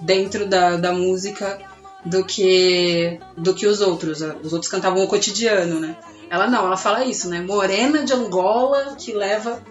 dentro 0.02 0.46
da, 0.46 0.76
da 0.76 0.92
música 0.92 1.60
do 2.04 2.26
que, 2.26 3.20
do 3.38 3.54
que 3.54 3.66
os 3.68 3.80
outros. 3.82 4.22
Os 4.22 4.52
outros 4.52 4.70
cantavam 4.70 5.04
o 5.04 5.08
cotidiano, 5.08 5.80
né? 5.80 5.96
Ela 6.30 6.48
não, 6.48 6.66
ela 6.66 6.78
fala 6.78 7.06
isso, 7.06 7.30
né? 7.30 7.42
Morena 7.42 8.04
de 8.04 8.14
Angola 8.14 8.96
que 8.98 9.14
leva 9.14 9.62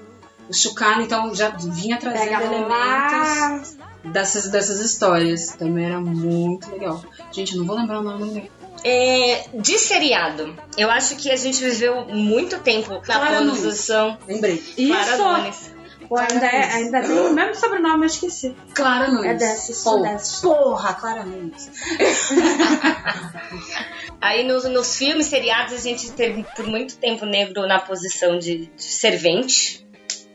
o 0.49 0.55
chucalho, 0.55 1.03
então 1.03 1.35
já 1.35 1.51
vinha 1.51 1.99
trazendo 1.99 2.31
Pega 2.31 2.45
elementos 2.45 3.77
lá. 3.77 3.87
Dessas, 4.13 4.49
dessas 4.49 4.81
histórias. 4.81 5.55
Também 5.57 5.87
era 5.87 6.01
muito 6.01 6.71
legal. 6.71 7.03
Gente, 7.33 7.57
não 7.57 7.65
vou 7.65 7.77
lembrar 7.77 8.01
o 8.01 8.03
nome 8.03 8.31
dele. 8.31 8.51
É, 8.85 9.47
de 9.55 9.79
seriado, 9.79 10.55
eu 10.77 10.91
acho 10.91 11.17
que 11.17 11.31
a 11.31 11.37
gente 11.37 11.63
viveu 11.63 12.05
muito 12.07 12.59
tempo 12.61 12.93
na 12.93 13.01
Clara 13.01 13.41
Nunes. 13.41 13.61
produção. 13.61 14.19
Lembrei. 14.29 14.59
Clara 14.59 15.13
Isso! 15.13 15.25
Nunes. 15.25 15.77
Pô, 16.09 16.17
ainda, 16.17 16.47
é, 16.47 16.73
ainda 16.73 17.03
tem 17.03 17.19
o 17.19 17.33
mesmo 17.33 17.55
sobrenome, 17.57 18.05
eu 18.05 18.07
esqueci. 18.07 18.55
Clara 18.75 19.11
Nunes. 19.11 19.31
É 19.31 19.35
dessas, 19.35 19.77
sou 19.77 19.97
Pô, 19.97 20.03
dessas. 20.03 20.41
Porra, 20.41 20.95
Clara 20.95 21.25
Nunes. 21.25 21.71
Aí 24.21 24.47
nos, 24.47 24.65
nos 24.65 24.97
filmes, 24.97 25.27
seriados, 25.27 25.75
a 25.75 25.79
gente 25.79 26.11
teve 26.13 26.45
por 26.55 26.67
muito 26.67 26.97
tempo 26.97 27.27
negro 27.27 27.67
na 27.67 27.81
posição 27.81 28.39
de, 28.39 28.67
de 28.67 28.83
servente, 28.83 29.85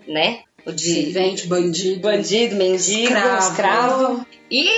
né? 0.08 0.44
O 0.66 0.72
de 0.72 0.94
Servente, 0.94 1.48
bandido. 1.48 2.00
bandido, 2.02 2.56
mendigo, 2.56 3.14
Escravo. 3.14 3.50
escravo. 3.50 4.26
E 4.50 4.70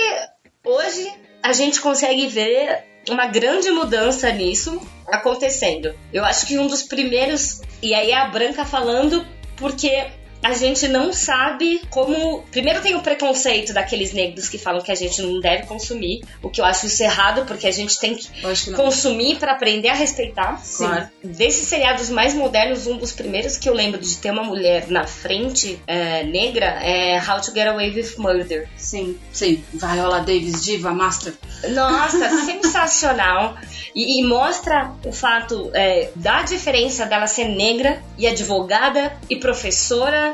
hoje 0.64 1.12
a 1.42 1.52
gente 1.52 1.80
consegue 1.80 2.26
ver 2.26 2.84
uma 3.10 3.26
grande 3.26 3.70
mudança 3.70 4.30
nisso 4.32 4.80
acontecendo. 5.08 5.94
Eu 6.12 6.24
acho 6.24 6.46
que 6.46 6.58
um 6.58 6.66
dos 6.66 6.82
primeiros, 6.82 7.60
e 7.82 7.94
aí 7.94 8.10
é 8.10 8.16
a 8.16 8.26
Branca 8.28 8.64
falando, 8.64 9.26
porque 9.56 10.06
a 10.44 10.52
gente 10.52 10.86
não 10.88 11.10
sabe 11.10 11.80
como. 11.88 12.42
Primeiro 12.50 12.82
tem 12.82 12.94
o 12.94 13.00
preconceito 13.00 13.72
daqueles 13.72 14.12
negros 14.12 14.46
que 14.46 14.58
falam 14.58 14.82
que 14.82 14.92
a 14.92 14.94
gente 14.94 15.22
não 15.22 15.40
deve 15.40 15.66
consumir, 15.66 16.22
o 16.42 16.50
que 16.50 16.60
eu 16.60 16.64
acho 16.66 16.86
isso 16.86 17.02
errado, 17.02 17.46
porque 17.46 17.66
a 17.66 17.70
gente 17.70 17.98
tem 17.98 18.14
que 18.14 18.28
que 18.28 18.72
consumir 18.72 19.36
para 19.36 19.52
aprender 19.52 19.88
a 19.88 19.94
respeitar. 19.94 20.60
Claro. 20.76 21.08
Desses 21.22 21.66
seriados 21.66 22.10
mais 22.10 22.34
modernos, 22.34 22.86
um 22.86 22.98
dos 22.98 23.12
primeiros 23.12 23.56
que 23.56 23.68
eu 23.68 23.74
lembro 23.74 23.98
de 23.98 24.16
ter 24.18 24.30
uma 24.30 24.44
mulher 24.44 24.88
na 24.88 25.06
frente 25.06 25.80
é, 25.86 26.22
negra 26.24 26.66
é 26.82 27.18
How 27.18 27.40
to 27.40 27.52
Get 27.52 27.66
Away 27.66 27.90
with 27.90 28.14
Murder. 28.18 28.68
Sim, 28.76 29.18
sim. 29.32 29.64
Viola 29.72 30.20
Davis, 30.20 30.62
Diva, 30.62 30.92
Master. 30.92 31.32
Nossa, 31.70 32.28
sensacional. 32.44 33.56
E, 33.94 34.20
e 34.20 34.26
mostra 34.26 34.92
o 35.06 35.12
fato 35.12 35.70
é, 35.72 36.10
da 36.16 36.42
diferença 36.42 37.06
dela 37.06 37.26
ser 37.26 37.48
negra 37.48 38.02
e 38.18 38.26
advogada 38.26 39.16
e 39.30 39.36
professora 39.36 40.33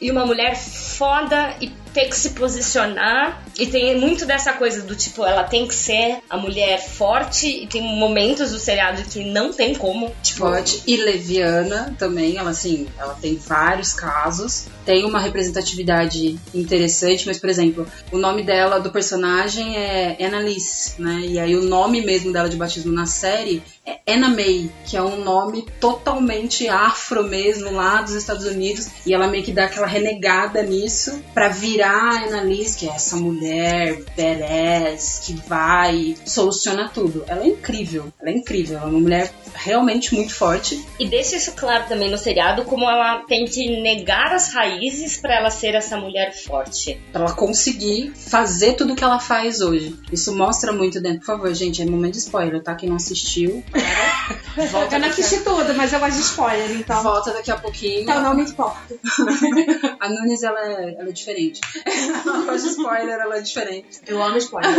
e 0.00 0.10
uma 0.10 0.24
mulher 0.24 0.56
foda 0.56 1.54
e 1.60 1.70
ter 1.92 2.08
que 2.08 2.16
se 2.16 2.30
posicionar. 2.30 3.42
E 3.58 3.66
tem 3.66 3.98
muito 3.98 4.24
dessa 4.24 4.52
coisa 4.52 4.82
do 4.82 4.94
tipo, 4.94 5.24
ela 5.24 5.42
tem 5.42 5.66
que 5.66 5.74
ser 5.74 6.18
a 6.30 6.36
mulher 6.36 6.80
forte 6.80 7.64
e 7.64 7.66
tem 7.66 7.82
momentos 7.82 8.52
do 8.52 8.58
seriado 8.58 9.02
que 9.02 9.24
não 9.24 9.52
tem 9.52 9.74
como. 9.74 10.14
Tipo, 10.22 10.46
Pode. 10.46 10.82
E 10.86 10.96
leviana 10.96 11.96
também, 11.98 12.36
ela 12.36 12.50
assim, 12.50 12.86
ela 12.96 13.14
tem 13.14 13.36
vários 13.36 13.92
casos. 13.92 14.66
Tem 14.84 15.04
uma 15.04 15.18
representatividade 15.18 16.38
interessante, 16.54 17.26
mas, 17.26 17.38
por 17.38 17.50
exemplo, 17.50 17.86
o 18.12 18.16
nome 18.18 18.42
dela, 18.42 18.78
do 18.78 18.90
personagem, 18.90 19.76
é 19.76 20.16
Annalise, 20.24 20.94
né? 20.98 21.22
E 21.26 21.38
aí 21.38 21.56
o 21.56 21.62
nome 21.62 22.00
mesmo 22.00 22.32
dela 22.32 22.48
de 22.48 22.56
batismo 22.56 22.92
na 22.92 23.06
série 23.06 23.62
é 23.84 24.00
Anna 24.06 24.28
May, 24.28 24.70
que 24.86 24.96
é 24.96 25.02
um 25.02 25.22
nome 25.22 25.66
totalmente 25.80 26.68
afro 26.68 27.24
mesmo, 27.24 27.72
lá 27.72 28.02
dos 28.02 28.14
Estados 28.14 28.44
Unidos. 28.46 28.88
E 29.04 29.12
ela 29.12 29.26
meio 29.26 29.42
que 29.42 29.52
dá 29.52 29.64
aquela 29.64 29.86
renegada 29.88 30.62
nisso 30.62 31.22
pra 31.34 31.48
virar 31.48 31.88
a 31.90 32.24
Annalise, 32.26 32.78
que 32.78 32.88
é 32.88 32.92
essa 32.92 33.16
mulher 33.16 34.02
badass, 34.16 35.22
que 35.24 35.34
vai 35.48 35.96
e 35.96 36.18
soluciona 36.24 36.88
tudo. 36.88 37.24
Ela 37.26 37.44
é 37.44 37.48
incrível, 37.48 38.12
ela 38.20 38.30
é 38.30 38.34
incrível. 38.34 38.78
Ela 38.78 38.86
é 38.86 38.90
uma 38.90 39.00
mulher 39.00 39.32
realmente 39.54 40.14
muito 40.14 40.34
forte. 40.34 40.84
E 40.98 41.08
deixa 41.08 41.36
isso 41.36 41.52
claro 41.52 41.84
também 41.88 42.10
no 42.10 42.18
seriado, 42.18 42.64
como 42.64 42.84
ela 42.84 43.24
tem 43.26 43.44
que 43.44 43.80
negar 43.80 44.32
as 44.32 44.52
raízes 44.52 45.16
pra 45.16 45.36
ela 45.36 45.50
ser 45.50 45.74
essa 45.74 45.96
mulher 45.96 46.32
forte. 46.34 47.00
Pra 47.12 47.24
ela 47.24 47.32
conseguir 47.32 48.12
fazer 48.14 48.74
tudo 48.74 48.94
que 48.94 49.04
ela 49.04 49.18
faz 49.18 49.60
hoje. 49.60 49.98
Isso 50.12 50.36
mostra 50.36 50.72
muito 50.72 51.00
dentro. 51.00 51.20
Por 51.20 51.26
favor, 51.26 51.54
gente, 51.54 51.82
é 51.82 51.86
momento 51.86 52.14
de 52.14 52.18
spoiler, 52.20 52.62
tá? 52.62 52.74
Quem 52.74 52.88
não 52.88 52.96
assistiu, 52.96 53.62
para. 53.70 54.38
Volta 54.66 54.96
Eu 54.96 55.00
não 55.00 55.08
assisti 55.08 55.38
tudo, 55.38 55.74
mas 55.74 55.92
eu 55.92 56.00
gosto 56.00 56.16
de 56.16 56.22
spoiler, 56.22 56.70
então. 56.72 57.02
Volta 57.02 57.32
daqui 57.32 57.50
a 57.50 57.56
pouquinho. 57.56 58.02
Então 58.02 58.22
não 58.22 58.34
me 58.34 58.42
importo. 58.42 58.98
A 60.00 60.08
Nunes, 60.08 60.42
ela 60.42 60.60
é, 60.60 60.94
ela 60.98 61.08
é 61.08 61.12
diferente. 61.12 61.60
Ela 61.84 62.56
de 62.56 62.68
spoiler, 62.68 63.18
ela 63.18 63.38
é 63.38 63.40
diferente. 63.40 64.00
Eu 64.06 64.22
amo 64.22 64.36
spoiler. 64.38 64.74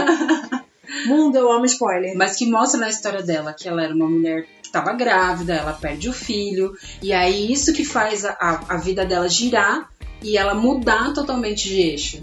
Mundo, 1.06 1.38
eu 1.38 1.52
amo 1.52 1.66
spoiler. 1.66 2.16
Mas 2.16 2.36
que 2.36 2.46
mostra 2.46 2.80
na 2.80 2.90
história 2.90 3.22
dela 3.22 3.54
que 3.54 3.68
ela 3.68 3.84
era 3.84 3.94
uma 3.94 4.10
mulher 4.10 4.46
que 4.62 4.68
estava 4.68 4.94
grávida, 4.94 5.54
ela 5.54 5.74
perde 5.74 6.10
o 6.10 6.14
filho. 6.14 6.74
E 7.02 7.14
aí 7.14 7.52
isso 7.52 7.74
que 7.74 7.86
faz 7.86 8.26
a, 8.26 8.32
a, 8.32 8.76
a 8.76 8.78
vida 8.78 9.06
dela 9.06 9.30
girar 9.30 9.90
e 10.22 10.38
ela 10.38 10.54
mudar 10.54 11.14
totalmente 11.14 11.68
de 11.70 11.82
eixo. 11.82 12.20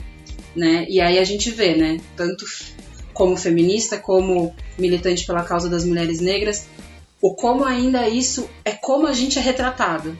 Né? 0.54 0.86
E 0.88 1.00
aí 1.00 1.18
a 1.18 1.24
gente 1.24 1.50
vê, 1.50 1.76
né? 1.76 2.00
Tanto 2.16 2.44
como 3.12 3.36
feminista, 3.36 3.98
como 3.98 4.54
militante 4.78 5.26
pela 5.26 5.42
causa 5.42 5.68
das 5.68 5.84
mulheres 5.84 6.20
negras, 6.20 6.66
o 7.20 7.34
como 7.34 7.64
ainda 7.64 8.08
isso 8.08 8.48
é 8.64 8.72
como 8.72 9.06
a 9.06 9.12
gente 9.12 9.38
é 9.38 9.42
retratado. 9.42 10.16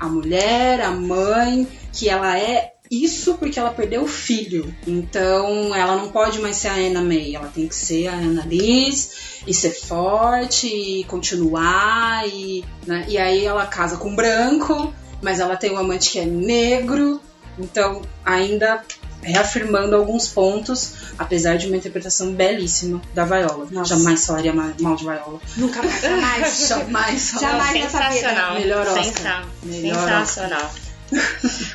A 0.00 0.08
mulher, 0.08 0.80
a 0.80 0.90
mãe, 0.90 1.68
que 1.92 2.08
ela 2.08 2.36
é 2.36 2.72
isso 2.90 3.34
porque 3.34 3.58
ela 3.58 3.70
perdeu 3.70 4.02
o 4.02 4.08
filho. 4.08 4.74
Então 4.86 5.74
ela 5.74 5.96
não 5.96 6.08
pode 6.08 6.40
mais 6.40 6.56
ser 6.56 6.68
a 6.68 6.74
Anna 6.74 7.02
May, 7.02 7.36
ela 7.36 7.46
tem 7.46 7.68
que 7.68 7.74
ser 7.74 8.08
a 8.08 8.14
Ana 8.14 8.44
Liz 8.44 9.42
e 9.46 9.54
ser 9.54 9.70
forte 9.70 10.66
e 10.66 11.04
continuar 11.04 12.26
e, 12.28 12.64
né? 12.86 13.06
e 13.08 13.16
aí 13.16 13.44
ela 13.44 13.64
casa 13.66 13.96
com 13.96 14.10
um 14.10 14.16
branco, 14.16 14.92
mas 15.22 15.38
ela 15.38 15.56
tem 15.56 15.70
um 15.70 15.78
amante 15.78 16.10
que 16.10 16.18
é 16.18 16.24
negro. 16.24 17.20
Então 17.58 18.02
ainda 18.24 18.82
reafirmando 19.22 19.94
alguns 19.96 20.28
pontos, 20.28 20.92
apesar 21.18 21.56
de 21.58 21.66
uma 21.66 21.76
interpretação 21.76 22.32
belíssima 22.32 23.00
da 23.14 23.24
Viola. 23.24 23.66
Nossa. 23.70 23.96
Jamais 23.96 24.24
falaria 24.26 24.52
ma- 24.52 24.72
mal 24.80 24.96
de 24.96 25.04
Viola. 25.04 25.40
Nunca 25.56 25.82
mais, 25.82 26.00
jamais. 26.00 26.68
Jamais. 26.68 27.34
Jamais. 27.40 27.82
Sensacional. 27.90 28.54
Melhor 28.54 28.86
Oscar. 28.86 29.04
Sensa- 29.04 29.42
Melhor 29.62 29.94
Sensacional. 30.08 30.70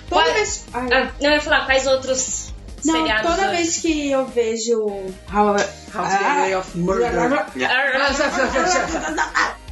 Qual- 0.10 0.34
vez. 0.34 0.64
Ah, 0.74 0.82
não, 1.22 1.30
eu 1.30 1.32
ia 1.36 1.41
falar, 1.41 1.66
quais 1.66 1.86
outros 1.88 2.54
Não, 2.86 2.93
seriados 2.96 3.30
toda 3.30 3.48
hoje? 3.50 3.58
vez 3.58 3.78
que 3.78 4.10
eu 4.12 4.26
vejo. 4.28 4.80
How, 5.34 5.48
How 5.48 5.56
to 5.56 6.10
Get 6.10 6.22
Away 6.26 6.56
of 6.56 6.78
Murder. 6.78 7.12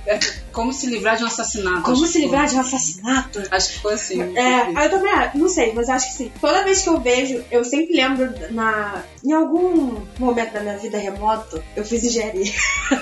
Como 0.52 0.72
se 0.72 0.88
livrar 0.88 1.18
de 1.18 1.24
um 1.24 1.28
assassinato. 1.28 1.84
Como 1.84 2.06
se 2.06 2.20
livrar 2.20 2.48
de 2.48 2.56
um 2.56 2.60
assassinato? 2.60 3.42
Acho 3.50 3.74
que 3.74 3.80
foi 3.80 3.94
assim. 3.94 4.22
É, 4.38 4.86
eu 4.86 4.90
também 4.90 5.12
não 5.36 5.50
sei, 5.50 5.74
mas 5.74 5.90
acho 5.90 6.08
que 6.08 6.14
sim. 6.14 6.32
Toda 6.40 6.64
vez 6.64 6.82
que 6.82 6.90
eu 6.90 7.00
vejo, 7.00 7.44
eu 7.50 7.64
sempre 7.64 7.96
lembro 7.96 8.32
na, 8.52 9.04
em 9.24 9.32
algum 9.32 10.02
momento 10.20 10.54
da 10.54 10.62
minha 10.62 10.78
vida 10.78 10.98
remoto, 10.98 11.64
eu 11.76 11.84
fiz 11.84 12.04
engenharia. 12.04 12.52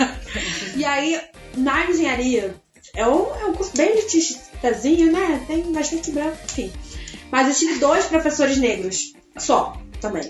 e 0.75 0.85
aí, 0.85 1.19
na 1.57 1.89
engenharia, 1.89 2.55
é 2.95 3.07
um, 3.07 3.35
é 3.35 3.45
um 3.45 3.53
curso 3.53 3.75
bem 3.75 3.89
elitistazinho, 3.89 5.11
né? 5.11 5.43
Tem 5.47 5.63
bastante 5.71 6.11
branco, 6.11 6.37
enfim. 6.45 6.71
Mas 7.31 7.47
eu 7.47 7.53
tive 7.55 7.79
dois 7.79 8.05
professores 8.05 8.57
negros, 8.57 9.13
só, 9.37 9.77
também. 9.99 10.29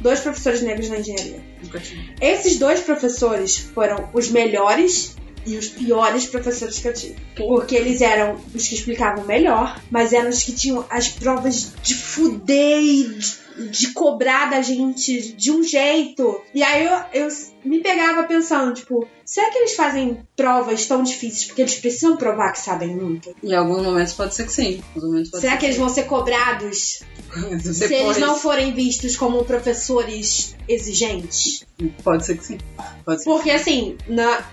Dois 0.00 0.20
professores 0.20 0.60
negros 0.60 0.88
na 0.88 0.98
engenharia. 0.98 1.40
Esses 2.20 2.58
dois 2.58 2.80
professores 2.80 3.56
foram 3.56 4.10
os 4.12 4.28
melhores 4.28 5.16
e 5.46 5.56
os 5.56 5.68
piores 5.68 6.26
professores 6.26 6.78
que 6.78 6.88
eu 6.88 6.94
tive. 6.94 7.16
Porque 7.36 7.74
eles 7.74 8.00
eram 8.00 8.40
os 8.54 8.66
que 8.66 8.74
explicavam 8.74 9.24
melhor, 9.24 9.80
mas 9.90 10.12
eram 10.12 10.30
os 10.30 10.42
que 10.42 10.52
tinham 10.52 10.84
as 10.90 11.08
provas 11.08 11.72
de 11.82 11.94
fuder 11.94 12.80
e 12.80 13.04
de, 13.14 13.68
de 13.70 13.92
cobrar 13.92 14.50
da 14.50 14.62
gente 14.62 15.32
de 15.34 15.50
um 15.50 15.62
jeito. 15.62 16.40
E 16.54 16.62
aí 16.62 16.84
eu, 16.84 17.24
eu 17.24 17.28
me 17.64 17.80
pegava 17.80 18.24
pensando, 18.24 18.74
tipo, 18.74 19.06
será 19.24 19.50
que 19.50 19.58
eles 19.58 19.74
fazem 19.74 20.18
provas 20.36 20.86
tão 20.86 21.02
difíceis 21.02 21.44
porque 21.44 21.62
eles 21.62 21.74
precisam 21.76 22.16
provar 22.16 22.52
que 22.52 22.60
sabem 22.60 22.94
muito? 22.94 23.34
Em 23.42 23.54
alguns 23.54 23.82
momentos 23.82 24.12
pode 24.12 24.34
ser 24.34 24.46
que 24.46 24.52
sim. 24.52 24.82
Será 25.32 25.52
ser 25.52 25.58
que 25.58 25.66
eles 25.66 25.76
vão 25.76 25.88
ser 25.88 26.04
cobrados 26.04 27.00
se 27.62 27.94
eles 27.94 28.18
não 28.18 28.36
forem 28.36 28.72
vistos 28.72 29.16
como 29.16 29.44
professores 29.44 30.54
exigentes? 30.68 31.64
Pode 32.02 32.24
ser 32.24 32.38
que 32.38 32.44
sim. 32.44 32.58
Pode 33.04 33.22
ser. 33.22 33.30
Porque 33.30 33.50
assim, 33.50 33.96
na- 34.08 34.44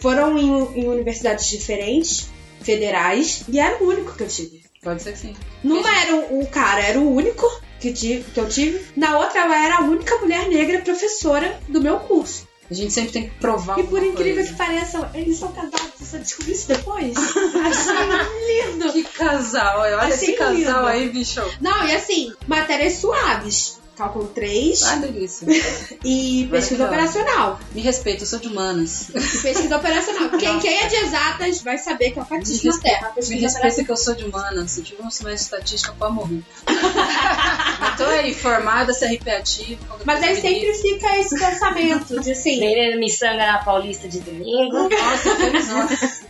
foram 0.00 0.36
em, 0.38 0.80
em 0.80 0.88
universidades 0.88 1.46
diferentes, 1.48 2.28
federais, 2.62 3.44
e 3.48 3.58
era 3.58 3.82
o 3.82 3.88
único 3.88 4.14
que 4.16 4.22
eu 4.22 4.28
tive. 4.28 4.64
Pode 4.82 5.02
ser 5.02 5.12
que 5.12 5.18
sim. 5.18 5.34
Numa 5.64 5.88
era 6.00 6.14
o, 6.16 6.40
o 6.40 6.46
cara, 6.46 6.80
era 6.80 6.98
o 6.98 7.12
único 7.14 7.46
que, 7.80 7.92
tive, 7.92 8.24
que 8.30 8.38
eu 8.38 8.48
tive. 8.48 8.84
Na 8.96 9.18
outra, 9.18 9.40
ela 9.40 9.64
era 9.64 9.76
a 9.78 9.80
única 9.82 10.16
mulher 10.18 10.48
negra 10.48 10.80
professora 10.80 11.58
do 11.68 11.80
meu 11.80 11.98
curso. 12.00 12.46
A 12.68 12.74
gente 12.74 12.92
sempre 12.92 13.12
tem 13.12 13.28
que 13.28 13.34
provar 13.36 13.78
E 13.78 13.84
por 13.84 14.02
incrível 14.02 14.34
coisa. 14.36 14.50
que 14.50 14.56
pareça, 14.58 15.10
eles 15.14 15.36
são 15.38 15.52
casados. 15.52 15.92
Eu 16.00 16.06
só 16.06 16.16
descobri 16.18 16.52
isso 16.52 16.66
depois. 16.66 17.14
Achei 17.64 18.72
lindo. 18.72 18.92
Que 18.92 19.04
casal, 19.04 19.80
olha 19.80 19.96
Achei 19.98 20.14
esse 20.14 20.32
casal 20.32 20.54
lindo. 20.54 20.86
aí, 20.86 21.08
bicho. 21.08 21.40
Não, 21.60 21.86
e 21.86 21.94
assim, 21.94 22.32
matérias 22.48 22.94
suaves. 22.94 23.78
Cálculo 23.96 24.26
3 24.28 24.82
Ah, 24.82 24.96
delícia. 24.96 25.46
e 26.04 26.46
pesquisa 26.50 26.84
operacional. 26.84 27.58
Me 27.72 27.80
respeita, 27.80 28.22
eu 28.22 28.26
sou 28.26 28.38
de 28.38 28.48
humanas. 28.48 29.08
E 29.08 29.12
pesquisa 29.14 29.74
operacional. 29.76 30.28
Quem, 30.38 30.58
quem 30.60 30.76
é 30.78 30.86
de 30.86 30.96
exatas 30.96 31.62
vai 31.62 31.78
saber 31.78 32.10
que 32.10 32.18
é 32.18 32.22
o 32.22 32.26
Me 32.30 32.38
catismo 32.38 32.70
na 32.72 32.78
terra. 32.78 32.94
respeita, 32.94 33.08
me 33.08 33.14
Pesquisa 33.14 33.46
respeita 33.58 33.84
que 33.84 33.90
eu 33.92 33.96
sou 33.96 34.14
de 34.14 34.24
humanas. 34.24 34.70
Se 34.72 34.82
tiver 34.82 35.02
um 35.02 35.10
semestre 35.10 35.36
de 35.36 35.42
estatística, 35.56 35.94
pode 35.98 36.12
morrer. 36.14 36.42
eu 36.68 37.96
tô 37.96 38.04
aí, 38.04 38.34
formada, 38.34 38.92
CRP 38.92 39.30
ativo. 39.30 39.80
Mas 40.04 40.22
aí 40.22 40.34
me 40.34 40.40
sempre 40.42 40.74
fica 40.74 41.18
esse 41.18 41.38
pensamento 41.38 42.20
de 42.20 42.32
assim. 42.32 42.60
Menina 42.60 42.96
miçanga 42.98 43.46
na 43.46 43.58
Paulista 43.64 44.06
de 44.08 44.20
domingo. 44.20 44.88
Nossa, 44.90 45.36
feliz 45.36 45.66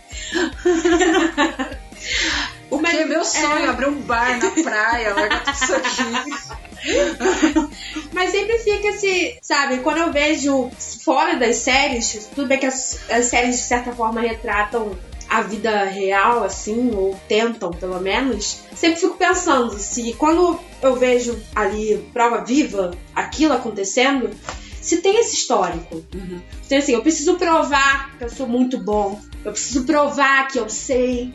O 2.69 2.77
Mas- 2.79 2.91
que 2.95 3.01
é 3.01 3.05
meu 3.05 3.23
sonho? 3.25 3.69
Abrir 3.69 3.87
um 3.87 4.01
bar 4.01 4.37
na 4.39 4.51
praia, 4.63 5.13
largar 5.13 5.43
tudo 5.43 5.53
isso 5.53 5.73
aqui. 5.75 6.57
Mas 8.13 8.31
sempre 8.31 8.57
fica 8.59 8.87
esse, 8.89 9.37
sabe, 9.41 9.79
quando 9.79 9.97
eu 9.97 10.11
vejo 10.11 10.69
fora 11.03 11.35
das 11.35 11.57
séries, 11.57 12.29
tudo 12.33 12.47
bem 12.47 12.59
que 12.59 12.65
as, 12.65 12.99
as 13.09 13.25
séries 13.25 13.57
de 13.57 13.63
certa 13.63 13.91
forma 13.91 14.21
retratam 14.21 14.97
a 15.29 15.41
vida 15.41 15.83
real, 15.83 16.43
assim, 16.43 16.91
ou 16.95 17.19
tentam 17.27 17.71
pelo 17.71 17.99
menos, 17.99 18.61
sempre 18.75 18.99
fico 18.99 19.17
pensando 19.17 19.77
se 19.77 20.13
quando 20.13 20.59
eu 20.81 20.95
vejo 20.95 21.37
ali 21.53 21.97
prova 22.13 22.43
viva, 22.43 22.91
aquilo 23.13 23.53
acontecendo, 23.53 24.29
se 24.81 24.97
tem 24.97 25.19
esse 25.19 25.35
histórico. 25.35 25.95
Uhum. 26.13 26.41
Então, 26.65 26.77
assim, 26.77 26.93
eu 26.93 27.01
preciso 27.01 27.35
provar 27.35 28.17
que 28.17 28.23
eu 28.23 28.29
sou 28.29 28.47
muito 28.47 28.77
bom, 28.77 29.19
eu 29.43 29.51
preciso 29.51 29.83
provar 29.83 30.47
que 30.47 30.57
eu 30.57 30.69
sei. 30.69 31.33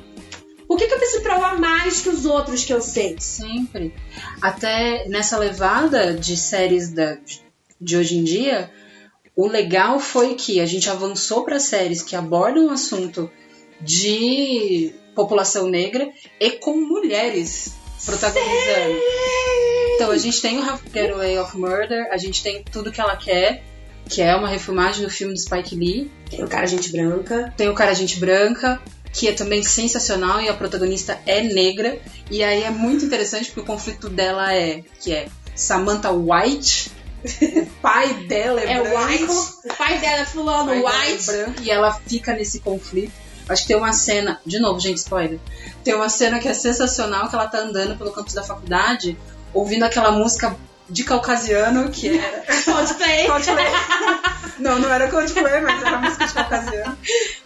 Por 0.67 0.79
que, 0.79 0.87
que 0.87 0.95
eu 0.95 0.99
preciso 0.99 1.23
provar 1.23 1.59
mais 1.59 2.01
que 2.01 2.09
os 2.09 2.25
outros 2.25 2.65
que 2.65 2.73
eu 2.73 2.81
sei? 2.81 3.17
Sempre. 3.19 3.95
Até 4.41 5.09
nessa 5.09 5.39
levada 5.39 6.15
de 6.15 6.37
séries 6.37 6.91
da, 6.91 7.19
de 7.81 7.97
hoje 7.97 8.17
em 8.17 8.25
dia, 8.25 8.71
o 9.37 9.47
legal 9.47 9.99
foi 9.99 10.35
que 10.35 10.61
a 10.61 10.67
gente 10.67 10.89
avançou 10.89 11.45
para 11.45 11.59
séries 11.59 12.03
que 12.03 12.17
abordam 12.17 12.67
o 12.67 12.71
assunto 12.71 13.31
de 13.81 14.95
população 15.15 15.69
negra 15.69 16.09
e 16.41 16.51
com 16.53 16.77
mulheres 16.77 17.75
protagonizando. 18.05 19.01
Então 19.95 20.11
a 20.11 20.19
gente 20.19 20.41
tem 20.41 20.59
o 20.59 20.81
Getaway 20.93 21.39
of 21.39 21.57
Murder, 21.57 22.09
a 22.11 22.17
gente 22.17 22.43
tem 22.43 22.63
Tudo 22.65 22.91
Que 22.91 23.01
Ela 23.01 23.17
Quer, 23.17 23.63
que 24.09 24.21
é 24.21 24.35
uma 24.35 24.49
refilmagem 24.49 25.05
do 25.05 25.11
filme 25.11 25.35
do 25.35 25.41
Spike 25.41 25.77
Lee. 25.77 26.11
Tem 26.31 26.43
o 26.43 26.49
cara 26.49 26.67
gente 26.67 26.91
branca. 26.91 27.53
Tem 27.57 27.69
o 27.69 27.75
Cara 27.75 27.95
Gente 27.95 28.19
Branca, 28.19 28.81
que 29.13 29.29
é 29.29 29.33
também 29.33 29.63
sensacional 29.63 30.41
e 30.41 30.49
a 30.49 30.55
protagonista 30.55 31.19
é 31.27 31.43
negra. 31.43 31.99
E 32.31 32.43
aí 32.43 32.63
é 32.63 32.71
muito 32.71 33.05
interessante 33.05 33.47
porque 33.47 33.61
o 33.61 33.65
conflito 33.65 34.09
dela 34.09 34.55
é 34.55 34.83
que 35.01 35.13
é 35.13 35.29
Samantha 35.55 36.11
White, 36.11 36.91
o 37.25 37.67
pai 37.81 38.15
dela 38.25 38.61
é, 38.61 38.73
É 38.73 38.83
branco, 38.83 39.07
White. 39.07 39.33
O 39.65 39.75
pai 39.77 39.99
dela 39.99 40.23
é 40.23 40.25
fulano 40.25 40.73
é 40.73 40.79
White. 40.81 41.27
branco, 41.27 41.63
e 41.63 41.71
ela 41.71 41.93
fica 41.93 42.35
nesse 42.35 42.61
conflito. 42.61 43.13
Acho 43.49 43.63
que 43.63 43.69
tem 43.69 43.77
uma 43.77 43.93
cena, 43.93 44.41
de 44.47 44.59
novo, 44.59 44.81
gente, 44.81 44.99
spoiler. 44.99 45.39
Tem 45.85 45.95
uma 45.95 46.09
cena 46.09 46.39
que 46.39 46.49
é 46.49 46.55
sensacional 46.55 47.29
que 47.29 47.35
ela 47.35 47.47
tá 47.47 47.59
andando 47.59 47.99
pelo 47.99 48.13
campus 48.13 48.35
da 48.35 48.43
faculdade, 48.43 49.19
ouvindo 49.53 49.85
aquela 49.85 50.11
música 50.13 50.57
de 50.93 51.05
caucasiano 51.05 51.91
que 51.91 52.19
era 52.19 52.45
Coldplay. 52.65 53.27
Coldplay. 53.27 53.67
Não, 54.59 54.79
não 54.79 54.93
era 54.93 55.09
Coldplay, 55.09 55.61
mas 55.63 55.83
era 55.83 55.99
música 55.99 56.27
de 56.27 56.35
caucasiano. 56.35 56.99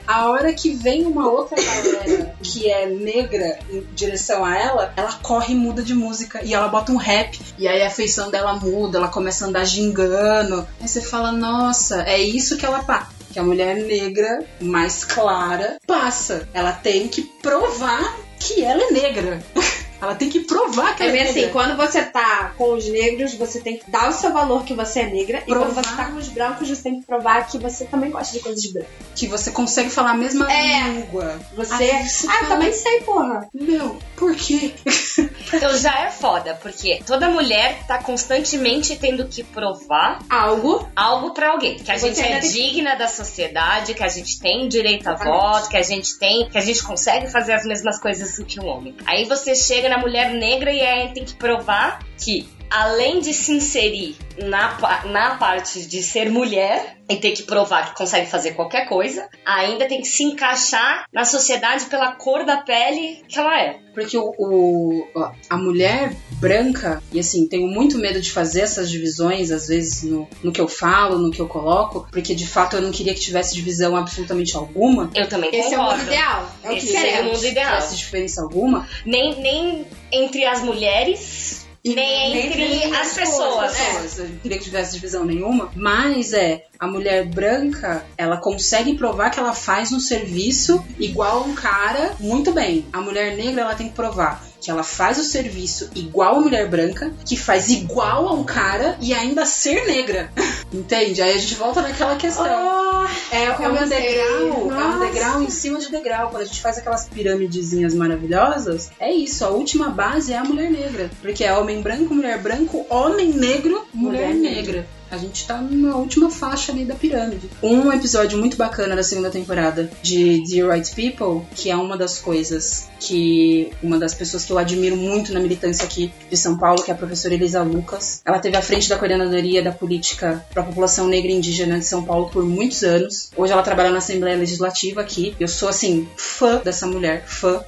A 0.07 0.29
hora 0.29 0.53
que 0.53 0.75
vem 0.75 1.07
uma 1.07 1.31
outra 1.31 1.57
galera 1.57 2.35
que 2.43 2.69
é 2.71 2.87
negra 2.87 3.59
em 3.71 3.87
direção 3.95 4.45
a 4.45 4.57
ela, 4.57 4.93
ela 4.97 5.13
corre 5.23 5.55
e 5.55 5.57
muda 5.57 5.83
de 5.83 5.95
música. 5.95 6.41
E 6.45 6.53
ela 6.53 6.69
bota 6.69 6.91
um 6.91 6.97
rap. 6.97 7.41
E 7.57 7.69
aí 7.69 7.83
a 7.83 7.91
feição 7.91 8.31
dela 8.31 8.55
muda, 8.55 8.99
ela 8.99 9.09
começa 9.09 9.45
a 9.45 9.49
andar 9.49 9.65
gingando. 9.65 10.67
Aí 10.81 10.89
você 10.89 11.01
fala, 11.01 11.31
nossa, 11.31 12.03
é 12.03 12.21
isso 12.21 12.57
que 12.57 12.67
ela 12.67 12.83
passa. 12.83 13.15
Que 13.33 13.39
a 13.39 13.45
mulher 13.45 13.77
negra, 13.77 14.45
mais 14.61 15.05
clara, 15.05 15.77
passa. 15.87 16.49
Ela 16.53 16.73
tem 16.73 17.07
que 17.07 17.23
provar 17.23 18.17
que 18.41 18.65
ela 18.65 18.83
é 18.83 18.91
negra. 18.91 19.43
Ela 20.01 20.15
tem 20.15 20.29
que 20.29 20.41
provar 20.41 20.95
que 20.95 21.03
É 21.03 21.09
ela 21.09 21.17
é 21.17 21.23
assim, 21.23 21.35
negra. 21.41 21.51
quando 21.53 21.77
você 21.77 22.03
tá 22.03 22.53
com 22.59 22.75
os 22.75 22.87
negros, 22.89 23.35
você 23.35 23.61
tem 23.61 23.79
que 23.79 23.91
dar 23.91 24.11
o 24.11 24.13
seu 24.13 24.33
valor 24.33 24.65
que 24.65 24.75
você 24.75 25.01
é 25.01 25.07
negra. 25.11 25.39
E 25.39 25.47
quando 25.47 25.63
Provar. 25.73 25.85
você 25.85 25.97
tá 25.97 26.05
com 26.07 26.19
os 26.19 26.29
brancos, 26.29 26.69
você 26.69 26.83
tem 26.83 27.01
que 27.01 27.07
provar 27.07 27.47
que 27.47 27.59
você 27.59 27.85
também 27.87 28.11
gosta 28.11 28.33
de 28.33 28.41
coisas 28.41 28.67
brancas. 28.67 28.91
Que 29.15 29.27
você 29.27 29.51
consegue 29.51 29.89
falar 29.91 30.11
a 30.11 30.17
mesma 30.17 30.53
É. 30.53 30.89
língua. 30.91 31.39
Você. 31.55 31.75
Você 31.77 32.27
ah, 32.29 32.33
eu 32.35 32.37
fala- 32.37 32.47
também 32.49 32.73
sei, 32.73 33.01
porra. 33.01 33.49
Meu, 33.55 33.97
por 34.17 34.35
quê? 34.35 34.75
Então 35.53 35.77
já 35.79 36.01
é 36.03 36.11
foda, 36.11 36.55
porque 36.63 37.01
toda 37.07 37.29
mulher 37.29 37.87
tá 37.87 38.03
constantemente 38.03 38.97
tendo 38.97 39.27
que 39.27 39.43
provar 39.45 40.19
Algo. 40.29 40.89
algo 40.95 41.31
pra 41.33 41.51
alguém. 41.51 41.77
Que 41.77 41.91
a 41.91 41.99
Você 41.99 42.09
gente 42.15 42.21
é 42.21 42.41
tem- 42.41 42.51
digna 42.51 42.95
da 42.97 43.09
sociedade, 43.09 43.95
que 43.95 44.03
a 44.03 44.09
gente 44.09 44.39
tem 44.41 44.69
direito 44.69 45.07
a 45.09 45.13
Exatamente. 45.13 45.37
voto, 45.41 45.69
que 45.69 45.77
a 45.77 45.83
gente 45.83 46.19
tem, 46.19 46.49
que 46.49 46.59
a 46.59 46.61
gente 46.61 46.83
consegue 46.83 47.29
fazer 47.31 47.53
as 47.53 47.65
mesmas 47.65 48.01
coisas 48.01 48.37
que 48.47 48.61
um 48.61 48.67
homem. 48.67 48.95
Aí 49.07 49.25
você 49.25 49.55
chega 49.55 49.89
na 49.89 49.99
mulher 49.99 50.31
negra 50.33 50.73
e 50.73 50.81
aí 50.81 51.13
tem 51.13 51.25
que 51.25 51.35
provar 51.35 52.01
que 52.19 52.49
além 52.71 53.21
de 53.21 53.33
se 53.33 53.53
inserir 53.53 54.17
na, 54.39 54.77
na 55.07 55.35
parte 55.37 55.87
de 55.87 56.03
ser 56.03 56.31
mulher 56.31 56.97
e 57.09 57.17
ter 57.17 57.31
que 57.33 57.45
provar 57.45 57.91
que 57.91 57.97
consegue 57.99 58.29
fazer 58.29 58.53
qualquer 58.55 58.89
coisa, 58.89 59.29
ainda 59.45 59.87
tem 59.87 60.01
que 60.01 60.09
se 60.09 60.25
encaixar 60.25 61.05
na 61.13 61.25
sociedade 61.25 61.85
pela 61.87 62.13
cor 62.13 62.45
da 62.45 62.57
pele 62.59 63.23
que 63.29 63.39
ela 63.39 63.61
é. 63.61 63.79
Porque 63.95 64.19
o, 64.19 64.35
o- 64.39 65.07
a 65.49 65.57
mulher 65.57 66.13
branca, 66.33 67.01
e 67.13 67.19
assim, 67.21 67.47
tenho 67.49 67.67
muito 67.69 67.97
medo 67.97 68.21
de 68.21 68.31
fazer 68.31 68.63
essas 68.63 68.91
divisões, 68.91 69.51
às 69.51 69.69
vezes, 69.69 70.03
no, 70.03 70.29
no 70.43 70.53
que 70.53 70.61
eu 70.61 70.69
falo, 70.69 71.17
no 71.19 71.31
que 71.31 71.41
eu 71.41 71.47
coloco, 71.49 72.07
porque 72.11 72.35
de 72.35 72.47
fato 72.47 72.77
eu 72.77 72.83
não 72.83 72.91
queria 72.91 73.15
que 73.15 73.21
tivesse 73.21 73.55
divisão 73.55 73.97
absolutamente 73.97 74.55
alguma. 74.57 75.11
Eu 75.15 75.29
também 75.29 75.49
Esse 75.55 75.75
é 75.75 75.79
o 75.79 75.81
concordo. 75.81 75.99
mundo 76.01 76.07
ideal. 76.09 76.53
É 76.65 76.67
o 76.69 76.73
que 76.73 76.79
Esse 76.79 76.87
seria 76.89 77.01
o 77.01 77.05
queremos. 77.05 77.33
mundo 77.33 77.47
ideal. 77.47 77.67
tivesse 77.77 77.97
diferença 77.97 78.43
alguma. 78.43 78.89
Nem, 79.07 79.41
nem 79.41 79.87
entre 80.13 80.45
as 80.45 80.61
mulheres, 80.63 81.66
nem, 81.95 82.47
entre, 82.47 82.95
as 82.95 83.15
pessoas. 83.15 83.77
pessoas. 83.77 84.19
Eu 84.19 84.29
não 84.29 84.39
queria 84.39 84.59
que 84.59 84.65
tivesse 84.65 84.95
divisão 84.95 85.25
nenhuma. 85.25 85.71
Mas 85.75 86.33
é, 86.33 86.65
a 86.79 86.87
mulher 86.87 87.27
branca, 87.27 88.05
ela 88.17 88.37
consegue 88.37 88.95
provar 88.97 89.31
que 89.31 89.39
ela 89.39 89.55
faz 89.55 89.93
um 89.93 90.01
serviço 90.01 90.85
igual 90.99 91.45
um 91.45 91.55
cara 91.55 92.15
muito 92.21 92.53
bem. 92.53 92.87
A 92.93 93.01
mulher 93.01 93.37
negra, 93.37 93.63
ela 93.63 93.75
tem 93.75 93.89
que 93.89 93.95
provar 93.95 94.46
que 94.61 94.71
ela 94.71 94.83
faz 94.83 95.19
o 95.19 95.23
serviço 95.25 95.91
igual 95.95 96.37
a 96.37 96.41
mulher 96.41 96.69
branca, 96.69 97.13
que 97.25 97.37
faz 97.37 97.69
igual 97.69 98.29
a 98.29 98.33
um 98.33 98.45
cara 98.45 98.97
e 99.01 99.13
ainda 99.15 99.47
ser 99.47 99.87
negra. 99.87 100.31
Entende? 100.73 101.23
Aí 101.23 101.33
a 101.35 101.39
gente 101.39 101.55
volta 101.55 101.83
naquela 101.83 102.17
questão. 102.17 102.45
Oh, 102.45 103.35
É, 103.35 103.45
é 103.45 103.69
um 103.69 103.89
degrau, 103.89 104.41
é 104.41 104.45
um 104.45 104.69
Nossa. 104.69 105.07
degrau 105.07 105.43
em 105.43 105.51
cima 105.51 105.79
de 105.79 105.91
degrau. 105.91 106.31
Quando 106.31 106.43
a 106.43 106.47
gente 106.47 106.61
faz 106.61 106.79
aquelas 106.79 107.09
piramidezinhas 107.09 107.95
maravilhosas, 107.95 108.91
é 108.99 109.13
isso. 109.13 109.45
A 109.45 109.49
última 109.51 109.91
base 109.91 110.33
é 110.33 110.39
a 110.39 110.45
mulher 110.45 110.71
negra. 110.71 111.11
Porque 111.21 111.45
é 111.45 111.57
homem 111.57 111.81
branco, 111.81 112.15
mulher 112.15 112.39
branco, 112.39 112.85
homem 112.91 113.33
negro, 113.33 113.87
mulher, 113.93 114.35
Mulher 114.35 114.35
negra. 114.35 114.87
A 115.11 115.17
gente 115.17 115.47
tá 115.47 115.61
na 115.61 115.97
última 115.97 116.31
faixa 116.31 116.73
ali 116.73 116.85
da 116.85 116.95
pirâmide. 116.95 117.49
Um 117.63 117.93
episódio 117.93 118.39
muito 118.39 118.57
bacana 118.57 118.97
da 118.97 119.03
segunda 119.03 119.31
temporada 119.31 119.89
de 120.03 120.43
Dear 120.45 120.71
White 120.71 120.95
People, 120.95 121.47
que 121.55 121.71
é 121.71 121.77
uma 121.77 121.97
das 121.97 122.19
coisas 122.19 122.89
que 122.99 123.71
uma 123.83 123.99
das 123.99 124.15
pessoas 124.15 124.45
que 124.45 124.53
eu 124.53 124.59
admiro 124.59 124.97
muito 124.97 125.33
na 125.33 125.41
militância 125.41 125.85
aqui 125.85 126.13
de 126.29 126.37
São 126.37 126.59
Paulo, 126.59 126.83
que 126.83 126.91
é 126.91 126.95
a 126.95 126.97
professora 126.97 127.35
Elisa 127.35 127.63
Lucas. 127.63 128.21
Ela 128.25 128.39
teve 128.39 128.57
à 128.57 128.63
frente 128.63 128.89
da 128.89 128.99
coordenadoria 128.99 129.63
da 129.63 129.73
política 129.73 130.45
para 130.53 130.63
a 130.63 130.67
população 130.67 131.07
negra 131.07 131.31
e 131.31 131.35
indígena 131.35 131.79
de 131.79 131.85
São 131.85 132.05
Paulo 132.05 132.29
por 132.31 132.45
muitos 132.45 132.83
anos. 132.83 133.31
Hoje 133.37 133.53
ela 133.53 133.63
trabalha 133.63 133.91
na 133.91 133.99
Assembleia 133.99 134.37
Legislativa 134.37 135.01
aqui. 135.01 135.37
Eu 135.39 135.49
sou 135.49 135.69
assim 135.69 136.09
fã 136.17 136.57
dessa 136.57 136.87
mulher, 136.87 137.25
fã. 137.27 137.63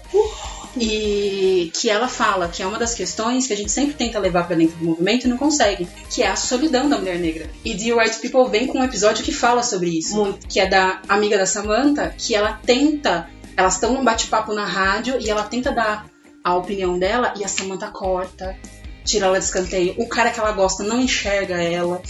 E 0.81 1.73
que 1.75 1.91
ela 1.91 2.09
fala 2.09 2.49
que 2.49 2.63
é 2.63 2.67
uma 2.67 2.79
das 2.79 2.95
questões 2.95 3.47
que 3.47 3.53
a 3.53 3.57
gente 3.57 3.71
sempre 3.71 3.95
tenta 3.95 4.19
levar 4.19 4.47
pra 4.47 4.57
dentro 4.57 4.77
do 4.77 4.85
movimento 4.85 5.27
e 5.27 5.31
não 5.31 5.37
consegue, 5.37 5.89
que 6.11 6.23
é 6.23 6.29
a 6.29 6.37
solidão 6.37 6.89
da 6.89 6.99
mulher 6.99 7.19
negra. 7.19 7.51
E 7.65 7.77
The 7.77 7.95
White 7.95 8.21
People 8.21 8.49
vem 8.51 8.67
com 8.67 8.79
um 8.79 8.85
episódio 8.85 9.25
que 9.25 9.33
fala 9.33 9.63
sobre 9.63 9.99
isso, 9.99 10.39
que 10.49 10.61
é 10.61 10.67
da 10.67 11.03
amiga 11.09 11.37
da 11.37 11.47
Samantha, 11.47 12.15
que 12.17 12.35
ela 12.35 12.61
tenta, 12.65 13.29
elas 13.57 13.75
estão 13.75 13.93
num 13.93 14.05
bate-papo 14.05 14.55
na 14.55 14.65
rádio 14.65 15.19
e 15.21 15.29
ela 15.29 15.43
tenta 15.43 15.73
dar 15.73 16.09
a 16.45 16.55
opinião 16.55 16.99
dela 16.99 17.35
e 17.37 17.45
a 17.45 17.49
Samantha 17.49 17.89
corta, 17.89 18.57
tira 19.05 19.27
ela 19.27 19.39
de 19.39 19.45
escanteio. 19.45 19.95
O 19.99 20.09
cara 20.09 20.31
que 20.31 20.39
ela 20.39 20.53
gosta 20.53 20.85
não 20.85 21.01
enxerga 21.01 21.63
ela 21.63 22.01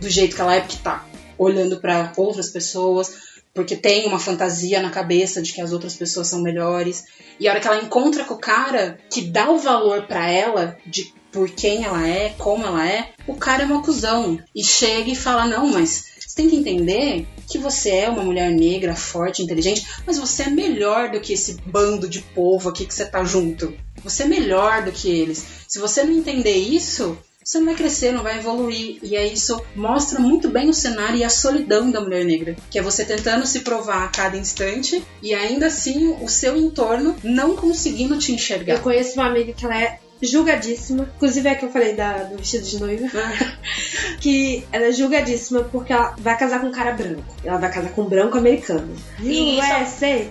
do 0.00 0.08
jeito 0.08 0.34
que 0.34 0.40
ela 0.40 0.54
é, 0.54 0.60
porque 0.60 0.76
tá 0.82 1.04
olhando 1.36 1.78
pra 1.80 2.12
outras 2.16 2.48
pessoas, 2.48 3.27
porque 3.58 3.74
tem 3.74 4.06
uma 4.06 4.20
fantasia 4.20 4.80
na 4.80 4.88
cabeça 4.88 5.42
de 5.42 5.52
que 5.52 5.60
as 5.60 5.72
outras 5.72 5.96
pessoas 5.96 6.28
são 6.28 6.40
melhores. 6.40 7.06
E 7.40 7.48
a 7.48 7.50
hora 7.50 7.60
que 7.60 7.66
ela 7.66 7.82
encontra 7.82 8.22
com 8.22 8.34
o 8.34 8.38
cara 8.38 9.00
que 9.10 9.20
dá 9.20 9.50
o 9.50 9.58
valor 9.58 10.06
pra 10.06 10.30
ela 10.30 10.78
de 10.86 11.12
por 11.32 11.50
quem 11.50 11.84
ela 11.84 12.06
é, 12.06 12.36
como 12.38 12.64
ela 12.64 12.88
é, 12.88 13.10
o 13.26 13.34
cara 13.34 13.64
é 13.64 13.66
uma 13.66 13.82
cuzão. 13.82 14.38
E 14.54 14.62
chega 14.62 15.10
e 15.10 15.16
fala: 15.16 15.44
Não, 15.44 15.66
mas 15.66 16.04
você 16.20 16.36
tem 16.36 16.48
que 16.48 16.54
entender 16.54 17.26
que 17.48 17.58
você 17.58 17.90
é 17.90 18.08
uma 18.08 18.22
mulher 18.22 18.48
negra, 18.52 18.94
forte, 18.94 19.42
inteligente, 19.42 19.84
mas 20.06 20.18
você 20.18 20.44
é 20.44 20.50
melhor 20.50 21.10
do 21.10 21.18
que 21.18 21.32
esse 21.32 21.54
bando 21.66 22.08
de 22.08 22.20
povo 22.20 22.68
aqui 22.68 22.86
que 22.86 22.94
você 22.94 23.06
tá 23.06 23.24
junto. 23.24 23.76
Você 24.04 24.22
é 24.22 24.26
melhor 24.26 24.84
do 24.84 24.92
que 24.92 25.10
eles. 25.10 25.44
Se 25.66 25.80
você 25.80 26.04
não 26.04 26.12
entender 26.12 26.54
isso, 26.54 27.18
você 27.48 27.58
não 27.58 27.64
vai 27.66 27.74
crescer, 27.76 28.12
não 28.12 28.22
vai 28.22 28.38
evoluir. 28.38 28.98
E 29.02 29.16
aí 29.16 29.32
isso 29.32 29.58
mostra 29.74 30.20
muito 30.20 30.50
bem 30.50 30.68
o 30.68 30.74
cenário 30.74 31.16
e 31.16 31.24
a 31.24 31.30
solidão 31.30 31.90
da 31.90 31.98
mulher 31.98 32.22
negra. 32.24 32.54
Que 32.70 32.78
é 32.78 32.82
você 32.82 33.06
tentando 33.06 33.46
se 33.46 33.60
provar 33.60 34.04
a 34.04 34.08
cada 34.08 34.36
instante 34.36 35.02
e 35.22 35.32
ainda 35.32 35.68
assim 35.68 36.14
o 36.20 36.28
seu 36.28 36.58
entorno 36.58 37.16
não 37.24 37.56
conseguindo 37.56 38.18
te 38.18 38.32
Eu 38.32 38.34
enxergar. 38.36 38.80
conheço 38.80 39.14
uma 39.14 39.26
amiga 39.28 39.54
que 39.54 39.64
ela 39.64 39.80
é 39.80 39.98
julgadíssima. 40.20 41.08
Inclusive 41.16 41.48
é 41.48 41.54
que 41.54 41.64
eu 41.64 41.70
falei 41.70 41.94
da, 41.94 42.24
do 42.24 42.36
vestido 42.36 42.66
de 42.66 42.80
noiva. 42.80 43.08
que 44.20 44.66
ela 44.72 44.86
é 44.86 44.92
julgadíssima 44.92 45.64
porque 45.64 45.92
ela 45.92 46.14
vai 46.18 46.36
casar 46.36 46.60
com 46.60 46.66
um 46.66 46.72
cara 46.72 46.92
branco. 46.92 47.34
Ela 47.44 47.56
vai 47.58 47.72
casar 47.72 47.90
com 47.92 48.02
um 48.02 48.08
branco 48.08 48.36
americano. 48.36 48.94
E 49.20 49.58
isso- 49.58 49.66
USA. 49.80 50.26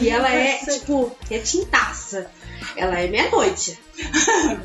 E 0.00 0.08
ela 0.08 0.32
é, 0.32 0.56
USA. 0.62 0.72
tipo, 0.78 1.12
é 1.30 1.38
tintaça. 1.38 2.30
Ela 2.76 3.00
é 3.00 3.06
meia-noite. 3.06 3.78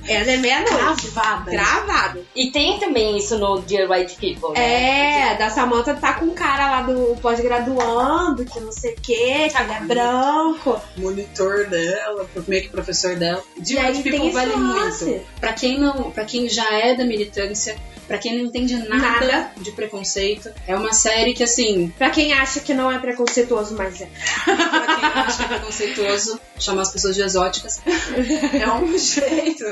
ela 0.07 0.31
é 0.31 0.37
meia-noite. 0.37 1.11
Gravada. 1.11 1.51
Gravado. 1.51 2.25
E 2.35 2.51
tem 2.51 2.79
também 2.79 3.17
isso 3.17 3.37
no 3.37 3.59
Dear 3.61 3.89
White 3.89 4.15
People, 4.15 4.53
né? 4.57 5.33
É, 5.33 5.35
da 5.35 5.49
Samantha 5.49 5.95
tá 5.95 6.13
com 6.13 6.25
um 6.25 6.33
cara 6.33 6.71
lá 6.71 6.81
do 6.81 7.15
pós-graduando, 7.21 8.45
que 8.45 8.59
não 8.59 8.71
sei 8.71 8.93
o 8.93 8.95
que, 8.95 9.01
que 9.01 9.13
ele 9.13 9.71
é 9.73 9.79
branco. 9.81 10.79
Monitor 10.97 11.67
dela, 11.67 12.27
meio 12.47 12.63
que 12.63 12.69
professor 12.69 13.15
dela. 13.15 13.43
De 13.57 13.77
aí 13.77 13.91
White 13.91 14.09
People 14.09 14.31
vale 14.31 14.55
muito. 14.55 15.25
Pra 15.39 15.53
quem 15.53 15.79
não, 15.79 16.11
para 16.11 16.25
quem 16.25 16.49
já 16.49 16.73
é 16.73 16.95
da 16.95 17.03
militância, 17.03 17.77
pra 18.07 18.17
quem 18.17 18.37
não 18.37 18.45
entende 18.45 18.75
nada, 18.77 18.97
Nada. 18.97 19.51
de 19.57 19.71
preconceito, 19.71 20.49
é 20.67 20.75
uma 20.75 20.93
série 20.93 21.33
que 21.33 21.43
assim, 21.43 21.93
Pra 21.97 22.09
quem 22.09 22.33
acha 22.33 22.59
que 22.59 22.73
não 22.73 22.91
é 22.91 22.99
preconceituoso, 22.99 23.75
mas 23.75 24.01
é. 24.01 24.07
pra 24.45 24.55
quem 24.95 25.05
acha 25.21 25.37
que 25.37 25.43
é 25.43 25.47
preconceituoso 25.57 26.39
chamar 26.59 26.83
as 26.83 26.91
pessoas 26.91 27.15
de 27.15 27.21
exóticas, 27.21 27.81
é 28.53 28.71
um 28.71 28.97
jeito. 28.97 29.65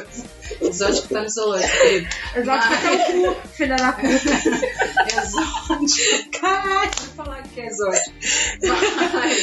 Exótico 0.62 1.08
tá 1.14 1.22
no 1.22 1.30
zoológico, 1.30 1.78
querido. 1.82 2.08
Exótico 2.36 2.74
até 2.74 2.92
o 2.92 3.34
cu, 3.34 3.48
filha 3.54 3.76
da 3.76 3.92
puta. 3.94 4.06
Exótico. 5.24 6.40
Caralho, 6.40 6.92
falar 7.16 7.44
que 7.44 7.62
é 7.62 7.68
exótico. 7.68 8.16
Vai. 9.14 9.36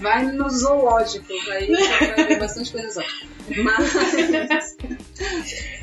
Vai 0.00 0.32
no 0.32 0.48
zoológico, 0.50 1.26
vai, 1.46 1.66
vai 1.68 2.26
ver 2.26 2.38
bastante 2.38 2.70
coisa 2.70 2.88
exótica. 2.88 3.26
Mas. 3.56 4.76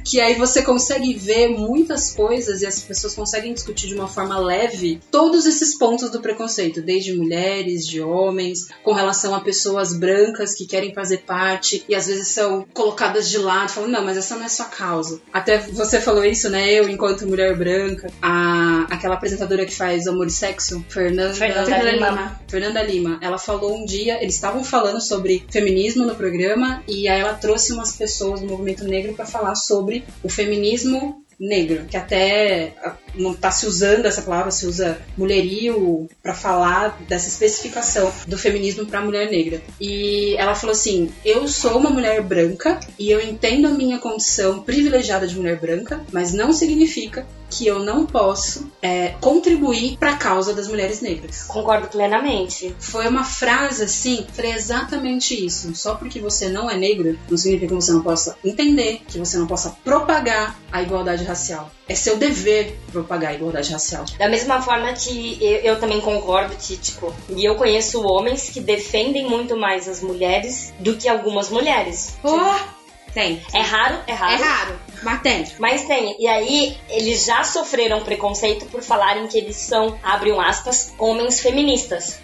Que 0.09 0.21
aí 0.21 0.35
você 0.35 0.61
consegue 0.61 1.13
ver 1.15 1.49
muitas 1.49 2.11
coisas 2.11 2.61
e 2.61 2.65
as 2.65 2.79
pessoas 2.81 3.13
conseguem 3.13 3.53
discutir 3.53 3.87
de 3.87 3.93
uma 3.93 4.07
forma 4.07 4.39
leve 4.39 5.01
todos 5.11 5.45
esses 5.45 5.77
pontos 5.77 6.09
do 6.09 6.21
preconceito, 6.21 6.81
desde 6.81 7.13
mulheres, 7.13 7.85
de 7.85 7.99
homens, 7.99 8.69
com 8.83 8.93
relação 8.93 9.35
a 9.35 9.41
pessoas 9.41 9.91
brancas 9.93 10.55
que 10.55 10.65
querem 10.65 10.93
fazer 10.93 11.23
parte 11.23 11.83
e 11.89 11.95
às 11.95 12.07
vezes 12.07 12.29
são 12.29 12.65
colocadas 12.73 13.29
de 13.29 13.37
lado, 13.37 13.69
falando, 13.69 13.91
não, 13.91 14.05
mas 14.05 14.15
essa 14.15 14.37
não 14.37 14.45
é 14.45 14.49
sua 14.49 14.67
causa. 14.67 15.19
Até 15.33 15.57
você 15.57 15.99
falou 15.99 16.23
isso, 16.23 16.49
né? 16.49 16.71
Eu, 16.71 16.87
enquanto 16.87 17.27
mulher 17.27 17.57
branca, 17.57 17.96
a, 18.21 18.85
aquela 18.89 19.15
apresentadora 19.15 19.65
que 19.65 19.73
faz 19.73 20.07
Amor 20.07 20.27
e 20.27 20.31
Sexo, 20.31 20.83
Fernanda, 20.89 21.33
Fernanda 21.33 21.91
Lima. 21.91 22.41
Fernanda 22.47 22.83
Lima, 22.83 23.19
ela 23.21 23.37
falou 23.37 23.75
um 23.75 23.85
dia, 23.85 24.21
eles 24.21 24.35
estavam 24.35 24.63
falando 24.63 25.01
sobre 25.01 25.45
feminismo 25.49 26.05
no 26.05 26.15
programa 26.15 26.83
e 26.87 27.07
aí 27.07 27.19
ela 27.19 27.33
trouxe 27.33 27.73
umas 27.73 27.95
pessoas 27.95 28.41
do 28.41 28.47
movimento 28.47 28.83
negro 28.83 29.13
para 29.13 29.25
falar 29.25 29.55
sobre 29.55 30.03
o 30.23 30.29
feminismo 30.29 31.23
negro, 31.39 31.85
que 31.85 31.95
até 31.95 32.73
não 33.15 33.33
tá 33.33 33.51
se 33.51 33.65
usando 33.65 34.05
essa 34.05 34.21
palavra, 34.21 34.51
se 34.51 34.65
usa 34.65 34.99
mulherio 35.17 36.07
para 36.21 36.33
falar 36.33 36.99
dessa 37.07 37.27
especificação 37.27 38.11
do 38.27 38.37
feminismo 38.37 38.85
para 38.85 39.01
mulher 39.01 39.29
negra. 39.29 39.61
E 39.79 40.35
ela 40.37 40.55
falou 40.55 40.73
assim: 40.73 41.11
"Eu 41.23 41.47
sou 41.47 41.77
uma 41.77 41.89
mulher 41.89 42.21
branca 42.21 42.79
e 42.97 43.11
eu 43.11 43.21
entendo 43.21 43.67
a 43.67 43.71
minha 43.71 43.99
condição 43.99 44.61
privilegiada 44.61 45.27
de 45.27 45.35
mulher 45.35 45.59
branca, 45.59 46.01
mas 46.11 46.33
não 46.33 46.51
significa 46.51 47.25
que 47.49 47.67
eu 47.67 47.79
não 47.79 48.05
posso 48.05 48.71
é, 48.81 49.15
contribuir 49.21 49.97
para 49.97 50.11
a 50.11 50.17
causa 50.17 50.53
das 50.53 50.67
mulheres 50.67 51.01
negras." 51.01 51.43
Concordo 51.43 51.87
plenamente. 51.87 52.75
Foi 52.79 53.07
uma 53.07 53.23
frase 53.23 53.83
assim, 53.83 54.25
falei 54.33 54.51
exatamente 54.51 55.33
isso. 55.45 55.75
Só 55.75 55.95
porque 55.95 56.19
você 56.19 56.49
não 56.49 56.69
é 56.69 56.77
negro, 56.77 57.17
não 57.29 57.37
significa 57.37 57.67
que 57.67 57.73
você 57.73 57.91
não 57.91 58.01
possa 58.01 58.37
entender, 58.43 59.01
que 59.07 59.19
você 59.19 59.37
não 59.37 59.47
possa 59.47 59.75
propagar 59.83 60.59
a 60.71 60.81
igualdade 60.81 61.23
racial. 61.23 61.71
É 61.87 61.95
seu 61.95 62.17
dever 62.17 62.77
propagar 62.91 63.31
a 63.31 63.35
igualdade 63.35 63.71
racial. 63.71 64.05
Da 64.17 64.27
mesma 64.27 64.61
forma 64.61 64.91
que 64.93 65.37
eu, 65.41 65.59
eu 65.61 65.79
também 65.79 66.01
concordo 66.01 66.55
tipo, 66.55 67.13
e 67.29 67.45
eu 67.45 67.55
conheço 67.55 68.01
homens 68.01 68.49
que 68.49 68.59
defendem 68.59 69.29
muito 69.29 69.55
mais 69.55 69.87
as 69.87 70.01
mulheres 70.01 70.73
do 70.79 70.95
que 70.95 71.07
algumas 71.07 71.49
mulheres. 71.49 72.17
Oh, 72.23 72.76
tem. 73.17 73.41
É 73.51 73.61
raro, 73.61 73.97
é 74.05 74.11
É 74.11 74.13
raro. 74.13 74.43
raro, 74.43 74.79
mas 75.01 75.21
tem. 75.23 75.47
Mas 75.57 75.85
tem. 75.85 76.15
E 76.19 76.27
aí, 76.27 76.77
eles 76.87 77.25
já 77.25 77.43
sofreram 77.43 78.03
preconceito 78.03 78.67
por 78.67 78.83
falarem 78.83 79.25
que 79.27 79.39
eles 79.39 79.55
são, 79.55 79.99
abre 80.03 80.31
um 80.31 80.39
aspas, 80.39 80.93
homens 80.99 81.39
feministas. 81.39 82.19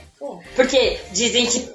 Porque 0.56 1.00
dizem 1.12 1.48
que 1.48 1.68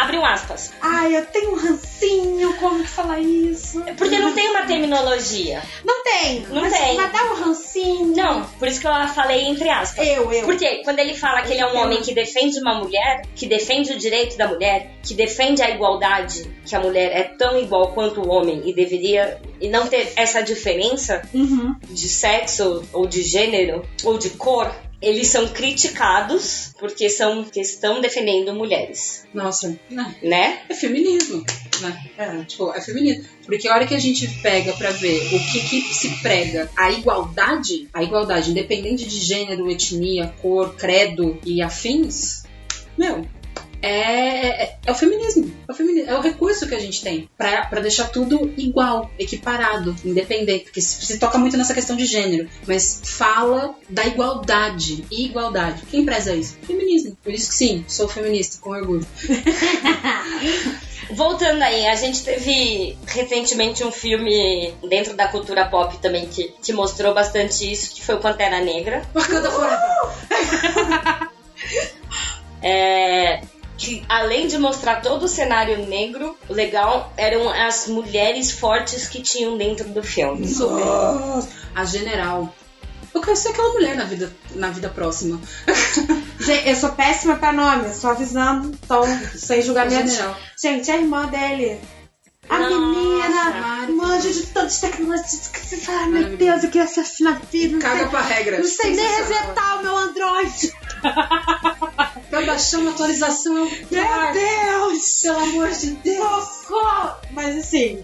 abre 0.00 0.18
um 0.18 0.24
aspas. 0.24 0.72
Ai, 0.80 1.16
eu 1.16 1.26
tenho 1.26 1.52
um 1.52 1.56
rancinho, 1.56 2.54
como 2.54 2.82
que 2.82 2.88
falar 2.88 3.20
isso? 3.20 3.82
Porque 3.96 4.18
não 4.18 4.32
tem 4.32 4.48
uma 4.50 4.62
terminologia. 4.66 5.62
Não 5.84 6.02
tem. 6.02 6.40
Não 6.50 6.62
mas, 6.62 6.72
tem. 6.72 6.96
Mas 6.96 7.12
dá 7.12 7.24
um 7.24 7.34
rancinho. 7.34 8.16
Não, 8.16 8.44
por 8.58 8.68
isso 8.68 8.80
que 8.80 8.86
eu 8.86 9.08
falei 9.08 9.46
entre 9.46 9.68
aspas. 9.68 10.06
Eu, 10.06 10.32
eu. 10.32 10.44
Porque 10.44 10.82
quando 10.84 10.98
ele 10.98 11.14
fala 11.14 11.42
que 11.42 11.52
ele 11.52 11.60
é 11.60 11.66
um 11.66 11.76
homem 11.76 12.00
que 12.00 12.14
defende 12.14 12.58
uma 12.60 12.74
mulher, 12.74 13.22
que 13.34 13.46
defende 13.46 13.92
o 13.92 13.98
direito 13.98 14.36
da 14.36 14.48
mulher, 14.48 14.92
que 15.02 15.14
defende 15.14 15.62
a 15.62 15.70
igualdade, 15.70 16.50
que 16.64 16.74
a 16.74 16.80
mulher 16.80 17.10
é 17.16 17.24
tão 17.24 17.58
igual 17.58 17.92
quanto 17.92 18.20
o 18.20 18.28
homem 18.30 18.62
e 18.64 18.74
deveria 18.74 19.40
e 19.60 19.68
não 19.68 19.86
ter 19.86 20.12
essa 20.16 20.42
diferença 20.42 21.22
Uhum. 21.32 21.74
de 21.90 22.08
sexo 22.08 22.84
ou 22.92 23.06
de 23.06 23.22
gênero 23.22 23.84
ou 24.04 24.18
de 24.18 24.30
cor, 24.30 24.70
eles 25.02 25.26
são 25.26 25.48
criticados 25.48 26.72
porque 26.78 27.10
são 27.10 27.44
que 27.44 27.60
estão 27.60 28.00
defendendo 28.00 28.54
mulheres, 28.54 29.26
Nossa, 29.34 29.76
não. 29.90 30.14
né? 30.22 30.62
É 30.68 30.74
feminismo, 30.74 31.44
né? 31.80 32.10
É, 32.16 32.44
tipo, 32.44 32.72
é 32.72 32.80
feminismo. 32.80 33.24
Porque 33.44 33.68
a 33.68 33.74
hora 33.74 33.86
que 33.86 33.94
a 33.94 33.98
gente 33.98 34.28
pega 34.40 34.72
pra 34.74 34.90
ver 34.90 35.18
o 35.34 35.38
que, 35.52 35.60
que 35.60 35.94
se 35.94 36.08
prega 36.22 36.70
a 36.76 36.90
igualdade, 36.90 37.88
a 37.92 38.02
igualdade, 38.02 38.50
independente 38.52 39.04
de 39.04 39.18
gênero, 39.18 39.70
etnia, 39.70 40.32
cor, 40.40 40.76
credo 40.76 41.38
e 41.44 41.60
afins, 41.60 42.44
meu, 42.96 43.26
é, 43.82 44.62
é, 44.62 44.76
é 44.86 44.92
o 44.92 44.94
feminismo. 44.94 45.52
É 45.68 45.72
o 45.72 45.74
feminismo. 45.74 46.10
É 46.10 46.16
o 46.16 46.20
recurso 46.20 46.68
que 46.68 46.74
a 46.74 46.78
gente 46.78 47.02
tem 47.02 47.28
pra, 47.36 47.66
pra 47.66 47.80
deixar 47.80 48.08
tudo 48.08 48.54
igual, 48.56 49.10
equiparado, 49.18 49.94
independente. 50.04 50.64
Porque 50.64 50.80
se, 50.80 51.04
se 51.04 51.18
toca 51.18 51.36
muito 51.36 51.56
nessa 51.56 51.74
questão 51.74 51.96
de 51.96 52.06
gênero, 52.06 52.48
mas 52.66 53.02
fala 53.04 53.74
da 53.90 54.06
igualdade. 54.06 55.04
Igualdade. 55.10 55.82
Quem 55.90 56.04
preza 56.04 56.34
isso? 56.34 56.56
Feminismo. 56.62 57.18
Por 57.22 57.32
isso 57.32 57.48
que 57.48 57.56
sim, 57.56 57.84
sou 57.88 58.08
feminista, 58.08 58.58
com 58.60 58.70
orgulho. 58.70 59.04
Voltando 61.10 61.60
aí, 61.62 61.86
a 61.88 61.96
gente 61.96 62.22
teve 62.22 62.96
recentemente 63.06 63.84
um 63.84 63.90
filme 63.90 64.72
dentro 64.88 65.14
da 65.14 65.28
cultura 65.28 65.66
pop 65.66 65.98
também 65.98 66.26
que, 66.26 66.54
que 66.62 66.72
mostrou 66.72 67.12
bastante 67.12 67.70
isso, 67.70 67.94
que 67.94 68.02
foi 68.02 68.14
o 68.14 68.20
Pantera 68.20 68.60
Negra. 68.60 69.02
Wakanda 69.12 69.50
Forever. 69.50 71.32
É, 72.62 73.40
que 73.82 74.04
além 74.08 74.46
de 74.46 74.56
mostrar 74.58 75.02
todo 75.02 75.24
o 75.24 75.28
cenário 75.28 75.84
negro, 75.86 76.36
o 76.48 76.52
legal 76.52 77.12
eram 77.16 77.48
as 77.50 77.88
mulheres 77.88 78.52
fortes 78.52 79.08
que 79.08 79.20
tinham 79.20 79.58
dentro 79.58 79.88
do 79.88 80.04
filme. 80.04 80.46
Nossa, 80.46 81.48
a 81.74 81.84
general. 81.84 82.54
Eu 83.12 83.20
quero 83.20 83.36
ser 83.36 83.48
aquela 83.48 83.72
mulher 83.72 83.96
na 83.96 84.04
vida, 84.04 84.32
na 84.54 84.70
vida 84.70 84.88
próxima. 84.88 85.40
Gente, 86.38 86.68
eu 86.68 86.76
sou 86.76 86.92
péssima 86.92 87.36
pra 87.36 87.52
nome, 87.52 87.92
só 87.92 88.12
avisando, 88.12 88.68
então, 88.68 89.02
sem 89.34 89.60
julgamento. 89.60 90.08
general. 90.08 90.38
Gente, 90.60 90.90
a 90.90 90.96
irmã 90.96 91.26
dele. 91.26 91.80
A 92.48 92.58
Nossa, 92.58 92.78
menina, 92.78 93.88
manja 93.90 94.30
de 94.30 94.46
tantas 94.46 94.80
tecnologias 94.80 95.48
que 95.48 95.60
você 95.60 95.76
fala, 95.76 96.06
meu. 96.06 96.36
Deus, 96.36 96.64
eu 96.64 96.70
queria 96.70 96.86
ser 96.86 97.00
assim 97.00 97.24
na 97.24 97.32
vida. 97.32 97.78
Caga 97.78 98.00
sei, 98.00 98.08
pra 98.08 98.20
regra. 98.20 98.58
não 98.58 98.68
sei 98.68 98.94
nem 98.94 99.08
resetar 99.08 99.78
o 99.78 99.82
meu 99.82 99.96
Android. 99.96 100.72
Pra 102.30 102.42
baixar 102.42 102.78
uma 102.78 102.92
atualização. 102.92 103.68
Meu 103.90 104.04
Ai, 104.08 104.32
Deus! 104.32 105.20
Pelo 105.22 105.38
amor 105.38 105.70
de 105.70 105.90
Deus. 105.90 106.44
Socorro! 106.44 107.16
Mas 107.32 107.58
assim, 107.58 108.00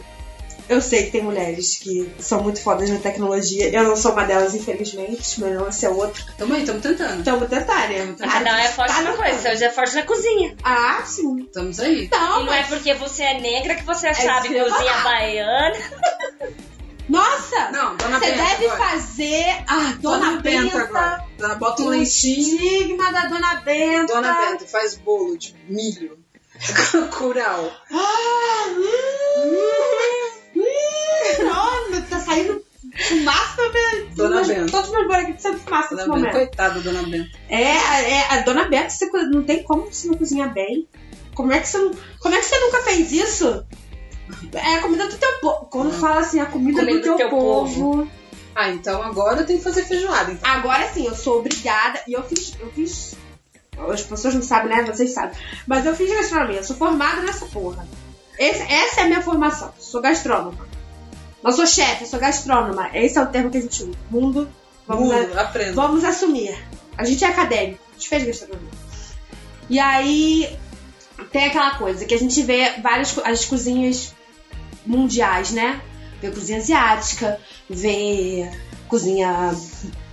eu 0.68 0.82
sei 0.82 1.04
que 1.04 1.12
tem 1.12 1.22
mulheres 1.22 1.78
que 1.78 2.12
são 2.18 2.42
muito 2.42 2.60
fodas 2.62 2.90
na 2.90 2.98
tecnologia. 2.98 3.70
Eu 3.70 3.84
não 3.84 3.96
sou 3.96 4.12
uma 4.12 4.24
delas, 4.24 4.54
infelizmente, 4.54 5.40
mas 5.40 5.54
não 5.54 5.66
é 5.90 5.94
outra. 5.94 6.22
Tamo 6.36 6.54
aí, 6.54 6.64
tamo 6.66 6.80
tentando. 6.80 7.20
Então, 7.20 7.40
tentar, 7.46 7.88
né? 7.88 8.14
Cada 8.18 8.52
um 8.52 8.58
é 8.58 8.68
forte 8.68 8.92
Tá 8.94 9.00
numa 9.00 9.10
no- 9.12 9.16
coisa, 9.16 9.56
você 9.56 9.64
é 9.64 9.70
forte 9.70 9.94
na 9.94 10.02
cozinha. 10.02 10.54
Ah, 10.62 11.02
sim. 11.06 11.38
Estamos 11.44 11.80
aí. 11.80 12.08
Não, 12.12 12.42
E 12.42 12.46
não 12.46 12.52
é 12.52 12.62
porque 12.64 12.92
você 12.94 13.22
é 13.22 13.40
negra 13.40 13.74
que 13.76 13.84
você 13.84 14.12
sabe 14.12 14.48
eu 14.48 14.66
ia 14.66 14.70
cozinha 14.70 14.94
baiana. 15.02 15.76
Nossa! 17.08 17.70
Não, 17.72 17.96
Dona 17.96 18.18
Você 18.18 18.26
Benta 18.32 18.44
deve 18.44 18.66
agora. 18.66 18.90
fazer 18.90 19.64
a 19.66 19.92
Dona, 20.00 20.36
Benta. 20.40 20.78
agora. 20.82 21.24
Dona- 21.38 21.54
Bota 21.54 21.82
um 21.82 21.86
O 21.86 21.88
lencinho. 21.90 22.40
estigma 22.40 23.10
da 23.12 23.26
Dona 23.26 23.54
Benta. 23.56 24.12
Dona 24.14 24.32
Benta 24.34 24.66
faz 24.66 24.96
bolo 24.96 25.36
de 25.38 25.54
milho. 25.68 26.18
Curau. 27.16 27.72
Ah, 27.90 28.64
hum, 28.68 28.82
hum, 30.56 32.02
tá 32.10 32.20
saindo 32.20 32.62
fumaça 33.08 33.56
também. 33.56 34.08
Dona 34.14 34.36
Meus- 34.36 34.48
Benta. 34.48 34.70
Todos 34.72 34.90
os 34.90 34.94
meus 35.06 35.28
estão 35.28 35.38
saindo 35.52 35.60
fumaça 35.64 35.88
Dona 35.90 36.02
nesse 36.02 36.08
Benta. 36.10 36.18
momento. 36.18 36.32
Coitada, 36.32 36.80
Dona 36.80 37.02
Benta. 37.04 37.38
É, 37.48 37.62
é, 37.62 38.26
a 38.30 38.36
Dona 38.42 38.64
Benta, 38.64 38.90
você 38.90 39.06
não 39.06 39.42
tem 39.42 39.62
como 39.62 39.86
você 39.92 40.08
não 40.08 40.14
cozinhar 40.18 40.52
bem. 40.52 40.88
Como 41.34 41.52
é 41.52 41.60
que 41.60 41.68
você, 41.68 41.78
como 42.20 42.34
é 42.34 42.38
que 42.38 42.44
você 42.44 42.58
nunca 42.58 42.82
fez 42.82 43.12
isso? 43.12 43.64
É 44.52 44.74
a 44.76 44.82
comida 44.82 45.06
do 45.08 45.16
teu 45.16 45.32
povo. 45.40 45.66
Quando 45.70 45.92
fala 45.92 46.20
assim, 46.20 46.40
a 46.40 46.46
comida, 46.46 46.80
Comida 46.80 46.98
do 46.98 47.02
teu, 47.02 47.12
do 47.12 47.16
teu 47.18 47.28
povo. 47.30 48.08
Ah, 48.54 48.70
então 48.70 49.02
agora 49.02 49.44
tem 49.44 49.58
que 49.58 49.62
fazer 49.64 49.84
feijoada. 49.84 50.32
Então. 50.32 50.50
Agora 50.50 50.88
sim, 50.92 51.06
eu 51.06 51.14
sou 51.14 51.38
obrigada. 51.38 52.00
E 52.08 52.12
eu 52.12 52.22
fiz. 52.24 52.52
Eu 52.58 52.70
fiz. 52.72 53.14
As 53.92 54.02
pessoas 54.02 54.34
não 54.34 54.42
sabem, 54.42 54.68
né? 54.68 54.82
Vocês 54.84 55.12
sabem. 55.12 55.38
Mas 55.66 55.86
eu 55.86 55.94
fiz 55.94 56.10
gastronomia. 56.10 56.56
Eu 56.58 56.64
sou 56.64 56.76
formada 56.76 57.20
nessa 57.22 57.46
porra. 57.46 57.86
Esse- 58.38 58.62
essa 58.72 59.00
é 59.00 59.04
a 59.04 59.06
minha 59.06 59.22
formação. 59.22 59.72
Sou 59.78 60.00
gastrônoma. 60.00 60.66
Não 61.42 61.52
sou 61.52 61.66
chefe, 61.66 62.02
eu 62.04 62.08
sou 62.08 62.18
gastrônoma. 62.18 62.90
Esse 62.96 63.16
é 63.18 63.22
o 63.22 63.26
termo 63.26 63.50
que 63.50 63.58
a 63.58 63.60
gente 63.60 63.82
usa. 63.84 63.92
Mundo. 64.10 64.48
Vamos, 64.86 65.10
a- 65.12 65.18
Mundo, 65.20 65.38
aprenda. 65.38 65.72
vamos 65.74 66.02
assumir. 66.04 66.56
A 66.96 67.04
gente 67.04 67.22
é 67.24 67.28
acadêmico. 67.28 67.80
A 67.90 67.94
gente 67.94 68.08
fez 68.08 68.24
gastronomia. 68.24 68.70
E 69.70 69.78
aí. 69.78 70.56
Tem 71.32 71.46
aquela 71.46 71.74
coisa 71.76 72.04
que 72.04 72.14
a 72.14 72.18
gente 72.18 72.40
vê 72.42 72.70
várias 72.80 73.16
as 73.24 73.44
cozinhas 73.44 74.14
mundiais, 74.88 75.52
né? 75.52 75.80
Vê 76.20 76.30
cozinha 76.30 76.58
asiática, 76.58 77.38
vê 77.68 78.50
cozinha 78.88 79.54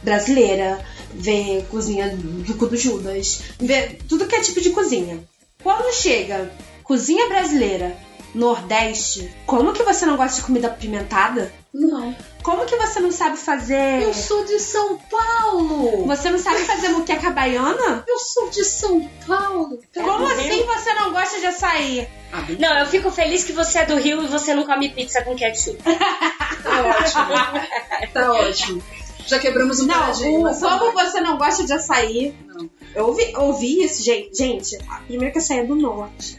brasileira, 0.04 0.86
vê 1.14 1.66
cozinha 1.72 2.16
do 2.16 2.54
cu 2.56 2.68
do 2.68 2.78
Judas, 2.78 3.42
vê 3.60 3.98
tudo 4.08 4.28
que 4.28 4.36
é 4.36 4.42
tipo 4.42 4.62
de 4.62 4.70
cozinha. 4.72 5.24
Quando 5.64 5.92
chega 5.94 6.52
cozinha 6.84 7.28
brasileira, 7.28 7.98
Nordeste, 8.36 9.34
como 9.46 9.74
que 9.74 9.82
você 9.82 10.06
não 10.06 10.18
gosta 10.18 10.42
de 10.42 10.46
comida 10.46 10.68
apimentada? 10.68 11.52
Não. 11.76 12.16
Como 12.42 12.66
que 12.66 12.78
você 12.78 13.02
não 13.02 13.12
sabe 13.12 13.36
fazer. 13.36 14.02
Eu 14.02 14.14
sou 14.14 14.46
de 14.46 14.58
São 14.60 14.98
Paulo. 14.98 16.06
Você 16.08 16.30
não 16.30 16.40
sabe 16.40 16.60
fazer 16.60 16.88
muqueca 16.90 17.32
baiana? 17.32 18.06
Eu 18.08 18.18
sou 18.18 18.50
de 18.50 18.64
São 18.64 19.02
Paulo. 19.28 19.78
Como 19.94 20.20
do 20.20 20.26
assim 20.26 20.50
Rio? 20.50 20.66
você 20.66 20.94
não 20.94 21.12
gosta 21.12 21.38
de 21.38 21.46
açaí? 21.48 22.08
Ah, 22.32 22.46
Não, 22.58 22.80
eu 22.80 22.86
fico 22.86 23.12
feliz 23.12 23.44
que 23.44 23.52
você 23.52 23.80
é 23.80 23.86
do 23.86 23.98
Rio 23.98 24.24
e 24.24 24.28
você 24.28 24.54
não 24.54 24.64
come 24.64 24.90
pizza 24.90 25.22
com 25.24 25.36
ketchup. 25.36 25.78
tá 26.64 26.82
ótimo. 26.82 28.14
Tá 28.14 28.32
ótimo. 28.32 28.84
Já 29.28 29.40
quebramos 29.40 29.82
um 29.82 29.88
Não, 29.88 30.12
o, 30.12 30.56
como 30.60 30.92
você 30.94 31.20
não 31.20 31.38
gosta 31.38 31.66
de 31.66 31.74
açaí? 31.74 32.34
Não. 32.48 32.70
Eu 32.94 33.08
ouvi, 33.08 33.34
ouvi 33.36 33.84
isso, 33.84 34.02
gente. 34.02 34.38
Gente, 34.38 34.78
primeiro 35.08 35.34
que 35.34 35.40
açaí 35.40 35.60
é 35.60 35.64
do 35.66 35.76
norte. 35.76 36.38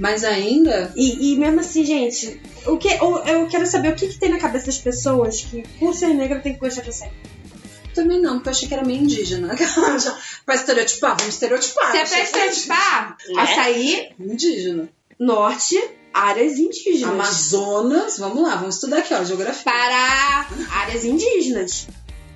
Mas 0.00 0.24
ainda, 0.24 0.90
E, 0.96 1.32
e 1.34 1.36
mesmo 1.36 1.60
assim, 1.60 1.84
gente, 1.84 2.40
o 2.66 2.76
que, 2.78 2.88
eu, 2.88 3.18
eu 3.26 3.46
quero 3.48 3.66
saber 3.66 3.92
o 3.92 3.94
que, 3.94 4.08
que 4.08 4.18
tem 4.18 4.30
na 4.30 4.38
cabeça 4.38 4.66
das 4.66 4.78
pessoas 4.78 5.42
que, 5.42 5.62
por 5.78 5.94
ser 5.94 6.08
negra, 6.14 6.40
tem 6.40 6.54
que 6.54 6.58
gostar 6.58 6.80
de 6.82 6.88
açaí. 6.88 7.10
também 7.94 8.18
não, 8.20 8.34
porque 8.36 8.48
eu 8.48 8.52
achei 8.52 8.66
que 8.68 8.72
era 8.74 8.82
meio 8.84 9.02
indígena. 9.02 9.54
pra 10.46 10.54
estereotipar, 10.54 11.16
vamos 11.18 11.34
estereotipar. 11.34 11.90
Se 11.92 11.98
é 11.98 12.04
pra 12.06 12.20
estereotipar, 12.22 13.16
Né? 13.28 13.42
açaí, 13.42 14.08
Indígena. 14.18 14.88
norte, 15.18 15.78
áreas 16.14 16.58
indígenas. 16.58 17.10
Amazonas, 17.12 18.18
vamos 18.18 18.42
lá, 18.42 18.56
vamos 18.56 18.76
estudar 18.76 18.98
aqui, 19.00 19.12
ó, 19.12 19.22
geografia. 19.22 19.64
Para 19.70 20.46
áreas 20.80 21.04
indígenas. 21.04 21.86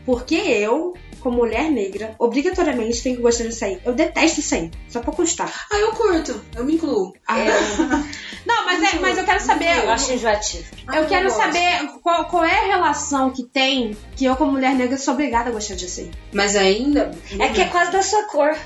Porque 0.04 0.34
eu, 0.34 0.92
como 1.24 1.38
mulher 1.38 1.70
negra, 1.70 2.14
obrigatoriamente 2.18 3.02
tenho 3.02 3.16
que 3.16 3.22
gostar 3.22 3.44
de 3.44 3.48
açaí. 3.48 3.80
Eu 3.84 3.94
detesto 3.94 4.40
açaí, 4.40 4.70
só 4.88 5.00
pra 5.00 5.12
constar. 5.12 5.66
Ah, 5.72 5.78
eu 5.78 5.90
curto, 5.92 6.40
eu 6.54 6.64
me 6.64 6.74
incluo. 6.74 7.14
Ah, 7.26 7.34
Não, 8.46 8.66
mas, 8.66 8.82
é, 8.94 8.98
mas 8.98 9.16
eu 9.16 9.24
quero 9.24 9.40
saber. 9.40 9.84
Eu 9.84 9.90
acho 9.90 10.12
enjoativo. 10.12 10.64
Ah, 10.86 10.98
Eu 10.98 11.06
quero 11.06 11.24
gosto. 11.30 11.38
saber 11.42 11.88
qual, 12.02 12.26
qual 12.26 12.44
é 12.44 12.58
a 12.60 12.66
relação 12.66 13.30
que 13.30 13.42
tem 13.42 13.96
que 14.14 14.26
eu, 14.26 14.36
como 14.36 14.52
mulher 14.52 14.74
negra, 14.74 14.98
sou 14.98 15.14
obrigada 15.14 15.48
a 15.48 15.52
gostar 15.52 15.74
de 15.76 15.86
açaí. 15.86 16.10
Mas 16.32 16.54
ainda. 16.54 17.10
É 17.40 17.48
que 17.48 17.62
é 17.62 17.64
quase 17.68 17.90
da 17.90 18.02
sua 18.02 18.24
cor. 18.24 18.54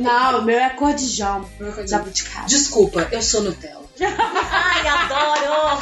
Não, 0.00 0.40
o 0.40 0.44
meu 0.44 0.58
é 0.58 0.70
cor 0.70 0.92
de 0.94 1.06
jão. 1.06 1.48
Jabuticaba. 1.86 2.46
Desculpa, 2.46 3.08
eu 3.12 3.22
sou 3.22 3.42
Nutella. 3.42 3.83
Ai, 4.00 4.88
adoro! 4.88 5.80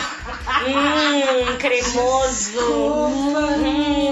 Hum, 0.67 1.57
cremoso. 1.59 2.61
Hum, 2.61 4.11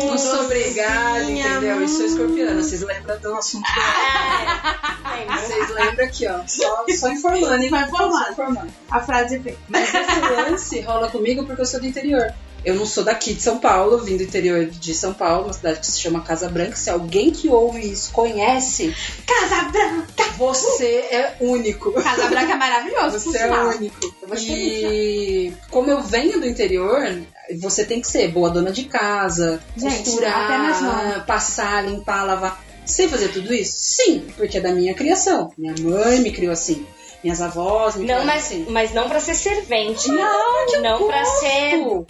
Docinha. 1.22 1.53
entendeu? 1.53 1.82
E 1.82 1.88
sou 1.88 2.07
escorpiana. 2.07 2.62
Vocês 2.62 2.82
lembram 2.82 3.18
do 3.18 3.34
assunto. 3.34 3.64
É? 3.68 5.36
Vocês 5.36 5.70
lembram 5.70 6.07
aqui, 6.07 6.26
ó. 6.26 6.40
Só, 6.46 6.84
só 6.88 7.09
informando, 7.12 7.62
hein? 7.62 7.70
Só 7.70 8.30
informando. 8.32 8.72
A 8.90 9.01
frase 9.01 9.36
é 9.36 9.40
feita. 9.40 9.59
Mas 9.68 9.94
esse 9.94 10.20
lance 10.20 10.80
rola 10.80 11.11
comigo 11.11 11.44
porque 11.44 11.61
eu 11.61 11.66
sou 11.66 11.80
do 11.80 11.86
interior. 11.86 12.32
Eu 12.64 12.74
não 12.74 12.84
sou 12.84 13.02
daqui 13.04 13.32
de 13.34 13.40
São 13.42 13.58
Paulo, 13.58 13.98
vim 13.98 14.16
do 14.16 14.22
interior 14.22 14.66
de 14.66 14.94
São 14.94 15.14
Paulo, 15.14 15.44
uma 15.44 15.52
cidade 15.52 15.80
que 15.80 15.86
se 15.86 16.00
chama 16.00 16.20
Casa 16.22 16.48
Branca. 16.48 16.76
Se 16.76 16.90
alguém 16.90 17.30
que 17.30 17.48
ouve 17.48 17.90
isso 17.90 18.12
conhece, 18.12 18.94
Casa 19.26 19.64
Branca! 19.70 20.24
você 20.36 20.84
é 21.11 21.36
único. 21.40 21.92
Casa 21.92 22.28
Branca 22.28 22.52
é 22.52 22.56
maravilhoso, 22.56 23.18
Você 23.18 23.38
é 23.38 23.50
único. 23.50 23.96
E 24.38 25.52
como 25.70 25.90
eu 25.90 26.00
venho 26.02 26.40
do 26.40 26.46
interior, 26.46 27.22
você 27.61 27.84
tem 27.84 28.00
que 28.00 28.06
ser 28.08 28.28
boa 28.28 28.50
dona 28.50 28.70
de 28.70 28.84
casa, 28.84 29.61
Gente, 29.76 30.04
costurar, 30.04 30.44
apenas 30.44 30.80
não. 30.80 31.20
passar, 31.24 31.84
limpar, 31.86 32.24
lavar. 32.24 32.62
Sei 32.86 33.06
fazer 33.08 33.28
tudo 33.28 33.52
isso? 33.54 33.74
Sim, 33.76 34.26
porque 34.36 34.58
é 34.58 34.61
da 34.61 34.72
minha 34.72 34.94
criação. 34.94 35.52
Minha 35.56 35.74
mãe 35.80 36.18
me 36.20 36.32
criou 36.32 36.52
assim. 36.52 36.86
Minhas 37.22 37.40
avós 37.42 37.96
me 37.96 38.00
Não, 38.06 38.06
criaram 38.06 38.24
mas, 38.26 38.44
assim. 38.46 38.66
mas 38.70 38.92
não 38.94 39.08
pra 39.08 39.20
ser 39.20 39.34
servente. 39.34 40.08
Não, 40.08 40.80
Não 40.80 41.06
pra 41.06 41.22
gosto. 41.22 41.40
ser 41.40 42.04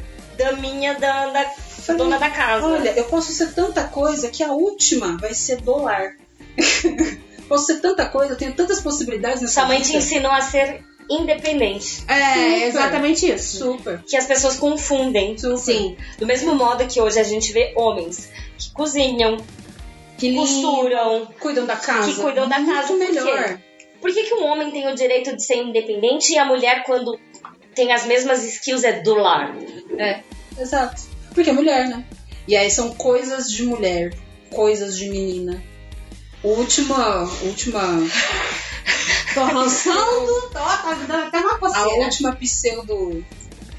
daminha 0.44 0.94
da, 0.94 1.26
da 1.26 1.44
Falei, 1.44 1.98
dona 1.98 2.18
da 2.18 2.30
casa. 2.30 2.66
Olha, 2.66 2.90
eu 2.96 3.04
posso 3.04 3.32
ser 3.32 3.52
tanta 3.54 3.84
coisa 3.84 4.28
que 4.28 4.42
a 4.42 4.52
última 4.52 5.16
vai 5.18 5.34
ser 5.34 5.60
dólar. 5.60 6.16
posso 7.48 7.66
ser 7.66 7.80
tanta 7.80 8.06
coisa, 8.06 8.32
eu 8.32 8.36
tenho 8.36 8.52
tantas 8.54 8.80
possibilidades 8.80 9.42
nessa 9.42 9.54
Sua 9.60 9.66
mãe 9.66 9.78
te 9.80 9.86
vida. 9.88 9.98
ensinou 9.98 10.30
a 10.32 10.40
ser 10.40 10.82
independente. 11.08 12.04
É, 12.06 12.24
Super. 12.34 12.62
exatamente 12.68 13.30
isso. 13.30 13.58
Super. 13.58 14.02
Que 14.06 14.16
as 14.16 14.26
pessoas 14.26 14.56
confundem. 14.56 15.36
Sim. 15.58 15.96
Do 16.18 16.26
mesmo 16.26 16.54
modo 16.54 16.86
que 16.86 17.00
hoje 17.00 17.18
a 17.18 17.24
gente 17.24 17.52
vê 17.52 17.72
homens 17.76 18.30
que 18.56 18.70
cozinham, 18.72 19.36
Que 20.18 20.34
costuram. 20.34 21.26
Cuidam 21.40 21.66
da 21.66 21.76
casa. 21.76 22.08
Que 22.12 22.20
cuidam 22.20 22.48
da 22.48 22.56
casa, 22.64 22.88
por 22.88 22.96
Muito 22.98 23.12
quê? 23.12 23.20
melhor. 23.20 23.58
Por 24.00 24.12
que, 24.14 24.22
que 24.24 24.34
um 24.34 24.46
homem 24.46 24.70
tem 24.70 24.86
o 24.90 24.94
direito 24.94 25.34
de 25.36 25.44
ser 25.44 25.56
independente 25.56 26.32
e 26.32 26.38
a 26.38 26.44
mulher, 26.44 26.84
quando 26.84 27.18
tem 27.74 27.92
as 27.92 28.04
mesmas 28.06 28.42
skills, 28.44 28.84
é 28.84 29.00
do 29.00 29.14
lar? 29.14 29.54
É, 29.98 30.20
exato. 30.58 31.02
Porque 31.34 31.50
é 31.50 31.52
mulher, 31.52 31.88
né? 31.88 32.04
E 32.48 32.56
aí 32.56 32.70
são 32.70 32.94
coisas 32.94 33.50
de 33.50 33.62
mulher, 33.62 34.12
coisas 34.50 34.96
de 34.96 35.08
menina. 35.08 35.62
Última, 36.42 37.22
última, 37.42 37.82
Tô 39.34 39.44
rançando, 39.44 40.40
tô, 40.42 40.48
tá 40.58 40.96
até 41.26 41.38
uma 41.38 41.54
a 41.54 41.58
coceira. 41.58 42.04
última 42.04 42.34
pseudo 42.34 43.24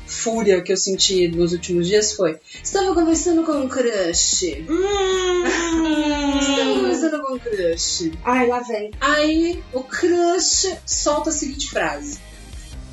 fúria 0.05 0.61
que 0.61 0.71
eu 0.71 0.77
senti 0.77 1.27
nos 1.27 1.51
últimos 1.53 1.87
dias 1.87 2.13
foi: 2.13 2.37
estava 2.63 2.93
conversando 2.93 3.43
com 3.43 3.53
um 3.53 3.67
crush. 3.67 4.43
Estava 4.43 4.71
Hum. 4.71 6.73
conversando 6.75 7.21
com 7.23 7.33
um 7.35 7.39
crush. 7.39 8.11
Ai, 8.23 8.47
lá 8.47 8.59
vem. 8.59 8.91
Aí 9.01 9.61
o 9.73 9.81
crush 9.83 10.71
solta 10.85 11.31
a 11.31 11.33
seguinte 11.33 11.67
frase: 11.69 12.19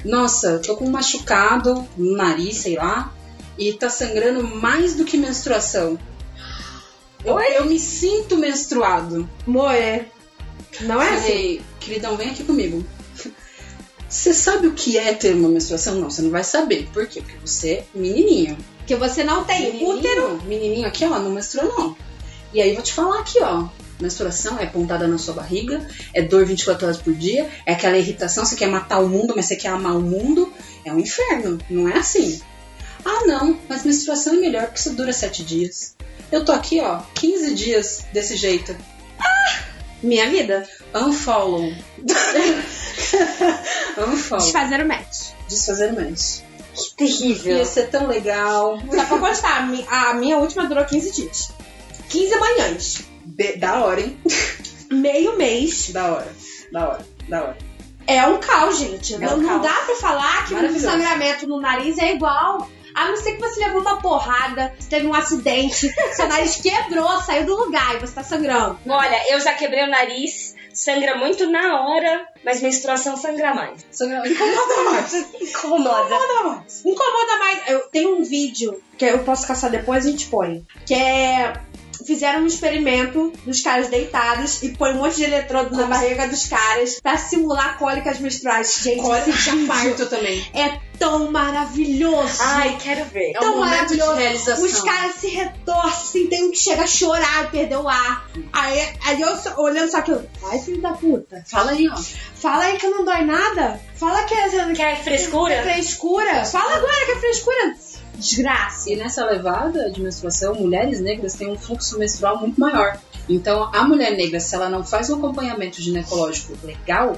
Nossa, 0.05 0.59
tô 0.59 0.77
com 0.77 0.87
um 0.87 0.91
machucado 0.91 1.87
no 1.97 2.17
nariz, 2.17 2.59
sei 2.59 2.77
lá, 2.77 3.13
e 3.59 3.73
tá 3.73 3.91
sangrando 3.91 4.47
mais 4.47 4.95
do 4.95 5.05
que 5.05 5.17
menstruação. 5.17 5.99
Eu, 7.25 7.39
eu 7.39 7.65
me 7.67 7.79
sinto 7.79 8.37
menstruado. 8.37 9.29
Moe. 9.47 10.07
Não 10.83 11.03
é 11.03 11.09
assim? 11.09 11.23
Falei, 11.23 11.63
queridão, 11.81 12.17
vem 12.17 12.31
aqui 12.31 12.45
comigo. 12.45 12.85
Você 14.09 14.33
sabe 14.33 14.69
o 14.69 14.73
que 14.73 14.97
é 14.97 15.13
ter 15.13 15.35
uma 15.35 15.49
menstruação? 15.49 15.97
Não, 15.97 16.09
você 16.09 16.23
não 16.23 16.31
vai 16.31 16.45
saber. 16.45 16.89
Por 16.93 17.07
quê? 17.07 17.21
Porque 17.21 17.37
você 17.45 17.71
é 17.71 17.85
menininho. 17.95 18.57
Que 18.87 18.97
você 18.97 19.23
não 19.23 19.45
tem 19.45 19.73
Menininho, 19.73 19.99
útero. 19.99 20.43
Menininho 20.45 20.89
aqui, 20.89 21.05
ó, 21.05 21.19
não 21.19 21.31
menstrua 21.31 21.65
não. 21.65 21.97
E 22.55 22.63
aí 22.63 22.71
eu 22.71 22.77
vou 22.77 22.83
te 22.83 22.95
falar 22.95 23.21
aqui, 23.21 23.39
ó. 23.43 23.69
Menstruação 24.01 24.59
é 24.59 24.67
pontada 24.67 25.09
na 25.09 25.19
sua 25.19 25.35
barriga, 25.35 25.87
é 26.15 26.23
dor 26.23 26.45
24 26.45 26.87
horas 26.87 26.99
por 26.99 27.15
dia, 27.15 27.49
é 27.67 27.73
aquela 27.73 27.99
irritação, 27.99 28.45
você 28.45 28.55
quer 28.55 28.69
matar 28.69 29.01
o 29.01 29.09
mundo, 29.09 29.35
mas 29.35 29.47
você 29.47 29.57
quer 29.57 29.69
amar 29.69 29.97
o 29.97 30.01
mundo. 30.01 30.53
É 30.85 30.93
um 30.93 30.99
inferno, 30.99 31.59
não 31.69 31.89
é 31.89 31.99
assim. 31.99 32.41
Ah, 33.05 33.27
não, 33.27 33.59
mas 33.69 33.85
menstruação 33.85 34.35
é 34.35 34.37
melhor 34.39 34.67
porque 34.67 34.79
isso 34.81 34.95
dura 34.95 35.13
7 35.13 35.45
dias. 35.45 35.97
Eu 36.31 36.45
tô 36.45 36.53
aqui, 36.53 36.81
ó, 36.81 37.01
15 37.15 37.55
dias 37.55 38.05
desse 38.13 38.37
jeito. 38.37 38.77
Minha 40.03 40.31
vida. 40.31 40.69
Unfollow. 40.95 41.73
Unfollow. 43.99 44.45
Desfazer 44.45 44.81
o 44.83 44.89
match. 44.89 45.33
Desfazer 45.49 45.93
o 45.93 45.97
match. 45.97 46.41
Que 46.75 46.95
terrível. 46.97 47.57
Ia 47.57 47.65
ser 47.65 47.89
tão 47.89 48.07
legal. 48.07 48.79
Só 48.95 49.05
pra 49.07 49.19
constar, 49.19 49.69
a 49.89 50.15
minha 50.15 50.39
última 50.39 50.67
durou 50.67 50.85
15 50.85 51.13
dias. 51.13 51.51
15 52.09 52.37
manhãs. 52.37 52.99
Be- 53.39 53.57
da 53.57 53.83
hora, 53.85 54.01
hein? 54.03 54.19
Meio 54.91 55.39
mês. 55.39 55.91
Da 55.91 56.07
hora. 56.13 56.29
Da 56.73 56.89
hora. 56.89 57.07
Da 57.29 57.43
hora. 57.43 57.59
É 58.07 58.27
um 58.27 58.39
caos, 58.39 58.79
gente. 58.79 59.15
É 59.15 59.19
não, 59.19 59.35
um 59.35 59.37
não 59.43 59.49
caos. 59.61 59.63
dá 59.63 59.83
pra 59.85 59.95
falar 59.97 60.47
que 60.47 60.55
o 60.55 60.81
sangramento 60.81 61.47
no 61.47 61.61
nariz 61.61 61.97
é 61.99 62.13
igual. 62.15 62.69
A 62.95 63.07
não 63.07 63.17
ser 63.17 63.33
que 63.37 63.41
você 63.41 63.61
levou 63.61 63.81
uma 63.83 64.01
porrada, 64.01 64.75
teve 64.91 65.07
um 65.07 65.15
acidente, 65.15 65.89
seu 66.17 66.27
nariz 66.27 66.57
quebrou, 66.57 67.21
saiu 67.21 67.47
do 67.47 67.55
lugar 67.55 67.95
e 67.95 67.99
você 68.01 68.13
tá 68.15 68.25
sangrando. 68.25 68.77
Olha, 68.89 69.33
eu 69.33 69.39
já 69.41 69.53
quebrei 69.55 69.85
o 69.85 69.91
nariz, 69.91 70.57
sangra 70.73 71.17
muito 71.17 71.47
na 71.49 71.81
hora, 71.83 72.27
mas 72.45 72.61
menstruação 72.61 73.17
sangra 73.17 73.55
mais. 73.55 73.87
Sangra- 73.93 74.27
Incomoda 74.27 74.85
mais. 74.91 75.15
Incomoda. 75.15 76.07
Incomoda 76.07 76.43
mais. 76.49 76.85
Incomoda 76.85 77.39
mais. 77.39 77.59
Eu 77.69 77.81
tenho 77.93 78.17
um 78.19 78.25
vídeo 78.25 78.83
que 78.97 79.05
eu 79.05 79.19
posso 79.21 79.47
caçar 79.47 79.71
depois 79.71 80.05
a 80.05 80.11
gente 80.11 80.27
põe. 80.27 80.67
Que 80.85 80.95
é. 80.95 81.53
Fizeram 82.09 82.41
um 82.41 82.47
experimento 82.47 83.31
dos 83.45 83.61
caras 83.61 83.89
deitados 83.89 84.63
e 84.63 84.71
põe 84.71 84.93
um 84.93 84.97
monte 84.97 85.17
de 85.17 85.25
eletrodo 85.25 85.77
na 85.77 85.85
barriga 85.85 86.27
dos 86.27 86.47
caras 86.47 86.99
pra 87.03 87.19
simular 87.19 87.77
cólicas 87.79 88.19
menstruais. 88.19 88.79
Gente, 88.83 89.03
Cólica 89.03 89.31
vídeo 89.31 89.67
parto 89.69 90.07
também. 90.07 90.43
é 90.55 90.81
tão 90.99 91.31
maravilhoso. 91.31 92.39
Ai, 92.41 92.79
quero 92.83 93.05
ver. 93.05 93.33
É 93.35 93.39
um 93.39 93.41
tão 93.43 93.57
momento 93.57 93.89
de 93.89 93.99
maravilhoso. 93.99 94.15
realização. 94.15 94.65
Os 94.65 94.81
caras 94.81 95.17
se 95.17 95.29
retorcem, 95.29 96.27
tem 96.29 96.45
um 96.47 96.51
que 96.51 96.59
chega 96.59 96.85
a 96.85 96.87
chorar 96.87 97.45
e 97.45 97.49
perder 97.49 97.77
o 97.77 97.87
ar. 97.87 98.27
Aí, 98.55 98.89
aí 99.05 99.21
eu 99.21 99.37
só- 99.37 99.55
olhando 99.61 99.91
só 99.91 99.99
aquilo, 99.99 100.27
vai 100.41 100.59
filho 100.59 100.81
da 100.81 100.93
puta. 100.95 101.45
Fala 101.47 101.73
aí, 101.73 101.89
ó. 101.91 101.97
Fala 102.35 102.65
aí 102.65 102.79
que 102.79 102.89
não 102.89 103.05
dói 103.05 103.23
nada. 103.25 103.79
Fala 103.97 104.23
que 104.25 104.33
é, 104.35 104.49
que 104.49 104.73
Quer 104.75 105.03
frescura? 105.03 105.53
é 105.55 105.63
frescura. 105.63 106.45
Fala 106.47 106.77
agora 106.77 107.05
que 107.05 107.13
é 107.13 107.17
frescura. 107.17 107.77
Desgraça. 108.19 108.91
E 108.91 108.97
nessa 108.97 109.25
levada 109.25 109.91
de 109.91 110.01
menstruação, 110.01 110.55
mulheres 110.55 111.01
negras 111.01 111.35
têm 111.35 111.51
um 111.51 111.57
fluxo 111.57 111.99
menstrual 111.99 112.39
muito 112.39 112.61
maior. 112.61 112.99
Então, 113.29 113.71
a 113.75 113.87
mulher 113.87 114.17
negra, 114.17 114.41
se 114.41 114.55
ela 114.55 114.69
não 114.69 114.85
faz 114.85 115.09
um 115.09 115.17
acompanhamento 115.17 115.81
ginecológico 115.81 116.55
legal, 116.65 117.17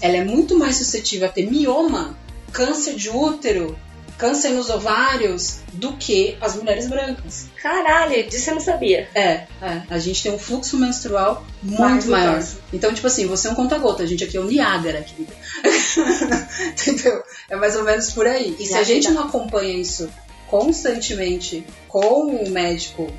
ela 0.00 0.16
é 0.16 0.24
muito 0.24 0.58
mais 0.58 0.76
suscetível 0.76 1.28
a 1.28 1.30
ter 1.30 1.50
mioma, 1.50 2.16
câncer 2.52 2.96
de 2.96 3.08
útero, 3.08 3.78
câncer 4.18 4.50
nos 4.50 4.68
ovários, 4.70 5.60
do 5.72 5.94
que 5.94 6.36
as 6.40 6.54
mulheres 6.54 6.86
brancas. 6.86 7.46
Caralho, 7.60 8.28
disso 8.28 8.50
eu 8.50 8.54
não 8.54 8.60
sabia. 8.60 9.08
É, 9.14 9.46
é. 9.60 9.82
A 9.88 9.98
gente 9.98 10.22
tem 10.22 10.32
um 10.32 10.38
fluxo 10.38 10.78
menstrual 10.78 11.44
muito 11.62 11.80
Mais 11.80 12.06
maior. 12.06 12.44
Então, 12.72 12.92
tipo 12.92 13.06
assim, 13.06 13.26
você 13.26 13.48
é 13.48 13.50
um 13.50 13.54
conta-gota, 13.54 14.02
a 14.02 14.06
gente 14.06 14.22
aqui 14.22 14.36
é 14.36 14.40
o 14.40 14.44
Niágara, 14.44 15.02
querida. 15.02 15.32
Entendeu? 16.70 17.22
É 17.48 17.56
mais 17.56 17.74
ou 17.74 17.84
menos 17.84 18.12
por 18.12 18.26
aí. 18.26 18.56
E 18.58 18.66
se 18.66 18.74
a 18.74 18.82
gente 18.82 19.10
não 19.10 19.24
acompanha 19.24 19.76
isso 19.76 20.08
constantemente 20.52 21.64
com 21.88 22.26
o 22.26 22.50
médico 22.50 23.10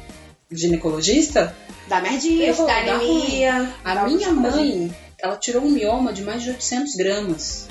ginecologista, 0.51 1.55
Dá 1.87 1.99
merdinha, 1.99 2.45
Eu 2.45 2.53
vou 2.53 2.67
dá 2.67 2.77
anemia. 2.77 3.73
a 3.83 4.05
minha 4.05 4.31
mãe, 4.31 4.95
ela 5.17 5.35
tirou 5.35 5.63
um 5.63 5.71
mioma 5.71 6.13
de 6.13 6.21
mais 6.21 6.43
de 6.43 6.51
800 6.51 6.95
gramas 6.95 7.67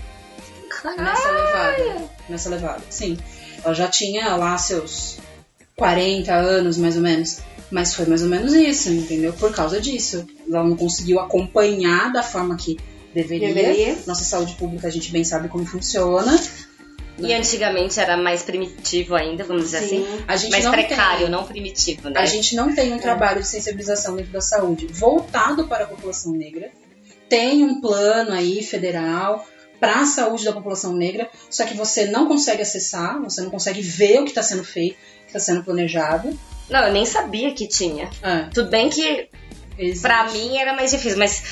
nessa 0.99 1.31
levada. 1.31 2.09
Nessa 2.29 2.49
levada, 2.49 2.83
sim. 2.91 3.17
Ela 3.65 3.73
já 3.73 3.87
tinha 3.87 4.35
lá 4.35 4.59
seus 4.59 5.19
40 5.77 6.35
anos, 6.35 6.77
mais 6.77 6.97
ou 6.97 7.03
menos. 7.03 7.39
Mas 7.71 7.95
foi 7.95 8.05
mais 8.07 8.23
ou 8.23 8.29
menos 8.29 8.53
isso, 8.53 8.91
entendeu? 8.91 9.33
Por 9.33 9.55
causa 9.55 9.81
disso. 9.81 10.27
Ela 10.51 10.65
não 10.65 10.77
conseguiu 10.77 11.21
acompanhar 11.21 12.13
da 12.13 12.23
forma 12.23 12.57
que 12.57 12.79
deveria. 13.15 13.55
Deveria. 13.55 13.97
Nossa 14.09 14.25
saúde 14.25 14.55
pública 14.57 14.89
a 14.89 14.91
gente 14.91 15.13
bem 15.13 15.23
sabe 15.25 15.49
como 15.49 15.65
funciona. 15.65 16.37
E 17.19 17.33
antigamente 17.33 18.01
era 18.01 18.17
mais 18.17 18.43
primitivo 18.43 19.15
ainda, 19.15 19.45
vamos 19.45 19.65
dizer 19.65 19.81
Sim. 19.81 20.03
assim. 20.03 20.25
A 20.27 20.37
gente 20.37 20.51
Mais 20.51 20.65
não 20.65 20.73
precário, 20.73 21.21
tem, 21.21 21.31
não 21.31 21.45
primitivo, 21.45 22.09
né? 22.09 22.21
A 22.21 22.27
gente 22.27 22.57
não 22.57 22.75
tem 22.75 22.93
um 22.93 22.99
trabalho 22.99 23.41
de 23.41 23.47
sensibilização 23.47 24.17
dentro 24.17 24.33
da 24.33 24.41
saúde 24.41 24.87
voltado 24.87 25.69
para 25.69 25.85
a 25.85 25.87
população 25.87 26.33
negra. 26.33 26.71
Tem 27.29 27.65
um 27.65 27.81
plano 27.81 28.33
aí 28.33 28.63
federal 28.63 29.47
para 29.79 30.01
a 30.01 30.07
saúde 30.07 30.45
da 30.45 30.53
população 30.53 30.93
negra, 30.95 31.29
só 31.51 31.65
que 31.65 31.75
você 31.75 32.07
não 32.07 32.29
consegue 32.29 32.63
acessar, 32.63 33.21
você 33.21 33.41
não 33.41 33.51
consegue 33.51 33.83
ver 33.83 34.21
o 34.21 34.25
que 34.25 34.31
está 34.31 34.43
sendo 34.43 34.65
feito, 34.65 34.95
o 34.95 35.21
que 35.23 35.27
está 35.27 35.41
sendo 35.41 35.65
planejado. 35.65 36.39
Não, 36.71 36.87
eu 36.87 36.93
nem 36.93 37.05
sabia 37.05 37.53
que 37.53 37.67
tinha. 37.67 38.09
É, 38.23 38.45
Tudo 38.55 38.71
bem 38.71 38.89
que 38.89 39.29
pra 40.01 40.31
mim 40.31 40.57
era 40.57 40.75
mais 40.75 40.91
difícil, 40.91 41.19
mas 41.19 41.43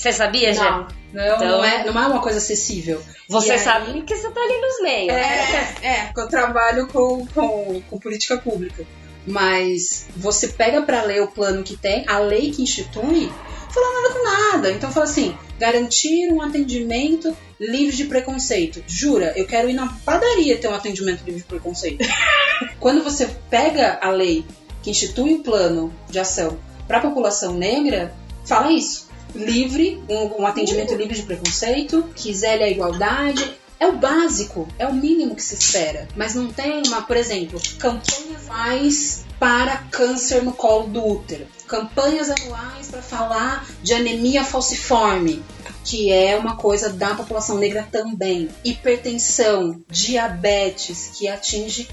você 0.00 0.12
sabia, 0.12 0.52
já? 0.54 0.70
Não. 0.70 0.88
Não, 1.12 1.24
Então- 1.36 1.48
não, 1.48 1.64
é, 1.64 1.84
não 1.84 2.02
é 2.02 2.06
uma 2.06 2.20
coisa 2.20 2.38
acessível. 2.38 3.02
Você 3.28 3.52
aí- 3.52 3.58
sabe 3.58 4.02
que 4.02 4.16
você 4.16 4.30
tá 4.30 4.40
ali 4.40 4.60
nos 4.60 4.80
meios. 4.82 5.12
É, 5.12 5.76
é, 5.82 6.12
eu 6.16 6.28
trabalho 6.28 6.86
com, 6.86 7.26
com, 7.26 7.82
com 7.90 7.98
política 7.98 8.38
pública. 8.38 8.84
Mas 9.26 10.06
você 10.16 10.48
pega 10.48 10.82
pra 10.82 11.02
ler 11.02 11.22
o 11.22 11.26
plano 11.28 11.62
que 11.62 11.76
tem, 11.76 12.04
a 12.08 12.18
lei 12.18 12.50
que 12.50 12.62
institui, 12.62 13.30
fala 13.72 14.02
nada 14.02 14.14
com 14.14 14.24
nada. 14.24 14.70
Então 14.72 14.90
fala 14.90 15.04
assim: 15.04 15.36
garantir 15.58 16.32
um 16.32 16.40
atendimento 16.40 17.36
livre 17.58 17.94
de 17.94 18.04
preconceito. 18.04 18.82
Jura, 18.86 19.32
eu 19.36 19.46
quero 19.46 19.68
ir 19.68 19.74
na 19.74 19.92
padaria 20.06 20.56
ter 20.56 20.68
um 20.68 20.74
atendimento 20.74 21.22
livre 21.24 21.40
de 21.42 21.46
preconceito. 21.46 22.06
Quando 22.80 23.04
você 23.04 23.28
pega 23.50 23.98
a 24.00 24.10
lei 24.10 24.44
que 24.82 24.90
institui 24.90 25.34
o 25.34 25.42
plano 25.42 25.92
de 26.08 26.18
ação 26.18 26.58
para 26.88 26.98
a 26.98 27.02
população 27.02 27.52
negra, 27.54 28.14
fala 28.46 28.72
isso. 28.72 29.09
Livre, 29.34 30.02
um, 30.08 30.42
um 30.42 30.46
atendimento 30.46 30.94
livre 30.94 31.14
de 31.14 31.22
preconceito, 31.22 32.04
que 32.14 32.32
zele 32.34 32.64
a 32.64 32.70
igualdade, 32.70 33.58
é 33.78 33.86
o 33.86 33.96
básico, 33.96 34.68
é 34.78 34.86
o 34.86 34.92
mínimo 34.92 35.34
que 35.34 35.42
se 35.42 35.54
espera. 35.54 36.06
Mas 36.14 36.34
não 36.34 36.52
tem 36.52 36.82
uma, 36.86 37.00
por 37.02 37.16
exemplo, 37.16 37.60
campanhas 37.78 38.46
mais 38.46 39.24
para 39.38 39.78
câncer 39.90 40.42
no 40.42 40.52
colo 40.52 40.86
do 40.88 41.06
útero. 41.06 41.46
Campanhas 41.66 42.30
anuais 42.30 42.88
para 42.90 43.00
falar 43.00 43.66
de 43.82 43.94
anemia 43.94 44.44
falciforme, 44.44 45.42
que 45.84 46.12
é 46.12 46.36
uma 46.36 46.56
coisa 46.56 46.90
da 46.90 47.14
população 47.14 47.58
negra 47.58 47.86
também. 47.90 48.48
Hipertensão, 48.64 49.82
diabetes, 49.88 51.10
que 51.14 51.28
atinge 51.28 51.88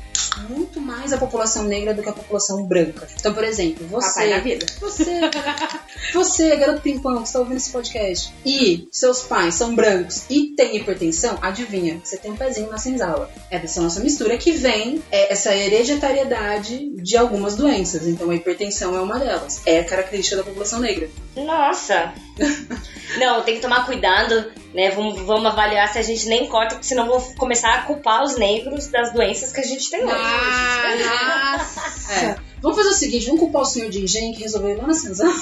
muito 0.50 0.80
mais 0.80 1.14
a 1.14 1.18
população 1.18 1.64
negra 1.64 1.94
do 1.94 2.04
que 2.04 2.10
a 2.10 2.14
população 2.14 2.64
branca. 2.64 3.08
Então, 3.20 3.34
por 3.34 3.44
exemplo, 3.44 3.86
você. 3.88 4.08
Papai 4.08 4.30
na 4.30 4.40
vida. 4.40 4.66
Você, 4.80 5.06
você, 6.14 6.56
garoto 6.56 6.82
pimpão, 6.82 7.18
que 7.18 7.28
está 7.28 7.40
ouvindo 7.40 7.58
esse 7.58 7.72
podcast, 7.72 8.34
e 8.46 8.88
seus 8.92 9.22
pais 9.22 9.56
são 9.56 9.76
brancos 9.76 10.26
e 10.30 10.54
tem 10.56 10.78
hipertensão, 10.78 11.38
adivinha, 11.42 12.00
você 12.04 12.18
tem 12.18 12.32
um 12.32 12.36
pezinho 12.36 12.70
na 12.70 12.78
senzala. 12.78 13.32
É 13.50 13.60
dessa 13.60 13.82
nossa 13.82 14.00
mistura 14.00 14.38
que 14.38 14.52
vem 14.52 15.02
é, 15.12 15.32
essa 15.32 15.56
hereditariedade 15.56 16.90
de 17.02 17.18
algumas 17.18 17.56
doenças. 17.56 18.08
Então, 18.08 18.30
a 18.30 18.36
hipertensão 18.36 18.96
é 18.96 19.02
uma 19.02 19.20
delas. 19.20 19.62
É 19.66 19.84
característica 19.84 20.38
da 20.38 20.44
população 20.44 20.80
negra. 20.80 21.10
Nossa! 21.44 22.14
Não, 23.20 23.42
tem 23.44 23.56
que 23.56 23.62
tomar 23.62 23.86
cuidado, 23.86 24.52
né? 24.74 24.92
Vamos, 24.92 25.22
vamos 25.22 25.46
avaliar 25.46 25.92
se 25.92 25.98
a 25.98 26.02
gente 26.02 26.28
nem 26.28 26.46
corta, 26.48 26.76
porque 26.76 26.88
senão 26.88 27.08
vou 27.08 27.20
começar 27.38 27.74
a 27.74 27.82
culpar 27.84 28.24
os 28.24 28.38
negros 28.38 28.88
das 28.88 29.12
doenças 29.14 29.52
que 29.52 29.62
a 29.62 29.64
gente 29.64 29.90
tem 29.90 30.04
hoje. 30.04 30.14
Ah, 30.16 31.58
É. 32.22 32.36
Vamos 32.62 32.78
fazer 32.78 32.90
o 32.90 32.94
seguinte, 32.94 33.26
vamos 33.28 33.42
culpar 33.42 33.62
o 33.62 33.66
senhor 33.66 33.90
de 33.90 34.02
engenho 34.04 34.34
que 34.36 34.42
resolveu 34.42 34.78
lá 34.78 34.88
na 34.88 34.94
senzala. 34.94 35.34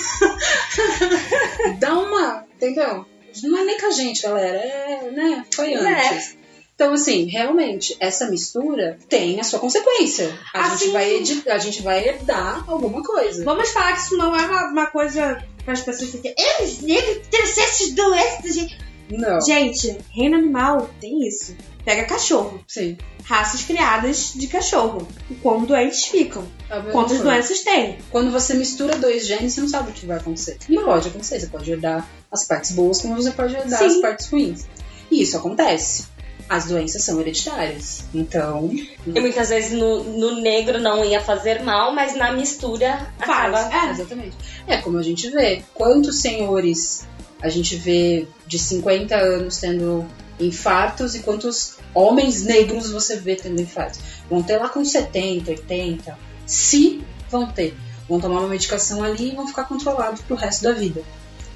Dá 1.80 1.94
uma, 1.94 2.46
entendeu? 2.56 3.06
Não 3.44 3.58
é 3.58 3.64
nem 3.66 3.80
com 3.80 3.88
a 3.88 3.92
gente, 3.92 4.22
galera. 4.22 4.58
É, 4.58 5.12
né? 5.12 5.46
Foi 5.54 5.74
É. 5.74 5.78
antes. 5.78 6.38
Então, 6.74 6.94
assim, 6.94 7.26
realmente, 7.26 7.96
essa 8.02 8.30
mistura 8.30 8.98
tem 9.08 9.40
a 9.40 9.44
sua 9.46 9.60
consequência. 9.60 10.38
A, 10.54 10.66
Assim- 10.66 10.86
gente, 10.86 10.92
vai 10.92 11.24
a 11.54 11.58
gente 11.58 11.82
vai 11.82 12.06
herdar 12.06 12.66
alguma 12.70 13.02
coisa. 13.02 13.46
Vamos 13.46 13.70
falar 13.72 13.94
que 13.94 14.00
isso 14.02 14.18
não 14.18 14.36
é 14.36 14.42
uma, 14.46 14.66
uma 14.72 14.86
coisa 14.88 15.42
para 15.66 15.74
as 15.74 15.82
pessoas 15.82 16.12
que 16.12 16.34
eles 16.38 16.80
negros 16.82 17.28
têm 17.28 17.42
essas 17.42 17.92
doenças. 17.92 18.54
Gente. 18.54 18.78
Não. 19.10 19.40
gente, 19.40 19.98
reino 20.12 20.38
animal 20.38 20.90
tem 21.00 21.28
isso. 21.28 21.56
Pega 21.84 22.06
cachorro, 22.06 22.60
Sim. 22.68 22.98
raças 23.24 23.62
criadas 23.62 24.34
de 24.34 24.48
cachorro. 24.48 25.08
E 25.30 25.36
como 25.36 25.68
doentes 25.68 26.06
ficam. 26.06 26.44
Mesma 26.68 26.92
Quantas 26.92 27.20
doenças 27.20 27.60
tem. 27.60 28.00
Quando 28.10 28.32
você 28.32 28.56
mistura 28.56 28.98
dois 28.98 29.28
genes, 29.28 29.54
você 29.54 29.62
não 29.62 29.68
sabe 29.68 29.92
o 29.92 29.94
que 29.94 30.08
vai 30.08 30.18
acontecer. 30.18 30.58
E 30.68 30.80
pode 30.80 31.10
acontecer. 31.10 31.40
Você 31.40 31.48
pode 31.48 31.70
herdar 31.70 32.08
as 32.32 32.48
partes 32.48 32.72
boas, 32.72 33.02
como 33.02 33.16
você 33.16 33.30
pode 33.32 33.56
herdar 33.56 33.78
Sim. 33.78 33.86
as 33.86 33.96
partes 33.98 34.28
ruins. 34.30 34.66
E 35.12 35.22
isso 35.22 35.38
acontece. 35.38 36.08
As 36.48 36.66
doenças 36.66 37.04
são 37.04 37.20
hereditárias. 37.20 38.04
Então, 38.14 38.70
E 38.72 39.20
muitas 39.20 39.50
vezes 39.50 39.72
no, 39.72 40.04
no 40.04 40.42
negro 40.42 40.80
não 40.80 41.04
ia 41.04 41.20
fazer 41.20 41.64
mal, 41.64 41.92
mas 41.92 42.16
na 42.16 42.32
mistura 42.32 43.12
Faz. 43.18 43.56
acaba. 43.56 43.88
É. 43.88 43.92
Exatamente. 43.92 44.38
É 44.68 44.78
como 44.78 44.98
a 45.00 45.04
gente 45.04 45.30
vê. 45.30 45.64
Quantos 45.74 46.20
senhores 46.20 47.08
a 47.42 47.50
gente 47.50 47.76
vê 47.76 48.28
de 48.46 48.60
50 48.60 49.16
anos 49.16 49.58
tendo 49.58 50.06
infartos 50.40 51.16
e 51.16 51.20
quantos 51.20 51.78
homens 51.94 52.44
negros 52.44 52.92
você 52.92 53.16
vê 53.16 53.36
tendo 53.36 53.60
infartos? 53.62 54.00
Vão 54.30 54.44
ter 54.44 54.58
lá 54.58 54.70
com 54.70 54.86
70, 54.86 55.50
80. 55.50 56.18
Se 56.46 57.04
vão 57.30 57.48
ter. 57.48 57.76
Vão 58.08 58.20
tomar 58.20 58.42
uma 58.42 58.50
medicação 58.50 59.04
ali 59.04 59.32
e 59.32 59.36
vão 59.36 59.48
ficar 59.48 59.64
controlados 59.64 60.22
pro 60.22 60.36
resto 60.36 60.64
da 60.64 60.74
vida. 60.74 61.02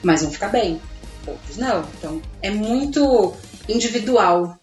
Mas 0.01 0.23
vão 0.23 0.31
ficar 0.31 0.47
bem. 0.47 0.81
Outros 1.27 1.57
não. 1.57 1.85
Então 1.97 2.21
é 2.41 2.49
muito 2.49 3.33
individual. 3.67 4.57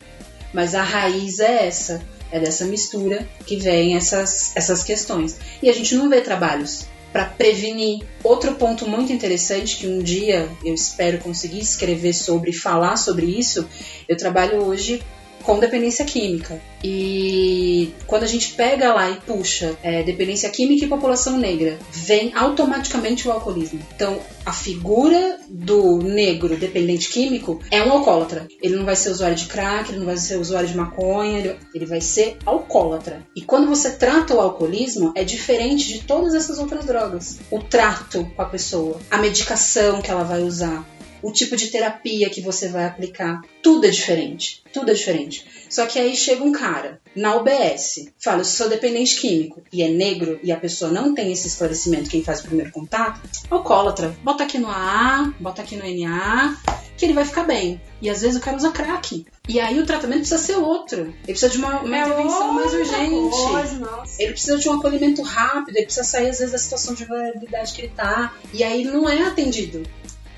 Mas 0.52 0.74
a 0.74 0.82
raiz 0.82 1.38
é 1.38 1.66
essa. 1.66 2.02
É 2.30 2.40
dessa 2.40 2.64
mistura 2.64 3.26
que 3.46 3.56
vem 3.56 3.96
essas, 3.96 4.54
essas 4.56 4.82
questões. 4.82 5.36
E 5.62 5.70
a 5.70 5.72
gente 5.72 5.94
não 5.94 6.08
vê 6.08 6.20
trabalhos 6.20 6.86
para 7.12 7.24
prevenir. 7.24 8.04
Outro 8.22 8.56
ponto 8.56 8.88
muito 8.88 9.12
interessante 9.12 9.76
que 9.76 9.86
um 9.86 10.00
dia 10.00 10.50
eu 10.64 10.74
espero 10.74 11.18
conseguir 11.18 11.60
escrever 11.60 12.12
sobre, 12.12 12.52
falar 12.52 12.96
sobre 12.96 13.26
isso. 13.26 13.66
Eu 14.08 14.16
trabalho 14.16 14.64
hoje 14.64 15.02
com 15.46 15.60
dependência 15.60 16.04
química. 16.04 16.60
E 16.82 17.94
quando 18.06 18.24
a 18.24 18.26
gente 18.26 18.52
pega 18.52 18.92
lá 18.92 19.08
e 19.08 19.14
puxa 19.14 19.76
é, 19.82 20.02
dependência 20.02 20.50
química 20.50 20.84
e 20.84 20.88
população 20.88 21.38
negra, 21.38 21.78
vem 21.92 22.32
automaticamente 22.34 23.26
o 23.26 23.32
alcoolismo. 23.32 23.80
Então, 23.94 24.18
a 24.44 24.52
figura 24.52 25.38
do 25.48 25.98
negro 25.98 26.56
dependente 26.56 27.08
químico 27.08 27.60
é 27.70 27.82
um 27.82 27.92
alcoólatra. 27.92 28.46
Ele 28.60 28.76
não 28.76 28.84
vai 28.84 28.96
ser 28.96 29.10
usuário 29.10 29.36
de 29.36 29.46
crack, 29.46 29.90
ele 29.90 30.00
não 30.00 30.06
vai 30.06 30.16
ser 30.16 30.36
usuário 30.36 30.68
de 30.68 30.76
maconha, 30.76 31.56
ele, 31.72 31.86
vai 31.86 32.00
ser 32.00 32.36
alcoólatra. 32.44 33.24
E 33.34 33.40
quando 33.42 33.68
você 33.68 33.90
trata 33.90 34.34
o 34.34 34.40
alcoolismo, 34.40 35.12
é 35.14 35.22
diferente 35.22 35.86
de 35.86 36.00
todas 36.00 36.34
essas 36.34 36.58
outras 36.58 36.84
drogas. 36.84 37.38
O 37.50 37.60
trato 37.60 38.28
com 38.34 38.42
a 38.42 38.46
pessoa, 38.46 38.98
a 39.10 39.18
medicação 39.18 40.02
que 40.02 40.10
ela 40.10 40.24
vai 40.24 40.42
usar, 40.42 40.84
o 41.22 41.32
tipo 41.32 41.56
de 41.56 41.68
terapia 41.68 42.30
que 42.30 42.40
você 42.40 42.68
vai 42.68 42.84
aplicar, 42.84 43.42
tudo 43.62 43.86
é 43.86 43.90
diferente. 43.90 44.62
Tudo 44.72 44.90
é 44.90 44.94
diferente. 44.94 45.46
Só 45.68 45.86
que 45.86 45.98
aí 45.98 46.16
chega 46.16 46.44
um 46.44 46.52
cara 46.52 47.00
na 47.14 47.34
UBS, 47.36 48.10
fala, 48.18 48.40
eu 48.40 48.44
sou 48.44 48.68
dependente 48.68 49.20
químico, 49.20 49.62
e 49.72 49.82
é 49.82 49.88
negro, 49.88 50.38
e 50.42 50.52
a 50.52 50.56
pessoa 50.56 50.90
não 50.90 51.14
tem 51.14 51.32
esse 51.32 51.46
esclarecimento, 51.48 52.10
quem 52.10 52.22
faz 52.22 52.40
o 52.40 52.44
primeiro 52.44 52.70
contato, 52.70 53.20
alcoólatra. 53.50 54.14
Bota 54.22 54.44
aqui 54.44 54.58
no 54.58 54.68
AA, 54.68 55.32
bota 55.40 55.62
aqui 55.62 55.76
no 55.76 55.84
NA, 55.84 56.56
que 56.96 57.04
ele 57.04 57.12
vai 57.12 57.24
ficar 57.24 57.44
bem. 57.44 57.80
E 58.00 58.10
às 58.10 58.20
vezes 58.20 58.36
o 58.36 58.40
cara 58.40 58.56
usa 58.56 58.70
crack. 58.70 59.24
E 59.48 59.60
aí 59.60 59.78
o 59.78 59.86
tratamento 59.86 60.20
precisa 60.20 60.38
ser 60.38 60.56
outro. 60.56 61.00
Ele 61.00 61.14
precisa 61.24 61.48
de 61.48 61.58
uma, 61.58 61.80
uma 61.80 61.98
intervenção 61.98 62.52
mais 62.52 62.72
urgente. 62.72 63.74
nossa. 63.78 64.22
Ele 64.22 64.32
precisa 64.32 64.58
de 64.58 64.68
um 64.68 64.72
acolhimento 64.74 65.22
rápido, 65.22 65.76
ele 65.76 65.86
precisa 65.86 66.04
sair 66.04 66.28
às 66.28 66.38
vezes 66.38 66.52
da 66.52 66.58
situação 66.58 66.94
de 66.94 67.04
vulnerabilidade 67.04 67.72
que 67.72 67.82
ele 67.82 67.92
tá. 67.94 68.34
E 68.52 68.62
aí 68.64 68.80
ele 68.80 68.90
não 68.90 69.08
é 69.08 69.22
atendido 69.22 69.82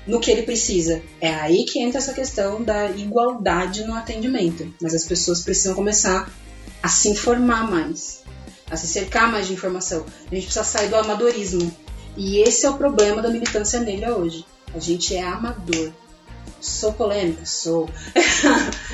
no 0.09 0.19
que 0.19 0.31
ele 0.31 0.41
precisa. 0.41 1.01
É 1.21 1.33
aí 1.35 1.63
que 1.65 1.79
entra 1.79 1.99
essa 1.99 2.13
questão 2.13 2.63
da 2.63 2.89
igualdade 2.89 3.83
no 3.83 3.93
atendimento. 3.95 4.73
Mas 4.81 4.93
as 4.93 5.05
pessoas 5.05 5.41
precisam 5.41 5.75
começar 5.75 6.29
a 6.81 6.89
se 6.89 7.09
informar 7.09 7.69
mais, 7.69 8.23
a 8.69 8.75
se 8.75 8.87
cercar 8.87 9.31
mais 9.31 9.47
de 9.47 9.53
informação. 9.53 10.03
A 10.31 10.35
gente 10.35 10.45
precisa 10.45 10.63
sair 10.63 10.89
do 10.89 10.95
amadorismo. 10.95 11.71
E 12.17 12.39
esse 12.39 12.65
é 12.65 12.69
o 12.69 12.77
problema 12.77 13.21
da 13.21 13.29
militância 13.29 13.79
negra 13.79 14.15
hoje. 14.17 14.45
A 14.73 14.79
gente 14.79 15.15
é 15.15 15.21
amador. 15.21 15.91
Sou 16.59 16.91
polêmica? 16.91 17.45
Sou. 17.45 17.87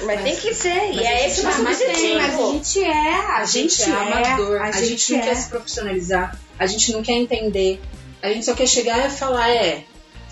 Mas, 0.05 0.22
tem 0.22 0.36
que 0.36 0.53
ser, 0.53 0.93
mas 0.93 0.95
e 0.97 1.07
a 1.07 1.11
é 1.11 1.18
gente 1.18 1.32
esse 1.32 1.39
o 1.39 1.43
vai 1.43 1.51
nosso 1.51 1.63
Mas 1.63 1.82
objetivo. 1.82 2.01
tem, 2.01 2.16
mas 2.18 2.34
a 2.36 2.51
gente 2.51 2.84
é, 2.84 3.13
a, 3.13 3.38
A 3.38 3.45
gente, 3.45 3.84
é 3.84 3.91
amador, 3.93 4.61
a, 4.61 4.72
gente, 4.72 5.13
não 5.13 5.20
é. 5.20 5.24
quer 5.24 5.36
se 5.36 5.49
profissionalizar, 5.49 6.39
a 6.59 6.66
gente 6.68 6.91
não 6.91 7.01
quer 7.01 7.13
entender, 7.13 7.82
a 8.22 8.28
gente 8.28 8.45
só 8.45 8.53
quer 8.53 8.68
chegar 8.68 9.07
e 9.07 9.09
falar, 9.09 9.49
é, 9.49 9.86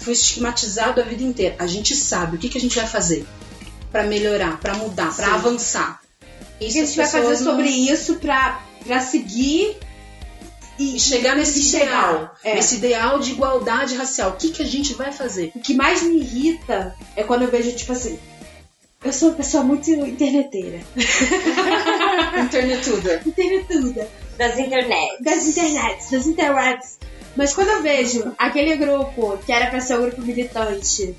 fui 0.04 0.14
estigmatizado 0.14 1.02
a 1.02 1.04
vida 1.04 1.24
inteira. 1.24 1.56
A 1.60 1.68
gente 1.68 1.96
sabe 1.96 2.36
o 2.36 2.40
que, 2.40 2.50
que 2.50 2.58
a 2.58 2.62
gente 2.62 2.76
vai 2.76 2.88
fazer 2.88 3.26
pra 3.92 4.04
melhorar, 4.04 4.60
pra 4.60 4.74
mudar, 4.76 5.16
pra 5.16 5.28
Sim. 5.28 5.34
avançar. 5.34 6.02
O 6.60 6.64
Isso 6.64 6.74
que 6.74 6.80
a 6.82 6.86
gente 6.86 6.98
vai 6.98 7.08
fazer 7.08 7.44
não- 7.44 7.52
sobre 7.52 7.70
isso 7.70 8.16
pra, 8.16 8.62
pra 8.86 9.00
seguir 9.00 9.78
e 10.80 11.00
chegar 11.00 11.36
nesse 11.36 11.60
e 11.60 11.64
chegar, 11.64 11.86
ideal, 11.86 12.36
é. 12.44 12.56
nesse 12.56 12.76
ideal 12.76 13.20
de 13.20 13.32
igualdade 13.32 13.96
racial. 13.96 14.32
O 14.32 14.34
que, 14.38 14.50
que 14.50 14.64
a 14.64 14.66
gente 14.66 14.94
vai 14.96 15.12
fazer? 15.12 15.52
O 15.56 15.60
que 15.60 15.74
mais 15.76 16.02
me 16.02 16.18
irrita 16.20 16.96
é 17.16 17.24
quando 17.24 17.44
eu 17.44 17.52
vejo, 17.52 17.72
tipo 17.76 17.92
assim, 17.92 18.18
eu 19.04 19.14
sou 19.14 19.30
uma 19.30 19.36
pessoa 19.38 19.64
muito 19.64 19.90
interneteira. 19.92 20.80
Internetuda. 22.44 23.22
Internetuda. 23.26 24.08
Das 24.38 24.58
internet. 24.58 25.18
Das 25.24 25.46
internets, 25.46 26.10
das 26.10 26.26
interwebs. 26.26 26.98
Mas 27.36 27.54
quando 27.54 27.70
eu 27.70 27.82
vejo 27.82 28.34
aquele 28.38 28.76
grupo 28.76 29.38
que 29.46 29.52
era 29.52 29.68
pra 29.70 29.80
ser 29.80 29.98
um 29.98 30.04
grupo 30.04 30.22
militante 30.22 31.16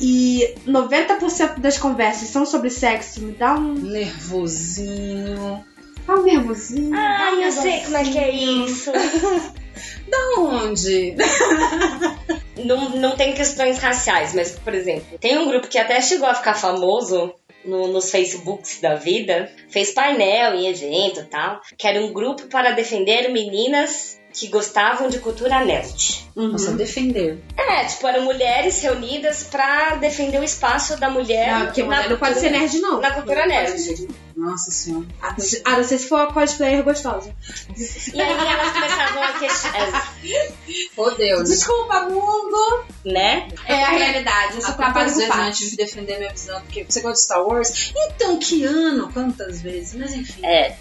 e 0.00 0.54
90% 0.66 1.58
das 1.58 1.78
conversas 1.78 2.28
são 2.28 2.44
sobre 2.46 2.70
sexo, 2.70 3.22
me 3.22 3.32
dá 3.32 3.54
um, 3.54 3.74
Nervosinho. 3.74 5.64
dá 6.06 6.14
um 6.14 6.22
nervosinho. 6.22 6.94
Ai, 6.94 7.36
um 7.36 7.40
eu 7.42 7.52
sei 7.52 7.80
como 7.80 7.96
é 7.96 8.04
que 8.04 8.18
é 8.18 8.30
isso. 8.30 8.92
Da 10.08 10.40
onde? 10.40 11.14
não, 12.64 12.90
não 12.96 13.14
tem 13.16 13.32
questões 13.34 13.78
raciais, 13.78 14.34
mas, 14.34 14.50
por 14.52 14.74
exemplo, 14.74 15.18
tem 15.18 15.38
um 15.38 15.48
grupo 15.48 15.68
que 15.68 15.78
até 15.78 16.00
chegou 16.00 16.26
a 16.28 16.34
ficar 16.34 16.54
famoso 16.54 17.32
no- 17.64 17.86
nos 17.88 18.10
Facebooks 18.10 18.80
da 18.80 18.94
vida, 18.96 19.52
fez 19.68 19.92
painel 19.92 20.54
em 20.54 20.66
evento 20.66 21.20
e 21.20 21.24
tal, 21.26 21.60
que 21.76 21.86
era 21.86 22.00
um 22.04 22.12
grupo 22.12 22.46
para 22.48 22.72
defender 22.72 23.28
meninas 23.30 24.18
que 24.38 24.46
gostavam 24.48 25.08
de 25.08 25.18
cultura 25.18 25.64
nerd. 25.64 26.28
Nossa, 26.36 26.70
defender. 26.72 27.42
É, 27.56 27.84
tipo, 27.86 28.06
eram 28.06 28.22
mulheres 28.24 28.80
reunidas 28.80 29.42
pra 29.42 29.96
defender 29.96 30.38
o 30.40 30.44
espaço 30.44 30.96
da 30.96 31.10
mulher. 31.10 31.50
Não, 31.58 31.66
porque 31.66 31.82
na 31.82 31.86
mulher 31.88 32.10
não 32.10 32.16
pode 32.18 32.34
cultura- 32.34 32.54
ser 32.54 32.58
nerd, 32.60 32.78
não. 32.78 33.00
Na 33.00 33.10
cultura 33.10 33.40
Não 33.40 33.48
nerd. 33.48 34.08
Nossa 34.36 34.70
senhora. 34.70 35.04
A 35.20 35.76
não 35.76 35.84
ser 35.84 35.98
se 35.98 36.08
for 36.08 36.20
uma 36.20 36.32
cosplayer 36.32 36.84
gostosa. 36.84 37.34
E 38.14 38.20
aí 38.20 38.30
elas 38.46 38.72
começavam 38.72 39.22
a 39.24 39.32
questionar, 39.32 40.14
Oh, 40.96 41.10
Deus. 41.10 41.48
Desculpa, 41.48 42.02
mundo! 42.08 42.84
né? 43.04 43.48
É 43.66 43.82
a 43.82 43.88
realidade. 43.90 44.54
Eu 44.54 44.62
sou 44.62 44.74
capaz 44.74 45.16
de 45.16 45.26
tive 45.56 45.70
que 45.70 45.76
defender 45.76 46.18
minha 46.18 46.30
visão, 46.30 46.60
porque 46.60 46.84
você 46.88 47.00
gosta 47.00 47.14
de 47.16 47.24
Star 47.24 47.44
Wars? 47.44 47.92
Então, 47.96 48.38
que 48.38 48.64
ano? 48.64 49.10
Quantas 49.12 49.60
vezes? 49.60 49.94
Mas 49.94 50.12
enfim. 50.12 50.46
É. 50.46 50.76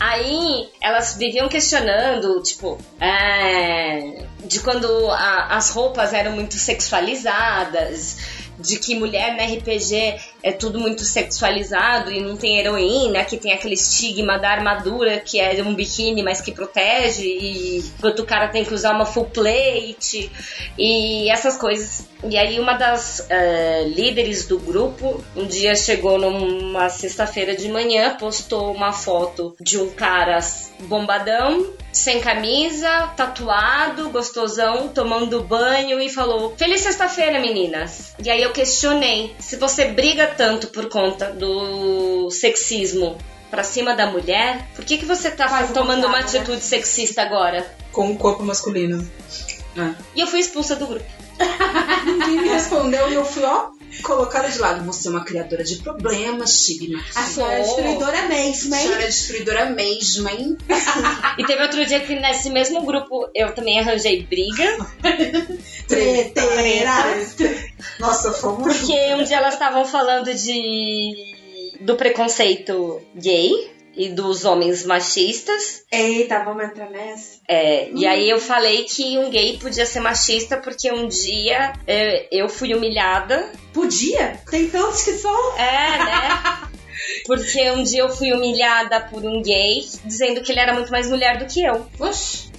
Aí 0.00 0.68
elas 0.80 1.14
viviam 1.16 1.48
questionando, 1.48 2.40
tipo, 2.42 2.78
é, 3.00 4.24
de 4.44 4.60
quando 4.60 5.10
a- 5.10 5.56
as 5.56 5.70
roupas 5.70 6.12
eram 6.12 6.32
muito 6.32 6.54
sexualizadas, 6.54 8.16
de 8.58 8.78
que 8.78 8.94
mulher 8.94 9.36
no 9.36 9.56
RPG 9.56 10.16
é 10.42 10.52
tudo 10.52 10.78
muito 10.78 11.02
sexualizado 11.02 12.10
e 12.10 12.20
não 12.20 12.36
tem 12.36 12.58
heroína, 12.58 13.24
que 13.24 13.36
tem 13.36 13.52
aquele 13.52 13.74
estigma 13.74 14.38
da 14.38 14.50
armadura 14.50 15.18
que 15.18 15.40
é 15.40 15.62
um 15.62 15.74
biquíni, 15.74 16.22
mas 16.22 16.40
que 16.40 16.52
protege, 16.52 17.26
e 17.26 17.78
enquanto 17.78 18.20
o 18.20 18.26
cara 18.26 18.48
tem 18.48 18.64
que 18.64 18.74
usar 18.74 18.92
uma 18.92 19.06
full 19.06 19.26
plate 19.26 20.30
e 20.76 21.30
essas 21.30 21.56
coisas. 21.56 22.06
E 22.24 22.36
aí 22.36 22.58
uma 22.58 22.74
das 22.74 23.26
eh, 23.30 23.84
líderes 23.94 24.46
do 24.46 24.58
grupo 24.58 25.22
um 25.36 25.46
dia 25.46 25.76
chegou 25.76 26.18
numa 26.18 26.88
sexta-feira 26.88 27.54
de 27.54 27.68
manhã, 27.68 28.16
postou 28.16 28.72
uma 28.72 28.92
foto 28.92 29.54
de 29.60 29.78
um 29.78 29.90
cara 29.90 30.38
bombadão, 30.80 31.66
sem 31.92 32.20
camisa, 32.20 33.08
tatuado, 33.16 34.10
gostosão, 34.10 34.88
tomando 34.88 35.42
banho 35.42 36.00
e 36.00 36.08
falou: 36.08 36.54
Feliz 36.56 36.80
sexta-feira, 36.80 37.40
meninas. 37.40 38.14
E 38.22 38.30
aí 38.30 38.42
questionei: 38.48 39.34
se 39.38 39.56
você 39.56 39.86
briga 39.86 40.26
tanto 40.26 40.68
por 40.68 40.88
conta 40.88 41.30
do 41.32 42.30
sexismo 42.30 43.16
pra 43.50 43.62
cima 43.62 43.94
da 43.94 44.06
mulher, 44.06 44.68
por 44.74 44.84
que, 44.84 44.98
que 44.98 45.04
você 45.04 45.30
tá 45.30 45.48
Faz 45.48 45.70
tomando 45.72 46.06
uma 46.06 46.18
né? 46.18 46.24
atitude 46.24 46.62
sexista 46.62 47.22
agora? 47.22 47.66
Com 47.92 48.10
o 48.12 48.16
corpo 48.16 48.42
masculino. 48.42 49.08
É. 49.76 49.94
E 50.14 50.20
eu 50.20 50.26
fui 50.26 50.40
expulsa 50.40 50.76
do 50.76 50.86
grupo. 50.86 51.06
Ninguém 52.04 52.42
me 52.42 52.48
respondeu 52.48 53.10
e 53.10 53.14
eu 53.14 53.24
fui, 53.24 53.44
ó, 53.44 53.70
colocada 54.02 54.48
de 54.48 54.58
lado. 54.58 54.84
Você 54.84 55.08
é 55.08 55.10
uma 55.10 55.24
criadora 55.24 55.64
de 55.64 55.76
problemas, 55.76 56.64
Shigma. 56.64 57.02
A 57.14 57.22
senhora 57.24 57.54
é 57.54 57.62
destruidora 57.62 58.22
mesmo, 58.28 58.74
A 58.74 58.78
hein? 58.78 58.82
senhora 58.84 59.02
é 59.02 59.06
destruidora 59.06 59.70
mesmo, 59.70 60.28
hein? 60.28 60.56
E 61.38 61.44
teve 61.46 61.62
outro 61.62 61.84
dia 61.86 62.00
que 62.00 62.14
nesse 62.16 62.50
mesmo 62.50 62.84
grupo 62.84 63.30
eu 63.34 63.54
também 63.54 63.78
arranjei 63.78 64.24
briga. 64.24 64.76
Treteira. 65.86 66.92
Nossa, 68.00 68.32
fomos. 68.32 68.76
Porque 68.76 69.14
um 69.14 69.22
dia 69.22 69.36
elas 69.36 69.54
estavam 69.54 69.84
falando 69.84 70.34
de 70.34 71.12
do 71.80 71.94
preconceito 71.94 73.00
gay 73.14 73.77
e 73.94 74.08
dos 74.08 74.44
homens 74.44 74.84
machistas. 74.84 75.82
Eita, 75.90 76.44
vamos 76.44 76.64
entrar 76.64 76.90
nessa. 76.90 77.38
É, 77.48 77.90
E 77.92 78.06
aí 78.06 78.28
eu 78.28 78.40
falei 78.40 78.84
que 78.84 79.18
um 79.18 79.30
gay 79.30 79.58
podia 79.58 79.86
ser 79.86 80.00
machista 80.00 80.56
porque 80.56 80.90
um 80.92 81.08
dia 81.08 81.72
é, 81.86 82.28
eu 82.30 82.48
fui 82.48 82.74
humilhada. 82.74 83.50
Podia? 83.72 84.40
Tem 84.50 84.68
tantos 84.68 85.02
que 85.02 85.12
são. 85.12 85.58
É, 85.58 85.98
né? 85.98 86.68
Porque 87.26 87.70
um 87.70 87.82
dia 87.82 88.00
eu 88.00 88.10
fui 88.10 88.32
humilhada 88.32 89.00
por 89.00 89.24
um 89.24 89.40
gay 89.40 89.86
dizendo 90.04 90.40
que 90.40 90.52
ele 90.52 90.60
era 90.60 90.74
muito 90.74 90.90
mais 90.90 91.08
mulher 91.08 91.38
do 91.38 91.46
que 91.46 91.62
eu. 91.62 91.86
Oxi. 91.98 92.50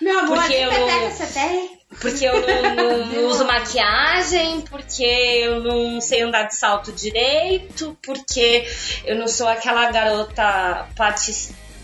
Meu 0.00 0.18
amor, 0.18 0.38
Porque 0.38 0.54
que 0.54 0.62
eu 0.62 1.10
você 1.10 1.26
tem? 1.26 1.78
Porque 2.00 2.24
eu 2.24 2.34
não, 2.40 2.74
não- 2.74 3.06
não 3.22 3.28
uso 3.28 3.44
maquiagem, 3.46 4.60
porque 4.62 5.02
eu 5.04 5.60
não 5.62 6.00
sei 6.00 6.22
andar 6.22 6.44
de 6.44 6.56
salto 6.56 6.92
direito, 6.92 7.96
porque 8.02 8.66
eu 9.04 9.16
não 9.16 9.28
sou 9.28 9.48
aquela 9.48 9.90
garota 9.90 10.86
pati, 10.96 11.32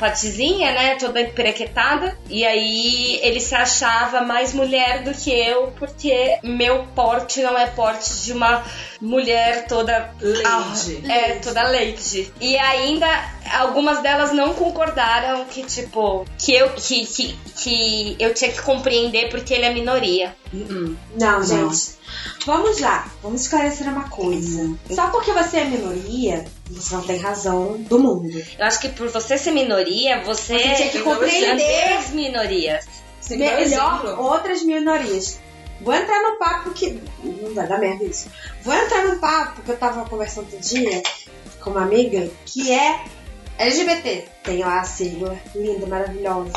patizinha, 0.00 0.72
né? 0.72 0.96
Toda 0.96 1.20
emperequetada. 1.20 2.16
E 2.28 2.44
aí 2.44 3.20
ele 3.22 3.38
se 3.38 3.54
achava 3.54 4.22
mais 4.22 4.54
mulher 4.54 5.04
do 5.04 5.12
que 5.12 5.30
eu, 5.30 5.72
porque 5.78 6.38
meu 6.42 6.84
porte 6.94 7.42
não 7.42 7.56
é 7.56 7.66
porte 7.66 8.10
de 8.24 8.32
uma 8.32 8.64
mulher 9.00 9.66
toda. 9.66 10.10
Lady. 10.20 10.42
Ah, 10.46 11.12
é, 11.12 11.34
toda 11.36 11.62
lady. 11.64 12.32
E 12.40 12.56
ainda 12.56 13.06
algumas 13.58 14.00
delas 14.02 14.32
não 14.32 14.54
concordaram 14.54 15.44
que, 15.44 15.62
tipo, 15.64 16.24
que 16.38 16.54
eu, 16.54 16.70
que, 16.70 17.04
que, 17.04 17.38
que 17.56 18.16
eu 18.18 18.32
tinha 18.32 18.50
que 18.50 18.62
compreender 18.62 19.28
porque 19.28 19.52
ele 19.52 19.66
é 19.66 19.72
minoria. 19.72 20.34
Hum, 20.52 20.96
Não, 21.14 21.38
Não. 21.38 21.42
gente. 21.42 21.99
Vamos 22.46 22.80
lá, 22.80 23.10
vamos 23.22 23.42
esclarecer 23.42 23.88
uma 23.88 24.08
coisa. 24.08 24.74
Só 24.90 25.08
porque 25.10 25.32
você 25.32 25.58
é 25.58 25.64
minoria, 25.64 26.44
você 26.70 26.94
não 26.94 27.02
tem 27.02 27.18
razão 27.18 27.76
do 27.78 27.98
mundo. 27.98 28.28
Eu 28.58 28.66
acho 28.66 28.80
que 28.80 28.88
por 28.88 29.08
você 29.08 29.36
ser 29.36 29.50
minoria, 29.52 30.22
você, 30.22 30.58
Você 30.58 30.74
tinha 30.74 30.88
que 30.90 31.00
compreender. 31.00 31.92
as 31.98 32.10
minorias. 32.10 32.86
Melhor 33.28 33.60
exemplo. 33.60 34.20
outras 34.22 34.62
minorias. 34.62 35.38
Vou 35.80 35.94
entrar 35.94 36.20
no 36.22 36.38
papo 36.38 36.70
que. 36.72 37.00
Não 37.22 37.54
vai 37.54 37.66
dar 37.66 37.78
merda 37.78 38.04
isso. 38.04 38.28
Vou 38.62 38.74
entrar 38.74 39.06
no 39.06 39.18
papo 39.20 39.62
que 39.62 39.70
eu 39.70 39.76
tava 39.76 40.04
conversando 40.08 40.44
outro 40.52 40.60
dia 40.60 41.02
com 41.60 41.70
uma 41.70 41.82
amiga 41.82 42.28
que 42.44 42.72
é 42.72 43.04
LGBT. 43.58 44.24
Tem 44.42 44.58
lá 44.58 44.80
a 44.80 44.84
sigla, 44.84 45.38
linda, 45.54 45.86
maravilhosa. 45.86 46.52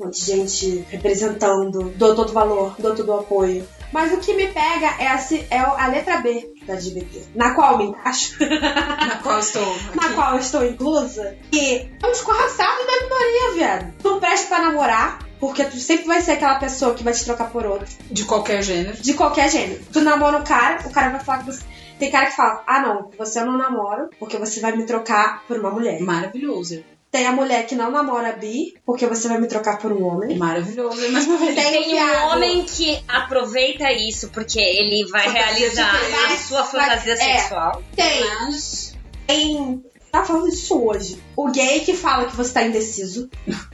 Um 0.00 0.06
monte 0.06 0.20
de 0.20 0.26
gente 0.26 0.84
representando, 0.90 1.92
dou 1.96 2.14
todo 2.16 2.32
valor, 2.32 2.74
dou 2.78 2.94
todo 2.96 3.08
o 3.10 3.20
apoio. 3.20 3.66
Mas 3.94 4.12
o 4.12 4.16
que 4.16 4.34
me 4.34 4.48
pega 4.48 4.88
é 4.98 5.06
a, 5.06 5.24
é 5.50 5.58
a 5.60 5.86
letra 5.86 6.16
B 6.16 6.52
da 6.66 6.72
LGBT, 6.72 7.26
na 7.32 7.54
qual 7.54 7.74
eu 7.74 7.78
me 7.78 7.84
encaixo, 7.84 8.36
Na 8.40 9.18
qual 9.18 9.38
estou. 9.38 9.64
na 9.94 10.06
aqui. 10.06 10.14
qual 10.14 10.32
eu 10.32 10.40
estou 10.40 10.64
inclusa. 10.64 11.36
E 11.52 11.76
é 12.02 12.04
um 12.04 12.10
escorraçado 12.10 12.80
da 12.84 13.04
minoria, 13.04 13.54
velho. 13.54 13.94
Tu 14.02 14.16
presta 14.18 14.48
pra 14.48 14.62
namorar, 14.64 15.20
porque 15.38 15.64
tu 15.66 15.76
sempre 15.78 16.08
vai 16.08 16.20
ser 16.20 16.32
aquela 16.32 16.56
pessoa 16.56 16.92
que 16.92 17.04
vai 17.04 17.12
te 17.12 17.24
trocar 17.24 17.50
por 17.50 17.64
outro. 17.64 17.86
De 18.10 18.24
qualquer 18.24 18.64
gênero. 18.64 18.96
De 19.00 19.14
qualquer 19.14 19.48
gênero. 19.48 19.80
Tu 19.92 20.00
namora 20.00 20.38
um 20.38 20.44
cara, 20.44 20.80
o 20.84 20.90
cara 20.90 21.10
vai 21.10 21.20
falar 21.20 21.38
que 21.38 21.46
você. 21.46 21.62
Tem 21.96 22.10
cara 22.10 22.26
que 22.26 22.34
fala, 22.34 22.64
ah 22.66 22.80
não, 22.80 23.10
você 23.16 23.38
eu 23.38 23.46
não 23.46 23.56
namoro, 23.56 24.10
porque 24.18 24.36
você 24.38 24.58
vai 24.58 24.76
me 24.76 24.84
trocar 24.84 25.44
por 25.46 25.56
uma 25.60 25.70
mulher. 25.70 26.00
Maravilhoso. 26.00 26.82
Tem 27.14 27.28
a 27.28 27.30
mulher 27.30 27.64
que 27.64 27.76
não 27.76 27.92
namora 27.92 28.32
bi, 28.32 28.74
porque 28.84 29.06
você 29.06 29.28
vai 29.28 29.38
me 29.40 29.46
trocar 29.46 29.78
por 29.78 29.92
um 29.92 30.04
homem. 30.04 30.36
Maravilhoso. 30.36 30.96
Vez. 30.96 31.54
Tem 31.54 31.54
Tem 31.54 32.02
um 32.02 32.26
homem 32.26 32.64
que 32.64 33.00
aproveita 33.06 33.92
isso 33.92 34.30
porque 34.30 34.58
ele 34.58 35.08
vai 35.08 35.22
Fantasia 35.28 35.44
realizar 35.44 35.94
a 36.32 36.36
sua 36.36 36.64
fantasia 36.64 37.12
É. 37.12 37.38
sexual. 37.38 37.80
Tem. 37.94 38.24
Mas... 38.24 38.96
Tem. 39.28 39.84
Tá 40.14 40.24
falando 40.24 40.48
disso 40.48 40.80
hoje. 40.80 41.20
O 41.36 41.50
gay 41.50 41.80
que 41.80 41.92
fala 41.92 42.26
que 42.26 42.36
você 42.36 42.52
tá 42.52 42.62
indeciso. 42.62 43.28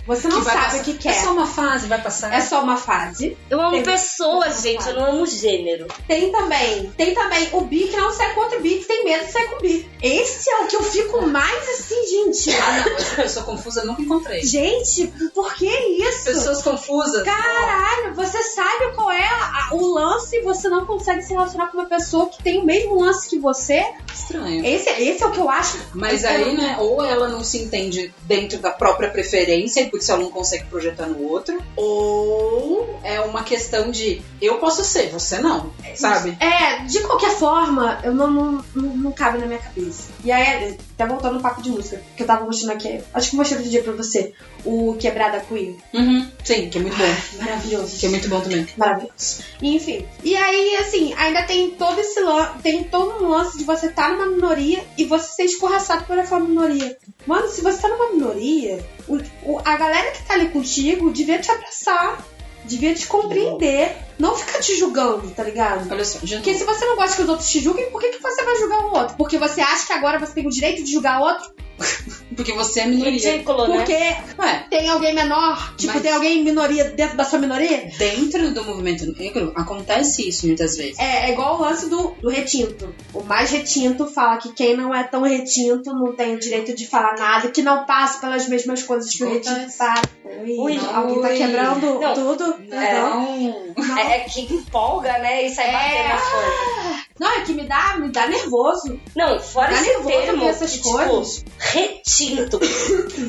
Você 0.07 0.27
não 0.27 0.39
que 0.39 0.45
sabe 0.47 0.57
passar. 0.59 0.81
o 0.81 0.83
que 0.85 0.91
É 0.93 0.95
quer. 0.95 1.23
só 1.23 1.33
uma 1.33 1.47
fase, 1.47 1.87
vai 1.87 2.01
passar. 2.01 2.33
É 2.33 2.41
só 2.41 2.63
uma 2.63 2.79
fase. 2.79 3.37
Eu 3.51 3.61
amo 3.61 3.73
Tem- 3.73 3.83
pessoas, 3.83 4.63
gente, 4.63 4.89
eu 4.89 4.95
não 4.95 5.05
amo 5.13 5.27
gênero. 5.27 5.87
Tem 6.09 6.33
também, 6.33 6.91
tem 6.97 7.13
também 7.15 7.47
o 7.53 7.61
bi 7.61 7.89
que 7.89 7.97
não 7.99 8.11
sai 8.11 8.33
contra 8.35 8.59
o 8.59 8.63
bi, 8.63 8.77
que 8.79 8.87
tem 8.87 9.05
medo 9.05 9.27
de 9.27 9.33
sair 9.33 9.49
com 9.51 9.57
o 9.57 9.61
bi. 9.61 9.87
Esse 10.03 10.49
é 10.51 10.61
o 10.63 10.67
que 10.67 10.77
eu 10.77 10.83
fico 10.83 11.27
mais 11.27 11.69
assim, 11.69 12.07
gente. 12.07 12.51
Ah, 12.57 12.85
não, 12.89 12.97
essa 12.97 13.17
pessoa 13.17 13.45
confusa 13.45 13.81
eu 13.83 13.87
nunca 13.89 14.01
encontrei. 14.01 14.43
Gente, 14.43 15.09
por 15.35 15.53
que 15.55 15.69
isso? 15.69 16.25
Pessoas 16.25 16.63
confusas. 16.63 17.23
Caralho, 17.23 18.15
você 18.15 18.43
sabe 18.43 18.95
qual 18.95 19.11
é 19.11 19.23
a- 19.29 19.69
o 19.73 19.93
lance 19.93 20.37
e 20.37 20.41
você 20.43 20.71
não 20.71 20.87
consegue 20.87 21.21
se 21.23 21.35
relacionar 21.35 21.67
com 21.67 21.77
uma 21.77 21.87
pessoa 21.87 22.31
que 22.31 22.43
tem 22.43 22.61
o 22.61 22.65
mesmo 22.65 22.99
lance 22.99 23.29
que 23.29 23.39
você? 23.39 23.85
Estranho. 24.13 24.65
Esse, 24.65 24.89
esse 24.89 25.23
é 25.23 25.27
o 25.27 25.31
que 25.31 25.39
eu 25.41 25.51
acho. 25.51 25.79
Mas 25.95 26.25
Aí, 26.31 26.55
não- 26.55 26.63
né, 26.63 26.77
ou 26.79 27.05
ela 27.05 27.29
não 27.29 27.43
se 27.45 27.59
entende 27.59 28.13
dentro 28.23 28.59
da 28.59 28.71
própria 28.71 29.11
preferência 29.11 29.81
e 29.81 29.91
por 29.91 29.99
isso 29.99 30.11
ela 30.13 30.23
não 30.23 30.31
consegue 30.31 30.65
projetar 30.67 31.07
no 31.07 31.23
outro, 31.29 31.61
ou 31.77 32.99
é 33.03 33.21
uma 33.21 33.43
questão 33.43 33.91
de 33.91 34.23
eu 34.41 34.59
posso 34.59 34.85
ser, 34.85 35.11
você 35.11 35.39
não, 35.39 35.73
sabe? 35.95 36.37
É, 36.41 36.85
de 36.85 37.01
qualquer 37.01 37.31
forma, 37.31 37.99
eu 38.03 38.15
não, 38.15 38.31
não, 38.31 38.65
não, 38.75 38.97
não 38.97 39.13
cabe 39.13 39.39
na 39.39 39.47
minha 39.47 39.59
cabeça. 39.59 40.11
E 40.25 40.31
aí, 40.33 40.79
até 41.03 41.11
voltando 41.11 41.35
no 41.37 41.41
papo 41.41 41.63
de 41.63 41.71
música, 41.71 42.01
que 42.17 42.23
eu 42.23 42.27
tava 42.27 42.45
mostrando 42.45 42.73
aqui, 42.73 43.01
acho 43.15 43.31
que 43.31 43.37
eu 43.37 43.39
mostrei 43.39 43.59
outro 43.59 43.71
dia 43.71 43.83
pra 43.83 43.93
você, 43.93 44.33
o 44.65 44.95
Quebrada 44.99 45.41
Queen. 45.41 45.77
Uhum. 45.95 46.29
Sim, 46.45 46.69
que 46.69 46.79
é 46.79 46.81
muito 46.81 46.97
bom. 46.97 47.15
Maravilhoso. 47.45 47.97
Que 47.99 48.07
é 48.07 48.09
muito 48.09 48.29
bom 48.29 48.41
também. 48.41 48.67
Maravilhoso. 48.77 49.43
E, 49.63 49.77
Enfim. 49.77 50.07
E 50.23 50.37
aí, 50.37 50.77
assim, 50.77 51.15
ainda 51.15 51.43
tem 51.45 51.71
todo 51.71 51.99
esse 52.01 52.21
lance, 52.21 52.59
tem 52.63 52.85
todo 52.85 53.25
um 53.25 53.29
lance 53.29 53.57
de 53.59 53.65
você 53.65 53.87
estar 53.87 54.11
numa 54.13 54.27
minoria 54.27 54.85
e 54.99 55.05
você 55.05 55.29
ser 55.33 55.45
escorraçado 55.45 56.05
por 56.05 56.19
aquela 56.19 56.41
minoria. 56.41 56.97
Mano, 57.27 57.49
se 57.49 57.61
você 57.63 57.79
tá 57.81 57.89
numa 57.89 58.11
minoria, 58.13 58.85
o, 59.09 59.17
o- 59.43 59.59
a 59.65 59.77
galera 59.77 60.11
que 60.13 60.23
tá 60.25 60.35
ali 60.35 60.49
contigo 60.51 61.11
devia 61.11 61.39
te 61.39 61.51
abraçar, 61.51 62.23
devia 62.65 62.95
te 62.95 63.07
compreender, 63.07 63.97
não 64.21 64.37
ficar 64.37 64.61
te 64.61 64.77
julgando, 64.77 65.29
tá 65.31 65.43
ligado? 65.43 65.91
Olha 65.91 66.05
só, 66.05 66.19
de 66.19 66.35
novo. 66.35 66.45
Porque 66.45 66.59
se 66.59 66.65
você 66.65 66.85
não 66.85 66.97
gosta 66.97 67.17
que 67.17 67.23
os 67.23 67.29
outros 67.29 67.49
te 67.49 67.61
julguem, 67.61 67.91
por 67.91 68.01
que, 68.01 68.11
que 68.11 68.23
você 68.23 68.45
vai 68.45 68.57
julgar 68.57 68.85
o 68.85 68.97
outro? 68.97 69.17
Porque 69.17 69.39
você 69.39 69.61
acha 69.61 69.87
que 69.87 69.93
agora 69.93 70.19
você 70.19 70.35
tem 70.35 70.47
o 70.47 70.51
direito 70.51 70.85
de 70.85 70.93
julgar 70.93 71.21
o 71.21 71.25
outro? 71.25 71.51
porque 72.37 72.53
você 72.53 72.81
é 72.81 72.87
minoria. 72.87 73.33
Ridículo, 73.33 73.67
né? 73.67 73.77
Porque 73.77 73.95
Ué, 74.39 74.67
tem 74.69 74.89
alguém 74.89 75.15
menor, 75.15 75.75
tipo, 75.77 75.95
Mas- 75.95 76.03
tem 76.03 76.13
alguém 76.13 76.45
minoria 76.45 76.85
dentro 76.85 77.17
da 77.17 77.25
sua 77.25 77.39
minoria. 77.39 77.91
dentro 77.99 78.53
do 78.53 78.65
movimento 78.65 79.11
negro 79.19 79.53
acontece 79.57 80.29
isso 80.29 80.47
muitas 80.47 80.77
vezes. 80.77 80.99
É, 80.99 81.29
é 81.29 81.33
igual 81.33 81.59
o 81.59 81.63
lance 81.63 81.89
do, 81.89 82.11
do 82.21 82.29
retinto. 82.29 82.95
O 83.15 83.23
mais 83.23 83.51
retinto 83.51 84.07
fala 84.07 84.37
que 84.37 84.53
quem 84.53 84.77
não 84.77 84.95
é 84.95 85.05
tão 85.05 85.23
retinto 85.23 85.93
não 85.95 86.15
tem 86.15 86.35
o 86.35 86.39
direito 86.39 86.75
de 86.75 86.87
falar 86.87 87.17
nada, 87.17 87.49
que 87.49 87.63
não 87.63 87.87
passa 87.87 88.21
pelas 88.21 88.47
mesmas 88.49 88.83
coisas 88.83 89.11
que 89.11 89.25
o 89.25 89.31
retinto 89.31 89.77
passa. 89.79 90.03
Ui, 90.25 90.57
Ui, 90.59 90.81
alguém 90.95 91.21
tá 91.21 91.29
quebrando 91.31 92.01
Não, 92.01 92.15
tudo. 92.15 92.55
Não. 92.69 93.75
Não. 93.77 93.99
É, 93.99 94.10
é 94.11 94.21
que 94.21 94.41
empolga, 94.53 95.19
né? 95.19 95.47
E 95.47 95.55
sai 95.55 95.69
É. 95.69 95.73
batendo 95.73 96.09
na 96.09 96.21
coisa. 96.21 97.05
Não, 97.19 97.31
é 97.33 97.41
que 97.43 97.53
me 97.53 97.65
dá, 97.65 97.97
me 97.99 98.09
dá 98.11 98.27
nervoso. 98.27 98.99
Não, 99.15 99.39
fora 99.39 99.73
esse 99.73 99.83
nervoso 99.85 100.09
termo, 100.09 100.45
essas 100.45 100.73
que, 100.73 100.83
coisas. 100.83 101.37
tipo, 101.37 101.51
retinto. 101.59 102.61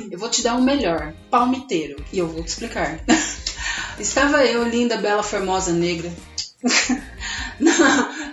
Eu 0.10 0.18
vou 0.18 0.30
te 0.30 0.42
dar 0.42 0.56
um 0.56 0.62
melhor, 0.62 1.14
palmiteiro, 1.30 2.04
e 2.12 2.20
eu 2.20 2.28
vou 2.28 2.44
te 2.44 2.48
explicar. 2.48 3.00
Estava 4.00 4.44
eu, 4.46 4.64
linda, 4.64 4.98
bela, 4.98 5.22
formosa, 5.24 5.72
negra, 5.72 6.12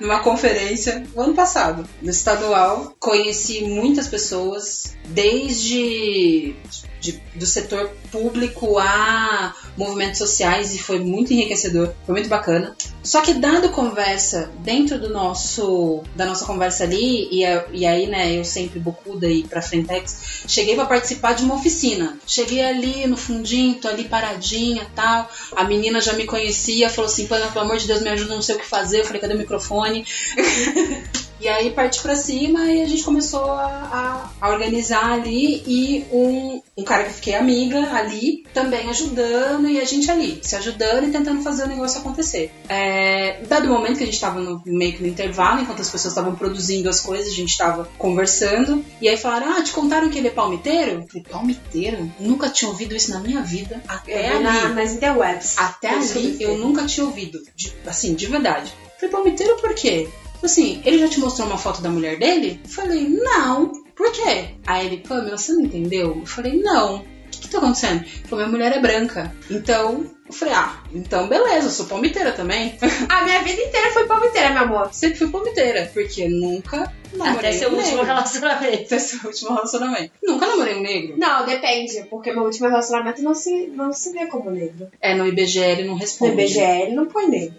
numa 0.00 0.20
conferência 0.20 1.04
no 1.14 1.22
ano 1.22 1.34
passado, 1.34 1.88
no 2.00 2.10
estadual. 2.10 2.94
Conheci 2.98 3.64
muitas 3.64 4.06
pessoas, 4.06 4.96
desde 5.06 6.54
de- 7.00 7.20
do 7.34 7.46
setor 7.46 7.90
público 8.10 8.78
a 8.78 9.54
movimentos 9.76 10.18
sociais, 10.18 10.74
e 10.74 10.78
foi 10.78 10.98
muito 10.98 11.32
enriquecedor, 11.32 11.92
foi 12.04 12.14
muito 12.14 12.28
bacana. 12.28 12.74
Só 13.02 13.20
que 13.20 13.34
dado 13.34 13.70
conversa 13.70 14.50
dentro 14.58 14.98
do 14.98 15.08
nosso 15.08 16.02
da 16.14 16.26
nossa 16.26 16.44
conversa 16.44 16.84
ali 16.84 17.28
e, 17.30 17.42
e 17.72 17.86
aí 17.86 18.06
né 18.06 18.32
eu 18.32 18.44
sempre 18.44 18.78
bocuda 18.80 19.26
e 19.28 19.44
para 19.44 19.62
Frentex 19.62 20.42
cheguei 20.46 20.74
para 20.74 20.84
participar 20.86 21.32
de 21.34 21.44
uma 21.44 21.54
oficina. 21.54 22.18
Cheguei 22.26 22.62
ali 22.62 23.06
no 23.06 23.16
fundinho 23.16 23.76
tô 23.76 23.88
ali 23.88 24.04
paradinha 24.04 24.86
tal. 24.94 25.30
A 25.56 25.64
menina 25.64 26.00
já 26.00 26.12
me 26.14 26.24
conhecia 26.26 26.90
falou 26.90 27.10
assim 27.10 27.26
pelo 27.26 27.44
amor 27.60 27.78
de 27.78 27.86
Deus 27.86 28.02
me 28.02 28.10
ajuda 28.10 28.34
não 28.34 28.42
sei 28.42 28.56
o 28.56 28.58
que 28.58 28.66
fazer. 28.66 29.00
Eu 29.00 29.04
falei 29.04 29.20
cadê 29.20 29.34
o 29.34 29.38
microfone 29.38 30.04
e 31.40 31.48
aí 31.48 31.70
parti 31.70 32.00
pra 32.02 32.14
cima 32.16 32.66
e 32.66 32.82
a 32.82 32.86
gente 32.88 33.02
começou 33.02 33.44
a, 33.52 33.64
a- 33.64 34.30
a 34.40 34.48
organizar 34.50 35.12
ali 35.12 35.62
e 35.66 36.04
um, 36.12 36.62
um 36.76 36.84
cara 36.84 37.04
que 37.04 37.10
eu 37.10 37.14
fiquei 37.14 37.34
amiga 37.34 37.78
ali 37.94 38.44
também 38.54 38.88
ajudando 38.90 39.68
e 39.68 39.80
a 39.80 39.84
gente 39.84 40.10
ali 40.10 40.40
se 40.42 40.56
ajudando 40.56 41.08
e 41.08 41.10
tentando 41.12 41.42
fazer 41.42 41.64
o 41.64 41.68
negócio 41.68 42.00
acontecer. 42.00 42.50
É, 42.68 43.40
dado 43.48 43.66
o 43.66 43.72
momento 43.72 43.98
que 43.98 44.02
a 44.04 44.06
gente 44.06 44.20
tava 44.20 44.40
no, 44.40 44.62
meio 44.66 44.92
que 44.94 45.02
no 45.02 45.08
intervalo, 45.08 45.60
enquanto 45.60 45.80
as 45.80 45.90
pessoas 45.90 46.12
estavam 46.12 46.34
produzindo 46.34 46.88
as 46.88 47.00
coisas, 47.00 47.28
a 47.32 47.36
gente 47.36 47.56
tava 47.56 47.88
conversando 47.98 48.84
e 49.00 49.08
aí 49.08 49.16
falaram: 49.16 49.52
Ah, 49.52 49.62
te 49.62 49.72
contaram 49.72 50.08
que 50.10 50.18
ele 50.18 50.28
é 50.28 50.32
palmiteiro? 50.32 51.02
Eu 51.02 51.06
falei: 51.08 51.22
Palmiteiro? 51.30 52.12
Nunca 52.18 52.48
tinha 52.48 52.68
ouvido 52.70 52.94
isso 52.96 53.10
na 53.10 53.20
minha 53.20 53.42
vida. 53.42 53.82
Até 53.86 54.32
Eu 54.34 54.38
vi 54.38 54.42
na- 54.44 54.62
ali. 54.64 54.74
nas 54.74 54.92
interwebs. 54.92 55.58
Até 55.58 55.88
que 55.90 56.18
ali 56.18 56.36
eu 56.40 56.58
nunca 56.58 56.84
tinha 56.86 57.06
ouvido, 57.06 57.40
de- 57.54 57.72
assim, 57.86 58.14
de 58.14 58.26
verdade. 58.26 58.72
Falei, 58.98 59.10
palmiteiro 59.12 59.56
por 59.58 59.74
quê? 59.74 60.08
Assim, 60.42 60.80
ele 60.84 60.98
já 60.98 61.08
te 61.08 61.20
mostrou 61.20 61.46
uma 61.48 61.58
foto 61.58 61.82
da 61.82 61.88
mulher 61.90 62.18
dele? 62.18 62.60
Falei, 62.66 63.08
não. 63.08 63.72
Por 63.96 64.12
quê? 64.12 64.50
Aí 64.66 64.86
ele, 64.86 64.98
Pamela, 64.98 65.36
você 65.36 65.52
não 65.52 65.62
entendeu? 65.62 66.16
Eu 66.20 66.26
falei, 66.26 66.60
não. 66.62 66.96
O 66.98 67.30
que, 67.30 67.40
que 67.40 67.48
tá 67.48 67.58
acontecendo? 67.58 68.00
Ele 68.04 68.28
falou, 68.28 68.46
minha 68.46 68.48
mulher 68.48 68.76
é 68.76 68.80
branca. 68.80 69.34
Então, 69.50 70.08
eu 70.26 70.32
falei, 70.32 70.54
ah, 70.54 70.82
então 70.94 71.28
beleza, 71.28 71.66
eu 71.66 71.70
sou 71.70 71.86
palmiteira 71.86 72.32
também. 72.32 72.76
A 73.08 73.22
minha 73.24 73.42
vida 73.42 73.60
inteira 73.60 73.90
foi 73.92 74.06
palmiteira, 74.06 74.50
meu 74.50 74.62
amor. 74.62 74.88
Sempre 74.92 75.18
fui 75.18 75.28
palmiteira, 75.28 75.90
porque 75.92 76.28
nunca 76.28 76.92
namorei 77.12 77.50
Até 77.50 77.52
seu 77.58 77.70
um 77.70 77.74
último 77.74 77.96
negro. 77.96 78.06
relacionamento. 78.06 78.82
Até 78.84 78.98
seu 78.98 79.20
último 79.28 79.54
relacionamento. 79.54 80.12
Nunca 80.22 80.46
namorei 80.46 80.74
um 80.76 80.80
negro. 80.82 81.16
Não, 81.18 81.44
depende, 81.44 82.02
porque 82.08 82.32
meu 82.32 82.44
último 82.44 82.68
relacionamento 82.68 83.22
não 83.22 83.34
se, 83.34 83.66
não 83.68 83.92
se 83.92 84.12
vê 84.12 84.26
como 84.26 84.50
negro. 84.50 84.88
É, 85.00 85.14
no 85.14 85.26
IBGE 85.26 85.58
ele 85.60 85.84
não 85.84 85.94
No 85.94 86.00
responde. 86.00 86.32
IBGE 86.32 86.92
não 86.94 87.06
põe 87.06 87.26
negro. 87.28 87.54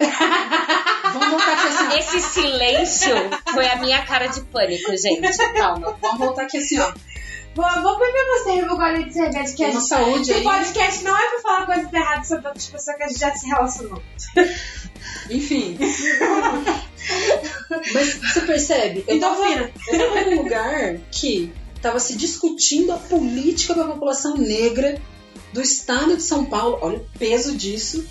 Vamos 1.12 1.28
voltar 1.28 1.52
aqui 1.52 1.66
assim, 1.68 1.81
ó. 1.81 1.81
Esse 1.98 2.20
silêncio 2.20 3.14
foi 3.52 3.66
a 3.68 3.76
minha 3.76 4.04
cara 4.04 4.26
de 4.26 4.40
pânico, 4.42 4.90
gente. 4.96 5.36
Calma, 5.54 5.96
vamos 6.00 6.18
voltar 6.18 6.42
aqui 6.42 6.58
assim, 6.58 6.78
ó. 6.78 6.92
Vou, 7.54 7.66
vou 7.82 7.98
beber 7.98 8.24
você, 8.38 8.62
eu 8.62 8.66
vou 8.66 8.76
golear 8.78 9.04
de 9.04 9.12
cerveja 9.12 9.54
que 9.54 9.62
a 9.64 9.70
gente... 9.70 9.86
saúde 9.86 10.32
o 10.32 10.42
podcast 10.42 11.04
não 11.04 11.14
é 11.14 11.28
pra 11.28 11.40
falar 11.40 11.66
coisas 11.66 11.92
erradas 11.92 12.26
sobre 12.28 12.46
outras 12.46 12.66
pessoas 12.66 12.96
que 12.96 13.02
a 13.02 13.08
gente 13.08 13.20
já 13.20 13.34
se 13.34 13.46
relacionou. 13.46 14.02
Enfim. 15.28 15.76
Mas 17.92 18.14
você 18.14 18.40
percebe? 18.42 19.04
Eu 19.06 19.16
Então, 19.16 19.34
tava, 19.34 19.46
Fina. 19.48 19.70
eu 19.88 19.98
tava 19.98 20.30
num 20.30 20.42
lugar 20.42 20.96
que 21.10 21.52
tava 21.82 22.00
se 22.00 22.16
discutindo 22.16 22.92
a 22.92 22.96
política 22.96 23.74
da 23.74 23.84
população 23.84 24.36
negra 24.38 25.00
do 25.52 25.60
estado 25.60 26.16
de 26.16 26.22
São 26.22 26.46
Paulo. 26.46 26.78
Olha 26.80 26.98
o 26.98 27.18
peso 27.18 27.54
disso. 27.54 28.06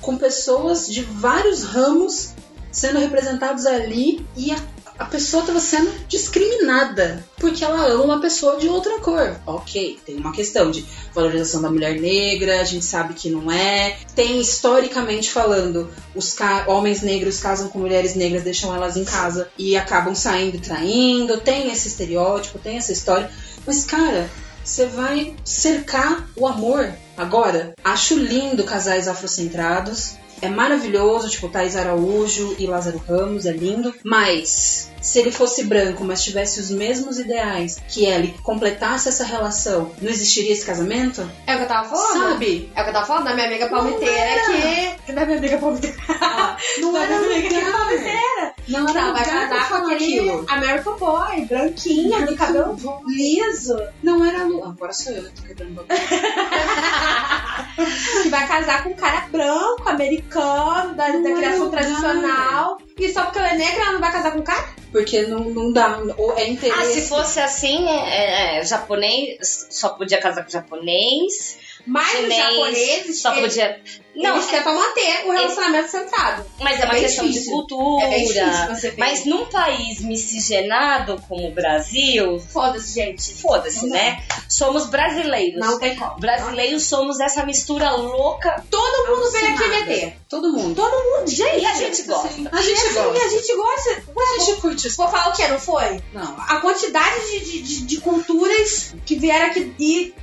Com 0.00 0.16
pessoas 0.18 0.86
de 0.86 1.02
vários 1.02 1.64
ramos 1.64 2.34
sendo 2.74 2.98
representados 2.98 3.64
ali 3.64 4.26
e 4.36 4.50
a, 4.50 4.56
a 4.98 5.04
pessoa 5.04 5.42
estava 5.42 5.60
sendo 5.60 5.90
discriminada 6.08 7.24
porque 7.38 7.64
ela 7.64 7.86
ama 7.86 8.04
uma 8.04 8.20
pessoa 8.20 8.58
de 8.58 8.68
outra 8.68 8.98
cor. 8.98 9.40
Ok, 9.46 9.98
tem 10.04 10.16
uma 10.16 10.32
questão 10.32 10.70
de 10.70 10.84
valorização 11.14 11.62
da 11.62 11.70
mulher 11.70 12.00
negra, 12.00 12.60
a 12.60 12.64
gente 12.64 12.84
sabe 12.84 13.14
que 13.14 13.30
não 13.30 13.50
é. 13.50 13.96
Tem 14.14 14.40
historicamente 14.40 15.30
falando, 15.30 15.88
os 16.14 16.36
homens 16.66 17.00
negros 17.00 17.38
casam 17.38 17.68
com 17.68 17.78
mulheres 17.78 18.16
negras, 18.16 18.42
deixam 18.42 18.74
elas 18.74 18.96
em 18.96 19.04
casa 19.04 19.48
e 19.56 19.76
acabam 19.76 20.14
saindo 20.14 20.56
e 20.56 20.60
traindo. 20.60 21.40
Tem 21.40 21.70
esse 21.70 21.88
estereótipo, 21.88 22.58
tem 22.58 22.76
essa 22.76 22.92
história. 22.92 23.30
Mas, 23.66 23.84
cara, 23.84 24.28
você 24.64 24.86
vai 24.86 25.36
cercar 25.44 26.28
o 26.34 26.46
amor 26.46 26.92
agora. 27.16 27.74
Acho 27.84 28.18
lindo 28.18 28.64
casais 28.64 29.06
afrocentrados. 29.06 30.16
É 30.44 30.48
maravilhoso, 30.48 31.28
tipo, 31.30 31.48
Thais 31.48 31.74
Araújo 31.74 32.54
e 32.58 32.66
Lázaro 32.66 33.02
Ramos, 33.08 33.46
é 33.46 33.52
lindo. 33.52 33.94
Mas, 34.04 34.90
se 35.00 35.18
ele 35.18 35.32
fosse 35.32 35.64
branco, 35.64 36.04
mas 36.04 36.22
tivesse 36.22 36.60
os 36.60 36.70
mesmos 36.70 37.18
ideais 37.18 37.80
que 37.88 38.04
ele 38.04 38.34
completasse 38.42 39.08
essa 39.08 39.24
relação, 39.24 39.92
não 40.02 40.10
existiria 40.10 40.52
esse 40.52 40.66
casamento? 40.66 41.26
É 41.46 41.54
o 41.54 41.58
que 41.58 41.64
eu 41.64 41.68
tava 41.68 41.88
falando? 41.88 42.32
Sabe? 42.32 42.70
É 42.74 42.80
o 42.80 42.84
que 42.84 42.90
eu 42.90 42.94
tava 42.94 43.06
falando 43.06 43.24
da 43.24 43.34
minha 43.34 43.46
amiga 43.46 43.68
palmiteira 43.68 44.42
que... 44.46 44.94
Da 45.14 45.24
minha 45.26 45.38
amiga 45.38 45.58
palmiteira. 45.58 45.96
Não 46.80 46.92
Da 46.92 47.02
era 47.02 47.18
minha 47.20 47.38
amiga 47.38 47.56
lugar. 47.60 47.72
palmiteira. 47.72 48.53
Não 48.68 48.88
era 48.88 49.00
Ela 49.00 49.12
vai 49.12 49.24
casar 49.24 49.68
com 49.68 49.74
aquele 49.74 50.20
aquilo. 50.20 50.46
American 50.48 50.96
Boy, 50.96 51.44
branquinha, 51.44 52.26
de 52.26 52.34
cabelo 52.34 52.76
liso. 53.06 53.76
Não 54.02 54.24
era 54.24 54.44
lugar. 54.44 54.70
Agora 54.70 54.92
sou 54.92 55.12
eu, 55.12 55.24
que 55.24 55.30
tô 55.30 55.42
quebrando 55.42 55.74
bagulho. 55.74 56.00
que 58.22 58.28
vai 58.28 58.48
casar 58.48 58.82
com 58.82 58.90
um 58.90 58.94
cara 58.94 59.28
branco, 59.30 59.88
americano, 59.88 60.94
da, 60.94 61.08
da 61.08 61.34
criação 61.34 61.70
tradicional. 61.70 62.78
E 62.98 63.12
só 63.12 63.24
porque 63.24 63.38
ela 63.38 63.50
é 63.50 63.56
negra, 63.56 63.82
ela 63.82 63.92
não 63.92 64.00
vai 64.00 64.12
casar 64.12 64.32
com 64.32 64.38
um 64.38 64.44
cara? 64.44 64.68
Porque 64.90 65.22
não, 65.22 65.40
não 65.50 65.72
dá. 65.72 65.98
Ou 66.16 66.36
é 66.38 66.48
interesse. 66.48 66.80
Ah, 66.80 66.84
se 66.84 67.08
fosse 67.08 67.40
assim, 67.40 67.88
é, 67.88 68.58
é, 68.58 68.64
japonês 68.64 69.66
só 69.70 69.90
podia 69.90 70.20
casar 70.20 70.44
com 70.44 70.50
japonês. 70.50 71.58
Mas 71.86 72.24
os 72.28 72.34
japoneses, 72.34 73.20
só 73.20 73.32
podia. 73.32 73.80
Não, 74.16 74.36
eles 74.36 74.46
tentam 74.46 74.74
manter 74.74 75.26
o 75.26 75.32
relacionamento 75.32 75.90
centrado. 75.90 76.46
mas 76.60 76.78
é 76.80 76.84
uma 76.84 76.94
bem 76.94 77.02
questão 77.02 77.24
de 77.26 77.32
difícil. 77.32 77.52
cultura. 77.52 78.06
É 78.06 78.18
difícil. 78.20 78.92
Mas 78.96 79.24
num 79.26 79.46
país 79.46 80.00
miscigenado 80.00 81.20
como 81.28 81.48
o 81.48 81.50
Brasil, 81.52 82.38
Foda-se, 82.38 82.94
gente. 82.94 83.34
foda-se, 83.34 83.82
Não. 83.86 83.90
né? 83.96 84.22
Somos 84.48 84.86
brasileiros. 84.86 85.58
Não 85.60 85.78
tem 85.78 85.96
como. 85.96 86.16
Brasileiros 86.20 86.84
somos 86.84 87.18
essa 87.20 87.44
mistura 87.44 87.90
louca. 87.90 88.64
Todo 88.70 89.08
mundo 89.16 89.30
vem 89.32 89.46
aqui 89.48 89.68
meter. 89.68 90.16
Todo 90.28 90.52
mundo. 90.52 90.74
Todo 90.76 90.92
mundo, 91.18 91.28
gente. 91.30 91.58
E 91.60 91.66
a 91.66 91.74
gente 91.74 92.02
gosta. 92.04 92.28
Sim, 92.28 92.48
a 92.50 92.62
gente 92.62 92.80
E 92.86 92.92
gosta. 92.92 93.24
a 93.24 93.28
gente 93.28 93.56
gosta. 93.56 93.90
A 93.90 94.44
gente 94.44 94.60
curte 94.60 94.86
isso. 94.86 94.96
Vou 94.96 95.08
falar 95.08 95.30
o 95.30 95.32
que, 95.32 95.46
não 95.48 95.58
foi? 95.58 96.00
Não. 96.12 96.36
A 96.38 96.60
quantidade 96.60 97.20
de, 97.30 97.40
de, 97.44 97.62
de- 97.62 97.80
de 97.86 98.00
culturas 98.00 98.94
que 99.04 99.16
vieram 99.16 99.46
aqui 99.46 99.74
e 99.78 100.14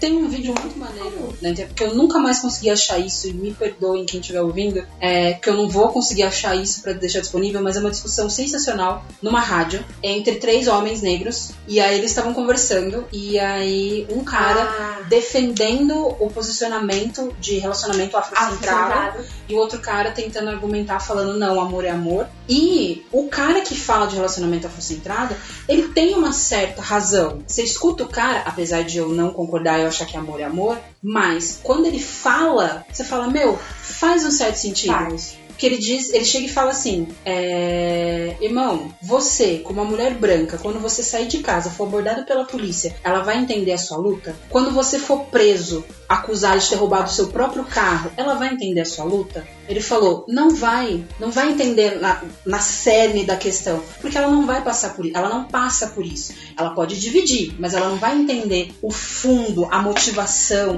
Tem 0.00 0.14
um 0.16 0.28
vídeo 0.28 0.54
muito 0.60 0.78
maneiro 0.78 1.34
na 1.40 1.50
internet, 1.50 1.68
porque 1.68 1.84
eu 1.84 1.94
nunca 1.94 2.18
mais 2.18 2.38
consegui 2.40 2.70
achar 2.70 2.98
isso, 2.98 3.28
e 3.28 3.32
me 3.32 3.52
perdoem 3.52 4.04
quem 4.04 4.20
estiver 4.20 4.40
ouvindo, 4.42 4.86
é, 5.00 5.34
que 5.34 5.48
eu 5.48 5.54
não 5.54 5.68
vou 5.68 5.88
conseguir 5.88 6.22
achar 6.22 6.54
isso 6.54 6.82
pra 6.82 6.92
deixar 6.92 7.20
disponível, 7.20 7.62
mas 7.62 7.76
é 7.76 7.80
uma 7.80 7.90
discussão 7.90 8.28
sensacional 8.28 9.04
numa 9.22 9.40
rádio 9.40 9.84
entre 10.02 10.36
três 10.36 10.68
homens 10.68 11.02
negros, 11.02 11.50
e 11.66 11.80
aí 11.80 11.98
eles 11.98 12.10
estavam 12.10 12.32
conversando, 12.34 13.04
e 13.12 13.38
aí 13.38 14.06
um 14.10 14.22
cara 14.24 14.62
Ah, 14.66 15.02
defendendo 15.08 15.94
o 16.20 16.30
posicionamento 16.30 17.34
de 17.40 17.58
relacionamento 17.58 18.16
afrocentrado 18.16 18.92
afrocentrado. 18.92 19.24
e 19.48 19.54
o 19.54 19.58
outro 19.58 19.78
cara 19.80 20.10
tentando 20.10 20.50
argumentar 20.50 21.00
falando 21.00 21.38
não, 21.38 21.60
amor 21.60 21.84
é 21.84 21.90
amor. 21.90 22.26
E 22.48 23.04
o 23.12 23.28
cara 23.28 23.60
que 23.60 23.74
fala 23.74 24.06
de 24.06 24.14
relacionamento 24.16 24.66
afrocentrado, 24.66 25.34
ele 25.68 25.88
tem 25.88 26.14
uma 26.14 26.32
certa 26.32 26.80
razão. 26.82 27.40
Você 27.46 27.62
escuta 27.62 28.04
o 28.04 28.08
cara, 28.08 28.42
apesar 28.46 28.82
de 28.84 28.98
eu 28.98 29.08
não 29.08 29.30
concordar, 29.30 29.80
eu 29.80 29.85
achar 29.88 30.06
que 30.06 30.16
amor 30.16 30.40
é 30.40 30.44
amor, 30.44 30.78
mas 31.02 31.60
quando 31.62 31.86
ele 31.86 32.00
fala, 32.00 32.84
você 32.92 33.04
fala, 33.04 33.28
meu, 33.30 33.56
faz 33.56 34.24
um 34.24 34.30
certo 34.30 34.56
sentido. 34.56 34.92
Faz. 34.92 35.38
Que 35.56 35.66
ele 35.66 35.78
diz, 35.78 36.12
ele 36.12 36.24
chega 36.24 36.46
e 36.46 36.50
fala 36.50 36.70
assim: 36.70 37.08
é, 37.24 38.36
irmão, 38.40 38.92
você, 39.02 39.58
como 39.58 39.80
uma 39.80 39.90
mulher 39.90 40.14
branca, 40.14 40.58
quando 40.58 40.80
você 40.80 41.02
sair 41.02 41.26
de 41.26 41.38
casa, 41.38 41.70
for 41.70 41.86
abordado 41.86 42.24
pela 42.24 42.44
polícia, 42.44 42.94
ela 43.02 43.22
vai 43.22 43.38
entender 43.38 43.72
a 43.72 43.78
sua 43.78 43.96
luta? 43.96 44.34
Quando 44.48 44.70
você 44.70 44.98
for 44.98 45.24
preso, 45.26 45.84
acusado 46.08 46.60
de 46.60 46.68
ter 46.68 46.76
roubado 46.76 47.08
o 47.08 47.12
seu 47.12 47.28
próprio 47.28 47.64
carro, 47.64 48.10
ela 48.16 48.34
vai 48.34 48.52
entender 48.52 48.80
a 48.80 48.84
sua 48.86 49.04
luta? 49.04 49.46
Ele 49.68 49.80
falou, 49.80 50.24
não 50.28 50.50
vai, 50.50 51.04
não 51.18 51.30
vai 51.30 51.50
entender 51.50 52.00
na, 52.00 52.22
na 52.44 52.60
cerne 52.60 53.24
da 53.24 53.36
questão, 53.36 53.82
porque 54.00 54.16
ela 54.16 54.30
não 54.30 54.46
vai 54.46 54.62
passar 54.62 54.94
por 54.94 55.04
isso, 55.04 55.16
ela 55.16 55.28
não 55.28 55.44
passa 55.44 55.88
por 55.88 56.04
isso. 56.04 56.32
Ela 56.56 56.70
pode 56.70 57.00
dividir, 57.00 57.54
mas 57.58 57.74
ela 57.74 57.88
não 57.88 57.96
vai 57.96 58.16
entender 58.16 58.72
o 58.80 58.90
fundo, 58.90 59.66
a 59.70 59.80
motivação 59.82 60.76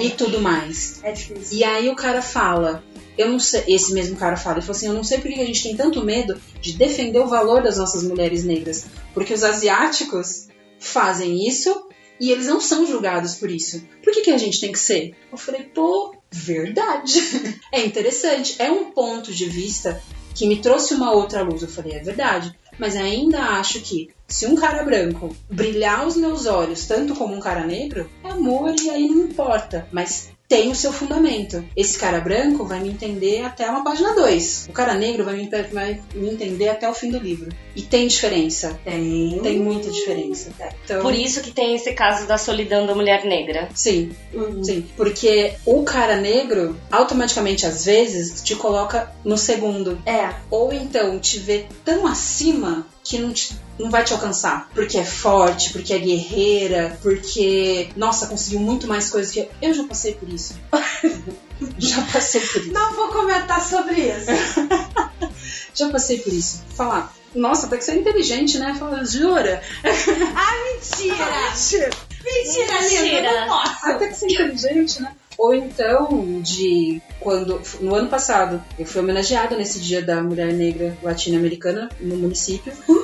e 0.00 0.10
tudo 0.10 0.40
mais. 0.40 1.00
É 1.02 1.12
difícil. 1.12 1.58
E 1.58 1.64
aí 1.64 1.90
o 1.90 1.96
cara 1.96 2.22
fala, 2.22 2.82
eu 3.16 3.30
não 3.30 3.38
sei, 3.38 3.64
esse 3.68 3.92
mesmo 3.92 4.16
cara 4.16 4.36
fala, 4.36 4.56
ele 4.56 4.66
falou 4.66 4.76
assim, 4.76 4.86
eu 4.86 4.94
não 4.94 5.04
sei 5.04 5.18
por 5.18 5.30
que 5.30 5.40
a 5.40 5.46
gente 5.46 5.62
tem 5.62 5.76
tanto 5.76 6.04
medo 6.04 6.40
de 6.60 6.72
defender 6.72 7.18
o 7.18 7.26
valor 7.26 7.62
das 7.62 7.76
nossas 7.76 8.02
mulheres 8.02 8.44
negras, 8.44 8.86
porque 9.12 9.34
os 9.34 9.44
asiáticos 9.44 10.48
fazem 10.78 11.46
isso 11.46 11.86
e 12.18 12.30
eles 12.30 12.46
não 12.46 12.60
são 12.60 12.86
julgados 12.86 13.34
por 13.34 13.50
isso. 13.50 13.82
Por 14.02 14.12
que, 14.12 14.22
que 14.22 14.30
a 14.30 14.38
gente 14.38 14.60
tem 14.60 14.72
que 14.72 14.78
ser? 14.78 15.14
Eu 15.30 15.36
falei, 15.36 15.64
pô, 15.64 16.14
verdade. 16.30 17.20
é 17.72 17.84
interessante, 17.84 18.56
é 18.58 18.70
um 18.70 18.92
ponto 18.92 19.32
de 19.32 19.46
vista 19.46 20.00
que 20.34 20.46
me 20.46 20.60
trouxe 20.60 20.94
uma 20.94 21.12
outra 21.12 21.42
luz. 21.42 21.62
Eu 21.62 21.68
falei, 21.68 21.94
é 21.94 21.98
verdade. 21.98 22.56
Mas 22.78 22.96
ainda 22.96 23.40
acho 23.40 23.80
que 23.80 24.10
se 24.26 24.46
um 24.46 24.54
cara 24.54 24.82
branco 24.82 25.36
brilhar 25.50 26.06
os 26.06 26.16
meus 26.16 26.46
olhos 26.46 26.86
tanto 26.86 27.14
como 27.14 27.34
um 27.34 27.40
cara 27.40 27.66
negro, 27.66 28.08
é 28.24 28.30
amor 28.30 28.74
e 28.80 28.88
aí 28.88 29.08
não 29.08 29.24
importa. 29.24 29.86
Mas 29.92 30.30
tem 30.52 30.70
o 30.70 30.74
seu 30.74 30.92
fundamento. 30.92 31.64
Esse 31.74 31.98
cara 31.98 32.20
branco 32.20 32.62
vai 32.66 32.78
me 32.78 32.90
entender 32.90 33.42
até 33.42 33.70
uma 33.70 33.82
página 33.82 34.14
2. 34.14 34.66
O 34.68 34.72
cara 34.72 34.92
negro 34.92 35.24
vai 35.24 35.34
me, 35.36 35.48
vai 35.72 35.98
me 36.14 36.28
entender 36.28 36.68
até 36.68 36.86
o 36.90 36.92
fim 36.92 37.10
do 37.10 37.16
livro. 37.18 37.48
E 37.74 37.80
tem 37.80 38.06
diferença. 38.06 38.78
Tem. 38.84 39.40
Tem 39.42 39.58
muita 39.58 39.90
diferença. 39.90 40.50
Então, 40.84 41.00
Por 41.00 41.14
isso 41.14 41.40
que 41.40 41.50
tem 41.52 41.74
esse 41.74 41.94
caso 41.94 42.26
da 42.26 42.36
solidão 42.36 42.86
da 42.86 42.94
mulher 42.94 43.24
negra. 43.24 43.70
Sim, 43.74 44.10
Uhum. 44.34 44.62
sim. 44.62 44.86
Porque 44.94 45.54
o 45.64 45.82
cara 45.84 46.16
negro, 46.16 46.76
automaticamente, 46.90 47.64
às 47.64 47.86
vezes, 47.86 48.42
te 48.42 48.54
coloca 48.54 49.10
no 49.24 49.38
segundo. 49.38 50.02
É. 50.04 50.34
Ou 50.50 50.70
então 50.70 51.18
te 51.18 51.38
vê 51.38 51.64
tão 51.82 52.06
acima 52.06 52.86
que 53.12 53.18
não, 53.22 53.32
te- 53.32 53.54
não 53.78 53.90
vai 53.90 54.02
te 54.04 54.12
alcançar. 54.12 54.68
Porque 54.74 54.96
é 54.98 55.04
forte, 55.04 55.70
porque 55.72 55.92
é 55.94 55.98
guerreira, 55.98 56.98
porque, 57.02 57.90
nossa, 57.96 58.26
conseguiu 58.26 58.60
muito 58.60 58.86
mais 58.88 59.10
coisas 59.10 59.32
que 59.32 59.40
eu. 59.40 59.50
Eu 59.60 59.74
já 59.74 59.84
passei 59.84 60.14
por 60.14 60.28
isso. 60.28 60.54
já 61.78 62.00
passei 62.12 62.40
por 62.40 62.62
isso. 62.62 62.72
Não 62.72 62.92
vou 62.94 63.08
comentar 63.08 63.60
sobre 63.66 63.94
isso. 64.00 64.30
Já 65.74 65.88
passei 65.88 66.18
por 66.18 66.30
isso. 66.32 66.62
Falar, 66.76 67.14
nossa, 67.34 67.66
até 67.66 67.78
que 67.78 67.84
você 67.84 67.92
é 67.92 67.96
inteligente, 67.96 68.58
né? 68.58 68.76
Fala, 68.78 69.02
jura? 69.06 69.62
Mentira! 69.82 71.16
Mentira, 72.22 72.80
Mentira. 72.82 73.02
linda, 73.02 73.40
não 73.40 73.48
posso. 73.48 73.86
Até 73.86 74.08
que 74.08 74.14
você 74.14 74.26
é 74.26 74.28
inteligente, 74.32 75.02
né? 75.02 75.12
Ou 75.42 75.52
então, 75.52 76.40
de 76.40 77.02
quando. 77.18 77.60
No 77.80 77.96
ano 77.96 78.08
passado, 78.08 78.62
eu 78.78 78.86
fui 78.86 79.00
homenageada 79.00 79.56
nesse 79.56 79.80
dia 79.80 80.00
da 80.00 80.22
mulher 80.22 80.52
negra 80.52 80.96
latino-americana 81.02 81.88
no 82.00 82.16
município. 82.16 82.72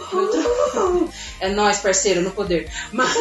É 1.40 1.48
nós, 1.48 1.78
parceiro, 1.80 2.20
no 2.22 2.30
poder. 2.30 2.70
Mas 2.92 3.12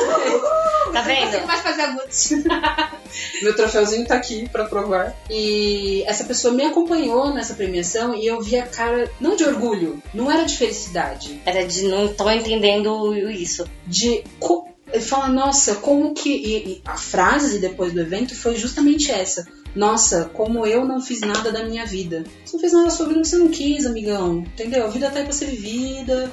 Tá 0.94 1.04
Você 1.04 1.08
vendo? 1.08 1.46
vai 1.46 1.58
fazer 1.58 1.82
a 1.84 1.92
meu 3.42 3.56
troféuzinho 3.56 4.06
tá 4.08 4.16
aqui 4.16 4.48
pra 4.50 4.66
provar. 4.66 5.16
E 5.30 6.04
essa 6.08 6.24
pessoa 6.24 6.54
me 6.54 6.64
acompanhou 6.66 7.34
nessa 7.34 7.54
premiação 7.54 8.16
e 8.16 8.26
eu 8.26 8.42
vi 8.42 8.58
a 8.58 8.66
cara, 8.66 9.10
não 9.20 9.36
de 9.36 9.44
orgulho, 9.44 10.02
não 10.14 10.32
era 10.32 10.44
de 10.46 10.58
felicidade. 10.58 11.42
Era 11.46 11.66
de 11.66 11.84
não 11.84 12.08
tô 12.14 12.30
entendendo 12.30 13.16
isso. 13.30 13.66
de 13.86 14.24
co- 14.40 14.68
ele 14.98 15.06
fala, 15.06 15.28
nossa, 15.28 15.76
como 15.76 16.14
que. 16.14 16.30
E, 16.30 16.72
e 16.72 16.82
a 16.86 16.98
frase 16.98 17.60
depois 17.60 17.94
do 17.94 18.02
evento 18.02 18.36
foi 18.36 18.56
justamente 18.56 19.12
essa. 19.12 19.48
Nossa, 19.76 20.26
como 20.34 20.66
eu 20.66 20.86
não 20.86 21.00
fiz 21.00 21.22
nada 21.22 21.52
da 21.52 21.64
minha 21.64 21.86
vida. 21.86 22.24
Você 22.44 22.54
não 22.54 22.62
fez 22.62 22.74
nada 22.74 22.86
da 22.86 22.92
sua 22.92 23.08
vida, 23.08 23.24
você 23.24 23.38
não 23.38 23.50
quis, 23.50 23.86
amigão. 23.86 24.40
Entendeu? 24.40 24.86
A 24.86 24.90
vida 24.90 25.10
tá 25.10 25.20
aí 25.20 25.24
pra 25.24 25.34
ser 25.34 25.46
vivida. 25.46 26.32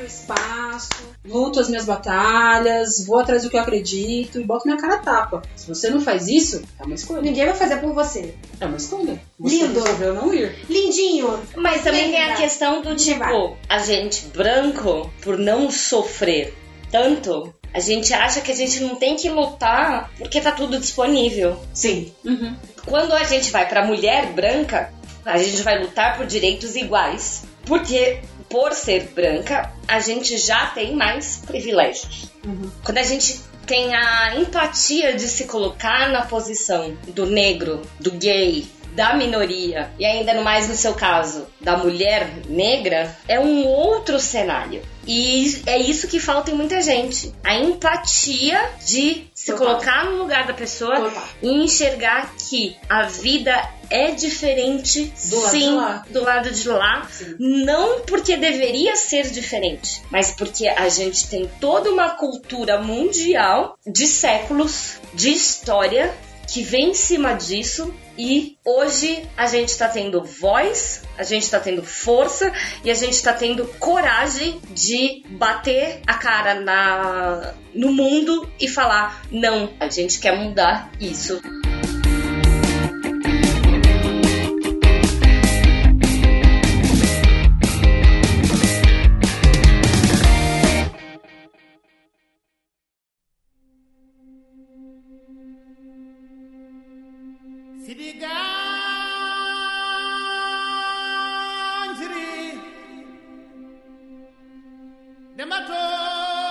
Meu 0.00 0.06
espaço, 0.06 0.88
luto 1.24 1.60
as 1.60 1.68
minhas 1.68 1.84
batalhas, 1.84 3.04
vou 3.06 3.20
atrás 3.20 3.42
do 3.42 3.50
que 3.50 3.56
eu 3.56 3.60
acredito 3.60 4.40
e 4.40 4.44
boto 4.44 4.66
minha 4.66 4.80
cara 4.80 4.94
a 4.94 4.98
tapa. 4.98 5.42
Se 5.54 5.68
você 5.68 5.90
não 5.90 6.00
faz 6.00 6.26
isso, 6.26 6.62
é 6.78 6.84
uma 6.84 6.94
escolha. 6.94 7.20
Ninguém 7.20 7.44
vai 7.44 7.54
fazer 7.54 7.76
por 7.76 7.92
você. 7.92 8.34
É 8.58 8.64
uma 8.64 8.78
escolha. 8.78 9.20
Você 9.38 9.56
Lindo. 9.56 9.80
resolveu 9.82 10.14
não 10.14 10.32
ir. 10.32 10.56
Lindinho. 10.68 11.38
Mas 11.54 11.82
também 11.82 12.10
tem 12.10 12.22
a 12.22 12.28
Linda. 12.28 12.40
questão 12.40 12.80
do 12.80 12.96
tipo, 12.96 13.56
a 13.68 13.78
gente 13.78 14.26
branco, 14.28 15.12
por 15.20 15.36
não 15.36 15.70
sofrer 15.70 16.54
tanto, 16.90 17.54
a 17.74 17.78
gente 17.78 18.14
acha 18.14 18.40
que 18.40 18.50
a 18.50 18.56
gente 18.56 18.80
não 18.80 18.96
tem 18.96 19.16
que 19.16 19.28
lutar 19.28 20.10
porque 20.16 20.40
tá 20.40 20.50
tudo 20.50 20.78
disponível. 20.78 21.60
Sim. 21.74 22.12
Uhum. 22.24 22.56
Quando 22.86 23.12
a 23.12 23.24
gente 23.24 23.50
vai 23.50 23.68
pra 23.68 23.84
mulher 23.84 24.32
branca, 24.32 24.92
a 25.26 25.36
gente 25.36 25.62
vai 25.62 25.78
lutar 25.78 26.16
por 26.16 26.26
direitos 26.26 26.74
iguais. 26.74 27.44
Porque 27.66 28.20
por 28.50 28.72
ser 28.72 29.12
branca, 29.14 29.72
a 29.86 30.00
gente 30.00 30.36
já 30.36 30.66
tem 30.66 30.94
mais 30.94 31.42
privilégios. 31.46 32.28
Uhum. 32.44 32.70
Quando 32.84 32.98
a 32.98 33.02
gente 33.04 33.40
tem 33.64 33.94
a 33.94 34.34
empatia 34.34 35.14
de 35.14 35.28
se 35.28 35.44
colocar 35.44 36.10
na 36.10 36.22
posição 36.22 36.96
do 37.14 37.24
negro, 37.24 37.80
do 38.00 38.10
gay, 38.10 38.66
da 38.92 39.14
minoria, 39.14 39.90
e 39.98 40.04
ainda 40.04 40.34
no 40.34 40.42
mais 40.42 40.68
no 40.68 40.74
seu 40.74 40.94
caso, 40.94 41.46
da 41.60 41.76
mulher 41.76 42.28
negra, 42.48 43.16
é 43.28 43.38
um 43.38 43.64
outro 43.66 44.18
cenário. 44.18 44.82
E 45.06 45.62
é 45.66 45.78
isso 45.78 46.06
que 46.08 46.20
falta 46.20 46.50
em 46.50 46.54
muita 46.54 46.80
gente. 46.82 47.32
A 47.42 47.54
empatia 47.54 48.70
de 48.86 49.24
se 49.34 49.52
Total. 49.52 49.66
colocar 49.66 50.04
no 50.04 50.18
lugar 50.18 50.46
da 50.46 50.54
pessoa 50.54 50.96
Total. 51.00 51.28
e 51.42 51.48
enxergar 51.48 52.34
que 52.36 52.76
a 52.88 53.02
vida 53.02 53.52
é 53.88 54.12
diferente 54.12 55.12
Do 55.28 55.40
lado 55.40 55.50
sim, 55.50 55.58
de 55.60 55.70
lá. 55.70 56.04
do 56.10 56.22
lado 56.22 56.50
de 56.50 56.68
lá. 56.68 57.08
Sim. 57.10 57.36
Não 57.38 58.00
porque 58.02 58.36
deveria 58.36 58.94
ser 58.96 59.30
diferente, 59.30 60.02
mas 60.10 60.30
porque 60.30 60.68
a 60.68 60.88
gente 60.88 61.28
tem 61.28 61.50
toda 61.60 61.90
uma 61.90 62.10
cultura 62.10 62.80
mundial 62.80 63.76
de 63.86 64.06
séculos 64.06 64.94
de 65.14 65.30
história 65.30 66.14
que 66.46 66.62
vem 66.62 66.90
em 66.90 66.94
cima 66.94 67.32
disso 67.34 67.92
e 68.16 68.58
hoje 68.64 69.26
a 69.36 69.46
gente 69.46 69.76
tá 69.76 69.88
tendo 69.88 70.22
voz, 70.24 71.02
a 71.16 71.22
gente 71.22 71.50
tá 71.50 71.58
tendo 71.58 71.82
força 71.82 72.52
e 72.84 72.90
a 72.90 72.94
gente 72.94 73.22
tá 73.22 73.32
tendo 73.32 73.66
coragem 73.78 74.60
de 74.70 75.22
bater 75.30 76.00
a 76.06 76.14
cara 76.14 76.60
na, 76.60 77.54
no 77.74 77.92
mundo 77.92 78.48
e 78.60 78.68
falar: 78.68 79.22
não, 79.30 79.72
a 79.80 79.88
gente 79.88 80.18
quer 80.18 80.36
mudar 80.36 80.90
isso. 81.00 81.40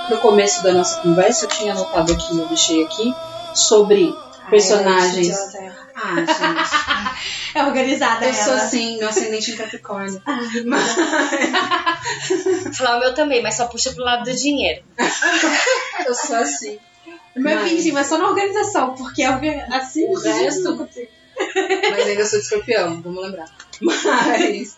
No 0.09 0.17
começo 0.17 0.63
da 0.63 0.73
nossa 0.73 0.99
conversa, 1.01 1.45
eu 1.45 1.49
tinha 1.49 1.73
anotado 1.73 2.11
aqui, 2.13 2.37
eu 2.37 2.45
deixei 2.47 2.83
aqui, 2.83 3.13
sobre 3.53 4.13
personagens. 4.49 5.35
Ai, 5.55 5.69
Ah, 5.95 6.15
gente. 6.15 7.19
É 7.55 7.63
organizada 7.63 8.25
Eu 8.27 8.33
sou 8.33 8.53
ela. 8.53 8.61
assim, 8.63 8.97
meu 8.99 9.09
ascendente 9.09 9.51
em 9.51 9.55
Capricórnio. 9.57 10.21
Falar 12.77 12.97
o 12.97 12.99
meu 12.99 13.13
também, 13.13 13.41
mas 13.41 13.55
só 13.55 13.65
puxa 13.67 13.91
pro 13.91 14.03
lado 14.03 14.23
do 14.23 14.35
dinheiro. 14.35 14.83
Eu 16.05 16.13
sou 16.13 16.35
assim. 16.37 16.79
Meu 17.35 17.55
Mas- 17.55 17.69
pintinho, 17.71 17.93
mas 17.93 18.07
só 18.07 18.17
na 18.17 18.27
organização, 18.29 18.93
porque 18.95 19.21
é 19.23 19.27
assim 19.75 20.05
O 20.05 20.19
resto- 20.19 20.87
Mas 21.91 22.07
ainda 22.07 22.25
sou 22.25 22.39
de 22.39 22.45
escorpião, 22.45 23.01
vamos 23.01 23.23
lembrar. 23.23 23.45
Mas 23.81 24.77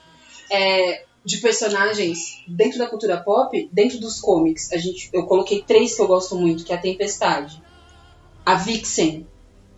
é, 0.49 1.03
de 1.23 1.38
personagens 1.38 2.43
dentro 2.48 2.80
da 2.80 2.88
cultura 2.88 3.18
pop, 3.18 3.69
dentro 3.72 3.99
dos 3.99 4.19
comics, 4.19 4.72
a 4.72 4.77
gente, 4.77 5.10
eu 5.14 5.26
coloquei 5.26 5.61
três 5.61 5.95
que 5.95 6.02
eu 6.02 6.07
gosto 6.07 6.35
muito, 6.35 6.64
que 6.64 6.73
é 6.73 6.76
a 6.76 6.81
Tempestade, 6.81 7.61
a 8.45 8.56
Vixen 8.56 9.27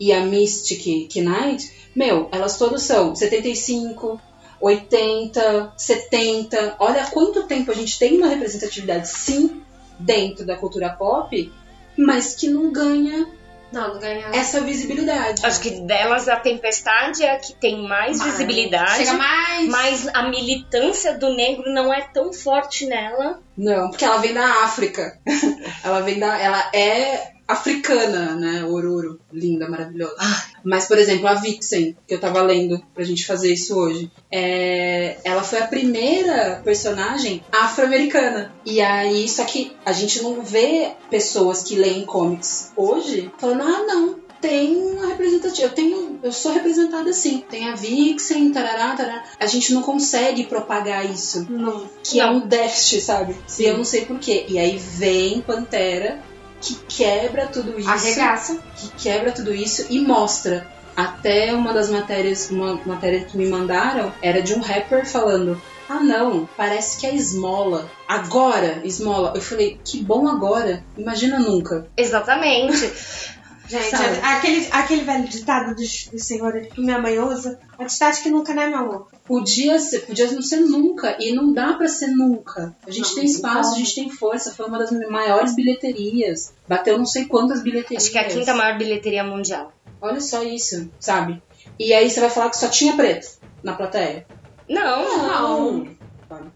e 0.00 0.12
a 0.12 0.24
Mystic 0.24 1.14
Knight. 1.16 1.70
Meu, 1.94 2.28
elas 2.32 2.56
todas 2.56 2.82
são 2.82 3.14
75, 3.14 4.18
80, 4.60 5.74
70. 5.76 6.76
Olha 6.78 7.10
quanto 7.10 7.46
tempo 7.46 7.70
a 7.70 7.74
gente 7.74 7.98
tem 7.98 8.16
uma 8.16 8.28
representatividade, 8.28 9.08
sim, 9.08 9.62
dentro 9.98 10.46
da 10.46 10.56
cultura 10.56 10.90
pop, 10.90 11.52
mas 11.96 12.34
que 12.34 12.48
não 12.48 12.72
ganha 12.72 13.28
Não, 13.74 13.94
não 13.94 14.00
ganha. 14.00 14.28
essa 14.32 14.60
visibilidade. 14.60 15.44
Acho 15.44 15.60
que 15.60 15.70
delas 15.80 16.28
a 16.28 16.36
tempestade 16.36 17.22
é 17.24 17.32
a 17.32 17.38
que 17.38 17.52
tem 17.54 17.86
mais, 17.86 18.18
Mais. 18.18 18.32
visibilidade. 18.32 18.96
Chega 18.96 19.14
mais. 19.14 19.68
Mas 19.68 20.08
a 20.14 20.22
militância 20.28 21.18
do 21.18 21.34
negro 21.34 21.70
não 21.72 21.92
é 21.92 22.02
tão 22.02 22.32
forte 22.32 22.86
nela. 22.86 23.42
Não, 23.56 23.90
porque 23.90 24.04
ela 24.04 24.18
vem 24.18 24.32
da 24.32 24.64
África. 24.64 25.18
ela 25.82 26.00
vem 26.00 26.18
da. 26.18 26.38
Ela 26.38 26.70
é 26.72 27.33
africana, 27.46 28.34
né? 28.34 28.64
Ororo. 28.64 29.20
Linda, 29.32 29.68
maravilhosa. 29.68 30.16
Mas, 30.64 30.86
por 30.86 30.98
exemplo, 30.98 31.26
a 31.26 31.34
Vixen, 31.34 31.96
que 32.06 32.14
eu 32.14 32.20
tava 32.20 32.42
lendo 32.42 32.82
pra 32.94 33.04
gente 33.04 33.26
fazer 33.26 33.52
isso 33.52 33.76
hoje, 33.76 34.10
é... 34.30 35.18
ela 35.24 35.42
foi 35.42 35.58
a 35.60 35.66
primeira 35.66 36.60
personagem 36.64 37.42
afro-americana. 37.52 38.52
E 38.64 38.80
aí, 38.80 39.28
só 39.28 39.44
que 39.44 39.76
a 39.84 39.92
gente 39.92 40.22
não 40.22 40.42
vê 40.42 40.92
pessoas 41.10 41.62
que 41.62 41.76
leem 41.76 42.04
comics 42.04 42.72
hoje 42.76 43.30
falando, 43.38 43.62
ah, 43.62 43.84
não. 43.86 44.24
Tem 44.40 44.76
uma 44.76 45.06
representativa, 45.06 45.68
eu 45.68 45.74
tenho, 45.74 46.20
eu 46.22 46.30
sou 46.30 46.52
representada 46.52 47.08
assim. 47.08 47.42
Tem 47.48 47.70
a 47.70 47.74
Vixen, 47.74 48.52
tarará, 48.52 48.94
tarará. 48.94 49.24
A 49.40 49.46
gente 49.46 49.72
não 49.72 49.80
consegue 49.80 50.44
propagar 50.44 51.10
isso 51.10 51.46
Não. 51.50 51.88
que 52.02 52.20
é 52.20 52.26
um 52.26 52.40
déficit, 52.40 53.00
sabe? 53.00 53.34
E 53.58 53.64
eu 53.64 53.74
não 53.74 53.84
sei 53.84 54.04
porquê. 54.04 54.44
E 54.46 54.58
aí 54.58 54.76
vem 54.76 55.40
Pantera, 55.40 56.22
que 56.64 56.74
quebra 56.88 57.46
tudo 57.46 57.78
isso. 57.78 57.90
Arregaça. 57.90 58.58
Que 58.76 58.88
quebra 59.02 59.32
tudo 59.32 59.54
isso 59.54 59.86
e 59.90 60.00
mostra. 60.00 60.66
Até 60.96 61.52
uma 61.52 61.72
das 61.72 61.90
matérias, 61.90 62.50
uma 62.50 62.80
matéria 62.86 63.24
que 63.24 63.36
me 63.36 63.48
mandaram 63.48 64.12
era 64.22 64.40
de 64.40 64.54
um 64.54 64.60
rapper 64.60 65.04
falando. 65.04 65.60
Ah 65.88 66.00
não, 66.00 66.48
parece 66.56 66.98
que 66.98 67.06
é 67.06 67.14
esmola. 67.14 67.90
Agora, 68.08 68.80
esmola. 68.84 69.32
Eu 69.34 69.42
falei, 69.42 69.78
que 69.84 70.02
bom 70.02 70.26
agora. 70.26 70.82
Imagina 70.96 71.38
nunca. 71.38 71.86
Exatamente. 71.96 72.90
Gente, 73.66 73.90
Sabe? 73.90 74.18
aquele, 74.22 74.68
aquele 74.70 75.04
velho 75.04 75.26
ditado 75.26 75.74
dos, 75.74 76.06
dos 76.12 76.22
senhores 76.24 76.68
que 76.72 76.80
minha 76.82 76.98
mãe 76.98 77.18
usa, 77.18 77.58
atestado 77.78 78.18
que 78.22 78.28
nunca, 78.28 78.52
né, 78.52 78.66
meu 78.66 78.78
amor? 78.78 79.08
Podia 79.24 79.78
ser, 79.78 80.00
podia 80.00 80.30
não 80.32 80.42
ser 80.42 80.60
nunca. 80.60 81.16
E 81.18 81.32
não 81.32 81.50
dá 81.52 81.72
pra 81.72 81.88
ser 81.88 82.08
nunca. 82.08 82.76
A 82.86 82.90
gente 82.90 83.08
Não, 83.08 83.14
tem 83.14 83.24
não 83.24 83.30
espaço, 83.30 83.58
a 83.58 83.62
pode. 83.72 83.78
gente 83.78 83.94
tem 83.94 84.10
força. 84.10 84.54
Foi 84.54 84.66
uma 84.66 84.78
das 84.78 84.90
maiores 85.08 85.54
bilheterias. 85.56 86.52
Bateu 86.68 86.98
não 86.98 87.06
sei 87.06 87.24
quantas 87.24 87.62
bilheterias. 87.62 88.02
Acho 88.02 88.12
que 88.12 88.18
é 88.18 88.20
a 88.20 88.28
quinta 88.28 88.52
maior 88.54 88.76
bilheteria 88.76 89.24
mundial. 89.24 89.72
Olha 90.00 90.20
só 90.20 90.42
isso, 90.42 90.90
sabe? 91.00 91.42
E 91.78 91.94
aí 91.94 92.10
você 92.10 92.20
vai 92.20 92.28
falar 92.28 92.50
que 92.50 92.58
só 92.58 92.68
tinha 92.68 92.94
preto 92.94 93.28
na 93.62 93.72
plateia? 93.72 94.26
Não, 94.68 95.18
Não. 95.18 95.94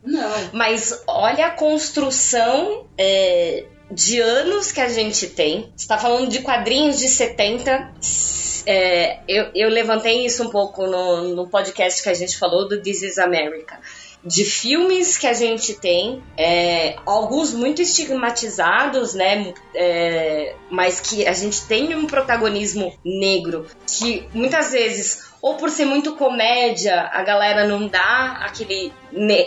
Não. 0.04 0.30
Mas 0.52 1.02
olha 1.06 1.46
a 1.46 1.50
construção 1.52 2.86
é, 2.98 3.64
de 3.90 4.20
anos 4.20 4.70
que 4.70 4.80
a 4.80 4.88
gente 4.88 5.28
tem. 5.28 5.72
Você 5.76 5.86
tá 5.86 5.98
falando 5.98 6.28
de 6.28 6.40
quadrinhos 6.40 6.98
de 6.98 7.08
70. 7.08 7.92
É, 8.66 9.20
eu, 9.26 9.50
eu 9.54 9.68
levantei 9.68 10.26
isso 10.26 10.44
um 10.44 10.50
pouco 10.50 10.86
no, 10.86 11.34
no 11.34 11.48
podcast 11.48 12.02
que 12.02 12.08
a 12.08 12.14
gente 12.14 12.38
falou 12.38 12.68
do 12.68 12.80
This 12.80 13.02
is 13.02 13.18
America. 13.18 13.80
De 14.22 14.44
filmes 14.44 15.16
que 15.16 15.26
a 15.26 15.32
gente 15.32 15.74
tem, 15.74 16.22
é, 16.36 16.96
alguns 17.06 17.52
muito 17.52 17.80
estigmatizados, 17.80 19.14
né? 19.14 19.54
é, 19.74 20.54
mas 20.68 21.00
que 21.00 21.26
a 21.26 21.32
gente 21.32 21.64
tem 21.66 21.94
um 21.94 22.06
protagonismo 22.06 22.92
negro 23.04 23.66
que 23.86 24.28
muitas 24.34 24.72
vezes 24.72 25.27
ou 25.40 25.54
por 25.54 25.70
ser 25.70 25.84
muito 25.84 26.14
comédia, 26.16 27.08
a 27.12 27.22
galera 27.22 27.66
não 27.66 27.86
dá 27.86 28.38
aquele 28.44 28.92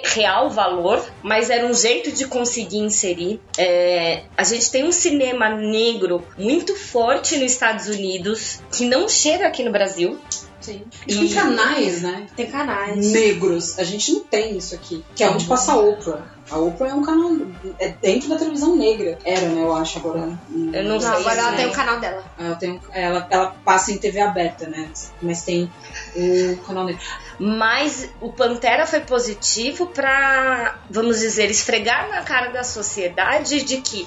real 0.03 0.49
valor, 0.49 1.03
mas 1.21 1.49
era 1.49 1.65
um 1.65 1.73
jeito 1.73 2.11
de 2.11 2.25
conseguir 2.27 2.77
inserir. 2.79 3.39
É, 3.57 4.23
a 4.37 4.43
gente 4.43 4.69
tem 4.71 4.83
um 4.85 4.91
cinema 4.91 5.49
negro 5.49 6.25
muito 6.37 6.75
forte 6.75 7.37
nos 7.37 7.51
Estados 7.51 7.87
Unidos, 7.87 8.59
que 8.71 8.85
não 8.85 9.07
chega 9.09 9.47
aqui 9.47 9.63
no 9.63 9.71
Brasil. 9.71 10.17
Sim. 10.61 10.83
E- 11.07 11.13
E 11.13 11.17
tem 11.17 11.29
canais, 11.29 12.01
né? 12.03 12.27
Tem 12.35 12.45
canais. 12.45 13.11
Negros. 13.11 13.79
A 13.79 13.83
gente 13.83 14.11
não 14.13 14.19
tem 14.19 14.55
isso 14.57 14.75
aqui. 14.75 15.03
Que 15.15 15.23
é 15.23 15.29
onde 15.29 15.45
passa 15.45 15.71
a 15.73 15.77
Oprah. 15.77 16.21
A 16.51 16.57
Oprah 16.57 16.89
é 16.89 16.93
um 16.93 17.01
canal. 17.01 17.31
É 17.79 17.89
dentro 18.01 18.27
da 18.29 18.37
televisão 18.37 18.75
negra. 18.75 19.17
Era, 19.23 19.47
né? 19.47 19.61
Eu 19.63 19.73
acho 19.73 19.99
agora. 19.99 20.37
Eu 20.51 20.83
não 20.83 20.95
Não, 20.95 20.99
sei 20.99 21.09
agora 21.09 21.39
ela 21.39 21.49
se- 21.51 21.55
tem 21.57 21.65
o 21.67 21.71
canal 21.71 21.99
dela. 21.99 22.23
Ela, 22.37 22.55
tem, 22.55 22.81
ela, 22.91 23.27
ela 23.29 23.55
passa 23.63 23.91
em 23.91 23.97
TV 23.97 24.19
aberta, 24.19 24.67
né? 24.67 24.89
Mas 25.21 25.43
tem 25.43 25.71
o 26.15 26.57
canal 26.67 26.83
negro. 26.85 27.01
Mas 27.39 28.09
o 28.19 28.31
Pantera 28.33 28.85
foi 28.85 28.99
positivo 28.99 29.87
pra, 29.87 30.75
vamos 30.89 31.19
dizer, 31.19 31.49
esfregar 31.49 32.09
na 32.09 32.21
cara 32.21 32.49
da 32.51 32.63
sociedade 32.63 33.63
de 33.63 33.77
que 33.81 34.05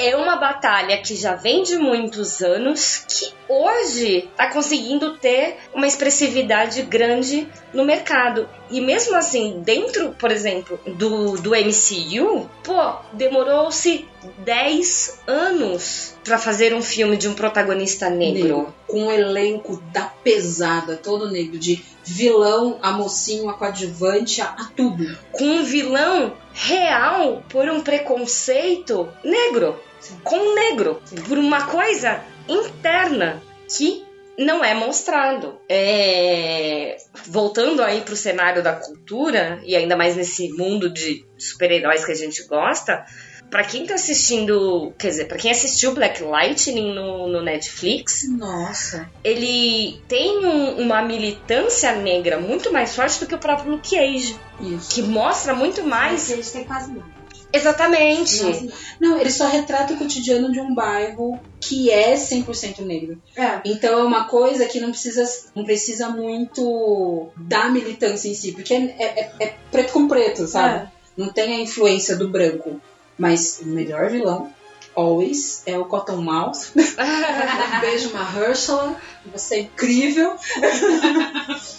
é 0.00 0.16
uma 0.16 0.36
batalha 0.36 0.96
que 0.96 1.14
já 1.14 1.34
vem 1.34 1.62
de 1.62 1.76
muitos 1.76 2.40
anos, 2.40 3.04
que 3.06 3.32
hoje 3.46 4.30
tá 4.34 4.48
conseguindo 4.50 5.18
ter 5.18 5.58
uma 5.74 5.86
expressividade 5.86 6.80
grande 6.82 7.46
no 7.74 7.84
mercado. 7.84 8.48
E 8.70 8.80
mesmo 8.80 9.14
assim, 9.14 9.60
dentro, 9.62 10.14
por 10.18 10.30
exemplo, 10.30 10.80
do, 10.86 11.36
do 11.36 11.50
MCU, 11.50 12.48
pô, 12.64 12.94
demorou-se 13.12 14.08
10 14.38 15.20
anos 15.26 16.14
pra 16.24 16.38
fazer 16.38 16.72
um 16.72 16.82
filme 16.82 17.18
de 17.18 17.28
um 17.28 17.34
protagonista 17.34 18.08
negro. 18.08 18.72
Com 18.86 19.04
um 19.04 19.10
elenco 19.10 19.82
da 19.92 20.04
pesada, 20.04 20.96
todo 20.96 21.30
negro. 21.30 21.58
De 21.58 21.84
vilão 22.04 22.78
a 22.80 22.92
mocinho, 22.92 23.50
a 23.50 23.54
coadjuvante, 23.54 24.40
a, 24.40 24.46
a 24.46 24.70
tudo. 24.74 25.18
com 25.32 25.44
um 25.44 25.62
vilão 25.62 26.32
real 26.52 27.42
por 27.48 27.68
um 27.68 27.82
preconceito 27.82 29.08
negro. 29.22 29.78
Com 30.24 30.36
um 30.36 30.54
negro. 30.54 31.00
Por 31.28 31.38
uma 31.38 31.66
coisa 31.66 32.20
interna 32.48 33.42
que 33.76 34.04
não 34.38 34.64
é 34.64 34.74
mostrado. 34.74 35.58
É, 35.68 36.96
Voltando 37.26 37.82
aí 37.82 38.00
pro 38.00 38.16
cenário 38.16 38.62
da 38.62 38.72
cultura, 38.72 39.60
e 39.64 39.76
ainda 39.76 39.96
mais 39.96 40.16
nesse 40.16 40.48
mundo 40.52 40.88
de 40.92 41.24
super-heróis 41.38 42.04
que 42.04 42.12
a 42.12 42.14
gente 42.14 42.42
gosta, 42.44 43.04
pra 43.50 43.62
quem 43.64 43.84
tá 43.86 43.94
assistindo, 43.94 44.92
quer 44.98 45.08
dizer, 45.08 45.24
pra 45.26 45.36
quem 45.36 45.50
assistiu 45.50 45.92
Black 45.92 46.22
Lightning 46.22 46.94
no, 46.94 47.28
no 47.28 47.42
Netflix, 47.42 48.22
Nossa. 48.30 49.10
ele 49.22 50.00
tem 50.08 50.38
um- 50.46 50.80
uma 50.80 51.02
militância 51.02 51.92
negra 51.92 52.38
muito 52.40 52.72
mais 52.72 52.94
forte 52.96 53.20
do 53.20 53.26
que 53.26 53.34
o 53.34 53.38
próprio 53.38 53.72
Luke 53.72 53.90
Cage 53.94 54.36
Isso. 54.60 54.94
que 54.94 55.02
mostra 55.02 55.52
muito 55.54 55.82
mais. 55.82 56.12
Mas 56.12 56.30
eles 56.30 56.50
têm 56.52 56.64
quase 56.64 56.92
nada. 56.92 57.19
Exatamente. 57.52 58.42
Nada. 58.42 58.72
Não, 59.00 59.18
ele 59.20 59.30
só 59.30 59.46
retrata 59.48 59.92
o 59.94 59.96
cotidiano 59.96 60.52
de 60.52 60.60
um 60.60 60.74
bairro 60.74 61.38
que 61.60 61.90
é 61.90 62.14
100% 62.14 62.80
negro. 62.80 63.20
É. 63.36 63.60
Então 63.64 63.98
é 63.98 64.02
uma 64.04 64.24
coisa 64.24 64.66
que 64.66 64.80
não 64.80 64.90
precisa, 64.90 65.24
não 65.54 65.64
precisa 65.64 66.08
muito 66.10 67.28
da 67.36 67.68
militância 67.68 68.28
em 68.28 68.34
si, 68.34 68.52
porque 68.52 68.74
é, 68.74 68.94
é- 68.98 69.32
é 69.40 69.54
preto 69.70 69.92
com 69.92 70.06
preto, 70.08 70.46
sabe? 70.46 70.88
Não 71.16 71.28
tem 71.32 71.54
a 71.56 71.60
influência 71.60 72.16
do 72.16 72.28
branco. 72.28 72.80
Mas 73.18 73.60
o 73.62 73.66
melhor 73.66 74.08
vilão, 74.08 74.50
always, 74.94 75.62
é 75.66 75.78
o 75.78 75.84
Cottonmouth. 75.84 76.72
um 76.76 77.80
beijo, 77.80 78.12
Mahershala. 78.12 78.96
Você 79.32 79.56
é 79.56 79.60
incrível. 79.60 80.34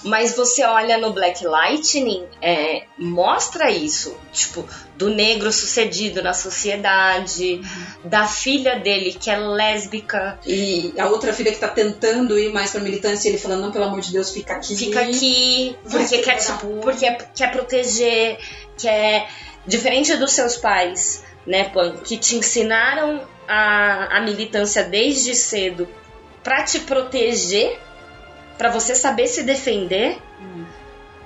Mas 0.03 0.35
você 0.35 0.63
olha 0.63 0.97
no 0.97 1.11
Black 1.11 1.43
Lightning, 1.43 2.25
é, 2.41 2.83
mostra 2.97 3.71
isso. 3.71 4.15
Tipo, 4.31 4.63
do 4.95 5.09
negro 5.09 5.51
sucedido 5.51 6.21
na 6.21 6.33
sociedade, 6.33 7.59
da 8.03 8.27
filha 8.27 8.79
dele 8.79 9.17
que 9.19 9.31
é 9.31 9.37
lésbica 9.37 10.39
E 10.45 10.93
a 10.97 11.07
outra 11.07 11.33
filha 11.33 11.51
que 11.51 11.57
tá 11.57 11.67
tentando 11.67 12.37
ir 12.37 12.53
mais 12.53 12.71
pra 12.71 12.81
militância, 12.81 13.27
ele 13.27 13.39
falando, 13.39 13.61
não, 13.61 13.71
pelo 13.71 13.85
amor 13.85 14.01
de 14.01 14.11
Deus, 14.11 14.29
fica 14.29 14.53
aqui. 14.53 14.75
fica 14.75 15.01
aqui 15.01 15.75
porque 15.89 16.19
quer, 16.19 16.35
tipo, 16.35 16.67
porque 16.81 17.11
quer 17.35 17.51
proteger, 17.51 18.37
quer. 18.77 19.27
Diferente 19.65 20.15
dos 20.15 20.31
seus 20.31 20.57
pais, 20.57 21.23
né, 21.45 21.65
Pan, 21.69 21.97
que 21.97 22.17
te 22.17 22.35
ensinaram 22.35 23.21
a, 23.47 24.17
a 24.17 24.21
militância 24.21 24.83
desde 24.83 25.35
cedo 25.35 25.87
pra 26.43 26.63
te 26.63 26.79
proteger, 26.79 27.79
pra 28.57 28.69
você 28.69 28.95
saber 28.95 29.27
se 29.27 29.43
defender. 29.43 30.17
Hum. 30.39 30.65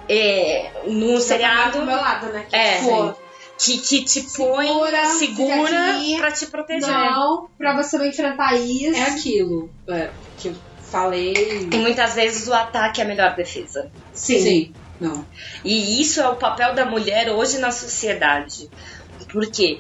É, 0.08 0.72
no 0.86 1.14
Você 1.14 1.30
tá 1.30 1.40
seriado 1.40 1.80
do 1.80 1.86
meu 1.86 1.96
lado, 1.96 2.28
né? 2.28 2.46
Que, 2.48 2.56
É, 2.56 2.78
tipo, 2.78 3.16
que, 3.58 3.78
que 3.80 4.04
te 4.04 4.22
põe 4.36 4.68
Segura, 4.68 5.06
segura 5.06 5.92
aqui. 5.96 6.18
pra 6.18 6.32
te 6.32 6.46
proteger. 6.46 6.88
Não, 6.88 7.50
pra 7.58 7.76
você 7.76 7.98
não 7.98 8.06
enfrentar 8.06 8.56
isso. 8.56 8.96
É 8.96 9.02
aquilo 9.04 9.70
é, 9.88 10.10
que 10.38 10.50
eu 10.50 10.56
falei. 10.92 11.68
E 11.72 11.78
muitas 11.78 12.14
vezes 12.14 12.48
o 12.48 12.54
ataque 12.54 13.02
é 13.02 13.04
a 13.04 13.08
melhor 13.08 13.36
defesa. 13.36 13.92
Sim. 14.14 14.74
Não. 15.00 15.26
E 15.64 16.02
isso 16.02 16.22
é 16.22 16.30
o 16.30 16.36
papel 16.36 16.74
da 16.74 16.86
mulher 16.86 17.30
hoje 17.30 17.58
na 17.58 17.72
sociedade. 17.72 18.70
Porque 19.32 19.80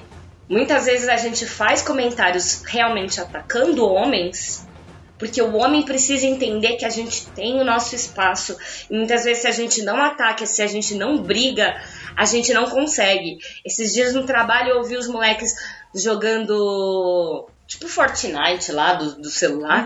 muitas 0.49 0.85
vezes 0.85 1.07
a 1.09 1.17
gente 1.17 1.45
faz 1.45 1.81
comentários 1.81 2.63
realmente 2.65 3.19
atacando 3.19 3.87
homens, 3.87 4.67
porque 5.17 5.41
o 5.41 5.55
homem 5.55 5.83
precisa 5.83 6.25
entender 6.25 6.75
que 6.75 6.85
a 6.85 6.89
gente 6.89 7.27
tem 7.27 7.59
o 7.59 7.63
nosso 7.63 7.95
espaço. 7.95 8.57
E 8.89 8.97
muitas 8.97 9.23
vezes, 9.23 9.43
se 9.43 9.47
a 9.47 9.51
gente 9.51 9.81
não 9.81 10.01
ataca, 10.01 10.45
se 10.45 10.61
a 10.61 10.67
gente 10.67 10.93
não 10.95 11.21
briga, 11.21 11.81
a 12.15 12.25
gente 12.25 12.53
não 12.53 12.69
consegue. 12.69 13.37
Esses 13.63 13.93
dias 13.93 14.13
no 14.13 14.25
trabalho 14.25 14.71
eu 14.71 14.77
ouvi 14.77 14.97
os 14.97 15.07
moleques 15.07 15.53
jogando 15.93 17.47
tipo 17.67 17.87
Fortnite 17.87 18.71
lá 18.71 18.93
do, 18.93 19.15
do 19.15 19.29
celular. 19.29 19.85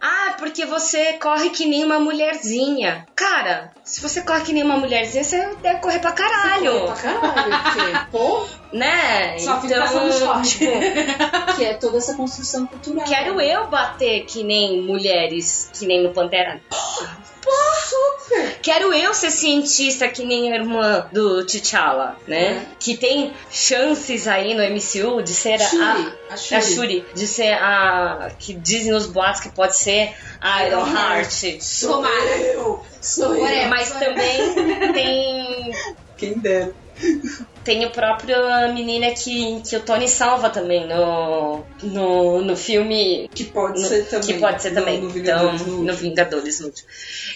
Ah, 0.00 0.34
porque 0.38 0.64
você 0.64 1.14
corre 1.14 1.50
que 1.50 1.66
nem 1.66 1.84
uma 1.84 1.98
mulherzinha. 2.00 3.06
Cara, 3.14 3.72
se 3.84 4.00
você 4.00 4.22
corre 4.22 4.42
que 4.42 4.52
nem 4.52 4.62
uma 4.62 4.76
mulherzinha, 4.76 5.22
você 5.24 5.54
deve 5.62 5.80
correr 5.80 5.98
pra 5.98 6.12
caralho. 6.12 6.86
Pra 6.86 6.94
caralho, 6.94 7.62
porque, 7.62 8.10
pô, 8.10 8.46
Né? 8.72 9.38
só 9.38 9.60
fica 9.60 9.80
passando 9.80 10.12
short. 10.12 10.48
tipo, 10.58 10.72
que 11.56 11.64
é 11.64 11.74
toda 11.74 11.98
essa 11.98 12.14
construção 12.14 12.66
cultural. 12.66 13.06
quero 13.06 13.40
eu 13.40 13.66
bater 13.68 14.24
que 14.26 14.42
nem 14.44 14.82
mulheres, 14.82 15.70
que 15.72 15.86
nem 15.86 16.02
no 16.02 16.12
Pantera. 16.12 16.60
Super! 17.88 18.58
Quero 18.60 18.92
eu 18.92 19.14
ser 19.14 19.30
cientista 19.30 20.08
que 20.08 20.24
nem 20.24 20.52
a 20.52 20.56
irmã 20.56 21.06
do 21.12 21.44
T'Challa, 21.44 22.16
né? 22.26 22.66
Que 22.78 22.96
tem 22.96 23.32
chances 23.50 24.26
aí 24.28 24.54
no 24.54 24.62
MCU 24.62 25.22
de 25.22 25.32
ser 25.32 25.58
Shuri, 25.60 25.82
a, 25.82 26.30
a 26.30 26.34
a 26.34 26.36
Shuri. 26.36 26.62
Shuri, 26.74 27.06
de 27.14 27.26
ser 27.26 27.52
a 27.54 28.30
que 28.38 28.52
dizem 28.54 28.92
nos 28.92 29.06
boatos 29.06 29.40
que 29.40 29.48
pode 29.48 29.76
ser 29.76 30.14
a 30.40 30.66
Iron 30.66 30.86
Heart. 30.86 31.62
Sou 31.62 32.04
eu! 32.04 32.84
Sou 33.00 33.34
eu! 33.34 33.68
Mas 33.68 33.90
também 33.92 34.54
tem 34.92 35.72
Quem 36.16 36.34
dera. 36.38 36.74
Tem 37.64 37.84
o 37.84 37.90
próprio 37.90 38.36
menina 38.74 39.10
que, 39.12 39.60
que 39.62 39.76
o 39.76 39.80
Tony 39.82 40.08
salva 40.08 40.50
também 40.50 40.86
no, 40.86 41.64
no, 41.82 42.42
no 42.42 42.56
filme 42.56 43.28
Que 43.34 43.44
pode 43.44 43.80
no- 43.80 43.86
ser 43.88 44.04
também. 44.08 44.26
que 44.26 44.34
pode 44.40 44.62
ser 44.62 44.70
no- 44.70 44.74
também. 44.76 45.00
No, 45.00 45.08
então, 45.10 45.12
Vingadores, 45.14 45.66
no, 45.66 45.84
no 45.84 45.94
Vingadores 45.94 46.60
no 46.60 46.66
último. 46.66 46.88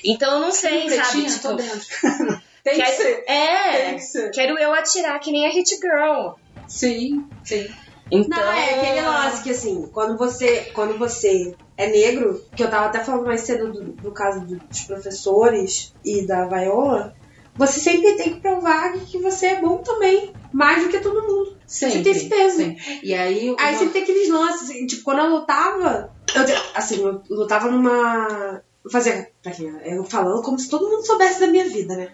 Então 0.05 0.32
eu 0.34 0.40
não 0.40 0.51
sei, 0.51 0.89
sabe? 0.90 0.97
Pretinha, 1.02 1.28
Tipo, 1.30 1.40
tô 1.48 1.55
dentro. 1.55 1.86
Tem 2.64 2.74
que 2.74 2.80
quero- 2.82 2.97
ser. 2.97 3.24
É, 3.26 3.82
Tem 3.86 3.94
que 3.97 4.01
ser. 4.02 4.30
quero 4.30 4.59
eu 4.59 4.72
atirar 4.72 5.18
que 5.20 5.32
nem 5.32 5.47
a 5.47 5.51
Hit 5.51 5.76
Girl. 5.76 6.32
Sim, 6.66 7.24
sim. 7.44 7.68
Então, 8.10 8.39
Não, 8.39 8.52
é 8.52 8.74
aquele 8.74 9.01
lance 9.06 9.43
que 9.43 9.51
assim, 9.51 9.89
quando 9.93 10.16
você, 10.18 10.70
quando 10.74 10.98
você 10.98 11.55
é 11.76 11.86
negro, 11.89 12.40
que 12.55 12.62
eu 12.62 12.68
tava 12.70 12.86
até 12.86 13.01
falando 13.01 13.24
mais 13.26 13.40
cedo 13.40 13.72
do, 13.72 13.84
do 13.93 14.12
caso 14.12 14.40
do- 14.47 14.60
dos 14.60 14.80
professores 14.82 15.94
e 16.05 16.26
da 16.26 16.47
Viola, 16.47 17.14
você 17.55 17.81
sempre 17.81 18.15
tem 18.16 18.35
que 18.35 18.41
provar 18.41 18.93
que 18.95 19.19
você 19.19 19.47
é 19.47 19.61
bom 19.61 19.79
também, 19.79 20.33
mais 20.53 20.83
do 20.83 20.89
que 20.89 20.99
todo 21.01 21.23
mundo. 21.23 21.57
Sempre. 21.66 21.99
Você 21.99 22.03
tem 22.03 22.12
esse 22.12 22.29
peso. 22.29 22.57
sempre. 22.57 23.01
E 23.03 23.15
aí, 23.15 23.55
Aí 23.59 23.73
uma- 23.73 23.79
sempre 23.79 23.93
tem 23.95 24.03
aqueles 24.03 24.29
lances, 24.29 24.69
tipo, 24.89 25.03
quando 25.05 25.19
eu 25.20 25.31
lutava, 25.31 26.11
eu, 26.35 26.43
assim, 26.74 27.03
eu 27.05 27.23
lutava 27.31 27.70
numa. 27.70 28.61
Fazia. 28.91 29.31
Pra 29.43 29.53
quem? 29.53 29.73
Eu 29.85 30.03
falando 30.05 30.43
como 30.43 30.59
se 30.59 30.69
todo 30.69 30.89
mundo 30.89 31.07
soubesse 31.07 31.39
da 31.41 31.47
minha 31.47 31.69
vida, 31.69 31.95
né? 31.97 32.09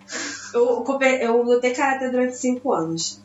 Eu, 0.52 0.84
eu 1.22 1.42
lutei 1.42 1.72
karatê 1.72 2.10
durante 2.10 2.36
5 2.36 2.72
anos. 2.74 3.22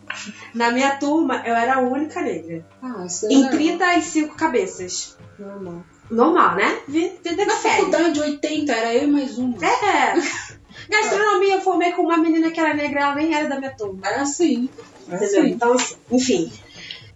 Na 0.54 0.72
minha 0.72 0.96
turma, 0.96 1.44
eu 1.46 1.54
era 1.54 1.76
a 1.76 1.80
única 1.82 2.22
negra. 2.22 2.66
Ah, 2.82 3.06
isso 3.06 3.26
é 3.26 3.30
Em 3.30 3.42
normal. 3.42 3.52
35 3.52 4.36
cabeças. 4.38 5.18
Normal. 5.38 5.84
Normal, 6.10 6.56
né? 6.56 6.80
Vi- 6.88 7.20
Vida 7.22 7.36
que 7.36 7.46
Na 7.46 7.56
segue. 7.56 7.76
faculdade, 7.78 8.22
80, 8.22 8.72
era 8.72 8.94
eu 8.94 9.04
e 9.04 9.08
mais 9.08 9.38
uma. 9.38 9.58
É. 9.66 10.14
Gastronomia, 10.90 11.56
eu 11.56 11.62
formei 11.62 11.92
com 11.92 12.04
uma 12.04 12.18
menina 12.18 12.52
que 12.52 12.60
era 12.60 12.74
negra, 12.74 13.02
ela 13.02 13.16
nem 13.16 13.34
era 13.34 13.48
da 13.48 13.60
minha 13.60 13.76
turma. 13.76 14.08
Era 14.08 14.22
assim. 14.22 14.70
Entendeu? 15.08 15.28
assim. 15.28 15.50
Então, 15.50 15.74
assim, 15.74 15.96
enfim. 16.12 16.52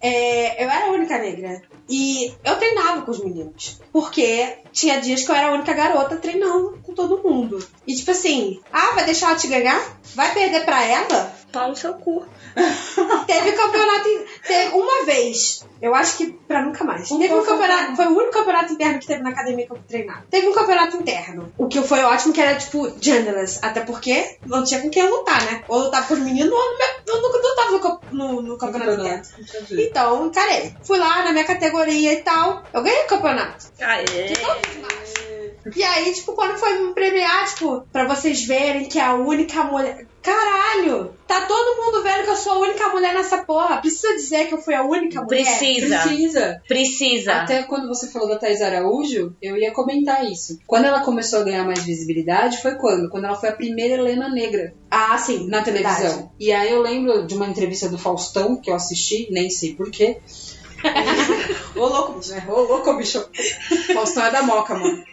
É, 0.00 0.64
eu 0.64 0.70
era 0.70 0.86
a 0.86 0.90
única 0.90 1.18
negra. 1.18 1.60
E 1.88 2.32
eu 2.44 2.56
treinava 2.56 3.02
com 3.02 3.10
os 3.10 3.18
meninos. 3.18 3.80
Porque 3.92 4.58
tinha 4.72 5.00
dias 5.00 5.24
que 5.24 5.30
eu 5.30 5.34
era 5.34 5.48
a 5.48 5.52
única 5.52 5.72
garota 5.72 6.16
treinando 6.16 6.78
com 6.82 6.94
todo 6.94 7.22
mundo. 7.22 7.58
E 7.86 7.94
tipo 7.94 8.10
assim, 8.10 8.60
ah, 8.72 8.92
vai 8.94 9.04
deixar 9.04 9.30
ela 9.30 9.38
te 9.38 9.48
ganhar? 9.48 9.98
Vai 10.14 10.32
perder 10.32 10.64
pra 10.64 10.84
ela? 10.84 11.34
Pau 11.52 11.68
no 11.68 11.76
seu 11.76 11.94
cu. 11.94 12.26
Teve 13.26 13.52
campeonato. 13.52 14.08
Teve 14.46 14.74
uma 14.74 15.04
vez. 15.04 15.64
Eu 15.80 15.94
acho 15.94 16.16
que 16.16 16.32
pra 16.32 16.62
nunca 16.62 16.84
mais. 16.84 17.10
Um 17.10 17.18
Teve 17.18 17.34
um 17.34 17.44
campeonato. 17.44 17.96
Foi 17.96 18.06
o 18.06 18.16
único 18.16 18.32
campeonato 18.32 18.72
interno 18.72 18.98
que 18.98 19.06
teve 19.06 19.22
na 19.22 19.30
academia 19.30 19.66
que 19.66 19.72
eu 19.72 19.78
treinava. 19.86 20.24
Teve 20.30 20.48
um 20.48 20.52
campeonato 20.52 20.96
interno. 20.96 21.52
O 21.56 21.68
que 21.68 21.80
foi 21.82 22.00
ótimo, 22.00 22.32
que 22.32 22.40
era 22.40 22.56
tipo 22.56 22.92
genderless. 23.00 23.60
Até 23.62 23.80
porque 23.80 24.38
não 24.46 24.64
tinha 24.64 24.80
com 24.80 24.90
quem 24.90 25.08
lutar, 25.08 25.42
né? 25.44 25.62
Ou 25.68 25.78
lutar 25.78 26.06
com 26.06 26.14
os 26.14 26.20
meninos, 26.20 26.52
ou 26.52 26.58
eu 27.06 27.22
nunca 27.22 27.38
lutava 27.38 28.00
no, 28.12 28.18
no, 28.18 28.42
no 28.42 28.58
campeonato 28.58 29.00
interno. 29.00 29.22
Então, 29.70 30.26
encarei. 30.26 30.74
Fui 30.82 30.98
lá 30.98 31.24
na 31.24 31.32
minha 31.32 31.44
categoria 31.44 32.12
e 32.12 32.22
tal. 32.22 32.62
Eu 32.72 32.82
ganhei 32.82 33.04
o 33.04 33.06
campeonato. 33.06 33.66
Aê. 33.80 34.32
E 35.74 35.82
aí, 35.82 36.12
tipo, 36.12 36.32
quando 36.32 36.58
foi 36.58 36.78
me 36.78 36.94
premiar, 36.94 37.46
tipo, 37.48 37.82
pra 37.92 38.06
vocês 38.06 38.44
verem 38.44 38.86
que 38.88 38.98
é 38.98 39.02
a 39.04 39.14
única 39.14 39.64
mulher. 39.64 40.06
Caralho! 40.22 41.12
Tá 41.26 41.42
todo 41.42 41.76
mundo 41.82 42.02
vendo 42.02 42.24
que 42.24 42.30
eu 42.30 42.36
sou 42.36 42.52
a 42.52 42.58
única 42.58 42.88
mulher 42.88 43.14
nessa 43.14 43.38
porra. 43.44 43.80
Precisa 43.80 44.14
dizer 44.14 44.46
que 44.46 44.54
eu 44.54 44.58
fui 44.58 44.74
a 44.74 44.82
única 44.84 45.22
mulher? 45.22 45.44
Precisa. 45.44 45.98
Precisa. 46.00 46.62
Precisa. 46.66 47.32
Até 47.34 47.62
quando 47.62 47.88
você 47.88 48.08
falou 48.08 48.28
da 48.28 48.36
Thais 48.36 48.60
Araújo, 48.60 49.34
eu 49.40 49.56
ia 49.56 49.72
comentar 49.72 50.24
isso. 50.30 50.58
Quando 50.66 50.86
ela 50.86 51.00
começou 51.00 51.40
a 51.40 51.44
ganhar 51.44 51.64
mais 51.64 51.82
visibilidade, 51.82 52.60
foi 52.60 52.74
quando? 52.76 53.08
Quando 53.08 53.24
ela 53.24 53.36
foi 53.36 53.48
a 53.50 53.56
primeira 53.56 53.94
Helena 53.94 54.28
Negra 54.28 54.74
Ah, 54.90 55.16
sim. 55.18 55.46
na 55.48 55.62
televisão. 55.62 55.96
Verdade. 55.98 56.28
E 56.40 56.52
aí 56.52 56.70
eu 56.72 56.82
lembro 56.82 57.26
de 57.26 57.34
uma 57.34 57.46
entrevista 57.46 57.88
do 57.88 57.98
Faustão, 57.98 58.56
que 58.56 58.70
eu 58.70 58.74
assisti, 58.74 59.28
nem 59.30 59.48
sei 59.48 59.74
porquê. 59.74 60.18
Ô 61.74 61.86
louco, 61.86 62.18
bicho. 62.18 62.34
Ô 62.48 62.60
louco, 62.60 62.94
bicho. 62.94 63.28
Faustão 63.92 64.24
é 64.26 64.30
da 64.30 64.42
Moca, 64.42 64.74
mano. 64.74 65.04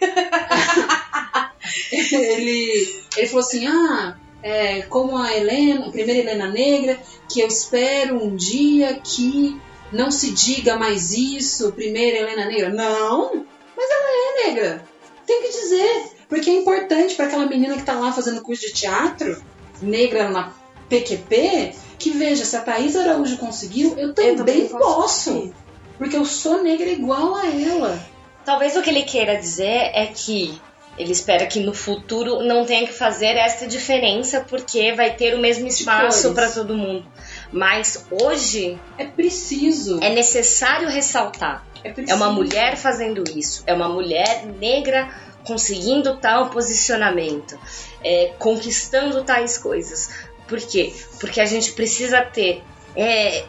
ele, 2.12 3.02
ele 3.16 3.26
falou 3.26 3.40
assim: 3.40 3.66
ah, 3.66 4.16
é, 4.42 4.82
como 4.82 5.16
a 5.16 5.34
Helena, 5.36 5.86
a 5.86 5.90
primeira 5.90 6.20
Helena 6.20 6.48
Negra, 6.48 6.98
que 7.28 7.40
eu 7.40 7.48
espero 7.48 8.22
um 8.22 8.36
dia 8.36 9.00
que 9.02 9.60
não 9.92 10.10
se 10.10 10.32
diga 10.32 10.76
mais 10.76 11.12
isso, 11.12 11.72
primeira 11.72 12.18
Helena 12.18 12.46
Negra. 12.46 12.68
Não, 12.70 13.46
mas 13.76 13.90
ela 13.90 14.08
é 14.08 14.46
negra. 14.46 14.84
Tem 15.26 15.42
que 15.42 15.50
dizer. 15.50 16.16
Porque 16.28 16.50
é 16.50 16.54
importante 16.54 17.14
para 17.14 17.26
aquela 17.26 17.46
menina 17.46 17.76
que 17.76 17.84
tá 17.84 17.94
lá 17.94 18.12
fazendo 18.12 18.42
curso 18.42 18.66
de 18.66 18.72
teatro, 18.72 19.40
negra 19.80 20.28
na 20.28 20.52
PQP, 20.88 21.74
que 21.98 22.10
veja, 22.10 22.44
se 22.44 22.56
a 22.56 22.60
Thaís 22.60 22.96
Araújo 22.96 23.36
conseguiu, 23.38 23.94
eu 23.98 24.12
também, 24.14 24.36
também 24.36 24.68
posso 24.68 25.32
conseguir. 25.32 25.54
Porque 25.98 26.16
eu 26.16 26.24
sou 26.24 26.62
negra 26.62 26.88
igual 26.90 27.34
a 27.34 27.46
ela. 27.46 27.98
Talvez 28.44 28.76
o 28.76 28.82
que 28.82 28.90
ele 28.90 29.02
queira 29.02 29.36
dizer 29.36 29.90
é 29.94 30.06
que 30.06 30.60
ele 30.98 31.12
espera 31.12 31.46
que 31.46 31.60
no 31.60 31.74
futuro 31.74 32.42
não 32.42 32.64
tenha 32.64 32.86
que 32.86 32.92
fazer 32.92 33.36
essa 33.36 33.66
diferença 33.66 34.44
porque 34.48 34.92
vai 34.92 35.14
ter 35.14 35.34
o 35.34 35.38
mesmo 35.38 35.66
espaço 35.66 36.32
para 36.32 36.50
todo 36.50 36.76
mundo. 36.76 37.06
Mas 37.52 38.06
hoje 38.10 38.78
É 38.96 39.04
preciso. 39.04 39.98
é 40.02 40.10
necessário 40.10 40.88
ressaltar. 40.88 41.66
É, 41.84 41.90
preciso. 41.90 42.12
É 42.12 42.16
uma 42.16 42.32
mulher 42.32 42.76
fazendo 42.76 43.24
isso. 43.36 43.62
É 43.66 43.74
uma 43.74 43.88
mulher 43.88 44.46
negra 44.58 45.08
conseguindo 45.44 46.16
tal 46.16 46.48
posicionamento, 46.50 47.58
é, 48.02 48.32
conquistando 48.38 49.22
tais 49.22 49.56
coisas. 49.58 50.10
Por 50.48 50.60
quê? 50.60 50.92
Porque 51.20 51.40
a 51.40 51.46
gente 51.46 51.72
precisa 51.72 52.22
ter. 52.22 52.62
é, 52.94 53.44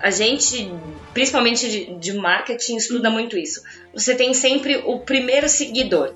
a- 0.00 0.10
gente, 0.10 0.70
principalmente 1.12 1.68
de, 1.68 1.94
de 1.98 2.12
marketing, 2.12 2.76
estuda 2.76 3.10
muito 3.10 3.36
isso. 3.36 3.62
Você 3.92 4.14
tem 4.14 4.32
sempre 4.34 4.76
o 4.84 5.00
primeiro 5.00 5.48
seguidor. 5.48 6.14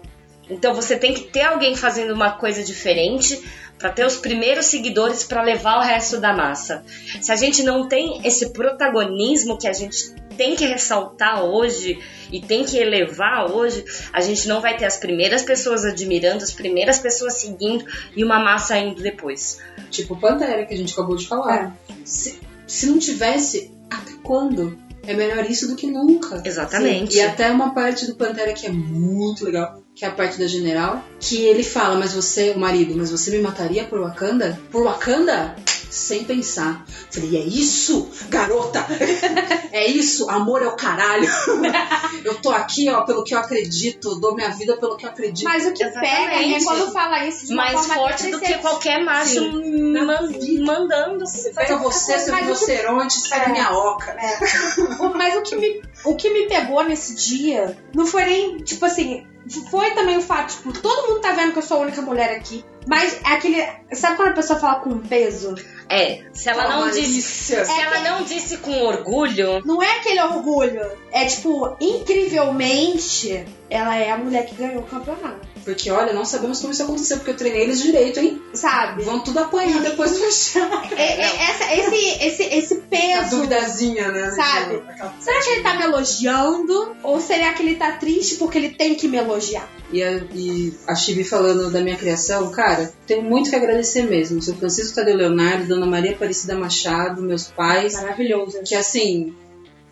Então 0.50 0.72
você 0.74 0.96
tem 0.96 1.12
que 1.12 1.22
ter 1.24 1.42
alguém 1.42 1.74
fazendo 1.76 2.14
uma 2.14 2.30
coisa 2.30 2.62
diferente 2.62 3.42
para 3.78 3.90
ter 3.90 4.04
os 4.04 4.16
primeiros 4.16 4.66
seguidores 4.66 5.24
para 5.24 5.42
levar 5.42 5.78
o 5.78 5.82
resto 5.82 6.20
da 6.20 6.32
massa. 6.34 6.82
Se 7.20 7.30
a 7.30 7.36
gente 7.36 7.62
não 7.62 7.88
tem 7.88 8.20
esse 8.26 8.50
protagonismo 8.50 9.56
que 9.56 9.68
a 9.68 9.72
gente 9.72 10.12
tem 10.36 10.54
que 10.54 10.66
ressaltar 10.66 11.44
hoje 11.44 11.98
e 12.30 12.40
tem 12.40 12.64
que 12.64 12.78
elevar 12.78 13.50
hoje, 13.50 13.84
a 14.12 14.20
gente 14.20 14.46
não 14.46 14.60
vai 14.60 14.76
ter 14.76 14.84
as 14.84 14.96
primeiras 14.96 15.42
pessoas 15.42 15.84
admirando, 15.84 16.44
as 16.44 16.52
primeiras 16.52 16.98
pessoas 16.98 17.34
seguindo 17.34 17.84
e 18.14 18.22
uma 18.22 18.38
massa 18.38 18.78
indo 18.78 19.02
depois. 19.02 19.60
Tipo 19.90 20.16
Pantera, 20.16 20.64
que 20.64 20.74
a 20.74 20.76
gente 20.76 20.92
acabou 20.92 21.16
de 21.16 21.26
falar. 21.26 21.76
Se, 22.04 22.38
se 22.66 22.86
não 22.86 22.98
tivesse, 22.98 23.72
até 23.90 24.12
quando? 24.22 24.87
É 25.08 25.14
melhor 25.14 25.50
isso 25.50 25.66
do 25.66 25.74
que 25.74 25.86
nunca. 25.86 26.42
Exatamente. 26.44 27.14
Sim, 27.14 27.18
E 27.18 27.22
até 27.22 27.50
uma 27.50 27.72
parte 27.72 28.06
do 28.06 28.14
Pantera 28.14 28.52
que 28.52 28.66
é 28.66 28.70
muito 28.70 29.42
legal, 29.42 29.82
que 29.94 30.04
é 30.04 30.08
a 30.08 30.10
parte 30.10 30.38
da 30.38 30.46
general, 30.46 31.02
que 31.18 31.44
ele 31.44 31.62
fala, 31.62 31.98
mas 31.98 32.12
você, 32.12 32.50
o 32.50 32.58
marido, 32.58 32.94
mas 32.94 33.10
você 33.10 33.30
me 33.30 33.38
mataria 33.38 33.84
por 33.84 34.00
Wakanda? 34.00 34.60
Por 34.70 34.84
Wakanda? 34.84 35.56
Sem 35.90 36.24
pensar. 36.24 36.84
Falei, 37.10 37.36
é 37.38 37.40
isso, 37.44 38.10
garota? 38.28 38.86
é 39.72 39.86
isso, 39.86 40.28
amor 40.30 40.62
é 40.62 40.66
o 40.66 40.76
caralho. 40.76 41.26
eu 42.24 42.34
tô 42.36 42.50
aqui, 42.50 42.88
ó, 42.90 43.02
pelo 43.02 43.24
que 43.24 43.34
eu 43.34 43.38
acredito, 43.38 44.16
dou 44.20 44.34
minha 44.34 44.50
vida 44.50 44.76
pelo 44.76 44.96
que 44.96 45.06
eu 45.06 45.10
acredito. 45.10 45.44
Mas 45.44 45.66
o 45.66 45.72
que 45.72 45.82
Exatamente. 45.82 46.14
pega 46.14 46.56
é 46.56 46.64
quando 46.64 46.92
fala 46.92 47.24
isso 47.26 47.46
de 47.46 47.52
uma 47.54 47.62
Mais 47.64 47.74
forma 47.78 47.94
forte 47.94 48.30
do 48.30 48.40
que 48.40 48.54
qualquer 48.58 49.02
macho 49.04 49.40
man- 49.52 50.28
mandando. 50.64 51.24
Pega 51.54 51.76
você, 51.78 52.18
seu 52.18 52.34
o 52.34 52.36
que- 52.36 52.42
rinoceronte, 52.44 53.14
sai 53.20 53.40
da 53.40 53.46
É. 53.46 53.52
minha 53.52 53.72
oca. 53.72 54.16
O- 55.00 55.14
Mas 55.14 55.36
o 55.36 55.42
que, 55.42 55.56
me, 55.56 55.82
o 56.04 56.14
que 56.16 56.30
me 56.30 56.46
pegou 56.48 56.84
nesse 56.84 57.14
dia 57.14 57.76
não 57.94 58.06
foi 58.06 58.24
nem, 58.24 58.58
tipo 58.58 58.84
assim, 58.84 59.26
foi 59.70 59.90
também 59.92 60.16
o 60.18 60.22
fato, 60.22 60.54
tipo, 60.56 60.72
todo 60.80 61.08
mundo 61.08 61.20
tá 61.20 61.32
vendo 61.32 61.52
que 61.52 61.58
eu 61.58 61.62
sou 61.62 61.78
a 61.78 61.80
única 61.80 62.02
mulher 62.02 62.30
aqui. 62.36 62.64
Mas 62.86 63.20
é 63.24 63.32
aquele. 63.34 63.62
Sabe 63.92 64.16
quando 64.16 64.28
a 64.30 64.32
pessoa 64.34 64.58
fala 64.58 64.80
com 64.80 64.98
peso? 64.98 65.54
É, 65.90 66.22
se 66.34 66.48
ela 66.48 66.68
não 66.68 66.90
disse. 66.90 67.22
Se 67.22 67.54
ela 67.80 68.00
não 68.00 68.22
disse 68.22 68.58
com 68.58 68.72
orgulho, 68.82 69.62
Não 69.64 69.82
é 69.82 69.96
aquele 69.98 70.20
orgulho. 70.20 70.82
É 71.10 71.24
tipo, 71.24 71.74
incrivelmente, 71.80 73.44
ela 73.70 73.96
é 73.96 74.10
a 74.10 74.18
mulher 74.18 74.46
que 74.46 74.54
ganhou 74.54 74.82
o 74.82 74.86
campeonato. 74.86 75.46
Porque, 75.64 75.90
olha, 75.90 76.12
não 76.14 76.24
sabemos 76.24 76.60
como 76.60 76.72
isso 76.72 76.82
aconteceu, 76.82 77.18
porque 77.18 77.30
eu 77.32 77.36
treinei 77.36 77.62
eles 77.62 77.82
direito, 77.82 78.20
hein? 78.20 78.40
Sabe? 78.54 79.02
Vão 79.02 79.20
tudo 79.20 79.38
apanhar 79.40 79.80
depois 79.82 80.12
do 80.12 80.30
chão. 80.32 80.68
É- 80.96 81.20
é- 81.20 81.50
essa- 81.50 81.74
esse, 81.74 82.24
esse, 82.24 82.42
esse 82.42 82.74
A 82.74 82.80
peso. 82.88 83.30
duvidazinha, 83.36 84.10
né? 84.10 84.30
Sabe? 84.30 84.76
Aquela- 84.88 85.14
Será 85.20 85.40
que 85.42 85.50
ele 85.50 85.62
tá 85.62 85.74
me 85.74 85.82
elogiando? 85.84 86.96
Ou 87.02 87.20
será 87.20 87.52
que 87.52 87.62
ele 87.62 87.74
tá 87.76 87.92
triste 87.92 88.36
porque 88.36 88.56
ele 88.58 88.70
tem 88.70 88.94
que 88.94 89.06
me 89.08 89.16
elogiar? 89.18 89.68
E 89.92 90.02
a, 90.02 90.20
e 90.34 90.72
a 90.86 90.94
Chibi 90.94 91.24
falando 91.24 91.70
da 91.70 91.80
minha 91.80 91.96
criação, 91.96 92.50
cara, 92.50 92.92
tenho 93.06 93.22
muito 93.22 93.48
que 93.50 93.56
agradecer 93.56 94.02
mesmo. 94.02 94.40
Seu 94.42 94.54
Francisco 94.54 94.94
Tadeu 94.94 95.16
Leonardo, 95.16 95.77
Dona 95.78 95.86
Maria 95.86 96.12
Aparecida 96.12 96.56
Machado, 96.56 97.22
meus 97.22 97.46
pais, 97.48 97.94
Maravilhoso. 97.94 98.62
que 98.64 98.74
assim, 98.74 99.34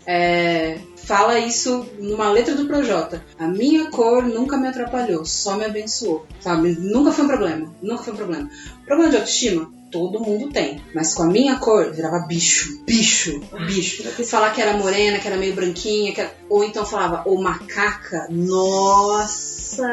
é, 0.04 0.78
fala 0.96 1.38
isso 1.38 1.86
numa 1.98 2.30
letra 2.30 2.54
do 2.54 2.66
Projota. 2.66 3.24
A 3.38 3.46
minha 3.46 3.90
cor 3.90 4.24
nunca 4.24 4.56
me 4.56 4.68
atrapalhou, 4.68 5.24
só 5.24 5.56
me 5.56 5.64
abençoou, 5.64 6.26
sabe? 6.40 6.76
Nunca 6.78 7.12
foi 7.12 7.24
um 7.24 7.28
problema, 7.28 7.74
nunca 7.80 8.02
foi 8.02 8.12
um 8.12 8.16
problema. 8.16 8.50
Problema 8.84 9.10
de 9.10 9.16
autoestima? 9.16 9.72
Todo 9.90 10.20
mundo 10.20 10.50
tem, 10.50 10.82
mas 10.94 11.14
com 11.14 11.22
a 11.22 11.26
minha 11.26 11.58
cor 11.58 11.92
virava 11.92 12.18
bicho, 12.26 12.82
bicho, 12.84 13.40
bicho. 13.66 14.02
Falar 14.26 14.50
que 14.50 14.60
era 14.60 14.76
morena, 14.76 15.18
que 15.18 15.26
era 15.28 15.36
meio 15.36 15.54
branquinha, 15.54 16.12
que 16.12 16.20
era- 16.20 16.34
ou 16.50 16.64
então 16.64 16.84
falava 16.84 17.22
ou 17.24 17.40
macaca, 17.40 18.26
nossa! 18.30 19.86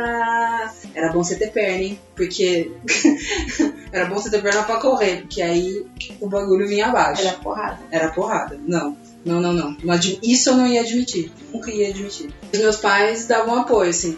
Era 0.94 1.12
bom 1.12 1.24
você 1.24 1.36
ter 1.36 1.52
perna, 1.52 1.84
hein? 1.84 2.00
Porque 2.16 2.72
era 3.92 4.06
bom 4.06 4.16
você 4.16 4.30
ter 4.30 4.42
perna 4.42 4.64
pra 4.64 4.78
correr, 4.78 5.22
porque 5.22 5.42
aí 5.42 5.86
o 6.20 6.28
bagulho 6.28 6.68
vinha 6.68 6.88
abaixo. 6.88 7.22
Era 7.22 7.38
porrada. 7.38 7.80
Era 7.92 8.10
porrada. 8.12 8.60
Não. 8.68 8.98
Não, 9.26 9.40
não, 9.40 9.54
não. 9.54 9.78
Isso 10.22 10.50
eu 10.50 10.58
não 10.58 10.68
ia 10.68 10.82
admitir. 10.82 11.32
Nunca 11.54 11.72
ia 11.72 11.90
admitir. 11.90 12.30
Os 12.52 12.60
meus 12.60 12.76
pais 12.78 13.26
davam 13.26 13.62
apoio, 13.62 13.90
assim. 13.90 14.18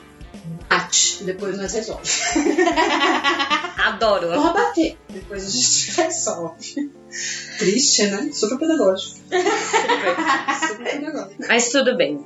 Bate. 0.69 1.23
Depois 1.23 1.57
nós 1.57 1.73
resolve. 1.73 2.09
adoro. 3.77 4.27
Pode 4.27 4.53
bater. 4.53 4.97
Depois 5.09 5.47
a 5.47 5.49
gente 5.49 5.91
resolve. 6.01 6.91
Triste, 7.57 8.07
né? 8.07 8.29
Super 8.31 8.57
pedagógico. 8.57 9.17
Super 10.67 10.99
pedagógico. 10.99 11.43
Mas 11.47 11.69
tudo 11.69 11.95
bem. 11.95 12.19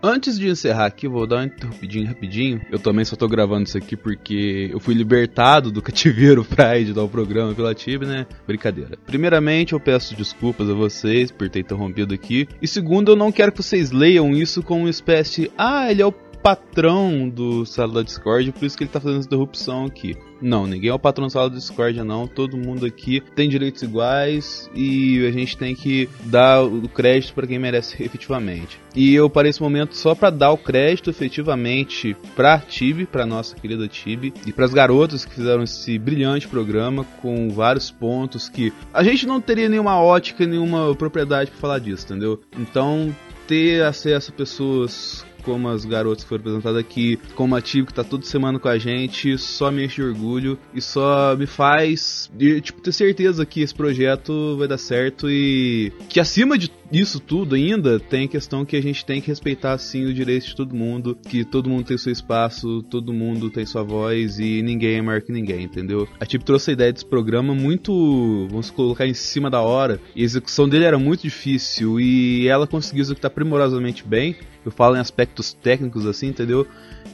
Antes 0.00 0.38
de 0.38 0.48
encerrar 0.48 0.86
aqui, 0.86 1.08
vou 1.08 1.26
dar 1.26 1.36
uma 1.36 1.46
interrompidinha 1.46 2.06
rapidinho. 2.06 2.60
Eu 2.70 2.78
também 2.78 3.04
só 3.04 3.16
tô 3.16 3.26
gravando 3.26 3.64
isso 3.64 3.76
aqui 3.76 3.96
porque 3.96 4.70
eu 4.72 4.78
fui 4.78 4.94
libertado 4.94 5.72
do 5.72 5.82
cativeiro 5.82 6.44
pra 6.46 6.78
editar 6.78 7.02
o 7.02 7.08
programa 7.08 7.52
pela 7.52 7.74
TIB, 7.74 8.06
né? 8.06 8.24
Brincadeira. 8.46 8.96
Primeiramente, 9.06 9.72
eu 9.72 9.80
peço 9.80 10.14
desculpas 10.14 10.70
a 10.70 10.72
vocês 10.72 11.32
por 11.32 11.48
ter 11.48 11.60
interrompido 11.60 12.14
aqui. 12.14 12.46
E 12.62 12.68
segundo, 12.68 13.10
eu 13.10 13.16
não 13.16 13.32
quero 13.32 13.50
que 13.50 13.60
vocês 13.60 13.90
leiam 13.90 14.30
isso 14.30 14.62
como 14.62 14.82
uma 14.82 14.90
espécie 14.90 15.42
de, 15.42 15.50
ah, 15.58 15.90
ele 15.90 16.00
é 16.00 16.06
o 16.06 16.14
patrão 16.48 17.28
do 17.28 17.66
sala 17.66 17.92
da 17.92 18.02
Discord, 18.02 18.52
por 18.52 18.64
isso 18.64 18.74
que 18.74 18.84
ele 18.84 18.90
tá 18.90 18.98
fazendo 18.98 19.18
essa 19.18 19.26
interrupção 19.26 19.84
aqui. 19.84 20.16
Não, 20.40 20.66
ninguém 20.66 20.88
é 20.88 20.94
o 20.94 20.98
patrão 20.98 21.26
do 21.26 21.30
sala 21.30 21.50
da 21.50 21.56
Discord, 21.56 22.02
não. 22.02 22.26
Todo 22.26 22.56
mundo 22.56 22.86
aqui 22.86 23.20
tem 23.34 23.50
direitos 23.50 23.82
iguais 23.82 24.70
e 24.74 25.26
a 25.26 25.30
gente 25.30 25.58
tem 25.58 25.74
que 25.74 26.08
dar 26.24 26.64
o 26.64 26.88
crédito 26.88 27.34
para 27.34 27.46
quem 27.46 27.58
merece 27.58 28.00
efetivamente. 28.02 28.80
E 28.94 29.14
eu 29.14 29.28
parei 29.28 29.50
esse 29.50 29.60
momento 29.60 29.94
só 29.94 30.14
para 30.14 30.30
dar 30.30 30.50
o 30.52 30.56
crédito 30.56 31.10
efetivamente 31.10 32.16
pra 32.34 32.58
Tibi, 32.58 33.04
pra 33.04 33.26
nossa 33.26 33.54
querida 33.54 33.86
Tibi, 33.86 34.32
e 34.46 34.52
pras 34.52 34.72
garotas 34.72 35.26
que 35.26 35.34
fizeram 35.34 35.64
esse 35.64 35.98
brilhante 35.98 36.48
programa 36.48 37.04
com 37.20 37.50
vários 37.50 37.90
pontos 37.90 38.48
que 38.48 38.72
a 38.94 39.02
gente 39.02 39.26
não 39.26 39.38
teria 39.38 39.68
nenhuma 39.68 40.00
ótica, 40.00 40.46
nenhuma 40.46 40.94
propriedade 40.94 41.50
para 41.50 41.60
falar 41.60 41.78
disso, 41.78 42.06
entendeu? 42.06 42.40
Então, 42.58 43.14
ter 43.46 43.82
acesso 43.82 44.30
a 44.30 44.34
pessoas 44.34 45.26
como 45.42 45.68
as 45.68 45.84
garotas 45.84 46.24
que 46.24 46.28
foram 46.28 46.40
apresentadas 46.40 46.80
aqui, 46.80 47.18
como 47.34 47.54
a 47.54 47.60
Tibi 47.60 47.86
que 47.86 47.94
tá 47.94 48.04
toda 48.04 48.24
semana 48.24 48.58
com 48.58 48.68
a 48.68 48.78
gente, 48.78 49.36
só 49.38 49.70
me 49.70 49.84
enche 49.84 49.96
de 49.96 50.08
orgulho 50.08 50.58
e 50.74 50.80
só 50.80 51.36
me 51.36 51.46
faz 51.46 52.30
tipo, 52.62 52.80
ter 52.80 52.92
certeza 52.92 53.44
que 53.46 53.60
esse 53.60 53.74
projeto 53.74 54.56
vai 54.56 54.68
dar 54.68 54.78
certo 54.78 55.30
e 55.30 55.92
que 56.08 56.20
acima 56.20 56.56
de 56.56 56.68
isso 56.90 57.20
tudo 57.20 57.54
ainda 57.54 58.00
tem 58.00 58.24
a 58.24 58.28
questão 58.28 58.64
que 58.64 58.76
a 58.76 58.82
gente 58.82 59.04
tem 59.04 59.20
que 59.20 59.28
respeitar 59.28 59.76
sim 59.78 60.04
o 60.06 60.14
direito 60.14 60.46
de 60.46 60.56
todo 60.56 60.74
mundo, 60.74 61.16
que 61.28 61.44
todo 61.44 61.68
mundo 61.68 61.84
tem 61.84 61.98
seu 61.98 62.12
espaço, 62.12 62.82
todo 62.84 63.12
mundo 63.12 63.50
tem 63.50 63.66
sua 63.66 63.82
voz 63.82 64.38
e 64.38 64.62
ninguém 64.62 64.96
é 64.96 65.02
maior 65.02 65.20
que 65.20 65.32
ninguém, 65.32 65.64
entendeu? 65.64 66.08
A 66.18 66.24
Tibi 66.24 66.44
trouxe 66.44 66.70
a 66.70 66.72
ideia 66.72 66.92
desse 66.92 67.04
programa 67.04 67.54
muito, 67.54 68.46
vamos 68.50 68.70
colocar 68.70 69.06
em 69.06 69.14
cima 69.14 69.50
da 69.50 69.60
hora, 69.60 70.00
e 70.14 70.22
a 70.22 70.24
execução 70.24 70.68
dele 70.68 70.84
era 70.84 70.98
muito 70.98 71.22
difícil 71.22 72.00
e 72.00 72.48
ela 72.48 72.66
conseguiu 72.66 73.02
executar 73.02 73.30
primorosamente 73.30 74.06
bem. 74.06 74.36
Eu 74.64 74.72
falo 74.72 74.96
em 74.96 75.00
aspectos 75.00 75.52
técnicos 75.52 76.06
assim, 76.06 76.28
entendeu? 76.28 76.66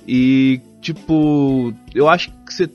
E 0.07 0.61
tipo, 0.81 1.73
eu 1.95 2.09
acho 2.09 2.31
que 2.45 2.53
você 2.53 2.69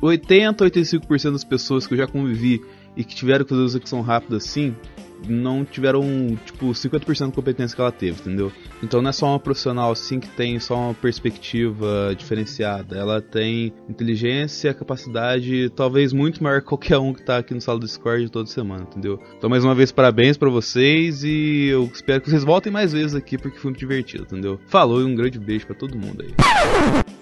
80, 0.00 0.64
85% 0.64 1.32
das 1.32 1.44
pessoas 1.44 1.86
que 1.86 1.94
eu 1.94 1.98
já 1.98 2.06
convivi 2.06 2.60
e 2.96 3.04
que 3.04 3.14
tiveram 3.14 3.44
que 3.44 3.50
fazer 3.50 3.64
execução 3.64 4.00
rápida 4.00 4.36
assim, 4.36 4.74
não 5.26 5.64
tiveram, 5.64 6.02
tipo, 6.44 6.66
50% 6.66 7.26
da 7.26 7.32
competência 7.32 7.74
que 7.74 7.80
ela 7.80 7.92
teve, 7.92 8.20
entendeu? 8.20 8.52
Então 8.82 9.02
não 9.02 9.10
é 9.10 9.12
só 9.12 9.26
uma 9.26 9.40
profissional 9.40 9.90
assim 9.90 10.20
que 10.20 10.28
tem 10.28 10.58
só 10.60 10.76
uma 10.76 10.94
perspectiva 10.94 12.14
diferenciada. 12.16 12.96
Ela 12.96 13.20
tem 13.20 13.72
inteligência, 13.88 14.72
capacidade, 14.74 15.70
talvez 15.70 16.12
muito 16.12 16.42
maior 16.42 16.60
que 16.60 16.68
qualquer 16.68 16.98
um 16.98 17.12
que 17.12 17.22
tá 17.22 17.38
aqui 17.38 17.54
no 17.54 17.60
sala 17.60 17.78
do 17.78 17.86
Discord 17.86 18.30
toda 18.30 18.48
semana, 18.48 18.82
entendeu? 18.82 19.20
Então 19.36 19.50
mais 19.50 19.64
uma 19.64 19.74
vez 19.74 19.90
parabéns 19.90 20.36
para 20.36 20.48
vocês 20.48 21.24
e 21.24 21.68
eu 21.68 21.90
espero 21.92 22.20
que 22.20 22.30
vocês 22.30 22.44
voltem 22.44 22.72
mais 22.72 22.92
vezes 22.92 23.14
aqui 23.14 23.36
porque 23.36 23.58
foi 23.58 23.70
muito 23.70 23.80
divertido, 23.80 24.24
entendeu? 24.24 24.60
Falou 24.68 25.00
e 25.00 25.04
um 25.04 25.14
grande 25.14 25.38
beijo 25.38 25.66
para 25.66 25.74
todo 25.74 25.98
mundo 25.98 26.22
aí. 26.22 26.34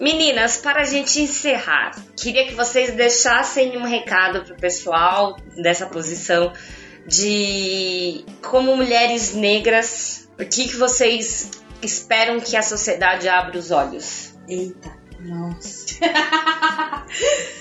Meninas, 0.00 0.58
para 0.58 0.82
a 0.82 0.84
gente 0.84 1.20
encerrar, 1.20 1.92
queria 2.16 2.46
que 2.46 2.54
vocês 2.54 2.94
deixassem 2.94 3.78
um 3.78 3.84
recado 3.84 4.42
pro 4.44 4.54
pessoal 4.54 5.36
dessa 5.56 5.86
posição 5.86 6.52
de 7.06 8.24
como 8.42 8.76
mulheres 8.76 9.34
negras, 9.34 10.28
o 10.38 10.44
que, 10.44 10.68
que 10.68 10.76
vocês 10.76 11.50
esperam 11.82 12.40
que 12.40 12.56
a 12.56 12.62
sociedade 12.62 13.28
abra 13.28 13.58
os 13.58 13.70
olhos. 13.70 14.34
Eita. 14.48 14.96
Nossa. 15.20 15.86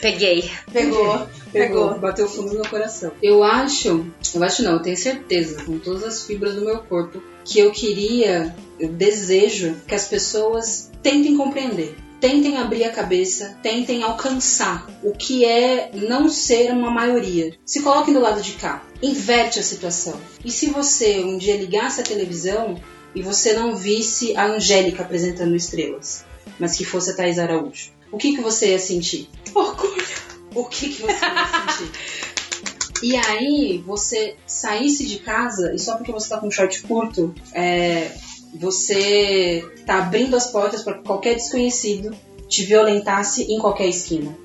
Peguei. 0.01 0.51
Pegou. 0.71 1.27
Pegou. 1.51 1.99
Bateu 1.99 2.27
fundo 2.27 2.49
no 2.49 2.55
meu 2.55 2.69
coração. 2.69 3.11
Eu 3.21 3.43
acho, 3.43 4.05
eu 4.33 4.43
acho 4.43 4.63
não, 4.63 4.73
eu 4.73 4.81
tenho 4.81 4.97
certeza, 4.97 5.63
com 5.63 5.79
todas 5.79 6.03
as 6.03 6.25
fibras 6.25 6.55
do 6.55 6.65
meu 6.65 6.79
corpo, 6.79 7.23
que 7.43 7.59
eu 7.59 7.71
queria, 7.71 8.55
eu 8.79 8.89
desejo 8.89 9.75
que 9.87 9.95
as 9.95 10.07
pessoas 10.07 10.91
tentem 11.01 11.37
compreender. 11.37 11.95
Tentem 12.19 12.57
abrir 12.57 12.85
a 12.85 12.91
cabeça, 12.91 13.57
tentem 13.61 14.03
alcançar 14.03 14.87
o 15.03 15.11
que 15.11 15.45
é 15.45 15.91
não 15.93 16.29
ser 16.29 16.71
uma 16.71 16.89
maioria. 16.89 17.53
Se 17.65 17.81
coloquem 17.81 18.13
do 18.13 18.19
lado 18.19 18.41
de 18.41 18.53
cá, 18.53 18.83
inverte 19.01 19.59
a 19.59 19.63
situação. 19.63 20.19
E 20.43 20.51
se 20.51 20.67
você 20.67 21.19
um 21.19 21.37
dia 21.37 21.57
ligasse 21.57 22.01
a 22.01 22.03
televisão 22.03 22.81
e 23.13 23.21
você 23.21 23.53
não 23.53 23.75
visse 23.75 24.35
a 24.35 24.45
Angélica 24.45 25.03
apresentando 25.03 25.55
estrelas, 25.55 26.25
mas 26.59 26.75
que 26.75 26.85
fosse 26.85 27.11
a 27.11 27.15
Thais 27.15 27.37
Araújo, 27.37 27.91
o 28.11 28.17
que, 28.17 28.35
que 28.35 28.41
você 28.41 28.71
ia 28.71 28.79
sentir? 28.79 29.29
Orgulho! 29.53 30.05
O 30.53 30.65
que, 30.65 30.89
que 30.89 31.01
você 31.01 31.11
ia 31.11 31.71
sentir? 31.77 32.35
E 33.03 33.15
aí, 33.15 33.83
você 33.85 34.35
saísse 34.47 35.05
de 35.05 35.19
casa 35.19 35.73
e 35.73 35.79
só 35.79 35.95
porque 35.95 36.11
você 36.11 36.29
tá 36.29 36.39
com 36.39 36.47
um 36.47 36.51
short 36.51 36.81
curto, 36.83 37.35
é, 37.53 38.11
você 38.55 39.63
tá 39.85 39.99
abrindo 39.99 40.35
as 40.35 40.47
portas 40.47 40.81
para 40.81 40.95
qualquer 40.95 41.35
desconhecido 41.35 42.15
te 42.47 42.63
violentasse 42.63 43.43
em 43.43 43.59
qualquer 43.59 43.87
esquina. 43.87 44.35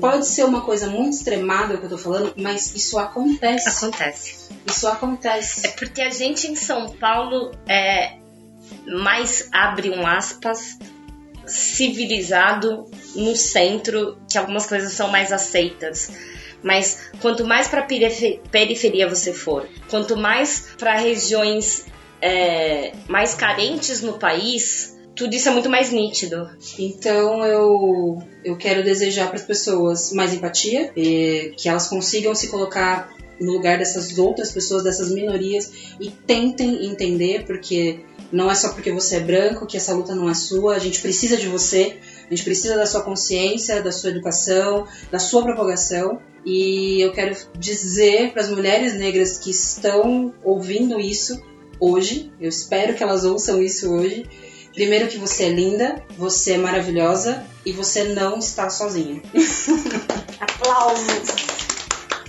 Pode 0.00 0.26
ser 0.26 0.44
uma 0.44 0.60
coisa 0.60 0.88
muito 0.88 1.14
extremada 1.14 1.74
o 1.74 1.78
que 1.78 1.84
eu 1.86 1.90
tô 1.90 1.98
falando, 1.98 2.32
mas 2.36 2.74
isso 2.74 2.98
acontece. 2.98 3.68
Acontece. 3.68 4.48
Isso 4.66 4.86
acontece. 4.86 5.66
É 5.66 5.70
porque 5.70 6.02
a 6.02 6.10
gente 6.10 6.46
em 6.46 6.54
São 6.54 6.90
Paulo 6.90 7.52
é 7.66 8.18
mais 8.86 9.48
abre 9.52 9.90
um 9.90 10.06
aspas 10.06 10.78
civilizado 11.46 12.86
no 13.14 13.34
centro, 13.34 14.18
que 14.30 14.36
algumas 14.36 14.66
coisas 14.66 14.92
são 14.92 15.08
mais 15.08 15.32
aceitas. 15.32 16.10
Mas 16.62 17.10
quanto 17.22 17.46
mais 17.46 17.68
para 17.68 17.86
periferia 18.50 19.08
você 19.08 19.32
for, 19.32 19.68
quanto 19.88 20.16
mais 20.16 20.68
para 20.76 20.94
regiões 20.96 21.86
é, 22.20 22.92
mais 23.08 23.34
carentes 23.34 24.02
no 24.02 24.18
país, 24.18 24.96
tudo 25.14 25.34
isso 25.34 25.48
é 25.48 25.52
muito 25.52 25.68
mais 25.68 25.90
nítido. 25.90 26.48
Então 26.78 27.44
eu, 27.44 28.22
eu 28.44 28.56
quero 28.56 28.84
desejar 28.84 29.26
para 29.26 29.36
as 29.36 29.42
pessoas 29.42 30.12
mais 30.12 30.32
empatia, 30.32 30.92
que 30.94 31.68
elas 31.68 31.88
consigam 31.88 32.34
se 32.34 32.48
colocar 32.48 33.12
no 33.40 33.52
lugar 33.52 33.78
dessas 33.78 34.16
outras 34.18 34.50
pessoas, 34.50 34.82
dessas 34.82 35.10
minorias 35.10 35.72
e 36.00 36.10
tentem 36.10 36.86
entender, 36.86 37.44
porque 37.46 38.00
não 38.32 38.50
é 38.50 38.54
só 38.54 38.70
porque 38.70 38.92
você 38.92 39.16
é 39.16 39.20
branco 39.20 39.66
que 39.66 39.76
essa 39.76 39.94
luta 39.94 40.14
não 40.14 40.28
é 40.28 40.34
sua, 40.34 40.74
a 40.74 40.78
gente 40.78 41.00
precisa 41.00 41.36
de 41.36 41.46
você, 41.46 41.96
a 42.26 42.30
gente 42.30 42.44
precisa 42.44 42.76
da 42.76 42.86
sua 42.86 43.02
consciência, 43.02 43.82
da 43.82 43.92
sua 43.92 44.10
educação, 44.10 44.86
da 45.10 45.18
sua 45.18 45.42
propagação. 45.42 46.20
E 46.44 47.00
eu 47.00 47.12
quero 47.12 47.36
dizer 47.58 48.32
para 48.32 48.42
as 48.42 48.48
mulheres 48.48 48.94
negras 48.94 49.38
que 49.38 49.50
estão 49.50 50.32
ouvindo 50.44 51.00
isso 51.00 51.42
hoje, 51.80 52.32
eu 52.40 52.48
espero 52.48 52.94
que 52.94 53.02
elas 53.02 53.24
ouçam 53.24 53.62
isso 53.62 53.92
hoje. 53.92 54.26
Primeiro 54.74 55.08
que 55.08 55.18
você 55.18 55.44
é 55.44 55.48
linda, 55.48 56.02
você 56.16 56.52
é 56.52 56.58
maravilhosa 56.58 57.44
e 57.64 57.72
você 57.72 58.04
não 58.04 58.38
está 58.38 58.70
sozinha. 58.70 59.20
Aplausos. 60.40 61.06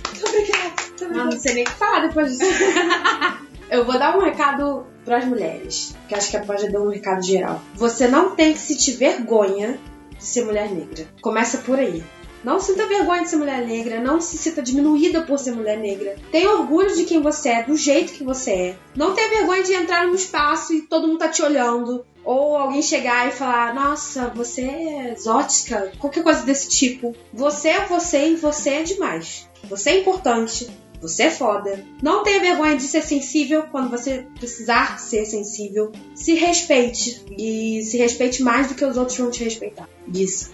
Muito 0.08 0.26
obrigada. 0.26 0.70
Não, 1.14 1.24
não 1.26 1.38
sei 1.38 1.54
nem 1.54 1.62
o 1.62 1.66
que 1.66 1.72
falar 1.72 2.06
depois 2.06 2.36
disso. 2.36 2.50
Eu 3.70 3.84
vou 3.84 3.96
dar 3.98 4.16
um 4.16 4.20
recado 4.20 4.84
para 5.04 5.18
as 5.18 5.24
mulheres, 5.24 5.94
que 6.08 6.14
acho 6.14 6.30
que 6.30 6.38
pode 6.40 6.68
dar 6.70 6.80
um 6.80 6.88
recado 6.88 7.24
geral. 7.24 7.62
Você 7.74 8.08
não 8.08 8.34
tem 8.34 8.52
que 8.52 8.58
sentir 8.58 8.92
vergonha 8.92 9.78
de 10.18 10.24
ser 10.24 10.44
mulher 10.44 10.68
negra. 10.70 11.06
Começa 11.22 11.58
por 11.58 11.78
aí. 11.78 12.02
Não 12.42 12.60
sinta 12.60 12.86
vergonha 12.86 13.22
de 13.22 13.28
ser 13.28 13.36
mulher 13.36 13.66
negra, 13.66 14.00
não 14.00 14.20
se 14.20 14.38
sinta 14.38 14.62
diminuída 14.62 15.22
por 15.22 15.38
ser 15.38 15.52
mulher 15.52 15.78
negra. 15.78 16.16
Tenha 16.30 16.50
orgulho 16.50 16.94
de 16.94 17.04
quem 17.04 17.20
você 17.20 17.50
é, 17.50 17.62
do 17.62 17.76
jeito 17.76 18.12
que 18.12 18.24
você 18.24 18.50
é. 18.50 18.76
Não 18.96 19.14
tenha 19.14 19.28
vergonha 19.28 19.62
de 19.62 19.72
entrar 19.74 20.06
num 20.06 20.14
espaço 20.14 20.72
e 20.72 20.82
todo 20.82 21.06
mundo 21.06 21.18
tá 21.18 21.28
te 21.28 21.42
olhando. 21.42 22.04
Ou 22.24 22.56
alguém 22.56 22.82
chegar 22.82 23.28
e 23.28 23.32
falar, 23.32 23.74
nossa, 23.74 24.28
você 24.28 24.62
é 24.62 25.12
exótica, 25.12 25.92
qualquer 25.98 26.22
coisa 26.22 26.42
desse 26.42 26.68
tipo. 26.68 27.14
Você 27.32 27.68
é 27.68 27.86
você 27.86 28.30
e 28.30 28.36
você 28.36 28.70
é 28.70 28.82
demais. 28.82 29.48
Você 29.68 29.90
é 29.90 30.00
importante. 30.00 30.68
Você 31.00 31.24
é 31.24 31.30
foda. 31.30 31.82
Não 32.02 32.22
tenha 32.22 32.40
vergonha 32.40 32.76
de 32.76 32.82
ser 32.82 33.02
sensível 33.02 33.64
quando 33.70 33.90
você 33.90 34.26
precisar 34.38 34.98
ser 34.98 35.24
sensível. 35.24 35.92
Se 36.14 36.34
respeite. 36.34 37.24
E 37.38 37.82
se 37.84 37.96
respeite 37.96 38.42
mais 38.42 38.68
do 38.68 38.74
que 38.74 38.84
os 38.84 38.98
outros 38.98 39.16
vão 39.16 39.30
te 39.30 39.42
respeitar. 39.42 39.88
Isso. 40.12 40.52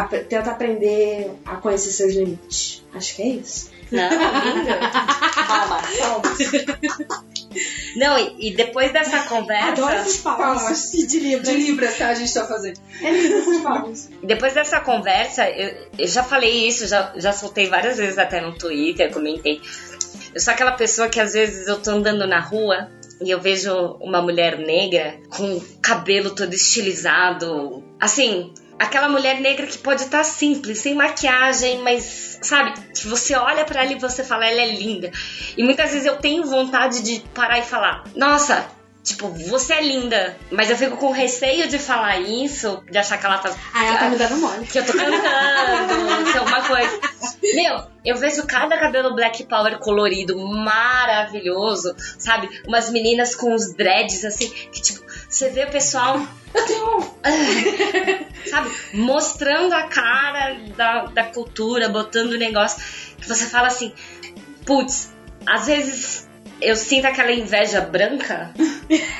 Ap- 0.00 0.24
tenta 0.28 0.50
aprender 0.50 1.30
a 1.44 1.56
conhecer 1.56 1.90
seus 1.90 2.14
limites. 2.14 2.82
Acho 2.94 3.16
que 3.16 3.22
é 3.22 3.26
isso. 3.28 3.70
Não, 3.92 4.08
linda. 4.10 4.78
Palma, 5.46 5.82
palma. 5.98 6.36
Não, 7.96 8.18
e, 8.18 8.48
e 8.48 8.54
depois 8.56 8.92
dessa 8.92 9.20
conversa. 9.24 9.68
Adoro 9.72 9.94
essas 9.94 10.16
palmas. 10.18 10.94
E 10.94 11.06
de 11.06 11.20
Libras. 11.20 11.48
De 11.48 11.54
Libras, 11.56 11.96
tá? 11.98 12.08
A 12.08 12.14
gente 12.14 12.32
tá 12.34 12.44
fazendo. 12.46 12.80
É 13.00 13.10
lindo 13.10 13.36
essas 13.36 13.60
palmas. 13.62 14.10
Depois 14.22 14.54
dessa 14.54 14.80
conversa, 14.80 15.48
eu, 15.50 15.88
eu 15.98 16.06
já 16.08 16.24
falei 16.24 16.66
isso, 16.66 16.86
já, 16.88 17.12
já 17.16 17.32
soltei 17.32 17.68
várias 17.68 17.96
vezes 17.98 18.18
até 18.18 18.40
no 18.40 18.52
Twitter, 18.58 19.12
comentei. 19.12 19.60
Eu 20.34 20.40
sou 20.40 20.52
aquela 20.52 20.72
pessoa 20.72 21.08
que 21.08 21.20
às 21.20 21.32
vezes 21.34 21.68
eu 21.68 21.80
tô 21.80 21.90
andando 21.92 22.26
na 22.26 22.40
rua 22.40 22.88
e 23.24 23.30
eu 23.30 23.40
vejo 23.40 23.72
uma 24.00 24.20
mulher 24.20 24.58
negra 24.58 25.16
com 25.28 25.56
o 25.56 25.64
cabelo 25.80 26.30
todo 26.34 26.52
estilizado. 26.52 27.84
Assim, 28.00 28.52
aquela 28.78 29.08
mulher 29.08 29.40
negra 29.40 29.66
que 29.66 29.78
pode 29.78 30.02
estar 30.02 30.24
simples, 30.24 30.78
sem 30.78 30.94
maquiagem, 30.94 31.78
mas 31.82 32.38
sabe, 32.42 32.74
que 32.94 33.06
você 33.06 33.34
olha 33.34 33.64
pra 33.64 33.82
ela 33.82 33.92
e 33.92 33.98
você 33.98 34.22
fala, 34.22 34.46
ela 34.46 34.60
é 34.60 34.74
linda. 34.76 35.10
E 35.56 35.62
muitas 35.62 35.90
vezes 35.92 36.06
eu 36.06 36.16
tenho 36.16 36.44
vontade 36.44 37.02
de 37.02 37.20
parar 37.34 37.58
e 37.58 37.62
falar, 37.62 38.04
nossa, 38.14 38.66
tipo, 39.02 39.28
você 39.28 39.74
é 39.74 39.82
linda, 39.82 40.36
mas 40.50 40.70
eu 40.70 40.76
fico 40.76 40.96
com 40.96 41.10
receio 41.10 41.68
de 41.68 41.78
falar 41.78 42.18
isso, 42.20 42.82
de 42.90 42.98
achar 42.98 43.18
que 43.18 43.26
ela 43.26 43.38
tá 43.38 43.54
Ah, 43.72 43.84
ela 43.86 43.98
tá 43.98 44.08
me 44.10 44.16
dando 44.16 44.36
mole. 44.36 44.66
que 44.66 44.78
eu 44.78 44.84
tô 44.84 44.92
cantando, 44.92 46.24
que 46.32 46.38
é 46.38 46.40
uma 46.40 46.62
coisa. 46.62 47.00
Meu, 47.54 47.82
eu 48.04 48.16
vejo 48.16 48.46
cada 48.46 48.76
cabelo 48.78 49.14
Black 49.14 49.44
Power 49.44 49.78
colorido, 49.78 50.36
maravilhoso, 50.38 51.94
sabe? 52.18 52.48
Umas 52.66 52.90
meninas 52.90 53.34
com 53.34 53.54
os 53.54 53.72
dreads, 53.74 54.24
assim, 54.24 54.48
que 54.72 54.80
tipo, 54.82 55.04
você 55.28 55.48
vê 55.50 55.64
o 55.64 55.70
pessoal. 55.70 56.20
Eu 56.54 56.66
tenho 56.66 56.98
um. 56.98 58.48
sabe? 58.48 58.70
Mostrando 58.94 59.72
a 59.72 59.82
cara 59.84 60.56
da, 60.76 61.04
da 61.06 61.24
cultura, 61.24 61.88
botando 61.88 62.32
o 62.32 62.38
negócio. 62.38 62.82
Que 63.18 63.28
você 63.28 63.46
fala 63.46 63.68
assim, 63.68 63.92
putz, 64.64 65.12
às 65.46 65.66
vezes 65.66 66.28
eu 66.60 66.76
sinto 66.76 67.06
aquela 67.06 67.32
inveja 67.32 67.80
branca. 67.80 68.52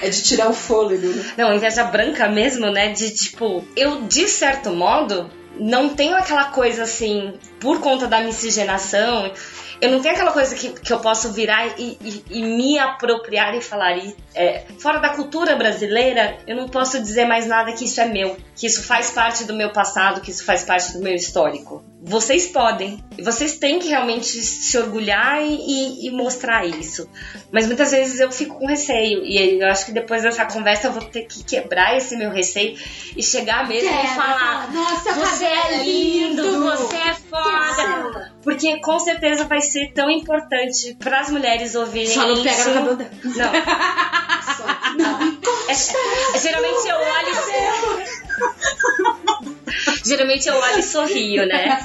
É 0.01 0.09
de 0.09 0.23
tirar 0.23 0.48
o 0.48 0.55
fôlego, 0.55 1.09
né? 1.09 1.32
Não, 1.36 1.55
inveja 1.55 1.85
branca 1.85 2.28
mesmo, 2.28 2.70
né? 2.70 2.93
De 2.93 3.11
tipo, 3.15 3.66
eu 3.77 4.02
de 4.02 4.28
certo 4.28 4.70
modo 4.70 5.31
não 5.59 5.89
tenho 5.89 6.16
aquela 6.16 6.47
coisa 6.47 6.82
assim, 6.82 7.35
por 7.61 7.81
conta 7.81 8.06
da 8.06 8.20
miscigenação, 8.20 9.32
eu 9.80 9.90
não 9.90 10.01
tenho 10.01 10.14
aquela 10.14 10.32
coisa 10.32 10.55
que, 10.55 10.70
que 10.72 10.92
eu 10.92 11.01
posso 11.01 11.32
virar 11.32 11.78
e, 11.78 11.98
e- 12.02 12.24
e 12.30 12.42
me 12.42 12.78
apropriar 12.78 13.55
e 13.55 13.60
falar. 13.60 13.96
E, 13.96 14.16
é, 14.34 14.64
fora 14.78 14.98
da 14.98 15.10
cultura 15.10 15.56
brasileira, 15.56 16.38
eu 16.46 16.56
não 16.56 16.68
posso 16.68 17.01
dizer 17.01 17.26
mais 17.26 17.46
nada 17.46 17.72
que 17.72 17.84
isso 17.84 18.01
é 18.01 18.06
meu, 18.06 18.36
que 18.56 18.66
isso 18.66 18.82
faz 18.82 19.10
parte 19.10 19.44
do 19.44 19.55
meu 19.55 19.70
passado, 19.72 20.20
que 20.20 20.30
isso 20.30 20.44
faz 20.44 20.64
parte 20.64 20.92
do 20.92 21.01
meu 21.01 21.14
histórico. 21.14 21.82
Vocês 22.06 22.47
podem, 22.48 23.02
vocês 23.22 23.56
têm 23.59 23.78
que 23.78 23.89
realmente 23.89 24.26
se 24.26 24.76
orgulhar 24.76 25.43
e, 25.43 26.06
e- 26.06 26.10
mostrar 26.10 26.66
isso. 26.66 27.09
Mas 27.51 27.66
muitas 27.66 27.90
vezes 27.93 28.20
eu 28.20 28.31
fico 28.31 28.59
com 28.59 28.66
receio, 28.66 29.24
e 29.24 29.59
eu 29.59 29.66
acho 29.68 29.86
que 29.86 29.93
depois 29.93 30.22
dessa 30.22 30.44
conversa 30.44 30.89
eu 30.89 30.93
vou 30.93 31.02
ter 31.02 31.22
que 31.22 31.43
quebrar 31.43 31.97
esse 31.97 32.14
meu 32.16 32.31
receio 32.31 32.76
e 33.16 33.22
chegar 33.22 33.66
mesmo 33.66 33.89
e 33.89 34.06
falar. 34.09 34.70
Nossa, 34.70 35.12
Você 35.14 35.44
é 35.47 35.82
lindo, 35.82 36.60
você 36.62 36.97
é 36.97 37.14
foda. 37.14 38.32
Porque 38.43 38.78
com 38.81 38.98
certeza 38.98 39.44
vai 39.44 39.62
ser 39.62 39.93
tão 39.94 40.10
importante 40.10 40.94
para 41.02 41.20
as 41.20 41.31
mulheres 41.31 41.74
ouvirem 41.74 42.06
Só 42.09 42.26
não 42.26 42.43
pega 42.43 42.64
no 42.64 42.74
cabelo 42.74 42.97
dela. 42.97 43.52
Não. 44.97 45.20
É- 45.68 45.72
é- 45.72 46.39
geralmente 46.39 46.86
eu 46.89 46.97
olho 46.97 47.28
e 47.31 48.23
Geralmente 50.05 50.47
eu 50.48 50.55
olho 50.55 50.78
e 50.78 50.82
sorrio, 50.82 51.47
né? 51.47 51.78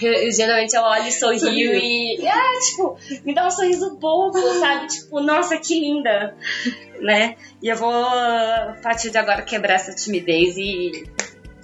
Eu- 0.00 0.32
geralmente 0.32 0.74
eu 0.74 0.82
olho 0.82 1.06
e 1.06 1.12
sorrio 1.12 1.74
e. 1.76 2.26
Ah, 2.26 2.52
tipo, 2.68 2.96
me 3.24 3.34
dá 3.34 3.46
um 3.46 3.50
sorriso 3.50 3.96
bobo, 3.96 4.38
sabe? 4.58 4.86
Tipo, 4.88 5.20
nossa, 5.20 5.56
que 5.58 5.78
linda, 5.78 6.34
né? 7.00 7.36
E 7.62 7.68
eu 7.68 7.76
vou, 7.76 7.92
a 7.92 8.76
partir 8.82 9.10
de 9.10 9.18
agora, 9.18 9.42
quebrar 9.42 9.74
essa 9.74 9.94
timidez 9.94 10.56
e, 10.56 11.04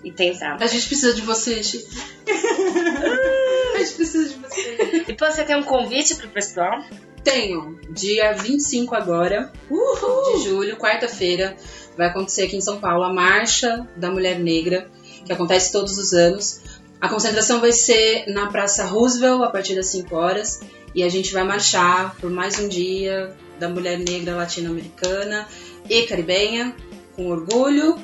e 0.04 0.12
tentar. 0.12 0.56
A 0.60 0.66
gente 0.66 0.86
precisa 0.86 1.14
de 1.14 1.22
você, 1.22 1.62
Chico. 1.62 1.88
A 3.74 3.78
gente 3.78 3.92
precisa 3.94 4.28
de 4.28 4.34
você. 4.36 5.04
E 5.08 5.16
você 5.18 5.44
tem 5.44 5.56
um 5.56 5.62
convite 5.62 6.14
pro 6.14 6.28
pessoal? 6.28 6.82
Tenho, 7.22 7.78
dia 7.90 8.32
25 8.34 8.94
agora, 8.94 9.52
de 9.68 10.44
julho, 10.44 10.76
quarta-feira, 10.76 11.56
vai 11.96 12.08
acontecer 12.08 12.44
aqui 12.44 12.56
em 12.56 12.60
São 12.60 12.78
Paulo 12.78 13.04
a 13.04 13.12
Marcha 13.12 13.86
da 13.96 14.10
Mulher 14.10 14.38
Negra, 14.38 14.88
que 15.24 15.32
acontece 15.32 15.72
todos 15.72 15.98
os 15.98 16.12
anos. 16.12 16.60
A 17.00 17.08
concentração 17.08 17.60
vai 17.60 17.72
ser 17.72 18.26
na 18.28 18.46
Praça 18.46 18.84
Roosevelt 18.84 19.42
a 19.42 19.50
partir 19.50 19.74
das 19.74 19.86
5 19.86 20.14
horas 20.14 20.60
e 20.94 21.02
a 21.02 21.08
gente 21.08 21.32
vai 21.32 21.44
marchar 21.44 22.14
por 22.16 22.30
mais 22.30 22.58
um 22.58 22.68
dia 22.68 23.34
da 23.58 23.68
mulher 23.68 23.98
negra 23.98 24.34
latino-americana 24.34 25.46
e 25.88 26.02
caribenha, 26.02 26.74
com 27.14 27.28
orgulho 27.28 27.98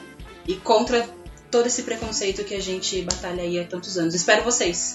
e 0.47 0.55
contra 0.55 1.09
todo 1.51 1.67
esse 1.67 1.83
preconceito 1.83 2.45
que 2.45 2.55
a 2.55 2.61
gente 2.61 3.01
batalha 3.03 3.43
aí 3.43 3.59
há 3.59 3.65
tantos 3.65 3.99
anos. 3.99 4.15
Espero 4.15 4.43
vocês! 4.43 4.93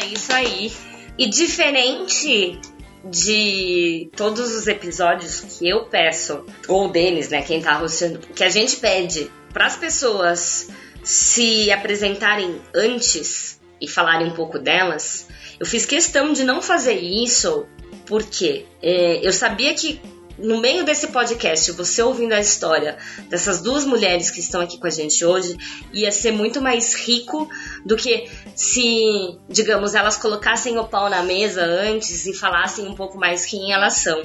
É 0.00 0.06
isso 0.06 0.32
aí. 0.32 0.72
E 1.16 1.28
diferente 1.28 2.58
de 3.04 4.08
todos 4.16 4.54
os 4.54 4.66
episódios 4.66 5.40
que 5.40 5.68
eu 5.68 5.84
peço, 5.84 6.44
ou 6.66 6.86
o 6.86 6.88
Denis, 6.88 7.28
né, 7.28 7.42
quem 7.42 7.60
tá 7.60 7.74
rosteando, 7.74 8.18
que 8.18 8.42
a 8.42 8.48
gente 8.48 8.76
pede 8.76 9.30
para 9.52 9.66
as 9.66 9.76
pessoas 9.76 10.68
se 11.02 11.70
apresentarem 11.70 12.60
antes 12.74 13.60
e 13.80 13.86
falarem 13.86 14.28
um 14.28 14.34
pouco 14.34 14.58
delas, 14.58 15.28
eu 15.60 15.66
fiz 15.66 15.84
questão 15.84 16.32
de 16.32 16.44
não 16.44 16.62
fazer 16.62 16.98
isso 16.98 17.66
porque 18.06 18.66
é, 18.82 19.26
eu 19.26 19.32
sabia 19.32 19.74
que 19.74 20.00
no 20.38 20.60
meio 20.60 20.84
desse 20.84 21.08
podcast, 21.08 21.70
você 21.72 22.02
ouvindo 22.02 22.32
a 22.32 22.40
história 22.40 22.96
dessas 23.28 23.60
duas 23.60 23.84
mulheres 23.84 24.30
que 24.30 24.40
estão 24.40 24.60
aqui 24.60 24.78
com 24.78 24.86
a 24.86 24.90
gente 24.90 25.24
hoje, 25.24 25.56
ia 25.92 26.10
ser 26.10 26.32
muito 26.32 26.60
mais 26.60 26.94
rico 26.94 27.48
do 27.84 27.96
que 27.96 28.28
se, 28.54 29.38
digamos, 29.48 29.94
elas 29.94 30.16
colocassem 30.16 30.78
o 30.78 30.84
pau 30.84 31.08
na 31.08 31.22
mesa 31.22 31.64
antes 31.64 32.26
e 32.26 32.34
falassem 32.34 32.86
um 32.86 32.94
pouco 32.94 33.18
mais 33.18 33.46
quem 33.46 33.72
elas 33.72 33.94
são. 33.94 34.22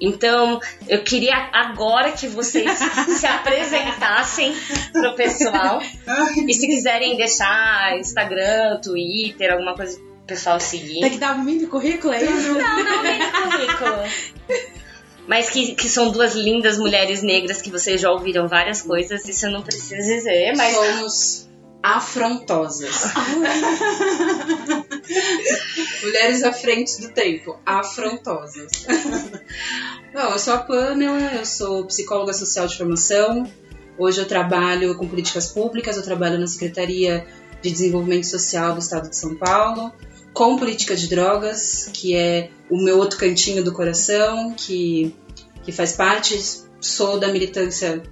Então, 0.00 0.60
eu 0.88 1.02
queria 1.02 1.50
agora 1.52 2.12
que 2.12 2.26
vocês 2.28 2.70
se 3.18 3.26
apresentassem 3.26 4.54
pro 4.92 5.14
pessoal. 5.14 5.80
E 6.46 6.54
se 6.54 6.66
quiserem 6.66 7.16
deixar 7.16 7.98
Instagram, 7.98 8.80
Twitter, 8.82 9.52
alguma 9.52 9.74
coisa 9.74 9.98
pro 9.98 10.26
pessoal 10.26 10.60
seguir. 10.60 11.00
Tem 11.00 11.10
que 11.10 11.18
dar 11.18 11.36
um 11.36 11.42
mini 11.42 11.66
currículo 11.66 12.12
aí? 12.12 12.24
Não, 12.24 12.84
não 12.84 13.02
vem 13.02 13.18
no 13.18 13.32
currículo. 13.32 14.74
Mas 15.26 15.48
que, 15.50 15.74
que 15.74 15.88
são 15.88 16.10
duas 16.10 16.34
lindas 16.34 16.78
mulheres 16.78 17.22
negras 17.22 17.62
que 17.62 17.70
vocês 17.70 18.00
já 18.00 18.10
ouviram 18.10 18.46
várias 18.46 18.82
coisas, 18.82 19.26
isso 19.26 19.46
eu 19.46 19.50
não 19.50 19.62
preciso 19.62 20.02
dizer, 20.02 20.54
mas 20.56 20.74
Somos 20.74 21.44
afrontosas. 21.84 23.12
Mulheres 26.02 26.42
à 26.42 26.50
frente 26.50 26.98
do 27.02 27.10
tempo, 27.10 27.58
afrontosas. 27.66 28.70
Não, 30.14 30.30
eu 30.30 30.38
sou 30.38 30.54
a 30.54 30.58
Pamela, 30.58 31.34
eu 31.34 31.44
sou 31.44 31.84
psicóloga 31.84 32.32
social 32.32 32.66
de 32.66 32.78
formação. 32.78 33.44
Hoje 33.98 34.18
eu 34.18 34.26
trabalho 34.26 34.96
com 34.96 35.06
políticas 35.06 35.48
públicas, 35.48 35.98
eu 35.98 36.02
trabalho 36.02 36.38
na 36.38 36.46
Secretaria 36.46 37.26
de 37.60 37.70
Desenvolvimento 37.70 38.24
Social 38.24 38.72
do 38.72 38.78
Estado 38.78 39.10
de 39.10 39.16
São 39.16 39.34
Paulo, 39.36 39.92
com 40.34 40.56
política 40.56 40.96
de 40.96 41.08
drogas, 41.08 41.88
que 41.92 42.14
é 42.14 42.50
o 42.68 42.76
meu 42.76 42.98
outro 42.98 43.16
cantinho 43.16 43.62
do 43.62 43.72
coração, 43.72 44.52
que, 44.52 45.14
que 45.62 45.70
faz 45.72 45.92
parte. 45.92 46.38
Sou 46.80 47.18
da 47.18 47.28
militância 47.28 48.02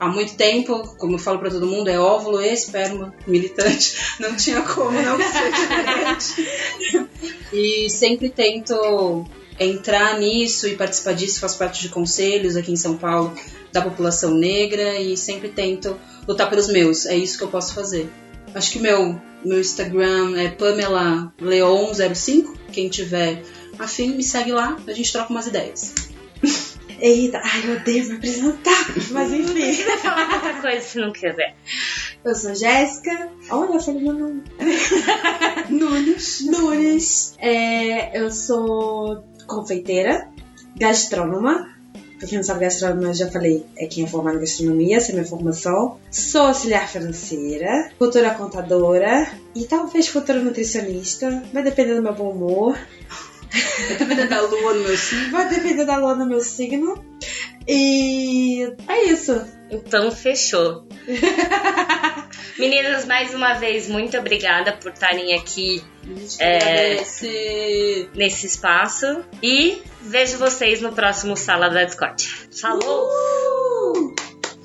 há 0.00 0.08
muito 0.08 0.34
tempo, 0.34 0.96
como 0.96 1.14
eu 1.14 1.18
falo 1.18 1.38
para 1.38 1.50
todo 1.50 1.66
mundo, 1.66 1.88
é 1.88 1.98
óvulo 1.98 2.42
e 2.42 2.52
esperma 2.52 3.14
militante, 3.26 3.94
não 4.18 4.34
tinha 4.34 4.62
como 4.62 4.90
não 4.90 5.18
ser 5.18 5.52
diferente. 5.52 7.08
e 7.52 7.90
sempre 7.90 8.28
tento 8.30 9.24
entrar 9.60 10.18
nisso 10.18 10.66
e 10.66 10.76
participar 10.76 11.12
disso, 11.12 11.40
faço 11.40 11.58
parte 11.58 11.82
de 11.82 11.88
conselhos 11.90 12.56
aqui 12.56 12.72
em 12.72 12.76
São 12.76 12.96
Paulo 12.96 13.34
da 13.72 13.82
população 13.82 14.34
negra 14.34 14.98
e 14.98 15.16
sempre 15.16 15.48
tento 15.48 15.98
lutar 16.26 16.48
pelos 16.48 16.68
meus, 16.68 17.06
é 17.06 17.16
isso 17.16 17.36
que 17.36 17.44
eu 17.44 17.48
posso 17.48 17.74
fazer. 17.74 18.08
Acho 18.54 18.72
que 18.72 18.78
meu 18.78 19.20
meu 19.44 19.60
Instagram 19.60 20.36
é 20.36 20.48
Pamela 20.48 21.32
Leon05, 21.40 22.56
quem 22.72 22.88
tiver 22.88 23.42
afim 23.78 24.16
me 24.16 24.22
segue 24.22 24.52
lá, 24.52 24.76
a 24.86 24.92
gente 24.92 25.12
troca 25.12 25.30
umas 25.30 25.46
ideias. 25.46 25.94
Eita, 27.00 27.40
ai, 27.44 27.62
eu 27.64 27.76
odeio 27.76 28.08
me 28.08 28.16
apresentar, 28.16 28.86
mas 29.12 29.32
enfim. 29.32 29.72
falar 29.98 30.34
outra 30.34 30.60
coisa 30.60 30.80
se 30.80 30.98
não 30.98 31.12
quiser. 31.12 31.54
Eu 32.24 32.34
sou 32.34 32.54
Jéssica. 32.56 33.30
Olha, 33.50 33.74
eu 33.74 33.80
falei 33.80 34.02
meu 34.02 34.14
nome. 34.14 34.42
Nunes. 35.70 36.40
Nunes. 36.40 37.36
É, 37.38 38.18
eu 38.20 38.32
sou 38.32 39.24
confeiteira, 39.46 40.28
gastrônoma. 40.76 41.77
Pra 42.18 42.26
quem 42.26 42.38
não 42.38 42.44
sabe, 42.44 42.60
gastrônoma, 42.60 43.08
eu 43.08 43.14
já 43.14 43.30
falei, 43.30 43.64
é 43.76 43.86
quem 43.86 44.04
é 44.04 44.06
formado 44.08 44.38
em 44.38 44.40
gastronomia, 44.40 44.96
essa 44.96 45.12
é 45.12 45.14
minha 45.14 45.24
formação. 45.24 45.98
Sou 46.10 46.42
auxiliar 46.42 46.88
financeira, 46.88 47.90
futura 47.96 48.34
contadora 48.34 49.30
e 49.54 49.64
talvez 49.64 50.08
futura 50.08 50.40
nutricionista. 50.40 51.42
Vai 51.52 51.62
depender 51.62 51.94
do 51.94 52.02
meu 52.02 52.14
bom 52.14 52.30
humor. 52.30 52.76
Vai 53.88 53.98
depender 53.98 54.26
da 54.26 54.42
lua 54.42 54.74
no 54.74 54.82
meu 54.82 54.96
signo. 54.96 55.30
Vai 55.30 55.48
depender 55.48 55.84
da 55.84 55.96
lua 55.96 56.14
no 56.16 56.26
meu 56.26 56.40
signo. 56.40 57.04
E 57.68 58.64
é 58.88 59.04
isso. 59.04 59.40
Então, 59.70 60.10
fechou. 60.10 60.88
Meninas, 62.58 63.04
mais 63.06 63.32
uma 63.34 63.54
vez, 63.54 63.88
muito 63.88 64.18
obrigada 64.18 64.72
por 64.72 64.92
estarem 64.92 65.34
aqui 65.34 65.82
É... 66.40 66.96
nesse 68.14 68.46
espaço. 68.46 69.24
E 69.42 69.80
vejo 70.02 70.38
vocês 70.38 70.80
no 70.80 70.92
próximo 70.92 71.36
Sala 71.36 71.68
da 71.70 71.84
Discord. 71.84 72.26
Falou! 72.60 73.08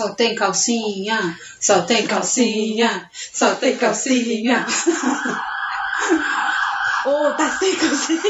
Só 0.00 0.14
tem 0.14 0.34
calcinha, 0.34 1.38
só 1.60 1.82
tem 1.82 2.06
calcinha, 2.06 3.10
só 3.12 3.54
tem 3.54 3.76
calcinha. 3.76 4.66
Ô, 7.04 7.30
tá 7.34 7.58
sem 7.58 7.76
calcinha. 7.76 8.22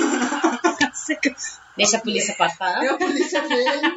Deixa 1.76 1.96
a 1.96 2.00
polícia 2.00 2.34
passar. 2.34 2.84
Eu, 2.84 2.98
polícia 2.98 3.46
veio. 3.46 3.96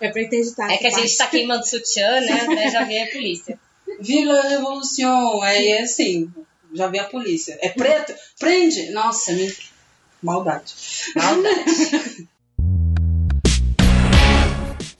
É 0.00 0.08
pra 0.08 0.22
interditar. 0.22 0.70
É 0.70 0.76
que 0.76 0.86
a 0.86 0.90
gente 0.90 1.16
tá 1.16 1.26
queimando 1.26 1.66
sutiã, 1.68 2.20
né? 2.20 2.70
Já 2.70 2.84
veio 2.84 3.02
a 3.02 3.10
polícia. 3.10 3.58
Vila 3.98 4.42
Revolução. 4.42 5.42
Aí 5.42 5.66
é 5.70 5.82
assim, 5.82 6.32
já 6.72 6.86
vem 6.86 7.00
a 7.00 7.08
polícia. 7.08 7.58
É 7.60 7.70
preto? 7.70 8.14
Prende! 8.38 8.92
Nossa, 8.92 9.32
me... 9.32 9.52
maldade. 10.22 10.72
Maldade. 11.16 12.28